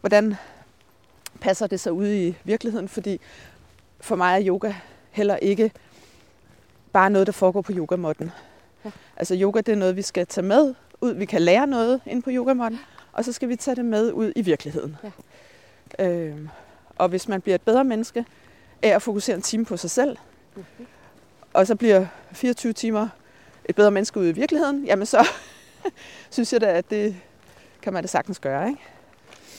hvordan 0.00 0.34
passer 1.40 1.66
det 1.66 1.80
sig 1.80 1.92
ud 1.92 2.08
i 2.08 2.34
virkeligheden? 2.44 2.88
Fordi 2.88 3.20
for 4.00 4.16
mig 4.16 4.34
er 4.40 4.46
yoga 4.48 4.72
heller 5.10 5.36
ikke 5.36 5.70
bare 6.92 7.10
noget, 7.10 7.26
der 7.26 7.32
foregår 7.32 7.60
på 7.60 7.72
yogamotten. 7.72 8.30
Ja. 8.84 8.90
Altså 9.16 9.34
yoga, 9.40 9.60
det 9.60 9.72
er 9.72 9.76
noget, 9.76 9.96
vi 9.96 10.02
skal 10.02 10.26
tage 10.26 10.46
med 10.46 10.74
ud. 11.00 11.14
Vi 11.14 11.24
kan 11.24 11.42
lære 11.42 11.66
noget 11.66 12.00
ind 12.06 12.22
på 12.22 12.30
yogamotten, 12.32 12.80
og 13.12 13.24
så 13.24 13.32
skal 13.32 13.48
vi 13.48 13.56
tage 13.56 13.74
det 13.74 13.84
med 13.84 14.12
ud 14.12 14.32
i 14.36 14.40
virkeligheden. 14.42 14.96
Ja. 15.98 16.08
Øhm, 16.08 16.48
og 16.96 17.08
hvis 17.08 17.28
man 17.28 17.40
bliver 17.40 17.54
et 17.54 17.62
bedre 17.62 17.84
menneske 17.84 18.24
af 18.82 18.88
at 18.88 19.02
fokusere 19.02 19.36
en 19.36 19.42
time 19.42 19.64
på 19.64 19.76
sig 19.76 19.90
selv, 19.90 20.16
Mhm. 20.56 20.86
og 21.52 21.66
så 21.66 21.74
bliver 21.76 22.06
24 22.32 22.72
timer 22.72 23.08
et 23.64 23.74
bedre 23.76 23.90
menneske 23.90 24.20
ude 24.20 24.28
i 24.28 24.32
virkeligheden, 24.32 24.84
jamen 24.84 25.06
så 25.06 25.28
synes 26.30 26.52
jeg 26.52 26.60
da, 26.60 26.66
at 26.66 26.90
det 26.90 27.16
kan 27.82 27.92
man 27.92 28.02
da 28.02 28.06
sagtens 28.06 28.38
gøre. 28.38 28.68
Ikke? 28.68 28.80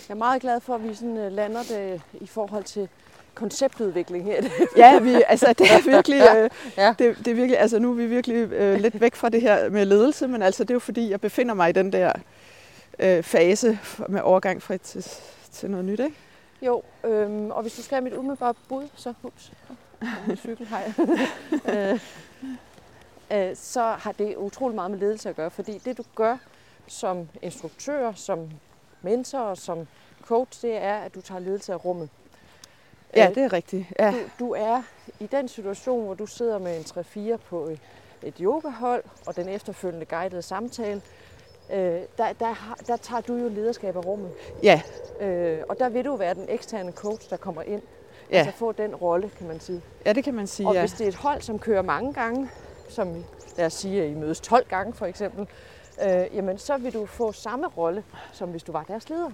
Jeg 0.09 0.13
er 0.13 0.17
meget 0.17 0.41
glad 0.41 0.59
for, 0.59 0.75
at 0.75 0.83
vi 0.89 0.93
sådan, 0.95 1.17
uh, 1.17 1.31
lander 1.31 1.63
det 1.63 2.01
i 2.13 2.27
forhold 2.27 2.63
til 2.63 2.89
konceptudvikling 3.37 4.25
her. 4.25 4.43
ja, 4.77 4.99
vi, 4.99 5.23
altså, 5.27 5.53
det 5.57 5.71
er 5.71 5.81
virkelig, 5.91 6.21
øh, 6.35 6.49
ja. 6.77 6.95
det, 6.99 7.17
det 7.17 7.27
er 7.27 7.35
virkelig, 7.35 7.59
altså 7.59 7.79
nu 7.79 7.91
er 7.91 7.95
vi 7.95 8.05
virkelig 8.05 8.35
øh, 8.35 8.79
lidt 8.79 9.01
væk 9.01 9.15
fra 9.15 9.29
det 9.29 9.41
her 9.41 9.69
med 9.69 9.85
ledelse, 9.85 10.27
men 10.27 10.41
altså 10.41 10.63
det 10.63 10.69
er 10.69 10.75
jo 10.75 10.79
fordi, 10.79 11.09
jeg 11.09 11.21
befinder 11.21 11.53
mig 11.53 11.69
i 11.69 11.71
den 11.71 11.93
der 11.93 12.11
øh, 12.99 13.23
fase 13.23 13.79
med 14.09 14.21
overgang 14.21 14.61
fra 14.61 14.77
til, 14.77 15.05
til 15.51 15.71
noget 15.71 15.85
nyt, 15.85 15.99
ikke? 15.99 16.15
Jo, 16.61 16.83
øhm, 17.03 17.51
og 17.51 17.61
hvis 17.61 17.73
du 17.73 17.81
skal 17.81 17.95
have 17.95 18.03
mit 18.03 18.13
umiddelbare 18.13 18.53
bud, 18.69 18.87
så 18.95 19.13
ups, 19.23 19.51
cykel 20.37 20.67
har 20.67 20.81
jeg. 20.81 20.93
øh, 23.33 23.49
øh, 23.49 23.55
så 23.55 23.81
har 23.81 24.11
det 24.11 24.35
utrolig 24.35 24.75
meget 24.75 24.91
med 24.91 24.99
ledelse 24.99 25.29
at 25.29 25.35
gøre, 25.35 25.51
fordi 25.51 25.77
det 25.77 25.97
du 25.97 26.03
gør 26.15 26.37
som 26.87 27.29
instruktør, 27.41 28.11
som 28.15 28.49
mentor, 29.01 29.53
som 29.53 29.87
coach, 30.21 30.61
det 30.61 30.77
er, 30.77 30.95
at 30.95 31.15
du 31.15 31.21
tager 31.21 31.39
ledelse 31.39 31.73
af 31.73 31.85
rummet. 31.85 32.09
Ja, 33.15 33.29
øh, 33.29 33.35
det 33.35 33.43
er 33.43 33.53
rigtigt. 33.53 33.85
Ja. 33.99 34.11
Du, 34.11 34.45
du 34.45 34.51
er 34.53 34.81
i 35.19 35.27
den 35.27 35.47
situation, 35.47 36.05
hvor 36.05 36.13
du 36.13 36.25
sidder 36.25 36.59
med 36.59 36.77
en 36.77 36.83
3-4 37.33 37.37
på 37.37 37.65
et, 37.65 37.79
et 38.23 38.37
yogahold 38.41 39.03
og 39.25 39.35
den 39.35 39.49
efterfølgende 39.49 40.05
guidede 40.05 40.41
samtale, 40.41 41.01
øh, 41.73 41.77
der, 42.17 42.33
der, 42.39 42.75
der 42.87 42.97
tager 42.97 43.21
du 43.21 43.35
jo 43.35 43.49
lederskab 43.49 43.95
af 43.95 44.05
rummet. 44.05 44.31
Ja. 44.63 44.81
Øh, 45.19 45.59
og 45.69 45.79
der 45.79 45.89
vil 45.89 46.05
du 46.05 46.15
være 46.15 46.33
den 46.33 46.45
eksterne 46.49 46.91
coach, 46.91 47.29
der 47.29 47.37
kommer 47.37 47.61
ind. 47.61 47.81
Ja. 48.31 48.37
Altså 48.37 48.51
få 48.51 48.71
den 48.71 48.95
rolle, 48.95 49.29
kan 49.37 49.47
man 49.47 49.59
sige. 49.59 49.81
Ja, 50.05 50.13
det 50.13 50.23
kan 50.23 50.33
man 50.33 50.47
sige, 50.47 50.67
Og 50.67 50.73
ja. 50.73 50.79
hvis 50.79 50.91
det 50.91 51.03
er 51.03 51.07
et 51.07 51.15
hold, 51.15 51.41
som 51.41 51.59
kører 51.59 51.81
mange 51.81 52.13
gange, 52.13 52.49
som 52.89 53.23
lad 53.57 53.65
os 53.65 53.73
sige, 53.73 54.03
at 54.03 54.09
I 54.09 54.13
mødes 54.13 54.41
12 54.41 54.67
gange 54.69 54.93
for 54.93 55.05
eksempel, 55.05 55.47
øh, 56.03 56.25
jamen 56.35 56.57
så 56.57 56.77
vil 56.77 56.93
du 56.93 57.05
få 57.05 57.31
samme 57.31 57.67
rolle, 57.67 58.03
som 58.33 58.49
hvis 58.49 58.63
du 58.63 58.71
var 58.71 58.83
deres 58.83 59.09
leder. 59.09 59.31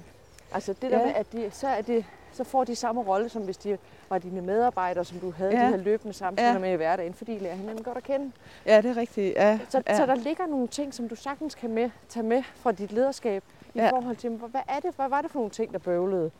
Altså 0.51 0.73
det 0.81 0.91
der 0.91 0.99
ja. 0.99 1.05
med, 1.05 1.13
at 1.15 1.31
de, 1.31 1.49
så, 1.53 1.67
er 1.67 1.81
det, 1.81 2.05
så 2.33 2.43
får 2.43 2.63
de 2.63 2.75
samme 2.75 3.01
rolle, 3.01 3.29
som 3.29 3.41
hvis 3.41 3.57
de 3.57 3.77
var 4.09 4.17
dine 4.17 4.41
medarbejdere, 4.41 5.05
som 5.05 5.19
du 5.19 5.31
havde 5.31 5.51
ja. 5.59 5.65
de 5.65 5.69
her 5.69 5.77
løbende 5.77 6.13
samtaler 6.13 6.53
ja. 6.53 6.59
med 6.59 6.73
i 6.73 6.75
hverdagen, 6.75 7.13
fordi 7.13 7.33
de 7.33 7.39
lærer 7.39 7.55
hinanden 7.55 7.83
godt 7.83 7.97
at 7.97 8.03
kende. 8.03 8.31
Ja, 8.65 8.81
det 8.81 8.85
er 8.91 8.97
rigtigt. 8.97 9.35
Ja. 9.35 9.59
Så, 9.69 9.83
ja. 9.87 9.97
så 9.97 10.05
der 10.05 10.15
ligger 10.15 10.45
nogle 10.45 10.67
ting, 10.67 10.93
som 10.93 11.09
du 11.09 11.15
sagtens 11.15 11.55
kan 11.55 11.73
med, 11.73 11.89
tage 12.09 12.23
med 12.23 12.43
fra 12.55 12.71
dit 12.71 12.91
lederskab 12.91 13.43
i 13.73 13.79
ja. 13.79 13.89
forhold 13.89 14.15
til, 14.15 14.29
hvad, 14.29 14.61
er 14.67 14.79
det, 14.79 14.95
hvad 14.95 15.09
var 15.09 15.21
det 15.21 15.31
for 15.31 15.39
nogle 15.39 15.51
ting, 15.51 15.73
der 15.73 15.79
bøvlede, 15.79 16.31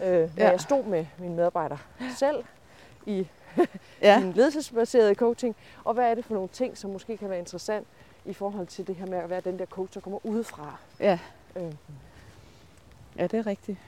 øh, 0.00 0.08
når 0.08 0.28
ja. 0.36 0.50
jeg 0.50 0.60
stod 0.60 0.84
med 0.84 1.06
mine 1.18 1.34
medarbejdere 1.34 1.78
selv 2.16 2.44
i 3.06 3.26
ja. 4.02 4.20
min 4.20 4.32
ledelsesbaserede 4.32 5.14
coaching, 5.14 5.56
og 5.84 5.94
hvad 5.94 6.10
er 6.10 6.14
det 6.14 6.24
for 6.24 6.34
nogle 6.34 6.48
ting, 6.48 6.78
som 6.78 6.90
måske 6.90 7.16
kan 7.16 7.30
være 7.30 7.38
interessant 7.38 7.86
i 8.24 8.32
forhold 8.32 8.66
til 8.66 8.86
det 8.86 8.96
her 8.96 9.06
med 9.06 9.18
at 9.18 9.30
være 9.30 9.40
den 9.40 9.58
der 9.58 9.66
coach, 9.66 9.94
der 9.94 10.00
kommer 10.00 10.26
udefra. 10.26 10.76
Ja. 11.00 11.18
Øh. 11.56 11.72
Ja, 13.16 13.26
det 13.26 13.38
er 13.38 13.46
rigtigt. 13.46 13.78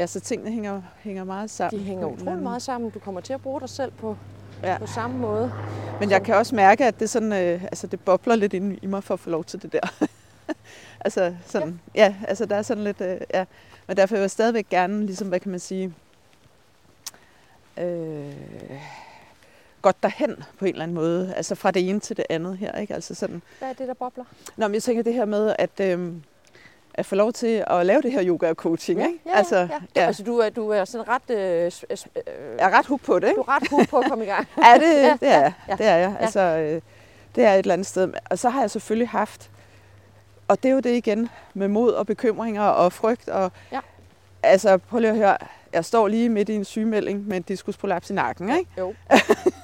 Ja, 0.00 0.06
så 0.06 0.20
tingene 0.20 0.50
hænger, 0.50 0.82
hænger 0.98 1.24
meget 1.24 1.50
sammen. 1.50 1.80
De 1.80 1.84
hænger 1.84 2.06
utrolig 2.06 2.42
meget 2.42 2.62
sammen. 2.62 2.90
Du 2.90 2.98
kommer 2.98 3.20
til 3.20 3.32
at 3.32 3.40
bruge 3.42 3.60
dig 3.60 3.68
selv 3.68 3.92
på, 3.92 4.16
ja. 4.62 4.78
på 4.78 4.86
samme 4.86 5.18
måde. 5.18 5.52
Men 6.00 6.10
jeg 6.10 6.22
kan 6.22 6.34
også 6.34 6.54
mærke, 6.54 6.84
at 6.84 7.00
det, 7.00 7.10
sådan, 7.10 7.32
øh, 7.32 7.64
altså, 7.64 7.86
det 7.86 8.00
bobler 8.00 8.34
lidt 8.34 8.52
ind 8.52 8.78
i 8.82 8.86
mig 8.86 9.04
for 9.04 9.14
at 9.14 9.20
få 9.20 9.30
lov 9.30 9.44
til 9.44 9.62
det 9.62 9.72
der. 9.72 10.06
altså, 11.04 11.34
sådan, 11.46 11.80
ja. 11.94 12.04
ja, 12.04 12.14
altså 12.28 12.46
der 12.46 12.56
er 12.56 12.62
sådan 12.62 12.84
lidt, 12.84 13.00
øh, 13.00 13.20
ja. 13.34 13.44
Men 13.86 13.96
derfor 13.96 14.14
vil 14.14 14.20
jeg 14.20 14.30
stadigvæk 14.30 14.68
gerne, 14.68 15.06
ligesom, 15.06 15.28
hvad 15.28 15.40
kan 15.40 15.50
man 15.50 15.60
sige, 15.60 15.94
øh, 17.76 18.34
godt 19.82 20.02
derhen 20.02 20.36
på 20.58 20.64
en 20.64 20.72
eller 20.72 20.82
anden 20.82 20.94
måde. 20.94 21.34
Altså 21.34 21.54
fra 21.54 21.70
det 21.70 21.88
ene 21.88 22.00
til 22.00 22.16
det 22.16 22.24
andet 22.30 22.58
her, 22.58 22.72
ikke? 22.72 22.94
Altså 22.94 23.14
sådan. 23.14 23.42
Hvad 23.58 23.68
er 23.68 23.72
det, 23.72 23.88
der 23.88 23.94
bobler? 23.94 24.24
Nå, 24.56 24.68
men 24.68 24.74
jeg 24.74 24.82
tænker 24.82 25.02
det 25.02 25.14
her 25.14 25.24
med, 25.24 25.54
at... 25.58 25.80
Øh, 25.80 26.12
at 27.00 27.06
få 27.06 27.14
lov 27.14 27.32
til 27.32 27.64
at 27.66 27.86
lave 27.86 28.02
det 28.02 28.12
her 28.12 28.24
yoga 28.24 28.48
og 28.48 28.54
coaching. 28.54 29.00
Ja, 29.00 29.06
ikke? 29.06 29.18
Ja, 29.26 29.36
altså, 29.36 29.56
ja. 29.56 29.68
ja. 29.96 30.06
altså 30.06 30.22
du, 30.22 30.38
er, 30.38 30.48
du 30.48 30.68
er 30.68 30.84
sådan 30.84 31.08
ret... 31.08 31.30
Øh, 31.30 31.72
øh, 31.90 31.98
jeg 32.58 32.70
er 32.72 32.78
ret 32.78 32.86
hook 32.86 33.00
på 33.00 33.18
det, 33.18 33.28
ikke? 33.28 33.36
Du 33.36 33.40
er 33.40 33.48
ret 33.48 33.68
hook 33.70 33.88
på 33.88 33.98
at 33.98 34.04
komme 34.08 34.24
i 34.24 34.26
gang. 34.26 34.46
ja, 34.58 34.74
det, 34.84 35.02
ja, 35.02 35.16
det 35.20 35.28
er 35.28 35.40
jeg. 35.40 35.52
Ja, 35.68 35.76
det 35.76 35.86
er 35.86 35.96
jeg. 35.96 36.16
Ja. 36.18 36.24
Altså, 36.24 36.40
øh, 36.40 36.80
det 37.34 37.44
er 37.44 37.52
et 37.52 37.58
eller 37.58 37.72
andet 37.72 37.86
sted. 37.86 38.12
Og 38.30 38.38
så 38.38 38.48
har 38.48 38.60
jeg 38.60 38.70
selvfølgelig 38.70 39.08
haft... 39.08 39.50
Og 40.48 40.62
det 40.62 40.68
er 40.68 40.72
jo 40.72 40.80
det 40.80 40.96
igen 40.96 41.28
med 41.54 41.68
mod 41.68 41.92
og 41.92 42.06
bekymringer 42.06 42.62
og 42.62 42.92
frygt. 42.92 43.28
Og, 43.28 43.52
ja. 43.72 43.80
Altså, 44.42 44.78
prøv 44.78 45.00
lige 45.00 45.10
at 45.10 45.16
høre. 45.16 45.36
Jeg 45.72 45.84
står 45.84 46.08
lige 46.08 46.28
midt 46.28 46.48
i 46.48 46.54
en 46.54 46.64
sygemelding 46.64 47.28
med 47.28 47.36
en 47.36 47.42
diskusprolaps 47.42 48.10
i 48.10 48.12
nakken, 48.12 48.58
ikke? 48.58 48.70
Jo. 48.78 48.94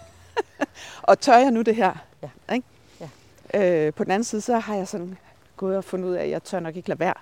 og 1.02 1.20
tør 1.20 1.36
jeg 1.36 1.50
nu 1.50 1.62
det 1.62 1.76
her? 1.76 1.94
Ja. 2.22 2.54
Ikke? 2.54 2.66
Ja. 3.00 3.86
Øh, 3.86 3.92
på 3.92 4.04
den 4.04 4.12
anden 4.12 4.24
side, 4.24 4.40
så 4.40 4.58
har 4.58 4.74
jeg 4.74 4.88
sådan 4.88 5.18
gået 5.56 5.76
og 5.76 5.84
fundet 5.84 6.08
ud 6.08 6.14
af, 6.14 6.24
at 6.24 6.30
jeg 6.30 6.42
tør 6.42 6.60
nok 6.60 6.76
ikke 6.76 6.88
lade 6.88 7.00
være. 7.00 7.14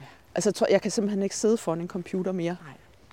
Ja. 0.00 0.04
Altså, 0.34 0.48
jeg, 0.50 0.54
tror, 0.54 0.66
jeg 0.70 0.82
kan 0.82 0.90
simpelthen 0.90 1.22
ikke 1.22 1.36
sidde 1.36 1.56
foran 1.56 1.80
en 1.80 1.88
computer 1.88 2.32
mere. 2.32 2.56
Nej. 2.64 2.72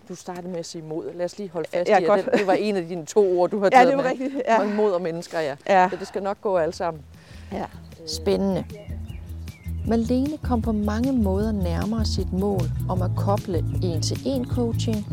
Du 0.09 0.15
startede 0.15 0.47
med 0.47 0.59
at 0.59 0.65
sige 0.65 0.81
mod. 0.81 1.13
Lad 1.13 1.25
os 1.25 1.37
lige 1.37 1.49
holde 1.49 1.69
fast 1.73 1.89
ja, 1.89 1.97
i, 1.97 2.05
at 2.05 2.25
det, 2.25 2.33
det 2.33 2.47
var 2.47 2.53
en 2.53 2.75
af 2.75 2.87
dine 2.87 3.05
to 3.05 3.39
ord, 3.39 3.49
du 3.49 3.59
har 3.59 3.69
taget 3.69 3.85
ja, 3.85 3.89
det 3.89 3.97
var 3.97 4.03
med. 4.03 4.11
Rigtigt, 4.11 4.41
ja. 4.47 4.63
Mod 4.63 4.91
og 4.91 5.01
mennesker, 5.01 5.39
ja. 5.39 5.55
ja. 5.67 5.89
Så 5.89 5.95
det 5.95 6.07
skal 6.07 6.23
nok 6.23 6.41
gå 6.41 6.57
alle 6.57 6.73
sammen. 6.73 7.03
Ja. 7.51 7.65
Spændende. 8.07 8.65
Malene 9.87 10.37
kom 10.43 10.61
på 10.61 10.71
mange 10.71 11.11
måder 11.11 11.51
nærmere 11.51 12.05
sit 12.05 12.33
mål 12.33 12.61
om 12.89 13.01
at 13.01 13.11
koble 13.17 13.57
en-til-en 13.83 14.45
coaching, 14.45 15.05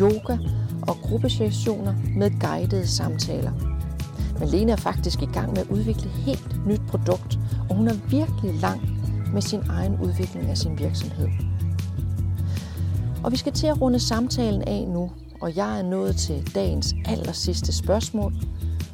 yoga 0.00 0.36
og 0.88 0.96
gruppesessioner 1.02 1.94
med 2.16 2.30
guidede 2.40 2.88
samtaler. 2.88 3.52
Malene 4.40 4.72
er 4.72 4.76
faktisk 4.76 5.22
i 5.22 5.28
gang 5.34 5.48
med 5.50 5.58
at 5.58 5.68
udvikle 5.68 6.04
et 6.04 6.10
helt 6.10 6.66
nyt 6.66 6.80
produkt, 6.88 7.38
og 7.70 7.76
hun 7.76 7.88
er 7.88 7.94
virkelig 8.10 8.54
langt 8.54 9.01
med 9.32 9.42
sin 9.42 9.62
egen 9.70 10.00
udvikling 10.00 10.50
af 10.50 10.58
sin 10.58 10.78
virksomhed. 10.78 11.28
Og 13.24 13.32
vi 13.32 13.36
skal 13.36 13.52
til 13.52 13.66
at 13.66 13.80
runde 13.80 14.00
samtalen 14.00 14.62
af 14.62 14.88
nu, 14.88 15.12
og 15.40 15.56
jeg 15.56 15.78
er 15.78 15.82
nået 15.82 16.16
til 16.16 16.54
dagens 16.54 16.94
aller 17.06 17.32
sidste 17.32 17.72
spørgsmål, 17.72 18.32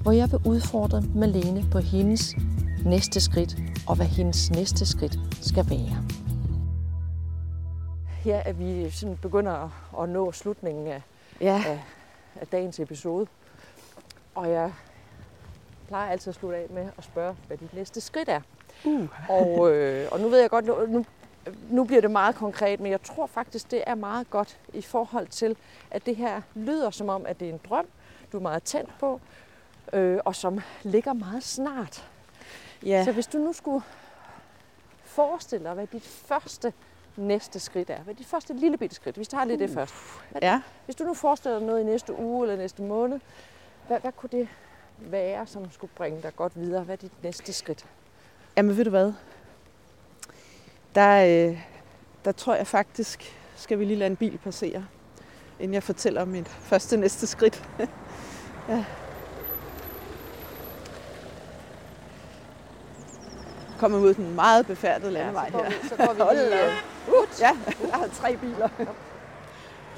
hvor 0.02 0.12
jeg 0.12 0.32
vil 0.32 0.40
udfordre 0.44 1.02
Malene 1.14 1.64
på 1.72 1.78
hendes 1.78 2.34
næste 2.84 3.20
skridt, 3.20 3.56
og 3.88 3.96
hvad 3.96 4.06
hendes 4.06 4.50
næste 4.50 4.86
skridt 4.86 5.18
skal 5.40 5.70
være. 5.70 6.04
Her 8.24 8.36
er 8.36 8.52
vi 8.52 8.90
sådan 8.90 9.16
begynder 9.22 9.70
at 10.02 10.08
nå 10.08 10.32
slutningen 10.32 10.86
af, 10.86 11.02
ja. 11.40 11.62
af, 11.66 11.84
af 12.40 12.46
dagens 12.46 12.80
episode. 12.80 13.26
Og 14.34 14.50
jeg 14.50 14.72
plejer 15.88 16.10
altid 16.10 16.30
at 16.30 16.34
slutte 16.34 16.58
af 16.58 16.66
med 16.70 16.88
at 16.98 17.04
spørge, 17.04 17.36
hvad 17.46 17.56
dit 17.56 17.74
næste 17.74 18.00
skridt 18.00 18.28
er. 18.28 18.40
Uh. 18.84 19.08
Og, 19.28 19.70
øh, 19.72 20.08
og 20.12 20.20
nu 20.20 20.28
ved 20.28 20.40
jeg 20.40 20.50
godt, 20.50 20.90
nu, 20.90 21.04
nu 21.70 21.84
bliver 21.84 22.00
det 22.00 22.10
meget 22.10 22.34
konkret, 22.34 22.80
men 22.80 22.90
jeg 22.90 23.02
tror 23.02 23.26
faktisk, 23.26 23.70
det 23.70 23.82
er 23.86 23.94
meget 23.94 24.30
godt 24.30 24.58
i 24.74 24.82
forhold 24.82 25.26
til, 25.26 25.56
at 25.90 26.06
det 26.06 26.16
her 26.16 26.40
lyder 26.54 26.90
som 26.90 27.08
om, 27.08 27.26
at 27.26 27.40
det 27.40 27.48
er 27.48 27.52
en 27.52 27.60
drøm, 27.68 27.86
du 28.32 28.36
er 28.36 28.42
meget 28.42 28.62
tændt 28.62 28.90
på, 29.00 29.20
øh, 29.92 30.18
og 30.24 30.34
som 30.34 30.60
ligger 30.82 31.12
meget 31.12 31.42
snart. 31.42 32.08
Ja. 32.86 33.04
Så 33.04 33.12
hvis 33.12 33.26
du 33.26 33.38
nu 33.38 33.52
skulle 33.52 33.84
forestille 35.04 35.64
dig, 35.64 35.74
hvad 35.74 35.86
dit 35.86 36.06
første 36.06 36.72
næste 37.16 37.60
skridt 37.60 37.90
er, 37.90 38.00
hvad 38.00 38.14
dit 38.14 38.26
første 38.26 38.54
lille 38.54 38.76
bitte 38.76 38.96
skridt, 38.96 39.16
hvis 39.16 39.28
vi 39.28 39.30
tager 39.30 39.44
lidt 39.44 39.60
det 39.60 39.68
uh. 39.68 39.74
først. 39.74 39.94
Hvad, 40.30 40.42
ja. 40.42 40.62
Hvis 40.84 40.96
du 40.96 41.04
nu 41.04 41.14
forestiller 41.14 41.58
dig 41.58 41.66
noget 41.66 41.80
i 41.80 41.84
næste 41.84 42.18
uge 42.18 42.44
eller 42.44 42.56
næste 42.56 42.82
måned, 42.82 43.20
hvad, 43.86 44.00
hvad 44.00 44.12
kunne 44.12 44.30
det 44.32 44.48
være, 44.98 45.46
som 45.46 45.70
skulle 45.70 45.90
bringe 45.94 46.22
dig 46.22 46.36
godt 46.36 46.60
videre? 46.60 46.82
Hvad 46.82 46.94
er 46.94 46.96
dit 46.96 47.22
næste 47.22 47.52
skridt? 47.52 47.86
Jamen 48.58 48.76
ved 48.76 48.84
du 48.84 48.90
hvad? 48.90 49.12
Der, 50.94 51.48
øh, 51.48 51.58
der 52.24 52.32
tror 52.32 52.54
jeg 52.54 52.66
faktisk, 52.66 53.36
skal 53.56 53.78
vi 53.78 53.84
lige 53.84 53.96
lade 53.96 54.10
en 54.10 54.16
bil 54.16 54.38
passere, 54.38 54.86
inden 55.60 55.74
jeg 55.74 55.82
fortæller 55.82 56.22
om 56.22 56.28
mit 56.28 56.48
første 56.48 56.96
næste 56.96 57.26
skridt. 57.26 57.68
ja. 58.68 58.84
Kommer 63.78 63.98
ud 63.98 64.14
den 64.14 64.34
meget 64.34 64.66
befærdede 64.66 65.12
landevej 65.12 65.50
ja, 65.52 65.58
her. 65.58 65.68
Vi, 65.68 65.88
så 65.88 65.96
går 65.96 66.14
vi 66.14 66.40
lige... 66.40 66.72
uh, 67.08 67.40
ja, 67.40 67.56
jeg 67.88 67.94
har 67.94 68.08
tre 68.08 68.36
biler. 68.36 68.68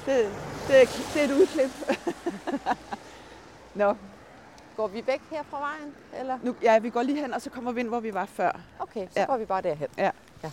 Det, 0.05 0.29
det, 0.67 0.81
er, 0.81 0.85
det 1.13 1.21
er 1.21 1.25
et 1.25 1.31
udklip. 1.31 1.71
Nå, 3.75 3.95
Går 4.77 4.87
vi 4.87 5.07
væk 5.07 5.21
her 5.31 5.43
fra 5.43 5.59
vejen? 5.59 5.95
Eller? 6.19 6.39
Nu, 6.43 6.55
ja, 6.61 6.79
vi 6.79 6.89
går 6.89 7.01
lige 7.01 7.21
hen, 7.21 7.33
og 7.33 7.41
så 7.41 7.49
kommer 7.49 7.71
vi 7.71 7.79
ind, 7.79 7.87
hvor 7.87 7.99
vi 7.99 8.13
var 8.13 8.25
før. 8.25 8.59
Okay, 8.79 9.07
så 9.07 9.19
ja. 9.19 9.25
går 9.25 9.37
vi 9.37 9.45
bare 9.45 9.61
derhen. 9.61 9.87
Ja. 9.97 10.11
ja. 10.43 10.51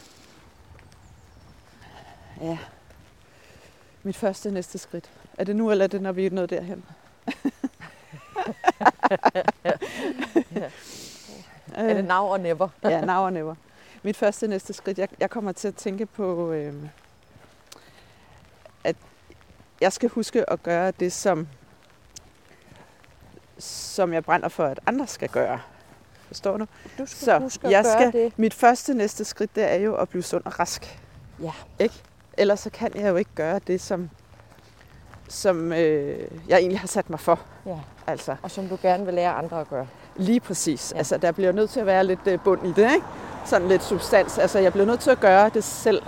Ja. 2.41 2.59
Mit 4.03 4.17
første 4.17 4.51
næste 4.51 4.79
skridt. 4.79 5.11
Er 5.39 5.45
det 5.45 5.57
nu, 5.57 5.71
eller 5.71 5.85
er 5.85 5.89
det, 5.89 6.03
når 6.03 6.13
vi 6.13 6.27
er 6.27 6.31
nået 6.31 6.51
derhen? 6.51 6.85
ja. 10.55 10.71
Er 11.75 11.95
det 11.95 12.05
now 12.05 12.25
or 12.25 12.37
never? 12.37 12.69
ja, 12.83 13.05
now 13.05 13.25
or 13.25 13.31
never. 13.31 13.55
Mit 14.03 14.17
første 14.17 14.49
næste 14.49 14.73
skridt, 14.73 14.99
jeg, 14.99 15.09
jeg 15.21 15.31
kommer 15.31 15.53
til 15.53 15.69
at 15.69 15.75
tænke 15.75 16.07
på, 16.07 16.53
øh, 16.53 16.75
at 18.85 18.97
jeg 19.81 19.93
skal 19.93 20.09
huske 20.09 20.51
at 20.51 20.63
gøre 20.63 20.91
det, 20.91 21.13
som 21.13 21.49
som 23.59 24.13
jeg 24.13 24.25
brænder 24.25 24.49
for, 24.49 24.65
at 24.65 24.81
andre 24.87 25.07
skal 25.07 25.29
gøre. 25.29 25.61
Forstår 26.27 26.57
du? 26.57 26.67
Du 26.99 27.07
skal 27.07 27.25
så 27.25 27.39
huske 27.39 27.67
at 27.67 27.73
jeg 27.73 27.85
skal, 27.85 28.13
det. 28.13 28.33
Mit 28.39 28.55
første 28.55 28.95
næste 28.95 29.25
skridt, 29.25 29.57
det 29.57 29.65
er 29.73 29.75
jo 29.77 29.95
at 29.95 30.09
blive 30.09 30.23
sund 30.23 30.43
og 30.45 30.59
rask. 30.59 30.99
Ja. 31.43 31.53
Ikke? 31.79 31.95
ellers 32.39 32.61
så 32.61 32.71
kan 32.71 32.91
jeg 32.95 33.09
jo 33.09 33.17
ikke 33.17 33.31
gøre 33.35 33.61
det, 33.67 33.81
som, 33.81 34.11
som 35.29 35.73
øh, 35.73 36.19
jeg 36.49 36.59
egentlig 36.59 36.81
har 36.81 36.87
sat 36.89 37.11
mig 37.11 37.21
for. 37.21 37.41
Ja. 37.67 37.77
Altså, 38.07 38.37
Og 38.43 38.51
som 38.51 38.69
du 38.69 38.79
gerne 38.83 39.05
vil 39.05 39.15
lære 39.15 39.33
andre 39.33 39.61
at 39.61 39.69
gøre. 39.69 39.87
lige 40.17 40.41
præcis. 40.41 40.93
Ja. 40.93 40.99
Altså, 40.99 41.17
der 41.19 41.33
bliver 41.33 41.53
nødt 41.53 41.71
til 41.71 41.81
at 41.81 41.87
være 41.87 42.05
lidt 42.05 42.27
øh, 42.27 42.39
bund 42.45 42.67
i 42.67 42.73
det, 42.73 42.93
ikke? 42.95 43.07
Sådan 43.47 43.69
lidt 43.69 43.83
substans. 43.85 44.39
Altså, 44.39 44.59
jeg 44.59 44.73
bliver 44.73 44.87
nødt 44.87 45.01
til 45.01 45.11
at 45.11 45.21
gøre 45.21 45.49
det 45.55 45.65
selv. 45.65 46.03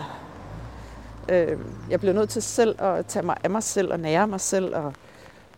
Øh, 1.28 1.58
jeg 1.90 2.00
bliver 2.00 2.14
nødt 2.14 2.30
til 2.30 2.42
selv 2.42 2.82
at 2.82 3.06
tage 3.06 3.26
mig 3.26 3.36
af 3.44 3.50
mig 3.50 3.62
selv 3.62 3.92
og 3.92 4.00
nære 4.00 4.26
mig 4.26 4.40
selv 4.40 4.74
og 4.76 4.94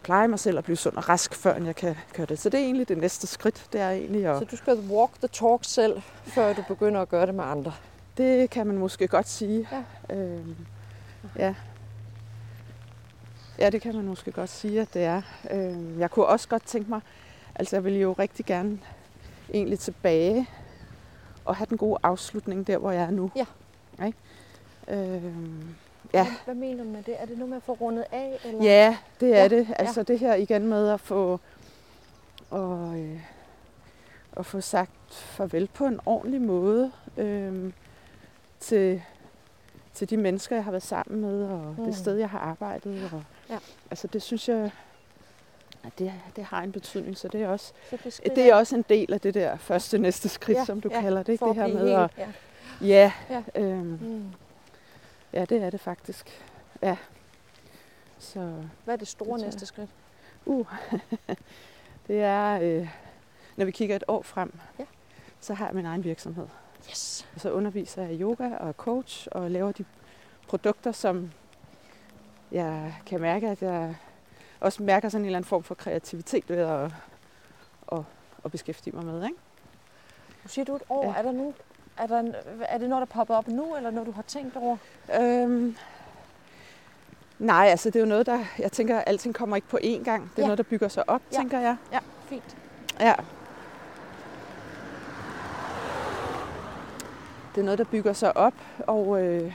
pleje 0.03 0.29
mig 0.29 0.39
selv 0.39 0.59
og 0.59 0.65
blive 0.65 0.77
sund 0.77 0.97
og 0.97 1.09
rask, 1.09 1.35
før 1.35 1.65
jeg 1.65 1.77
kan 1.77 1.97
gøre 2.17 2.27
det. 2.27 2.39
Så 2.39 2.49
det 2.49 2.61
er 2.61 2.65
egentlig 2.65 2.89
det 2.89 2.99
næste 2.99 3.27
skridt. 3.27 3.67
Det 3.73 3.81
er 3.81 3.91
egentlig 3.91 4.27
at... 4.27 4.39
Så 4.39 4.45
du 4.45 4.57
skal 4.57 4.79
walk 4.79 5.13
the 5.19 5.29
talk 5.29 5.61
selv, 5.63 6.03
før 6.25 6.53
du 6.53 6.63
begynder 6.69 7.01
at 7.01 7.09
gøre 7.09 7.27
det 7.27 7.35
med 7.35 7.45
andre. 7.45 7.73
Det 8.17 8.51
kan 8.51 8.67
man 8.67 8.79
måske 8.79 9.09
godt 9.09 9.29
sige. 9.29 9.69
Ja. 9.73 10.17
Øhm, 10.17 10.57
ja. 11.37 11.55
ja, 13.59 13.71
det 13.71 13.83
kan 13.83 13.97
man 13.97 14.05
måske 14.05 14.33
godt 14.33 14.51
sige, 14.51 14.81
at 14.81 14.95
det 14.95 15.03
er. 15.03 15.23
Øhm, 15.51 16.01
jeg 16.01 16.11
kunne 16.11 16.27
også 16.27 16.49
godt 16.49 16.67
tænke 16.67 16.91
mig, 16.91 17.01
altså 17.55 17.77
jeg 17.77 17.85
vil 17.85 17.97
jo 18.01 18.13
rigtig 18.13 18.47
gerne 18.47 18.79
egentlig 19.55 19.79
tilbage 19.79 20.49
og 21.45 21.57
have 21.57 21.67
den 21.71 21.79
gode 21.79 21.99
afslutning 22.03 22.67
der, 22.67 22.79
hvor 22.79 22.91
jeg 22.91 23.03
er 23.03 23.11
nu. 23.11 23.31
Ja. 23.37 23.47
Ikke? 24.07 24.19
Øhm, 24.89 25.75
ja. 26.13 26.27
Hvad, 26.45 26.55
mener 26.55 26.85
du 26.85 26.91
med 26.91 27.03
det? 27.03 27.15
Er 27.21 27.27
det 27.27 27.39
noget 27.39 27.49
med 27.49 27.57
at 27.57 27.63
få 27.63 27.73
rundet 27.73 28.05
af? 28.13 28.39
Eller? 28.45 28.63
ja, 28.65 28.97
det 29.21 29.29
er 29.37 29.43
Ja, 29.43 29.49
det. 29.49 29.67
Altså 29.79 30.01
ja. 30.01 30.05
det 30.13 30.19
her 30.19 30.35
igen 30.35 30.67
med 30.67 30.89
at 30.89 31.01
få, 31.01 31.41
og, 32.51 32.99
øh, 32.99 33.21
at 34.37 34.47
få 34.47 34.61
sagt 34.61 34.91
farvel 35.11 35.69
på 35.75 35.87
en 35.87 36.01
ordentlig 36.07 36.41
måde. 36.43 36.93
Øhm, 37.17 37.73
til, 38.61 39.03
til 39.95 40.11
de 40.11 40.17
mennesker, 40.17 40.57
jeg 40.57 40.65
har 40.65 40.71
været 40.71 40.83
sammen 40.83 41.21
med, 41.21 41.45
og 41.45 41.75
mm. 41.79 41.85
Det 41.85 41.97
sted, 41.97 42.17
jeg 42.17 42.29
har 42.31 42.39
arbejdet. 42.39 43.11
Og, 43.13 43.23
Ja. 43.51 43.59
Altså 43.91 44.07
det 44.07 44.23
synes 44.23 44.49
jeg, 44.49 44.71
at 45.85 45.99
det, 45.99 46.13
det 46.37 46.45
har 46.45 46.63
en 46.63 46.73
betydning, 46.73 47.17
så 47.19 47.29
det 47.29 47.43
er 47.43 47.49
også, 47.49 47.73
Så 47.91 48.23
det, 48.37 48.39
er 48.49 48.55
også 48.55 48.77
en 48.77 48.85
del 48.89 49.13
af 49.13 49.21
det 49.21 49.35
der 49.35 49.57
første 49.57 49.99
næste 49.99 50.29
skridt, 50.29 50.59
Ja, 50.59 50.65
som 50.65 50.81
du 50.81 50.89
ja, 50.93 51.01
kalder 51.01 51.23
det. 51.23 51.33
Ikke? 51.33 51.45
Det 51.45 51.55
her 51.55 51.67
med 51.67 51.79
helt, 51.79 51.91
at, 51.93 52.11
ja. 52.19 52.33
ja, 52.87 53.13
Ja. 53.55 53.63
Øhm, 53.63 53.99
Mm. 54.03 54.25
Ja, 55.33 55.45
det 55.45 55.63
er 55.63 55.71
det 55.71 55.81
faktisk. 55.81 56.45
Ja. 56.83 56.97
Så 58.19 58.63
Hvad 58.85 58.95
er 58.95 58.99
det 58.99 59.09
store 59.09 59.39
Det 59.39 59.45
næste 59.47 59.67
skridt? 59.67 59.91
uh, 60.45 60.67
det 62.07 62.23
er, 62.23 62.59
øh, 62.63 62.89
når 63.57 63.65
vi 63.65 63.71
kigger 63.71 63.97
et 63.97 64.05
år 64.09 64.23
frem, 64.23 64.59
Ja. 64.79 64.85
så 65.41 65.55
har 65.55 65.67
jeg 65.67 65.75
min 65.75 65.87
egen 65.87 66.05
virksomhed. 66.05 66.47
Yes. 66.91 67.29
Og 67.35 67.41
så 67.41 67.51
underviser 67.53 68.03
jeg 68.03 68.21
yoga 68.21 68.57
og 68.57 68.73
coach 68.75 69.29
og 69.33 69.51
laver 69.51 69.73
de 69.73 69.85
produkter, 70.49 70.93
som 70.93 71.33
jeg 72.53 72.95
kan 73.07 73.21
mærke, 73.21 73.49
at 73.49 73.63
jeg 73.63 73.97
også 74.61 74.83
mærker 74.83 75.09
sådan 75.09 75.23
en 75.23 75.27
eller 75.27 75.39
anden 75.39 75.49
form 75.49 75.63
for 75.63 75.75
kreativitet 75.75 76.49
ved 76.49 76.57
at, 76.59 76.93
at, 77.93 77.99
at 78.45 78.51
beskæftige 78.51 78.97
mig 78.97 79.05
med. 79.05 79.25
Ikke? 79.25 79.37
Nu 80.45 80.49
siger 80.49 80.65
du 80.65 80.77
et 80.77 80.83
år. 80.89 81.03
Ja. 81.05 81.11
Ja. 81.11 81.17
Er, 81.19 81.23
der 81.23 81.33
nu, 81.33 81.55
er, 81.99 82.07
der 82.07 82.19
en, 82.19 82.35
er 82.61 82.79
det 82.79 82.89
noget, 82.89 83.09
der 83.09 83.15
popper 83.15 83.35
op 83.37 83.49
nu, 83.49 83.77
eller 83.77 83.91
noget, 83.91 84.07
du 84.07 84.13
har 84.13 84.23
tænkt 84.23 84.57
over? 84.57 84.77
Øhm, 85.21 85.77
nej, 87.39 87.67
altså 87.67 87.91
det 87.91 87.97
er 87.97 88.01
jo 88.01 88.07
noget, 88.07 88.27
der, 88.27 88.45
jeg 88.59 88.73
tænker, 88.73 88.99
at 88.99 89.05
alting 89.07 89.35
kommer 89.35 89.57
ikke 89.57 89.69
på 89.69 89.79
én 89.83 90.05
gang. 90.05 90.23
Det 90.23 90.39
er 90.39 90.43
Ja. 90.43 90.47
noget, 90.47 90.59
der 90.59 90.65
bygger 90.65 90.89
sig 90.89 91.09
op, 91.09 91.23
Ja. 91.33 91.37
tænker 91.37 91.61
jeg. 91.61 91.77
Ja, 91.93 91.99
fint. 92.29 92.57
Ja. 93.01 93.15
Det 97.55 97.61
er 97.61 97.65
noget, 97.65 97.79
der 97.79 97.85
bygger 97.85 98.13
sig 98.13 98.37
op 98.37 98.55
og, 98.87 99.23
øh, 99.23 99.53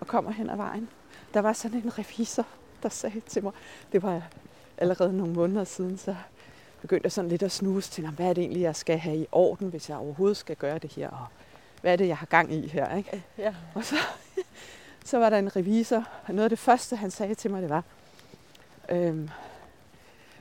og 0.00 0.06
kommer 0.06 0.30
hen 0.30 0.50
ad 0.50 0.56
vejen. 0.56 0.88
Der 1.34 1.40
var 1.40 1.52
sådan 1.52 1.82
en 1.84 1.98
revisor, 1.98 2.46
der 2.82 2.88
sagde 2.88 3.20
til 3.20 3.42
mig, 3.44 3.52
det 3.92 4.02
var 4.02 4.22
allerede 4.78 5.16
nogle 5.16 5.32
måneder 5.32 5.64
siden, 5.64 5.98
så 5.98 6.16
begyndte 6.80 7.04
jeg 7.04 7.12
sådan 7.12 7.30
lidt 7.30 7.42
at 7.42 7.52
snuse 7.52 7.90
til, 7.90 8.04
"Nå, 8.04 8.10
hvad 8.10 8.26
er 8.26 8.32
det 8.32 8.42
egentlig, 8.42 8.62
jeg 8.62 8.76
skal 8.76 8.98
have 8.98 9.16
i 9.16 9.26
orden, 9.32 9.68
hvis 9.68 9.88
jeg 9.88 9.98
overhovedet 9.98 10.36
skal 10.36 10.56
gøre 10.56 10.78
det 10.78 10.92
her, 10.92 11.08
og 11.10 11.26
hvad 11.80 11.92
er 11.92 11.96
det, 11.96 12.08
jeg 12.08 12.16
har 12.16 12.26
gang 12.26 12.52
i 12.52 12.68
her, 12.68 12.96
ikke? 12.96 13.22
Ja. 13.38 13.54
Og 13.74 13.84
så, 13.84 13.96
så 15.04 15.18
var 15.18 15.30
der 15.30 15.38
en 15.38 15.56
revisor, 15.56 16.04
og 16.26 16.34
noget 16.34 16.44
af 16.44 16.50
det 16.50 16.58
første, 16.58 16.96
han 16.96 17.10
sagde 17.10 17.34
til 17.34 17.50
mig, 17.50 17.62
det 17.62 17.70
var, 17.70 17.82
øhm, 18.88 19.28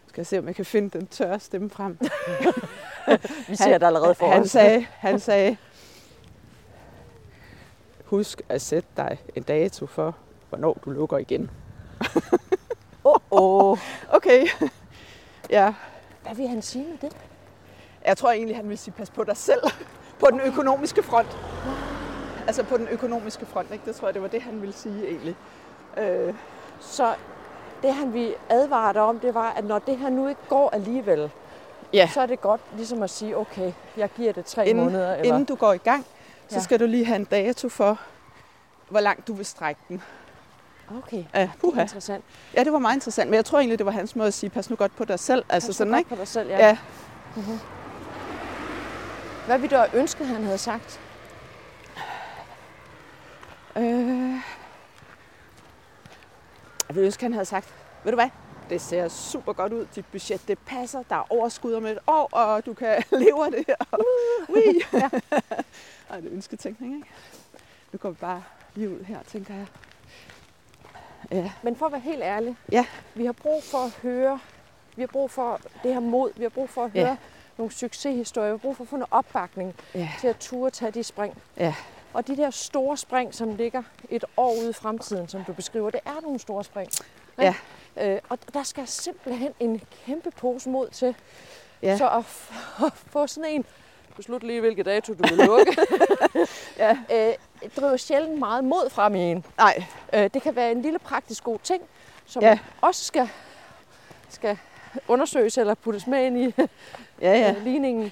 skal 0.07 0.21
jeg 0.21 0.27
se, 0.27 0.39
om 0.39 0.47
jeg 0.47 0.55
kan 0.55 0.65
finde 0.65 0.99
den 0.99 1.07
tørre 1.07 1.39
stemme 1.39 1.69
frem. 1.69 1.97
Vi 3.49 3.55
ser 3.55 3.77
det 3.77 3.85
allerede 3.85 4.15
for 4.15 4.27
han 4.31 4.41
os. 4.41 4.49
Sagde, 4.51 4.85
han 4.91 5.19
sagde, 5.19 5.57
husk 8.05 8.41
at 8.49 8.61
sætte 8.61 8.89
dig 8.97 9.17
en 9.35 9.43
dato 9.43 9.85
for, 9.85 10.15
hvornår 10.49 10.77
du 10.85 10.89
lukker 10.89 11.17
igen. 11.17 11.49
Åh, 13.05 13.13
oh, 13.31 13.71
oh. 13.71 13.77
Okay. 14.17 14.47
ja, 15.49 15.73
Hvad 16.27 16.35
vil 16.35 16.47
han 16.47 16.61
sige 16.61 16.85
med 16.89 16.97
det? 17.09 17.17
jeg 18.05 18.17
tror 18.17 18.31
egentlig, 18.31 18.55
han 18.55 18.69
vil 18.69 18.77
sige, 18.77 18.93
pas 18.97 19.09
på 19.09 19.23
dig 19.23 19.37
selv 19.37 19.61
på 20.19 20.27
den 20.31 20.39
økonomiske 20.41 21.03
front. 21.03 21.37
Altså 22.47 22.63
på 22.63 22.77
den 22.77 22.87
økonomiske 22.87 23.45
front, 23.45 23.71
ikke? 23.71 23.85
Det 23.85 23.95
tror 23.95 24.07
jeg, 24.07 24.13
det 24.13 24.21
var 24.21 24.27
det, 24.27 24.41
han 24.41 24.61
ville 24.61 24.73
sige 24.73 25.07
egentlig. 25.07 25.35
Øh, 25.97 26.33
Så 26.79 27.13
det, 27.81 27.93
han 27.93 28.13
vi 28.13 28.33
advarer 28.49 28.93
dig 28.93 29.01
om, 29.01 29.19
det 29.19 29.33
var, 29.33 29.49
at 29.57 29.63
når 29.65 29.79
det 29.79 29.97
her 29.97 30.09
nu 30.09 30.27
ikke 30.27 30.41
går 30.49 30.69
alligevel, 30.69 31.31
ja, 31.93 32.09
så 32.13 32.21
er 32.21 32.25
det 32.25 32.41
godt 32.41 32.61
ligesom 32.75 33.03
at 33.03 33.09
sige, 33.09 33.37
okay, 33.37 33.71
jeg 33.97 34.09
giver 34.17 34.33
det 34.33 34.45
tre 34.45 34.67
Inden- 34.67 34.83
måneder. 34.85 35.13
Eller? 35.15 35.25
inden 35.25 35.45
du 35.45 35.55
går 35.55 35.73
i 35.73 35.77
gang, 35.77 36.05
så 36.47 36.55
Ja. 36.55 36.61
skal 36.61 36.79
du 36.79 36.85
lige 36.85 37.05
have 37.05 37.15
en 37.15 37.25
dato 37.25 37.69
for, 37.69 37.99
hvor 38.89 38.99
langt 38.99 39.27
du 39.27 39.33
vil 39.33 39.45
strække 39.45 39.81
den. 39.87 40.03
Okay, 40.97 41.23
er 41.33 41.47
puha. 41.59 41.81
interessant. 41.81 42.23
ja, 42.53 42.63
det 42.63 42.73
var 42.73 42.79
meget 42.79 42.95
interessant, 42.95 43.29
men 43.29 43.35
jeg 43.35 43.45
tror 43.45 43.59
egentlig, 43.59 43.77
det 43.79 43.85
var 43.85 43.91
hans 43.91 44.15
måde 44.15 44.27
at 44.27 44.33
sige, 44.33 44.49
pas 44.49 44.69
nu 44.69 44.75
godt 44.75 44.95
på 44.95 45.05
dig 45.05 45.19
selv. 45.19 45.45
Altså 45.49 45.67
Pas 45.69 45.75
sådan, 45.75 45.91
godt 45.93 45.99
ikke? 45.99 46.09
på 46.09 46.15
dig 46.15 46.27
selv, 46.27 46.49
ja. 46.49 46.67
Ja. 46.67 46.77
Hvad 49.45 49.57
ville 49.59 49.75
du 49.77 49.81
have 49.81 49.95
ønsket, 50.01 50.27
han 50.27 50.43
havde 50.43 50.57
sagt? 50.57 50.99
Øh, 53.77 53.83
jeg 56.87 56.95
ville 56.95 57.05
ønske, 57.05 57.23
han 57.23 57.33
havde 57.33 57.45
sagt, 57.45 57.73
ved 58.03 58.11
du 58.11 58.15
hvad, 58.15 58.29
det 58.69 58.81
ser 58.81 59.07
super 59.07 59.53
godt 59.53 59.73
ud, 59.73 59.87
dit 59.95 60.05
budget, 60.11 60.47
det 60.47 60.59
passer, 60.59 61.03
der 61.09 61.15
er 61.15 61.23
overskud 61.29 61.73
om 61.73 61.85
et 61.85 61.99
år, 62.07 62.29
og 62.31 62.65
du 62.65 62.73
kan 62.73 63.03
leve 63.11 63.45
af 63.45 63.51
det 63.51 63.63
her. 63.67 63.75
Ui. 64.55 64.81
Ja. 64.93 65.09
Ej, 66.09 66.19
det 66.19 66.27
er 66.27 66.33
ønsketænkning, 66.33 66.95
ikke? 66.95 67.07
Nu 67.91 67.97
går 67.99 68.09
vi 68.09 68.15
bare 68.21 68.43
lige 68.75 68.89
ud 68.89 69.03
her, 69.03 69.19
tænker 69.27 69.53
jeg. 69.53 69.65
Ja, 71.31 71.51
Men 71.61 71.75
for 71.75 71.85
at 71.85 71.91
være 71.91 72.01
helt 72.01 72.23
ærlig, 72.23 72.55
Ja. 72.71 72.85
vi 73.15 73.25
har 73.25 73.31
brug 73.31 73.63
for 73.63 73.77
at 73.77 73.91
høre, 74.01 74.39
vi 74.95 75.01
har 75.01 75.07
brug 75.07 75.31
for 75.31 75.59
det 75.83 75.93
her 75.93 75.99
mod, 75.99 76.31
vi 76.35 76.43
har 76.43 76.49
brug 76.49 76.69
for 76.69 76.83
at 76.85 76.91
Ja. 76.95 77.05
høre 77.05 77.17
nogle 77.57 77.73
succeshistorier, 77.73 78.49
vi 78.49 78.53
har 78.53 78.57
brug 78.57 78.77
for 78.77 78.83
at 78.83 78.87
få 78.87 78.95
noget 78.97 79.07
opbakning 79.11 79.75
ja, 79.95 80.09
til 80.19 80.27
at 80.27 80.37
ture 80.37 80.69
tage 80.69 80.91
de 80.91 81.03
spring. 81.03 81.37
ja, 81.57 81.75
Og 82.13 82.27
de 82.27 82.37
der 82.37 82.49
store 82.49 82.97
spring, 82.97 83.33
som 83.35 83.55
ligger 83.55 83.83
et 84.09 84.25
år 84.37 84.51
ude 84.61 84.69
i 84.69 84.73
fremtiden, 84.73 85.27
som 85.27 85.43
du 85.43 85.53
beskriver, 85.53 85.89
det 85.89 85.99
er 86.05 86.21
nogle 86.21 86.39
store 86.39 86.63
spring. 86.63 86.89
Ja. 87.37 87.53
Øh, 88.01 88.19
og 88.29 88.37
der 88.53 88.63
skal 88.63 88.87
simpelthen 88.87 89.53
en 89.59 89.81
kæmpe 90.05 90.31
pose 90.31 90.69
mod 90.69 90.89
til. 90.89 91.15
ja. 91.81 91.97
Så 91.97 92.09
at, 92.09 92.23
at 92.87 92.93
få 92.93 93.27
sådan 93.27 93.49
en, 93.51 93.65
beslut 94.15 94.43
lige 94.43 94.59
hvilke 94.59 94.83
dato 94.83 95.13
du 95.13 95.23
vil 95.27 95.37
lukke, 95.47 95.77
ja. 96.77 96.97
øh, 97.11 97.33
driver 97.77 97.97
sjældent 97.97 98.39
meget 98.39 98.63
mod 98.63 98.89
frem 98.89 99.15
i 99.15 99.19
en. 99.19 99.45
Nej, 99.57 99.83
Øh, 100.13 100.29
det 100.33 100.41
kan 100.41 100.55
være 100.55 100.71
en 100.71 100.81
lille 100.81 100.99
praktisk 100.99 101.43
god 101.43 101.59
ting, 101.63 101.81
som 102.25 102.41
Ja. 102.43 102.49
ja. 102.49 102.59
også 102.81 103.03
skal, 103.05 103.29
skal 104.29 104.57
undersøges 105.07 105.57
eller 105.57 105.73
puttes 105.75 106.07
med 106.07 106.25
ind 106.25 106.37
i 106.37 106.43
ja, 106.57 106.67
ja. 107.21 107.37
ja. 107.39 107.55
ligningen. 107.63 108.03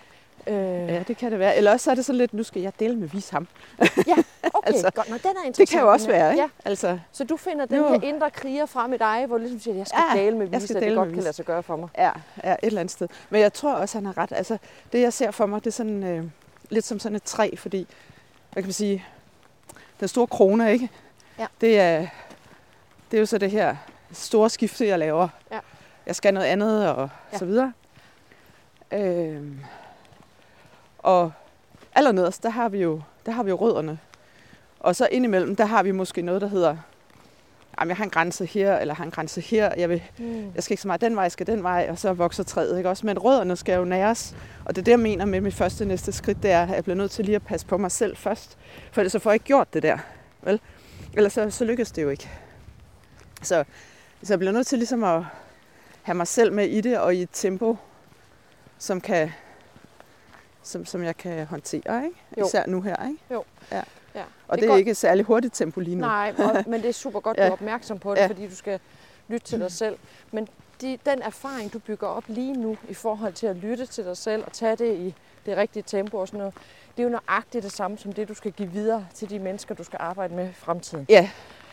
Øh, 0.47 0.55
Ja, 0.89 1.03
det 1.07 1.17
kan 1.17 1.31
det 1.31 1.39
være. 1.39 1.55
Eller 1.57 1.71
også 1.71 1.91
er 1.91 1.95
det 1.95 2.05
så 2.05 2.13
lidt, 2.13 2.33
nu 2.33 2.43
skal 2.43 2.61
jeg 2.61 2.79
dele 2.79 2.95
med 2.95 3.07
vise 3.07 3.31
ham. 3.33 3.47
okay, 3.79 4.13
altså, 4.63 4.89
godt. 4.95 5.09
Nå, 5.09 5.15
den 5.17 5.25
er 5.25 5.29
interessant. 5.29 5.57
Det 5.57 5.69
kan 5.69 5.79
jo 5.81 5.91
også 5.91 6.07
være, 6.07 6.31
ikke? 6.31 6.41
Ja, 6.43 6.49
Altså, 6.65 6.99
så 7.11 7.23
du 7.23 7.37
finder 7.37 7.65
den 7.65 7.77
Jo. 7.77 7.87
her 7.87 7.99
indre 8.03 8.29
kriger 8.31 8.65
frem 8.65 8.93
i 8.93 8.97
dig, 8.97 9.23
hvor 9.27 9.37
du 9.37 9.41
ligesom 9.41 9.59
siger, 9.59 9.75
jeg 9.75 9.87
skal 9.87 9.99
Ja, 10.15 10.21
dele 10.23 10.37
med 10.37 10.47
vise, 10.47 10.77
at 10.77 10.83
det 10.83 10.95
godt 10.95 11.13
kan 11.13 11.23
lade 11.23 11.33
sig 11.33 11.45
gøre 11.45 11.63
for 11.63 11.75
mig. 11.75 11.89
Ja, 11.97 12.11
ja, 12.43 12.51
et 12.53 12.57
eller 12.63 12.79
andet 12.79 12.91
sted. 12.91 13.07
Men 13.29 13.41
jeg 13.41 13.53
tror 13.53 13.73
også, 13.73 13.97
han 13.97 14.05
har 14.05 14.17
ret. 14.17 14.31
Altså, 14.31 14.57
det 14.91 15.01
jeg 15.01 15.13
ser 15.13 15.31
for 15.31 15.45
mig, 15.45 15.59
det 15.63 15.67
er 15.67 15.71
sådan 15.71 16.03
øh, 16.03 16.23
lidt 16.69 16.85
som 16.85 16.99
sådan 16.99 17.15
et 17.15 17.23
træ, 17.23 17.49
fordi, 17.57 17.87
hvad 18.53 18.63
kan 18.63 18.67
man 18.67 18.73
sige, 18.73 19.05
den 19.99 20.07
store 20.07 20.27
krone, 20.27 20.71
ikke? 20.73 20.89
Ja. 21.39 21.47
Det 21.61 21.79
er, 21.79 22.07
det 23.11 23.17
er 23.17 23.19
jo 23.19 23.25
så 23.25 23.37
det 23.37 23.51
her 23.51 23.75
store 24.11 24.49
skifte, 24.49 24.87
jeg 24.87 24.99
laver. 24.99 25.27
Ja. 25.51 25.59
Jeg 26.05 26.15
skal 26.15 26.33
noget 26.33 26.47
andet 26.47 26.89
og 26.89 27.09
Ja. 27.33 27.37
så 27.37 27.45
videre. 27.45 27.73
Øhm, 28.91 29.59
og 30.99 31.31
allernederst, 31.95 32.43
der 32.43 32.49
har 32.49 32.69
vi 32.69 32.81
jo, 32.81 33.01
der 33.25 33.31
har 33.31 33.43
vi 33.43 33.49
jo 33.49 33.55
rødderne. 33.55 33.99
Og 34.79 34.95
så 34.95 35.07
indimellem, 35.11 35.55
der 35.55 35.65
har 35.65 35.83
vi 35.83 35.91
måske 35.91 36.21
noget, 36.21 36.41
der 36.41 36.47
hedder, 36.47 36.77
jamen, 37.79 37.89
jeg 37.89 37.97
har 37.97 38.03
en 38.03 38.09
grænse 38.09 38.45
her, 38.45 38.77
eller 38.77 38.91
jeg 38.93 38.97
har 38.97 39.03
en 39.05 39.11
grænse 39.11 39.41
her. 39.41 39.71
Jeg 39.77 39.89
vil 39.89 40.03
Mm. 40.17 40.51
jeg 40.55 40.63
skal 40.63 40.73
ikke 40.73 40.81
så 40.81 40.87
meget 40.87 41.01
den 41.01 41.15
vej, 41.15 41.21
jeg 41.23 41.31
skal 41.31 41.47
den 41.47 41.63
vej, 41.63 41.87
og 41.89 41.99
så 41.99 42.13
vokser 42.13 42.43
træet, 42.43 42.77
ikke 42.77 42.89
også? 42.89 43.05
Men 43.05 43.19
rødderne 43.19 43.55
skal 43.55 43.75
jo 43.77 43.85
næres, 43.85 44.35
og 44.65 44.75
det 44.75 44.81
er 44.81 44.83
det, 44.85 44.91
jeg 44.91 44.99
mener 44.99 45.25
med 45.25 45.41
mit 45.41 45.53
første 45.53 45.85
næste 45.85 46.11
skridt, 46.11 46.43
det 46.43 46.51
er, 46.51 46.63
at 46.63 46.69
jeg 46.69 46.83
bliver 46.83 46.95
nødt 46.97 47.11
til 47.11 47.25
lige 47.25 47.35
at 47.35 47.43
passe 47.45 47.65
på 47.67 47.77
mig 47.77 47.91
selv 47.91 48.17
først, 48.17 48.57
for 48.91 49.01
ellers 49.01 49.11
så 49.11 49.19
får 49.19 49.29
jeg 49.29 49.35
ikke 49.35 49.45
gjort 49.45 49.73
det 49.73 49.83
der, 49.83 49.97
vel? 50.41 50.59
Ellers 51.13 51.33
så, 51.33 51.49
så 51.49 51.65
lykkes 51.65 51.91
det 51.91 52.03
jo 52.03 52.09
ikke. 52.09 52.29
Så, 53.41 53.63
så 54.23 54.33
jeg 54.33 54.39
bliver 54.39 54.51
nødt 54.51 54.67
til 54.67 54.77
ligesom 54.77 55.03
at 55.03 55.21
have 56.01 56.15
mig 56.15 56.27
selv 56.27 56.53
med 56.53 56.65
i 56.67 56.81
det, 56.81 56.99
og 56.99 57.15
i 57.15 57.21
et 57.21 57.29
tempo, 57.33 57.77
som 58.77 59.01
kan 59.01 59.31
som, 60.63 60.85
som 60.85 61.03
jeg 61.03 61.17
kan 61.17 61.45
håndtere, 61.45 62.05
ikke? 62.05 62.17
Jo. 62.39 62.45
Især 62.45 62.63
nu 62.67 62.81
her, 62.81 63.07
ikke? 63.07 63.19
Jo. 63.31 63.43
Ja. 63.71 63.81
Ja. 64.15 64.21
Og 64.21 64.25
det, 64.47 64.51
er 64.51 64.55
det 64.55 64.63
er 64.63 64.67
godt. 64.67 64.79
ikke 64.79 64.95
særlig 64.95 65.25
hurtigt 65.25 65.53
tempo 65.53 65.79
lige 65.79 65.95
nu. 65.95 66.01
Nej, 66.01 66.33
og, 66.37 66.63
men 66.67 66.81
det 66.81 66.89
er 66.89 66.93
super 66.93 67.19
godt, 67.19 67.37
du 67.37 67.41
er 67.41 67.51
opmærksom 67.51 67.99
på 67.99 68.11
det, 68.15 68.21
Ja. 68.21 68.27
fordi 68.27 68.47
du 68.47 68.55
skal 68.55 68.79
lytte 69.27 69.47
til 69.47 69.59
dig 69.59 69.71
selv. 69.71 69.97
Men 70.31 70.47
de, 70.81 70.97
den 71.05 71.21
erfaring, 71.21 71.73
du 71.73 71.79
bygger 71.79 72.07
op 72.07 72.23
lige 72.27 72.53
nu 72.53 72.77
i 72.89 72.93
forhold 72.93 73.33
til 73.33 73.47
at 73.47 73.55
lytte 73.55 73.85
til 73.85 74.05
dig 74.05 74.17
selv 74.17 74.43
og 74.45 74.51
tage 74.51 74.75
det 74.75 74.93
i 74.97 75.15
det 75.45 75.57
rigtige 75.57 75.83
tempo 75.87 76.17
og 76.17 76.27
sådan 76.27 76.37
noget, 76.37 76.53
det 76.97 77.03
er 77.03 77.07
jo 77.07 77.09
nøjagtigt 77.09 77.63
det 77.63 77.71
samme 77.71 77.97
som 77.97 78.13
det, 78.13 78.27
du 78.27 78.33
skal 78.33 78.51
give 78.51 78.69
videre 78.71 79.07
til 79.13 79.29
de 79.29 79.39
mennesker, 79.39 79.75
du 79.75 79.83
skal 79.83 79.97
arbejde 80.01 80.35
med 80.35 80.49
i 80.49 80.53
fremtiden. 80.53 81.05
Ja, 81.09 81.29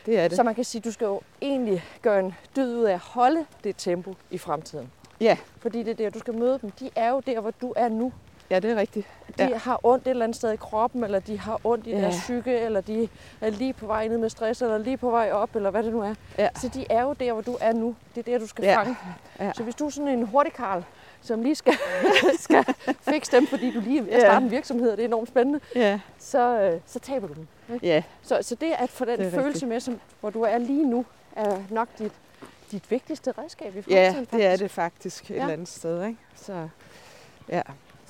det 0.07 0.19
er 0.19 0.29
det. 0.29 0.37
Så 0.37 0.43
man 0.43 0.55
kan 0.55 0.65
sige, 0.65 0.81
at 0.81 0.85
du 0.85 0.93
skal 0.93 1.05
jo 1.05 1.21
egentlig 1.43 1.85
gøre 2.03 2.21
en 2.21 2.35
død 2.57 2.77
ud 2.77 2.85
af 2.85 2.93
at 2.93 2.99
holde 2.99 3.47
det 3.65 3.75
tempo 3.79 4.15
i 4.31 4.39
fremtiden. 4.39 4.91
Ja. 5.21 5.37
Fordi 5.59 5.79
det 5.83 5.91
er 5.91 5.95
der, 5.95 6.11
du 6.11 6.19
skal 6.19 6.35
møde 6.35 6.59
dem. 6.63 6.71
De 6.71 6.91
er 6.97 7.11
jo 7.11 7.21
der, 7.27 7.41
hvor 7.41 7.51
du 7.51 7.73
er 7.77 7.89
nu. 7.89 8.13
Ja, 8.51 8.59
det 8.59 8.71
er 8.71 8.77
rigtigt. 8.77 9.07
De 9.39 9.45
Ja. 9.49 9.57
har 9.59 9.81
ondt 9.83 10.07
et 10.07 10.11
eller 10.11 10.25
andet 10.25 10.37
sted 10.37 10.53
i 10.53 10.57
kroppen, 10.57 11.05
eller 11.05 11.19
de 11.19 11.39
har 11.39 11.61
ondt 11.65 11.87
i 11.87 11.91
Ja. 11.91 12.01
deres 12.01 12.15
psyke, 12.21 12.59
eller 12.59 12.81
de 12.81 13.09
er 13.41 13.51
lige 13.51 13.73
på 13.73 13.87
vej 13.87 14.09
ned 14.09 14.19
med 14.19 14.29
stress, 14.31 14.63
eller 14.63 14.79
lige 14.79 14.97
på 14.97 15.11
vej 15.11 15.31
op, 15.33 15.57
eller 15.57 15.71
hvad 15.71 15.83
det 15.83 15.93
nu 15.93 16.01
er. 16.01 16.15
Ja. 16.39 16.49
Så 16.61 16.69
de 16.69 16.87
er 16.91 17.03
jo 17.03 17.13
der, 17.13 17.33
hvor 17.33 17.43
du 17.43 17.57
er 17.61 17.73
nu. 17.73 17.97
Det 18.15 18.21
er 18.29 18.33
der, 18.33 18.39
du 18.39 18.47
skal 18.47 18.65
Ja. 18.65 18.77
fange. 18.77 18.97
Ja. 19.41 19.53
Så 19.55 19.63
hvis 19.63 19.75
du 19.75 19.87
er 19.87 19.91
sådan 19.91 20.09
en 20.09 20.23
hurtig 20.27 20.53
Karl, 20.53 20.83
som 21.23 21.43
lige 21.43 21.55
skal, 21.55 21.75
skal 22.39 22.65
fikse 23.01 23.37
dem, 23.37 23.47
fordi 23.47 23.71
du 23.75 23.81
lige 23.81 23.99
er 23.99 24.03
ved 24.03 24.13
at 24.13 24.21
starte 24.21 24.45
en 24.45 24.51
virksomhed, 24.51 24.91
og 24.91 24.97
det 24.97 25.03
er 25.03 25.09
enormt 25.09 25.29
spændende, 25.29 25.61
Ja. 25.75 26.01
så, 26.19 26.61
øh, 26.61 26.81
så 26.87 26.99
taber 26.99 27.27
du 27.27 27.35
dem. 27.35 27.47
Ikke? 27.75 27.87
Ja. 27.87 28.03
Så, 28.23 28.39
så 28.43 28.55
det 28.55 28.73
at 28.79 28.91
få 28.91 29.05
den 29.05 29.17
følelse 29.19 29.39
rigtigt. 29.47 29.69
med, 29.69 29.81
som, 29.81 30.01
hvor 30.21 30.31
du 30.31 30.43
er 30.43 30.59
lige 30.59 30.87
nu, 30.91 31.05
er 31.37 31.59
nok 31.71 31.89
dit, 31.99 32.13
dit 32.73 32.91
vigtigste 32.91 33.33
redskab 33.39 33.77
i 33.77 33.83
ja, 33.91 34.09
fremtiden. 34.15 34.27
det 34.41 34.45
er 34.47 34.51
faktisk. 34.51 34.63
det 34.63 34.71
faktisk 34.71 35.25
et 35.25 35.31
Ja. 35.37 35.41
eller 35.41 35.53
andet 35.53 35.69
sted, 35.69 36.05
ikke? 36.07 36.19
Så 36.37 36.69
ja, 37.49 37.63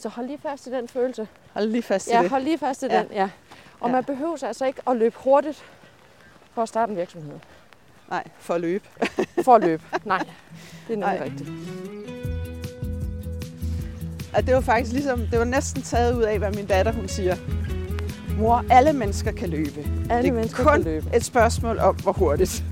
Så 0.03 0.09
hold 0.09 0.27
lige 0.27 0.39
fast 0.43 0.67
i 0.67 0.71
den 0.71 0.89
følelse. 0.89 1.29
hold 1.53 1.67
lige 1.69 1.83
fast 1.83 2.09
i 2.09 2.11
Ja, 2.11 2.23
det. 2.23 2.31
hold 2.31 2.43
lige 2.43 2.59
fast 2.59 2.83
i 2.83 2.87
Ja. 2.87 2.99
den, 2.99 3.07
ja. 3.13 3.29
Og 3.81 3.89
Ja. 3.89 3.95
man 3.95 4.05
behøver 4.05 4.45
altså 4.45 4.65
ikke 4.65 4.81
at 4.91 4.97
løbe 4.97 5.15
hurtigt 5.19 5.65
for 6.55 6.63
at 6.63 6.69
starte 6.69 6.91
en 6.91 6.97
virksomhed. 6.99 7.35
Nej, 8.11 8.25
for 8.39 8.55
at 8.55 8.61
løbe. 8.61 8.85
For 9.45 9.55
at 9.55 9.65
løbe. 9.65 9.83
Nej, 10.05 10.19
det 10.89 10.95
er 10.95 10.99
nemlig 10.99 11.21
rigtigt. 11.21 11.51
Og 14.37 14.47
det 14.47 14.55
var 14.55 14.61
faktisk 14.61 14.93
ligesom, 14.93 15.19
det 15.31 15.39
var 15.39 15.45
næsten 15.45 15.83
taget 15.83 16.17
ud 16.17 16.23
af, 16.23 16.39
hvad 16.39 16.53
min 16.53 16.67
datter 16.67 16.93
hun 16.93 17.09
siger. 17.09 17.37
Mor, 18.39 18.65
alle 18.71 18.93
mennesker 18.93 19.33
kan 19.33 19.49
løbe. 19.49 19.81
Alle 20.11 20.23
det 20.23 20.29
er 20.29 20.33
mennesker 20.33 20.65
kun 20.65 20.73
kan 20.73 20.83
løbe. 20.83 21.07
et 21.17 21.25
spørgsmål 21.25 21.79
om, 21.79 21.95
hvor 21.97 22.13
hurtigt. 22.13 22.65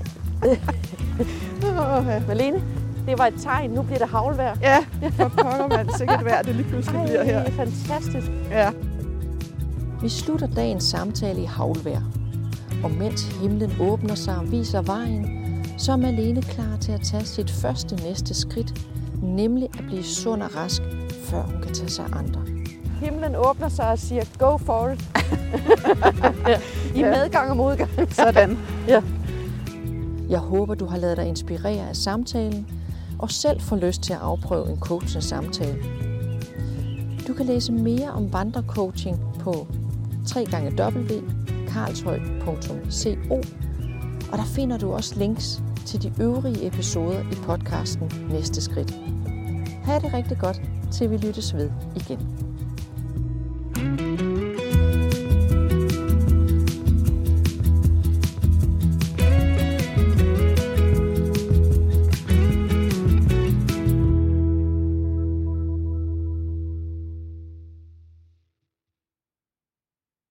Malene, 2.27 2.63
det 3.07 3.17
var 3.19 3.25
et 3.27 3.33
tegn. 3.39 3.69
Nu 3.69 3.81
bliver 3.81 3.97
det 3.99 4.07
havlvejr. 4.09 4.55
Ja, 4.61 4.77
for 5.11 5.27
pokker 5.27 5.67
man 5.77 5.89
sikkert 5.97 6.25
vejr, 6.25 6.41
det 6.41 6.55
lige 6.55 6.69
pludselig 6.69 7.01
bliver 7.05 7.23
her. 7.23 7.39
Ej, 7.39 7.51
fantastisk. 7.51 8.31
Ja. 8.51 8.69
Vi 10.01 10.09
slutter 10.09 10.47
dagens 10.47 10.83
samtale 10.83 11.41
i 11.41 11.45
havlvejr. 11.45 12.01
Og 12.83 12.91
mens 12.91 13.23
himlen 13.23 13.71
åbner 13.79 14.15
sig 14.15 14.37
og 14.37 14.51
viser 14.51 14.81
vejen, 14.81 15.27
så 15.77 15.91
er 15.91 15.95
Malene 15.95 16.41
klar 16.41 16.77
til 16.81 16.91
at 16.91 17.01
tage 17.01 17.25
sit 17.25 17.51
første 17.51 17.95
næste 17.95 18.33
skridt, 18.33 18.73
nemlig 19.23 19.69
at 19.79 19.85
blive 19.87 20.03
sund 20.03 20.43
og 20.43 20.55
rask, 20.55 20.81
før 21.23 21.41
hun 21.41 21.61
kan 21.61 21.73
tage 21.73 21.89
sig 21.89 22.05
andre. 22.13 22.41
Himlen 23.01 23.35
åbner 23.35 23.69
sig 23.69 23.89
og 23.91 23.99
siger, 23.99 24.23
go 24.39 24.57
for 24.57 24.89
it. 24.89 24.99
I 26.95 26.99
Ja. 26.99 27.09
medgang 27.09 27.49
og 27.49 27.57
modgang. 27.57 27.89
Sådan. 28.09 28.57
Jeg 30.29 30.39
håber, 30.39 30.75
du 30.75 30.85
har 30.85 30.97
lavet 30.97 31.17
dig 31.17 31.25
inspirere 31.25 31.89
af 31.89 31.95
samtalen, 31.95 32.67
og 33.21 33.31
selv 33.31 33.61
får 33.61 33.75
lyst 33.75 34.01
til 34.01 34.13
at 34.13 34.19
afprøve 34.19 34.69
en 34.69 34.79
coachende 34.79 35.21
samtale. 35.21 35.83
Du 37.27 37.33
kan 37.33 37.45
læse 37.45 37.71
mere 37.71 38.11
om 38.11 38.33
vandrecoaching 38.33 39.19
på 39.39 39.67
www.karlshøj.co, 40.35 43.35
og 44.31 44.37
der 44.37 44.45
finder 44.45 44.77
du 44.77 44.93
også 44.93 45.19
links 45.19 45.63
til 45.85 46.03
de 46.03 46.13
øvrige 46.19 46.67
episoder 46.67 47.19
i 47.19 47.35
podcasten 47.35 48.11
Næste 48.29 48.61
Skridt. 48.61 48.91
Ha' 49.83 49.99
det 49.99 50.13
rigtig 50.13 50.37
godt, 50.37 50.61
til 50.91 51.11
vi 51.11 51.17
lyttes 51.17 51.53
ved 51.53 51.69
igen. 51.95 52.19